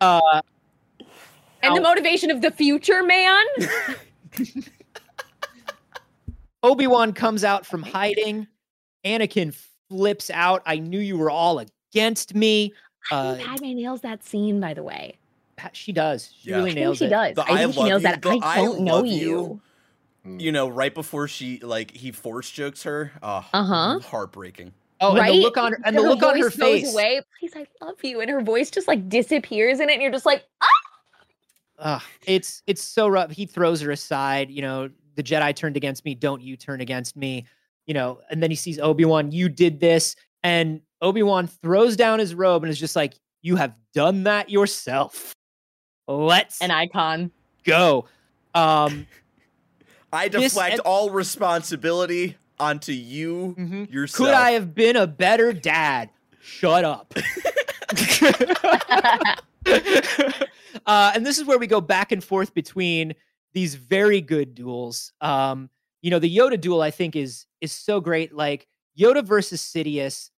[0.00, 0.40] Uh,
[1.62, 3.44] and the motivation of the future man?
[6.62, 8.46] Obi Wan comes out from hiding.
[9.04, 9.54] Anakin
[9.88, 10.62] flips out.
[10.66, 11.58] I knew you were all
[11.92, 12.74] against me.
[13.10, 15.16] I Uh, think Padme nails that scene, by the way.
[15.56, 16.34] Pa- she does.
[16.38, 16.56] She Yeah.
[16.56, 17.08] really I think nails she it.
[17.08, 17.34] does.
[17.36, 18.22] The I think I she love nails you- that.
[18.22, 19.60] the I I don't know you.
[20.24, 20.36] you.
[20.38, 23.12] You know, right before she like he force jokes her.
[23.22, 24.00] Oh, Uh-huh.
[24.00, 24.74] Heartbreaking.
[25.00, 25.30] Oh, right?
[25.30, 26.92] and the look on and the her look on her face.
[26.92, 27.22] away.
[27.38, 30.26] Please, I love you, and her voice just like disappears in it, and you're just
[30.26, 30.44] like,
[31.80, 33.30] Ugh, it's it's so rough.
[33.30, 34.50] He throws her aside.
[34.50, 36.14] You know, the Jedi turned against me.
[36.14, 37.46] Don't you turn against me?
[37.86, 39.32] You know, and then he sees Obi Wan.
[39.32, 43.56] You did this, and Obi Wan throws down his robe and is just like, "You
[43.56, 45.34] have done that yourself.
[46.06, 47.30] Let's an icon.
[47.64, 48.06] go."
[48.54, 49.06] Um,
[50.12, 53.90] I This- deflect and- all responsibility onto you mhm.
[53.90, 54.28] yourself.
[54.28, 56.10] Could I have been a better dad?
[56.42, 57.14] Shut up.
[60.86, 63.14] uh, and this is where we go back and forth between
[63.52, 65.12] these very good duels.
[65.20, 65.70] Um,
[66.02, 68.34] you know, the Yoda duel I think is is so great.
[68.34, 68.66] Like
[68.98, 70.30] Yoda versus Sidious.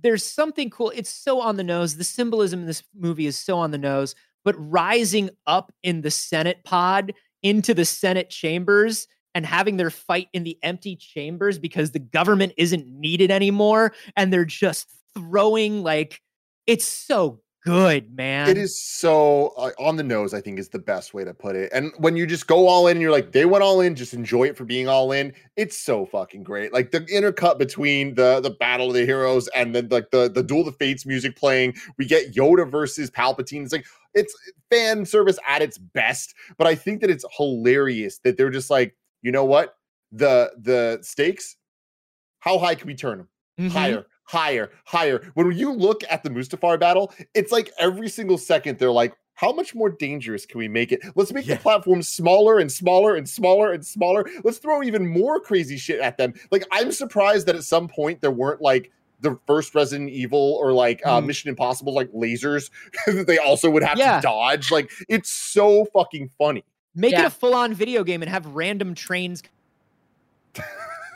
[0.00, 0.92] There's something cool.
[0.94, 1.96] It's so on the nose.
[1.96, 4.14] The symbolism in this movie is so on the nose.
[4.44, 10.28] But rising up in the Senate pod into the Senate chambers and having their fight
[10.32, 16.20] in the empty chambers because the government isn't needed anymore and they're just throwing like
[16.66, 18.48] it's so good, man.
[18.48, 21.54] It is so uh, on the nose, I think is the best way to put
[21.54, 21.70] it.
[21.72, 24.14] And when you just go all in and you're like, they went all in, just
[24.14, 25.32] enjoy it for being all in.
[25.56, 26.72] It's so fucking great.
[26.72, 30.42] Like the intercut between the the battle of the heroes and then like the the
[30.42, 31.74] duel of the fates music playing.
[31.98, 33.64] We get Yoda versus Palpatine.
[33.64, 34.34] It's like it's
[34.70, 36.34] fan service at its best.
[36.56, 39.76] But I think that it's hilarious that they're just like, you know what?
[40.12, 41.56] The the stakes,
[42.40, 43.28] how high can we turn them?
[43.58, 43.70] Mhm.
[43.70, 45.30] higher, higher, higher.
[45.34, 49.52] When you look at the Mustafar battle, it's like every single second they're like, how
[49.52, 51.00] much more dangerous can we make it?
[51.14, 51.54] Let's make Yeah.
[51.54, 54.24] the platform smaller and smaller and smaller and smaller.
[54.44, 56.34] Let's throw even more crazy shit at them.
[56.50, 58.90] Like, I'm surprised that at some point there weren't like
[59.20, 61.26] the first Resident Evil or like uh, Mhm.
[61.26, 62.70] Mission Impossible, like lasers
[63.06, 64.16] that they also would have Yeah.
[64.16, 64.70] to dodge.
[64.70, 66.64] Like, it's so fucking funny.
[66.94, 69.42] Make it a full-on video game and have random trains.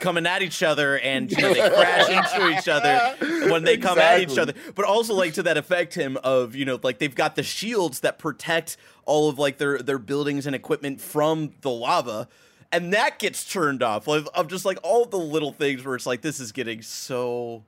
[0.03, 3.15] Coming at each other and you know, they crash into each other
[3.49, 4.53] when they come at each other.
[4.75, 8.01] But also like to that effect him of you know like they've got the shields
[8.01, 12.27] that protect all of like their their buildings and equipment from the lava
[12.71, 16.05] and that gets turned off like of just like all the little things where it's
[16.05, 17.63] like this is getting so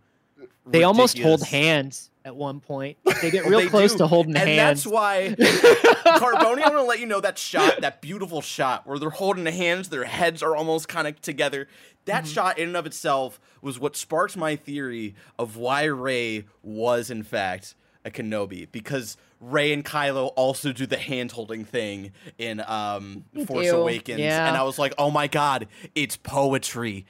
[0.68, 2.98] They almost hold hands at one point.
[3.22, 4.84] They get real they close do, to holding and hands.
[4.84, 9.10] that's why Carboni, I'm gonna let you know that shot, that beautiful shot where they're
[9.10, 11.68] holding the hands, their heads are almost kind of together.
[12.06, 12.34] That Mm-hmm.
[12.34, 17.24] shot in and of itself was what sparked my theory of why Rey was in
[17.24, 23.26] fact a Kenobi because Rey and Kylo also do the hand holding thing in um,
[23.48, 23.70] Force.
[23.70, 24.48] Awakens, Yeah.
[24.48, 27.06] and I was like, oh my god, it's poetry.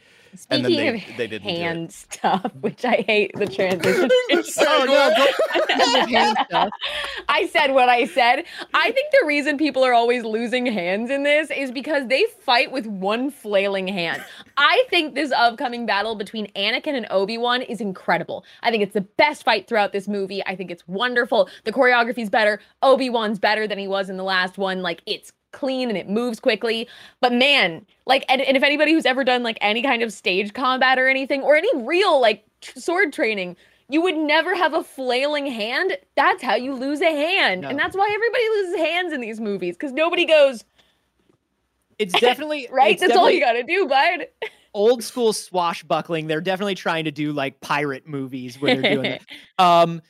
[0.49, 1.57] And then Speaking they- of they didn't do it.
[1.57, 4.09] hand stuff, which I hate the transition.
[4.31, 6.69] oh no, go hand stuff.
[7.29, 8.43] I said what I said.
[8.73, 12.71] I think the reason people are always losing hands in this is because they fight
[12.71, 14.23] with one flailing hand.
[14.57, 18.45] I think this upcoming battle between Anakin and Obi-Wan is incredible.
[18.63, 20.43] I think it's the best fight throughout this movie.
[20.45, 21.49] I think it's wonderful.
[21.63, 22.59] The choreography's better.
[22.81, 24.81] Obi-Wan's better than he was in the last one.
[24.81, 26.87] Like it's clean and it moves quickly.
[27.21, 30.53] But man, like and, and if anybody who's ever done like any kind of stage
[30.53, 33.55] combat or anything or any real like tr- sword training,
[33.89, 35.97] you would never have a flailing hand.
[36.15, 37.65] That's how you lose a hand.
[37.65, 40.63] And that's why everybody loses hands in these movies cuz nobody goes,
[41.97, 42.91] It's definitely right?
[42.91, 44.27] it's That's all you got to do, bud.
[44.73, 46.27] Old school swashbuckling.
[46.27, 49.23] They're definitely trying to do like pirate movies where they're doing it.
[49.57, 50.01] Um,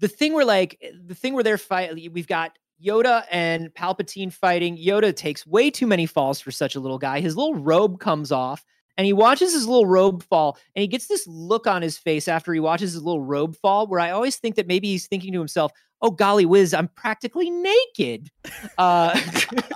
[0.00, 4.76] the thing where like the thing where they're fight, we've got Yoda and Palpatine fighting.
[4.76, 7.20] Yoda takes way too many falls for such a little guy.
[7.20, 8.64] His little robe comes off
[8.96, 12.28] and he watches his little robe fall and he gets this look on his face
[12.28, 15.32] after he watches his little robe fall where I always think that maybe he's thinking
[15.32, 15.72] to himself,
[16.02, 18.30] oh golly whiz, I'm practically naked.
[18.78, 19.18] Uh,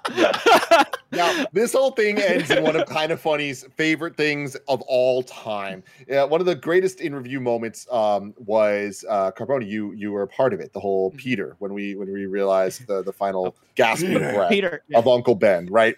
[1.12, 5.22] now, this whole thing ends in one of kind of funny's favorite things of all
[5.22, 5.82] time.
[6.12, 9.68] Uh, one of the greatest in review moments um, was uh, Carboni.
[9.68, 10.72] You you were a part of it.
[10.72, 11.16] The whole Mhm.
[11.16, 15.34] Peter when we when we realized the the final gasp of breath Peter, of Uncle
[15.34, 15.66] Ben.
[15.66, 15.96] Right.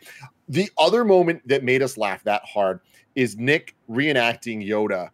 [0.48, 2.80] The other moment that made us laugh that hard
[3.14, 5.10] is Nick reenacting Yoda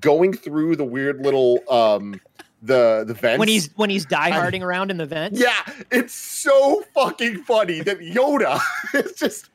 [0.00, 2.20] going through the weird little um
[2.62, 5.40] the the vents when he's when he's dieharding around in the vents.
[5.40, 8.60] yeah, it's so fucking funny that Yoda
[8.94, 9.50] is just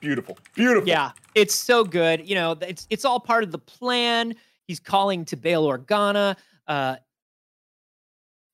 [0.00, 0.88] beautiful, beautiful.
[0.88, 2.28] Yeah, it's so good.
[2.28, 4.34] You know, it's it's all part of the plan.
[4.66, 6.36] He's calling to Bail Organa,
[6.66, 6.96] uh,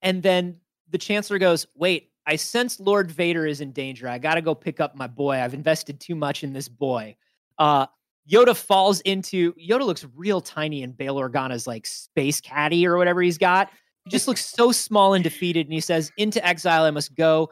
[0.03, 0.57] and then
[0.91, 4.07] the Chancellor goes, "Wait, I sense Lord Vader is in danger.
[4.09, 5.37] I got to go pick up my boy.
[5.37, 7.17] I've invested too much in this boy."
[7.59, 7.87] Uh,
[8.31, 13.20] Yoda falls into Yoda looks real tiny in Bail Organa's like space caddy or whatever
[13.23, 13.70] he's got.
[14.05, 17.50] He just looks so small and defeated, and he says, "Into exile I must go.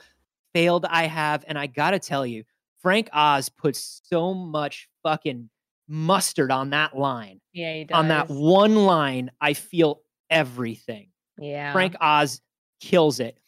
[0.55, 2.45] Failed I have, and I gotta tell you."
[2.81, 5.51] Frank Oz puts so much fucking
[5.89, 7.41] mustard on that line.
[7.53, 7.97] Yeah, he does.
[7.97, 11.09] On that one line, I feel everything.
[11.39, 11.73] Yeah.
[11.73, 12.41] Frank Oz
[12.81, 13.39] kills it.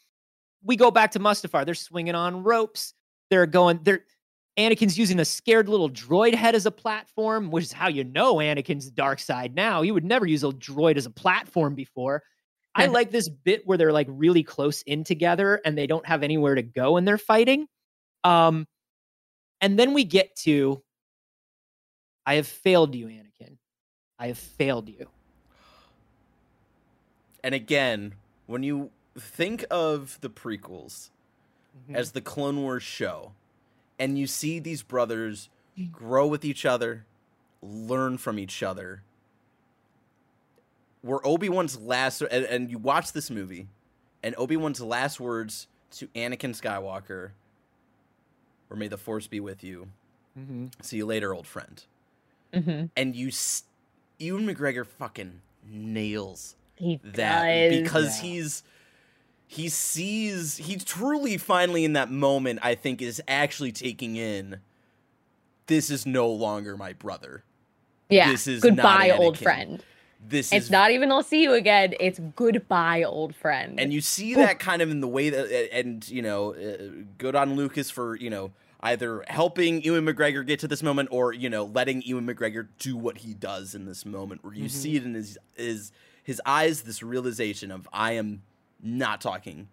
[0.62, 1.64] We go back to Mustafar.
[1.64, 2.94] They're swinging on ropes.
[3.30, 3.80] They're going.
[3.82, 4.04] They're
[4.60, 8.36] Anakin's using a scared little droid head as a platform, which is how you know
[8.36, 9.82] Anakin's dark side now.
[9.82, 12.22] He would never use a droid as a platform before.
[12.74, 16.22] I like this bit where they're like really close in together and they don't have
[16.22, 17.66] anywhere to go and they're fighting.
[18.22, 18.66] Um,
[19.60, 20.82] and then we get to
[22.24, 23.56] I have failed you, Anakin.
[24.18, 25.08] I have failed you.
[27.42, 28.14] And again,
[28.46, 31.10] when you think of the prequels
[31.84, 31.94] Mm-hmm.
[31.94, 33.32] as the Clone Wars show,
[34.00, 35.48] and you see these brothers
[35.92, 37.04] grow with each other,
[37.62, 39.02] learn from each other,
[41.02, 43.68] were Obi Wan's last, and, and you watch this movie,
[44.22, 47.30] and Obi Wan's last words to Anakin Skywalker
[48.68, 49.88] were "May the Force be with you."
[50.38, 50.66] Mm-hmm.
[50.82, 51.82] See you later, old friend.
[52.54, 53.64] hmm And you, s-
[54.18, 57.80] Ewan McGregor, fucking nails He that does.
[57.82, 58.22] because Yeah.
[58.30, 58.62] he's
[59.52, 64.60] he sees he truly finally in that moment I think is actually taking in
[65.66, 67.42] this is no longer my brother.
[68.08, 68.30] yeah.
[68.30, 69.82] this is goodbye, old friend.
[70.24, 71.94] This It's is not even I'll see you again.
[71.98, 73.80] It's goodbye, old friend.
[73.80, 77.34] and you see that kind of in the way that and you know uh, good
[77.34, 81.50] on Lucas for you know either helping Ewan McGregor get to this moment or you
[81.50, 84.70] know letting Ewan McGregor do what he does in this moment where you Mhm.
[84.70, 85.90] see it in his his
[86.22, 88.42] his eyes this realization of I am
[88.82, 89.68] not talking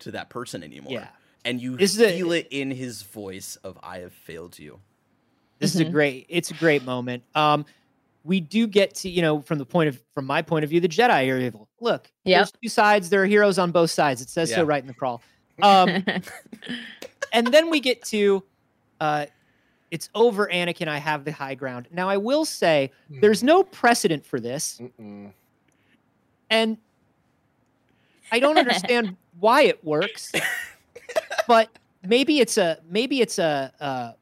[0.00, 0.92] to that person anymore.
[0.92, 1.08] Yeah.
[1.44, 4.80] And you This is a- feel it in his voice of I have failed you.
[5.58, 5.92] This is a Mhm.
[5.92, 6.26] great.
[6.28, 7.22] It's a great moment.
[7.34, 7.64] Um,
[8.24, 10.80] we do get to you know from the point of from my point of view,
[10.80, 11.68] the Jedi are evil.
[11.80, 12.38] Look, Yep.
[12.38, 13.10] there's two sides.
[13.10, 14.20] There are heroes on both sides.
[14.20, 14.56] It says Yeah.
[14.56, 15.22] so right in the crawl.
[15.60, 16.04] Um,
[17.32, 18.42] and then we get to,
[19.00, 19.26] uh,
[19.90, 20.46] it's over.
[20.46, 21.88] Anakin, I have the high ground.
[21.92, 25.32] Now I will say there's no precedent for this, Mm-mm.
[26.50, 26.78] and
[28.32, 30.32] I don't understand why it works.
[31.46, 31.68] But
[32.02, 34.12] maybe it's a maybe it's a uh,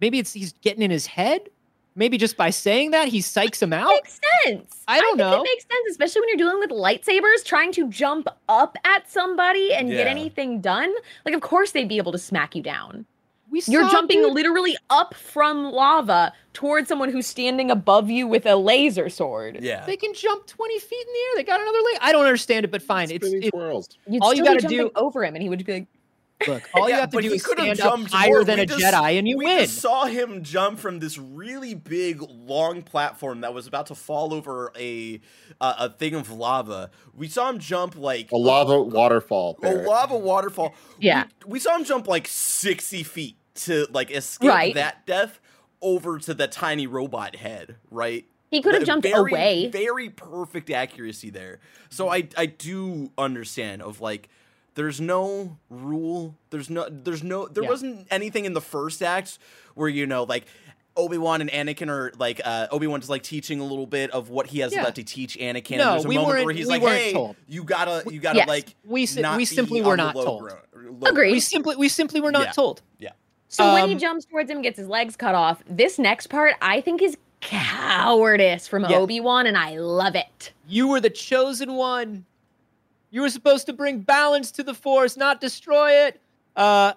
[0.00, 1.48] maybe it's he's getting in his head.
[1.96, 3.88] Maybe just by saying that he psychs him out.
[3.88, 4.84] makes sense.
[4.86, 5.40] I don't think know.
[5.40, 9.74] It makes sense, especially when you're dealing with lightsabers, trying to jump up at somebody
[9.74, 10.94] and get anything done.
[11.26, 13.04] Like, of course they'd be able to smack you down.
[13.50, 18.26] We You're saw, jumping dude, literally up from lava towards someone who's standing above you
[18.28, 19.58] with a laser sword.
[19.60, 19.84] Yeah.
[19.86, 21.36] They can jump 20 feet in the air.
[21.36, 21.98] They got another leg.
[22.00, 23.10] I don't understand it, but fine.
[23.10, 25.72] It's Spinning it, All you still be gotta do- over him, and he would be
[25.72, 25.86] like,
[26.48, 26.62] look.
[26.74, 28.44] All you have to do is stand up higher more.
[28.44, 29.58] than We a just- Jedi, and you we win.
[29.60, 34.32] just saw him jump from this really big, long platform that was about to fall
[34.32, 35.20] over a
[35.60, 36.90] uh, a thing of lava.
[37.14, 39.56] We saw him jump like A lava waterfall.
[39.58, 39.88] a Barrett.
[39.88, 40.74] lava waterfall.
[41.00, 41.24] Yeah.
[41.44, 44.74] we, we saw him jump like sixty feet to like escape Right.
[44.74, 45.40] that death
[45.82, 47.76] over to the tiny robot head.
[47.90, 48.26] Right.
[48.50, 49.68] he could have jumped very, away.
[49.68, 51.60] Very perfect accuracy there.
[51.88, 54.28] So I I do understand of like
[54.74, 56.36] there's no rule.
[56.50, 57.68] There's no there's no there Yeah.
[57.70, 59.38] wasn't anything in the first act
[59.74, 60.46] where you know like
[60.96, 64.58] Obi-Wan and Anakin are like uh Obi-Wan's like teaching a little bit of what he
[64.58, 64.82] has Yeah.
[64.82, 65.78] left to teach Anakin.
[65.78, 67.36] No, there's a we moment weren't- where he's we like, weren't "Hey, told.
[67.48, 68.48] you gotta you gotta Yes.
[68.48, 70.40] like we si- not we simply on were not told.
[70.42, 70.58] gro-
[71.08, 71.32] Agreed.
[71.32, 72.82] We simply we simply were not told.
[72.98, 73.10] Yeah.
[73.10, 73.16] told.
[73.52, 76.28] So when he Um, jumps towards him and gets his legs cut off, this next
[76.28, 78.96] part I think is cowardice from Yeah.
[78.98, 80.52] Obi Wan, and I love it.
[80.68, 82.24] You were the chosen one.
[83.10, 86.20] You were supposed to bring balance to the force, not destroy it.
[86.54, 86.92] Uh,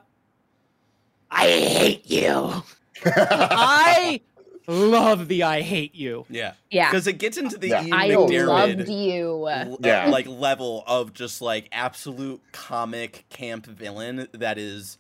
[1.31, 2.63] I hate you.
[3.05, 4.21] I
[4.67, 6.25] love the I hate you.
[6.29, 6.53] Yeah.
[6.69, 6.91] Yeah.
[6.91, 7.83] Because it gets into the Yeah.
[7.83, 9.47] Ian I McDiarmid loved you.
[9.49, 10.05] l- Yeah.
[10.09, 14.99] like level of just like absolute comic camp villain that is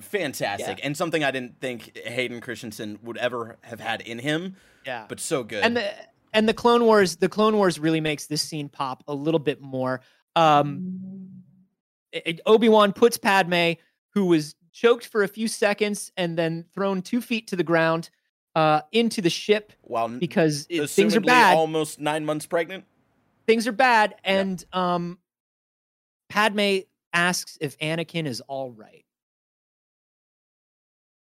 [0.00, 4.56] fantastic and something I didn't think Hayden Christensen would ever have had in him,
[4.86, 5.06] Yeah.
[5.08, 5.62] but so good.
[5.64, 5.92] and the
[6.32, 9.60] and the Clone Wars, the Clone Wars really makes this scene pop a little bit
[9.60, 10.00] more.
[10.34, 11.42] Um,
[12.44, 13.72] Obi Wan puts Padme,
[14.14, 18.10] who was choked for a few seconds and then thrown two feet to the ground,
[18.56, 21.56] uh, into the ship While because it, things are bad.
[21.56, 22.84] almost nine months pregnant.
[23.46, 25.18] things are bad, and um,
[26.28, 26.78] Padme
[27.12, 29.04] asks if Anakin is all right.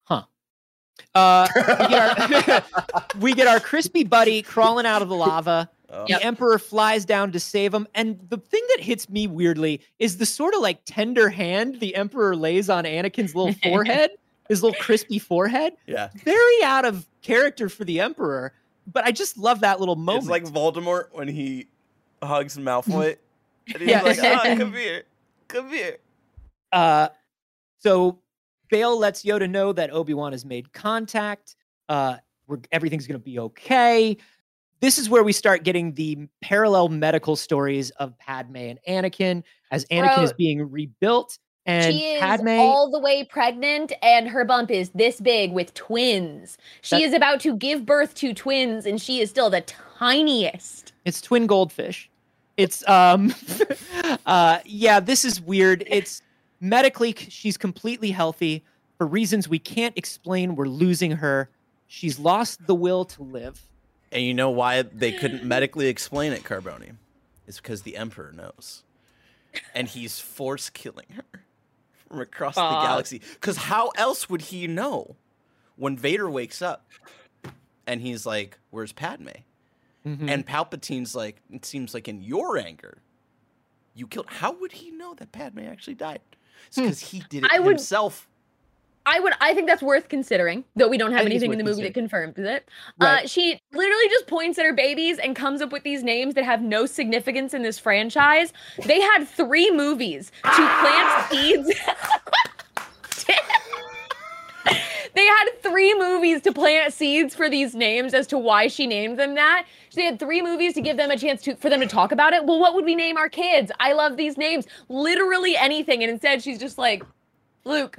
[0.05, 0.23] Huh.
[1.13, 2.63] Uh, we, get our,
[3.19, 5.69] we get our crispy buddy crawling out of the lava.
[5.89, 6.05] Oh.
[6.07, 7.87] The Emperor flies down to save him.
[7.95, 11.95] And the thing that hits me weirdly is the sort of like tender hand the
[11.95, 14.11] Emperor lays on Anakin's little forehead,
[14.49, 15.73] his little crispy forehead.
[15.87, 16.09] Yeah.
[16.23, 18.51] Very out of character for the Emperor.
[18.91, 20.23] But I just love that little moment.
[20.23, 21.67] It's like Voldemort when he
[22.21, 23.17] hugs Malfoy.
[23.67, 24.01] and he's Yeah.
[24.01, 25.03] like, oh, come here.
[25.47, 25.97] Come here.
[26.71, 27.07] Uh,
[27.79, 28.19] so
[28.69, 31.55] Bail lets Yoda know that Obi Wan has made contact.
[31.89, 34.17] Uh, we're, everything's going to be okay.
[34.81, 39.85] This is where we start getting the parallel medical stories of Padme and Anakin as
[39.85, 41.39] Anakin is being rebuilt.
[41.65, 45.73] And she is Padme, all the way pregnant, and her bump is this big with
[45.73, 46.59] twins.
[46.81, 50.93] She is about to give birth to twins, and she is still the tiniest.
[51.05, 52.07] it's twin goldfish.
[52.57, 53.33] It's um,
[54.27, 54.99] uh, yeah.
[54.99, 55.83] This is weird.
[55.87, 56.21] It's
[56.65, 58.63] medically she's completely healthy
[58.97, 60.55] for reasons we can't explain.
[60.55, 61.49] We're losing her.
[61.87, 63.61] She's lost the will to live.
[64.11, 66.95] And you know why they couldn't medically explain it, Carboni?
[67.47, 68.83] It's because the Emperor knows.
[69.73, 71.43] And he's force killing her
[72.07, 73.21] from across the galaxy.
[73.33, 75.15] Because how else would he know
[75.75, 76.87] when Vader wakes up
[77.85, 79.29] and he's like, Where's Padme?
[80.05, 80.29] Mhm.
[80.29, 82.99] And Palpatine's like, It seems like in your anger,
[83.93, 84.27] you killed.
[84.27, 86.21] How would he know that Padme actually died?
[86.67, 86.83] It's Hmm.
[86.83, 88.27] because he did it I would- himself.
[89.07, 91.83] I would, I think that's worth considering, though we don't have anything in the movie
[91.83, 92.67] that confirms it.
[92.99, 93.23] Right.
[93.23, 96.43] Uh, she literally just points at her babies and comes up with these names that
[96.43, 98.51] have no significance in this franchise.
[98.83, 101.71] They had three movies to plant seeds.
[105.15, 109.17] they had three movies to plant seeds for these names as to why she named
[109.17, 109.65] them that.
[109.89, 112.33] She had three movies to give them a chance to for them to talk about
[112.33, 112.45] it.
[112.45, 113.71] Well, what would we name our kids?
[113.79, 114.65] I love these names.
[114.89, 116.03] Literally anything.
[116.03, 117.03] And instead she's just like,
[117.63, 117.97] Luke,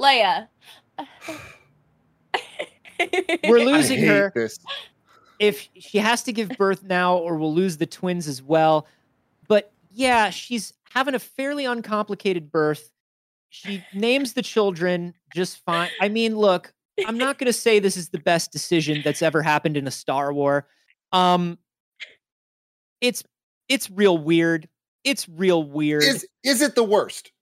[0.00, 0.48] Leia.
[3.44, 4.32] We're I losing hate her.
[4.34, 4.58] this.
[5.38, 8.86] if she has to give birth now or we'll lose the twins as well.
[9.46, 12.90] But yeah, she's having a fairly uncomplicated birth.
[13.50, 15.90] She names the children just fine.
[16.00, 16.72] I mean, look,
[17.06, 19.90] I'm not going to say this is the best decision that's ever happened in a
[19.90, 20.66] Star War.
[21.12, 21.58] Um
[23.00, 23.22] it's
[23.68, 24.68] it's real weird.
[25.04, 26.02] It's real weird.
[26.02, 27.32] Is is it the worst?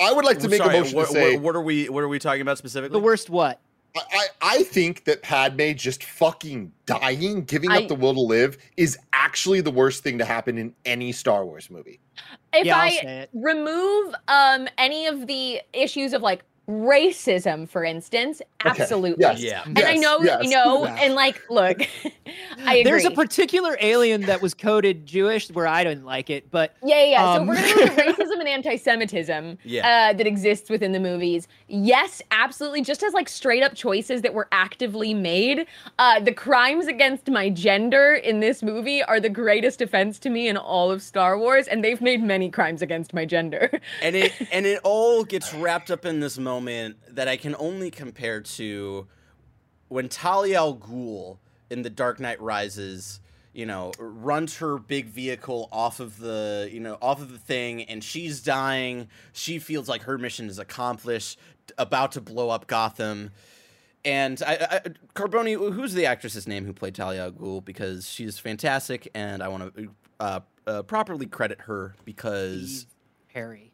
[0.00, 1.88] I would like to make Sorry, a motion what, to say what, what are we
[1.88, 2.98] what are we talking about specifically?
[2.98, 3.60] the worst what?
[3.96, 8.20] I, I I think that Padme just fucking dying, giving I- up the will to
[8.20, 12.00] live, is actually the worst thing to happen in any Star Wars movie.
[12.52, 13.30] if yeah, I'll I say it.
[13.32, 19.22] remove um any of the issues of like racism, for instance, Okay, absolutely.
[19.22, 19.62] yes, Yeah.
[19.66, 20.44] And I know, yes.
[20.44, 20.96] you know, Yeah.
[21.00, 21.80] and like, look,
[22.64, 22.82] I agree.
[22.84, 27.02] There's a particular alien that was coded Jewish where I didn't like it, but Yeah,
[27.02, 27.10] yeah.
[27.10, 27.30] yeah.
[27.32, 27.76] Um, so we're gonna
[28.06, 29.86] move racism and anti-Semitism Yeah.
[30.10, 31.46] uh, that exists within the movies.
[31.68, 32.80] Yes, absolutely.
[32.80, 35.66] Just as like straight up choices that were actively made.
[35.98, 40.48] Uh, the crimes against my gender in this movie are the greatest offense to me
[40.48, 43.70] in all of Star Wars, and they've made many crimes against my gender.
[44.02, 47.90] and it and it all gets wrapped up in this moment that I can only
[47.90, 49.06] compare to
[49.88, 51.38] when Talia al Ghul
[51.70, 53.20] in The Dark Knight Rises,
[53.52, 57.82] you know, runs her big vehicle off of the, you know, off of the thing,
[57.84, 59.08] and she's dying.
[59.32, 61.38] She feels like her mission is accomplished,
[61.78, 63.30] about to blow up Gotham.
[64.04, 64.80] And I, I
[65.14, 67.64] Carboni, who's the actress's name who played Talia al Ghul?
[67.64, 69.88] Because she's fantastic, and I want to
[70.20, 72.86] uh, uh, properly credit her because Eve
[73.32, 73.72] Perry.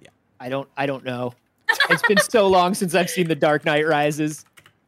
[0.00, 0.08] Yeah.
[0.38, 1.34] I don't I don't know.
[1.90, 4.44] It's been so long since I've seen The Dark Knight Rises.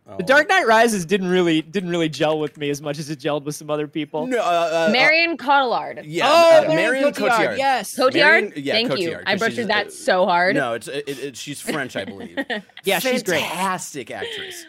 [0.09, 0.17] Oh.
[0.19, 3.19] The Dark Knight Rises didn't really didn't really gel with me as much as it
[3.19, 4.27] gelled with some other people.
[4.29, 6.03] No, uh, uh, Marion Cotillard.
[6.05, 7.59] Yeah, oh, uh, Marion Cotillard.
[7.59, 7.97] Yes.
[7.99, 8.15] Cotillard?
[8.15, 9.19] Marion- yeah, Thank you.
[9.27, 10.55] I butchered that uh, so hard.
[10.55, 12.39] No, it's it, it, she's French, I believe.
[12.85, 13.41] Yeah, she's great.
[13.43, 14.65] Fantastic actress,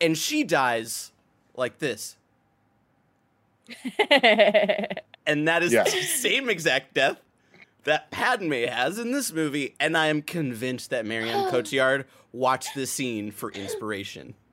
[0.00, 1.12] and she dies
[1.56, 2.16] like this.
[4.10, 5.84] and that is Yeah.
[5.84, 7.20] the same exact death
[7.84, 9.74] that Padme has in this movie.
[9.80, 14.34] And I am convinced that Marianne Cotillard watched this scene for inspiration.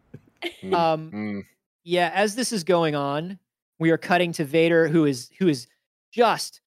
[0.74, 1.46] Um, Mm.
[1.84, 3.38] yeah, as this is going on,
[3.78, 5.68] we are cutting to Vader, who is who is
[6.12, 6.62] just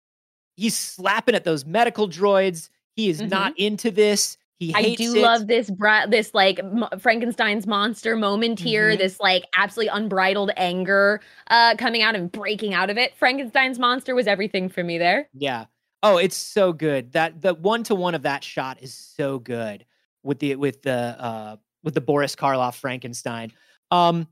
[0.56, 2.70] he's slapping at those medical droids.
[2.94, 4.36] He is not into this.
[4.60, 4.76] He Mm-hmm.
[4.76, 5.20] I do it.
[5.22, 8.90] love this bra- this like m- Frankenstein's monster moment here.
[8.92, 8.98] Mhm.
[8.98, 11.20] This like absolutely unbridled anger
[11.50, 13.16] uh coming out and breaking out of it.
[13.16, 15.28] Frankenstein's monster was everything for me there.
[15.34, 15.64] Yeah.
[16.04, 17.12] Oh, it's so good.
[17.12, 19.86] That the one to one of that shot is so good
[20.22, 23.52] with the with the uh with the Boris Karloff Frankenstein.
[23.90, 24.28] Um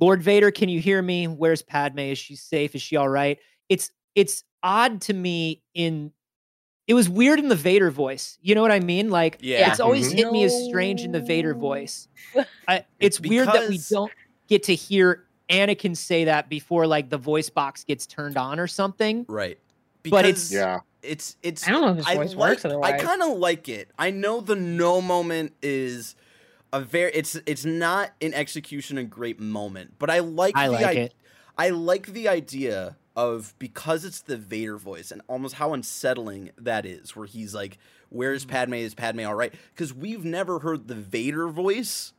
[0.00, 1.26] Lord Vader, can you hear me?
[1.28, 2.00] Where's Padme?
[2.00, 2.74] Is she safe?
[2.74, 3.38] Is she all right?
[3.68, 6.12] It's it's odd to me in
[6.86, 8.36] it was weird in the Vader voice.
[8.42, 9.08] You know what I mean?
[9.10, 9.70] Like Yeah.
[9.70, 10.16] it's always Mhm.
[10.16, 12.06] hit me as strange in the Vader voice.
[12.68, 14.12] I, it's weird that we don't
[14.48, 18.66] get to hear Anakin say that before like the voice box gets turned on or
[18.66, 19.24] something.
[19.28, 19.58] Right.
[20.02, 20.80] But it's- Yeah.
[21.04, 23.68] It's it's I don't know if his I voice like, works I kind of like
[23.68, 23.90] it.
[23.98, 26.16] I know the no moment is
[26.72, 30.72] a very it's it's not in execution a great moment, but I like I the
[30.72, 31.14] like i- it.
[31.56, 36.84] I like the idea of because it's the Vader voice and almost how unsettling that
[36.84, 38.48] is, where he's like, "Where's Mhm.
[38.48, 38.74] Padme?
[38.74, 42.12] Is Padme all right?" Because we've never heard the Vader voice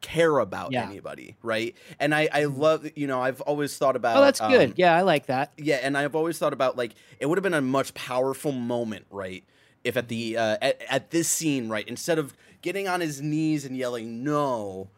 [0.00, 0.84] care about Yeah.
[0.84, 1.74] anybody, right?
[1.98, 4.70] And I I love you know I've always thought about Oh, that's good.
[4.70, 5.52] um, Yeah, I like that.
[5.56, 9.06] yeah, and I've always thought about like it would have been a much powerful moment,
[9.10, 9.44] right?
[9.84, 13.64] If at the uh, at, at this scene, right, instead of getting on his knees
[13.64, 14.90] and yelling no,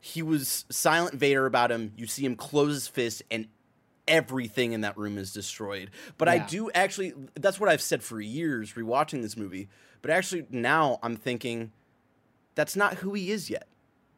[0.00, 1.92] he was silent Vader about him.
[1.96, 3.48] You see him close his fist, and
[4.08, 5.90] everything in that room is destroyed.
[6.18, 7.12] But I do actually.
[7.34, 9.68] That's what I've said for years, rewatching this movie.
[10.02, 11.72] But actually, now I'm thinking
[12.54, 13.66] that's not who he is yet.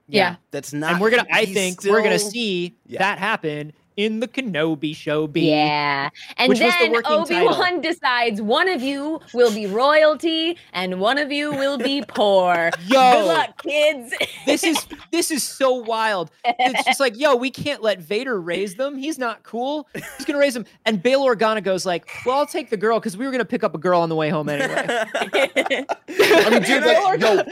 [0.09, 0.37] Yeah.
[0.51, 0.93] That's not.
[0.93, 1.27] and we're gonna.
[1.33, 3.01] I think we're gonna see Yeah.
[3.01, 5.27] that happen in the Kenobi show.
[5.27, 5.49] B.
[5.51, 6.11] Yeah.
[6.37, 11.19] And Which was the then Obi-Wan decides one of you will be royalty and one
[11.19, 12.71] of you will be poor.
[12.87, 14.15] Yo, Good luck, kids.
[14.47, 16.31] this is this is so wild.
[16.45, 18.97] It's just like, yo, we can't let Vader raise them.
[18.97, 19.89] He's not cool.
[19.95, 20.67] He's gonna raise them.
[20.85, 23.65] And Bail Organa goes like, well, I'll take the girl because we were gonna pick
[23.65, 24.85] up a girl on the way home anyway.
[25.15, 27.43] I mean, dude, like, yo,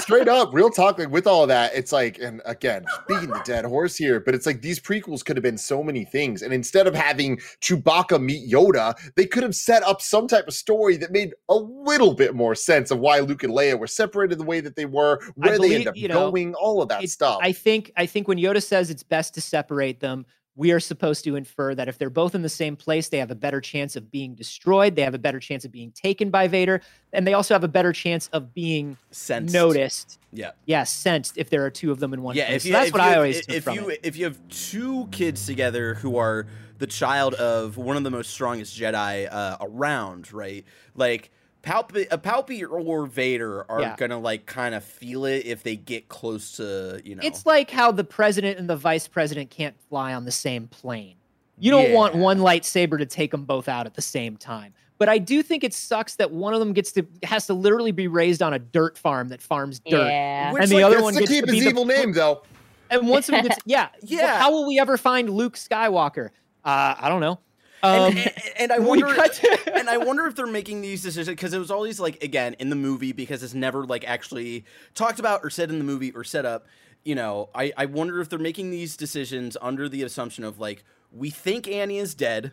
[0.00, 3.64] straight up, real talk, like with all that, it's like, and again, beating the dead
[3.64, 6.42] horse here, but it's like these prequels could have been so many things.
[6.42, 10.54] And instead of having Chewbacca meet Yoda, they could have set up some type of
[10.54, 14.38] story that made a little bit more sense of why Luke and Leia were separated
[14.38, 17.04] the way that they were, where they end up you know, going, all of that
[17.04, 17.38] it- stuff.
[17.40, 20.26] I think I think when Yoda says it's best to separate them,
[20.56, 23.30] we are supposed to infer that if they're both in the same place, they have
[23.30, 24.96] a better chance of being destroyed.
[24.96, 26.80] They have a better chance of being taken by Vader,
[27.12, 29.52] and they also have a better chance of being Sensed.
[29.52, 30.18] noticed.
[30.32, 30.52] Yeah.
[30.64, 32.56] Yeah, sensed if there are two of them in one yeah, place.
[32.56, 34.00] if So you, that's what you I have- always if from you it.
[34.02, 36.46] if you have two kids together who are
[36.78, 40.64] the child of one of the most strongest Jedi uh, around, right?
[40.94, 41.30] Like
[41.66, 43.96] Palpy, uh, Palpy or Vader are Yeah.
[43.96, 47.22] gonna like kind of feel it if they get close to you know.
[47.24, 51.16] It's like how the president and the vice president can't fly on the same plane.
[51.58, 54.72] You don't want one lightsaber to take them both out at the same time.
[54.98, 57.92] But I do think it sucks that one of them gets to has to literally
[57.92, 60.06] be raised on a dirt farm that farms dirt.
[60.06, 60.52] Yeah.
[60.52, 61.92] Which, and the like, other one to gets keep to be his the evil pr-
[61.92, 62.42] name, though.
[62.90, 64.20] And once of them gets yeah, Yeah.
[64.20, 64.38] yeah.
[64.38, 66.28] How will we ever find Luke Skywalker?
[66.64, 67.38] Uh, I don't know.
[67.86, 71.28] And, Um, and, and I wonder, to- and I wonder if they're making these decisions
[71.28, 75.18] because it was always like again in the movie because it's never like actually talked
[75.18, 76.66] about or said in the movie or set up.
[77.04, 80.84] You know, I I wonder if they're making these decisions under the assumption of like
[81.12, 82.52] we think Annie is dead.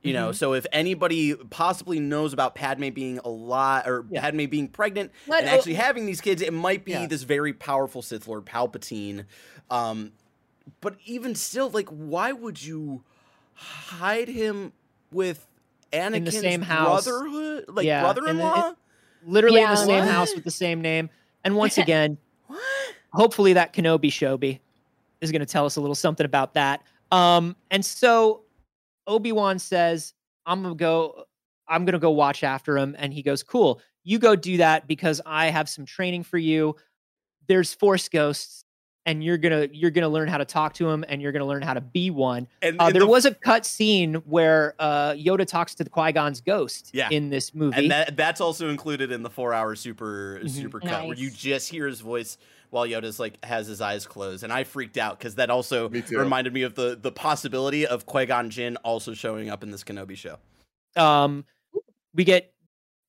[0.00, 0.34] You know, Mhm.
[0.36, 4.20] so if anybody possibly knows about Padme being a alive or Yeah.
[4.20, 7.06] Padme being pregnant Let- and actually having these kids, it might be Yeah.
[7.08, 9.24] this very powerful Sith Lord Palpatine.
[9.68, 10.12] Um,
[10.80, 13.02] but even still, like, why would you
[13.58, 14.72] hide him
[15.12, 15.46] with
[15.92, 17.04] Anakin's same house.
[17.04, 18.74] brotherhood, like Yeah, brother-in-law?
[19.26, 20.08] literally in the same what?
[20.08, 21.10] house with the same name.
[21.44, 22.60] And once again, what?
[23.12, 24.60] hopefully that Kenobi Shobi
[25.20, 26.82] is going to tell us a little something about that.
[27.10, 28.42] Um, and so
[29.06, 30.12] Obi Wan says,
[30.44, 31.24] "I'm gonna go.
[31.66, 35.20] I'm gonna go watch after him." And he goes, "Cool, you go do that because
[35.24, 36.76] I have some training for you.
[37.46, 38.64] There's Force ghosts."
[39.08, 41.62] And you're gonna you're gonna learn how to talk to him, and you're gonna learn
[41.62, 42.46] how to be one.
[42.60, 45.88] And, Uh, and there the- was a cut scene where uh, Yoda talks to the
[45.88, 47.08] Qui Gon's ghost Yeah.
[47.10, 47.76] in this movie.
[47.78, 50.50] and that that's also included in the four-hour super Mhm.
[50.50, 52.36] super cut where you just hear his voice
[52.68, 56.02] while Yoda's like has his eyes closed, and I freaked out because that also Me
[56.10, 59.84] reminded me of the the possibility of Qui Gon Jinn also showing up in this
[59.84, 60.36] Kenobi show.
[60.96, 61.46] um
[62.14, 62.52] we get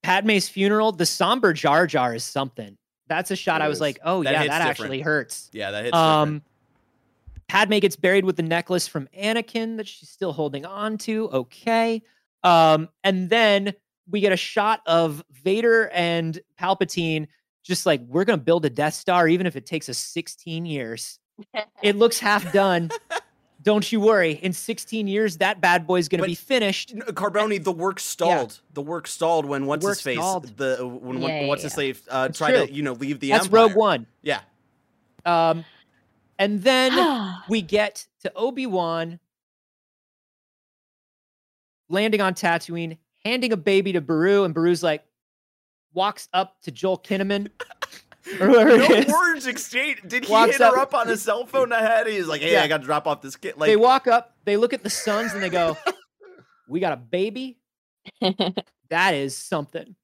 [0.02, 0.94] Padme's funeral.
[0.94, 2.78] The somber Jar Jar is something.
[3.10, 3.82] That's a shot It I was is.
[3.82, 4.70] like, oh That yeah, that different.
[4.70, 5.50] actually hurts.
[5.52, 5.98] Yeah, that hits.
[5.98, 6.44] Um different.
[7.50, 11.30] Padme gets buried with the necklace from Anakin that she's still holding on to.
[11.32, 12.04] Okay.
[12.44, 13.74] Um, and then
[14.08, 17.28] we get a shot of Vader and Palpatine
[17.64, 21.20] just like we're gonna build a Death Star, even if it takes us 16 years.
[21.82, 22.92] It looks half done.
[23.62, 24.34] Don't you worry.
[24.34, 26.96] In 16 years, that bad boy's gonna be finished.
[26.96, 28.62] No, Carboni, the work stalled.
[28.74, 30.56] The work stalled when what's his face stalled.
[30.58, 33.20] the when, when Yeah, what's yeah, his face uh, It's tried to you know leave
[33.20, 33.68] the That's empire.
[33.68, 34.08] Rogue One.
[34.22, 34.42] Yeah,
[35.26, 35.66] Um,
[36.38, 39.20] and then we get to Obi Wan
[41.90, 45.04] landing on Tatooine, handing a baby to Beru, and Beru's like
[45.94, 47.50] walks up to Joel Kinnaman.
[48.39, 49.14] or whoever no it is.
[49.14, 50.07] words exchanged.
[50.07, 52.07] Did he Walks hit her up- up on his cell phone ahead?
[52.07, 52.64] He's like, "Hey, Yeah.
[52.64, 54.89] I got to drop off this kid." Like, they walk up, they look at the
[54.89, 55.77] sons, and they go,
[56.67, 57.57] "We got a baby.
[58.89, 59.95] That is something."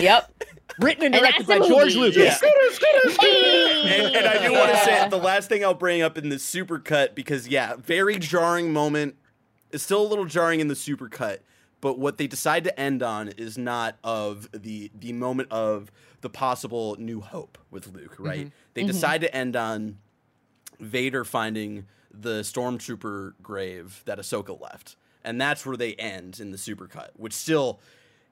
[0.00, 0.32] yep.
[0.80, 2.18] Written and And directed that's by George movie.
[2.18, 2.42] Lucas.
[3.22, 6.38] and, and I do want to say the last thing I'll bring up in the
[6.38, 9.16] super cut because yeah, very jarring moment.
[9.70, 11.42] It's still a little jarring in the super cut,
[11.80, 15.90] but what they decide to end on is not of the the moment of
[16.22, 18.50] the possible new hope with Luke, right?
[18.74, 18.86] They Mhm.
[18.88, 19.98] decide to end on
[20.80, 24.96] Vader finding the stormtrooper grave that Ahsoka left.
[25.24, 27.80] And that's where they end in the supercut, which still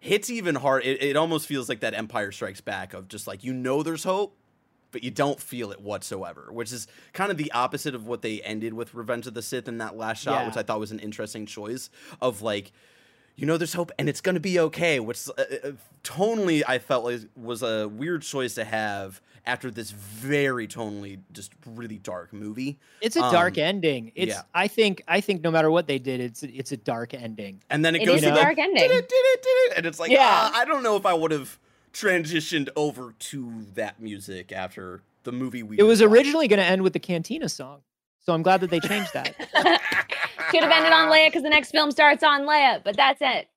[0.00, 0.84] hits even hard.
[0.84, 4.04] It, it almost feels like that Empire Strikes Back of just like you know there's
[4.04, 4.36] hope,
[4.90, 8.40] but you don't feel it whatsoever, which is kind of the opposite of what they
[8.42, 10.46] ended with Revenge of the Sith in that last shot, Yeah.
[10.46, 12.72] which I thought was an interesting choice of like
[13.40, 15.70] you know there's hope and it's going to be okay, which uh, uh,
[16.04, 21.52] tonally I felt like was a weird choice to have after this very tonally just
[21.66, 22.78] really dark movie.
[23.00, 24.12] It's a dark Um, ending.
[24.14, 24.42] It's yeah.
[24.54, 27.62] I think I think no matter what they did, it's it's a dark ending.
[27.70, 28.76] And then it, It goes is to a the dark ending.
[28.82, 30.18] "Did it, did it, did it," and it's like, Yeah.
[30.22, 31.58] ah, I don't know if I would have
[31.94, 35.78] transitioned over to that music after the movie we.
[35.78, 36.12] It was watched.
[36.12, 37.80] originally going to end with the Cantina song,
[38.24, 39.34] so I'm glad that they changed that.
[40.50, 43.48] Should have ended on Leia because the next film starts on Leia, but that's it.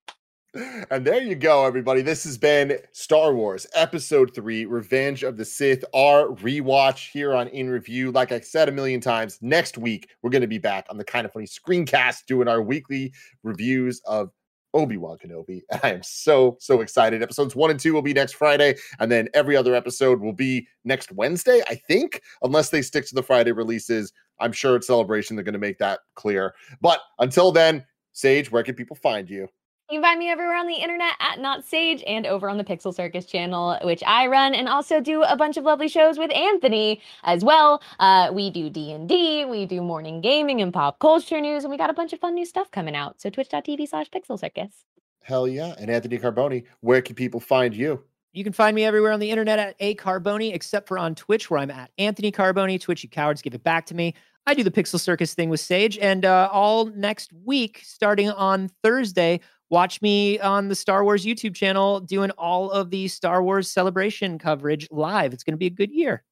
[0.92, 2.04] And there you go, everybody.
[2.04, 7.48] This has been Star Wars Episode 3 Revenge of the Sith, our rewatch here on
[7.48, 8.12] In Review.
[8.12, 11.04] Like I said a million times, next week we're going to be back on the
[11.04, 14.30] Kind of Funny screencast doing our weekly reviews of
[14.74, 15.62] Obi Wan Kenobi.
[15.72, 17.22] And I am so, so excited.
[17.22, 18.76] Episodes one and two will be next Friday.
[19.00, 23.16] And then every other episode will be next Wednesday, I think, unless they stick to
[23.16, 24.14] the Friday releases.
[24.40, 26.56] I'm sure at Celebration they're going to make that clear.
[26.82, 29.48] But until then, Sage, where can people find you?
[29.94, 32.64] You can find me everywhere on the internet at Not Sage and over on the
[32.64, 36.34] Pixel Circus channel, which I run and also do a bunch of lovely shows with
[36.34, 37.80] Anthony as well.
[38.00, 41.70] Uh, we do D and D, we do morning gaming and pop culture news, and
[41.70, 43.22] we got a bunch of fun new stuff coming out.
[43.22, 44.84] So twitch.tv slash Pixel Circus.
[45.22, 45.76] Hell yeah.
[45.78, 48.04] And Anthony Carboni, where can people find you?
[48.32, 51.52] You can find me everywhere on the internet at A Carboni, except for on Twitch,
[51.52, 52.82] where I'm at Anthony Carboni.
[52.82, 54.16] Twitch, you cowards, give it back to me.
[54.48, 58.70] I do the Pixel Circus thing with Sage, and uh, all next week, starting on
[58.82, 59.40] Thursday,
[59.74, 64.38] watch me on the Star Wars YouTube channel doing all of the Star Wars celebration
[64.38, 65.34] coverage live.
[65.34, 66.24] It's going to be a good year.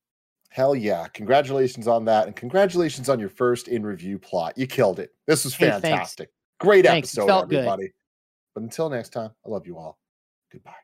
[0.49, 1.07] Hell yeah.
[1.07, 2.27] Congratulations on that.
[2.27, 4.57] And congratulations on your first in review plot.
[4.57, 5.09] You killed it.
[5.25, 5.81] This was Hey, thanks.
[5.87, 6.29] fantastic.
[6.59, 7.09] Great Thanks.
[7.17, 7.59] Episode, felt good.
[7.59, 7.91] everybody.
[8.53, 9.97] But until next time, I love you all.
[10.51, 10.75] Goodbye.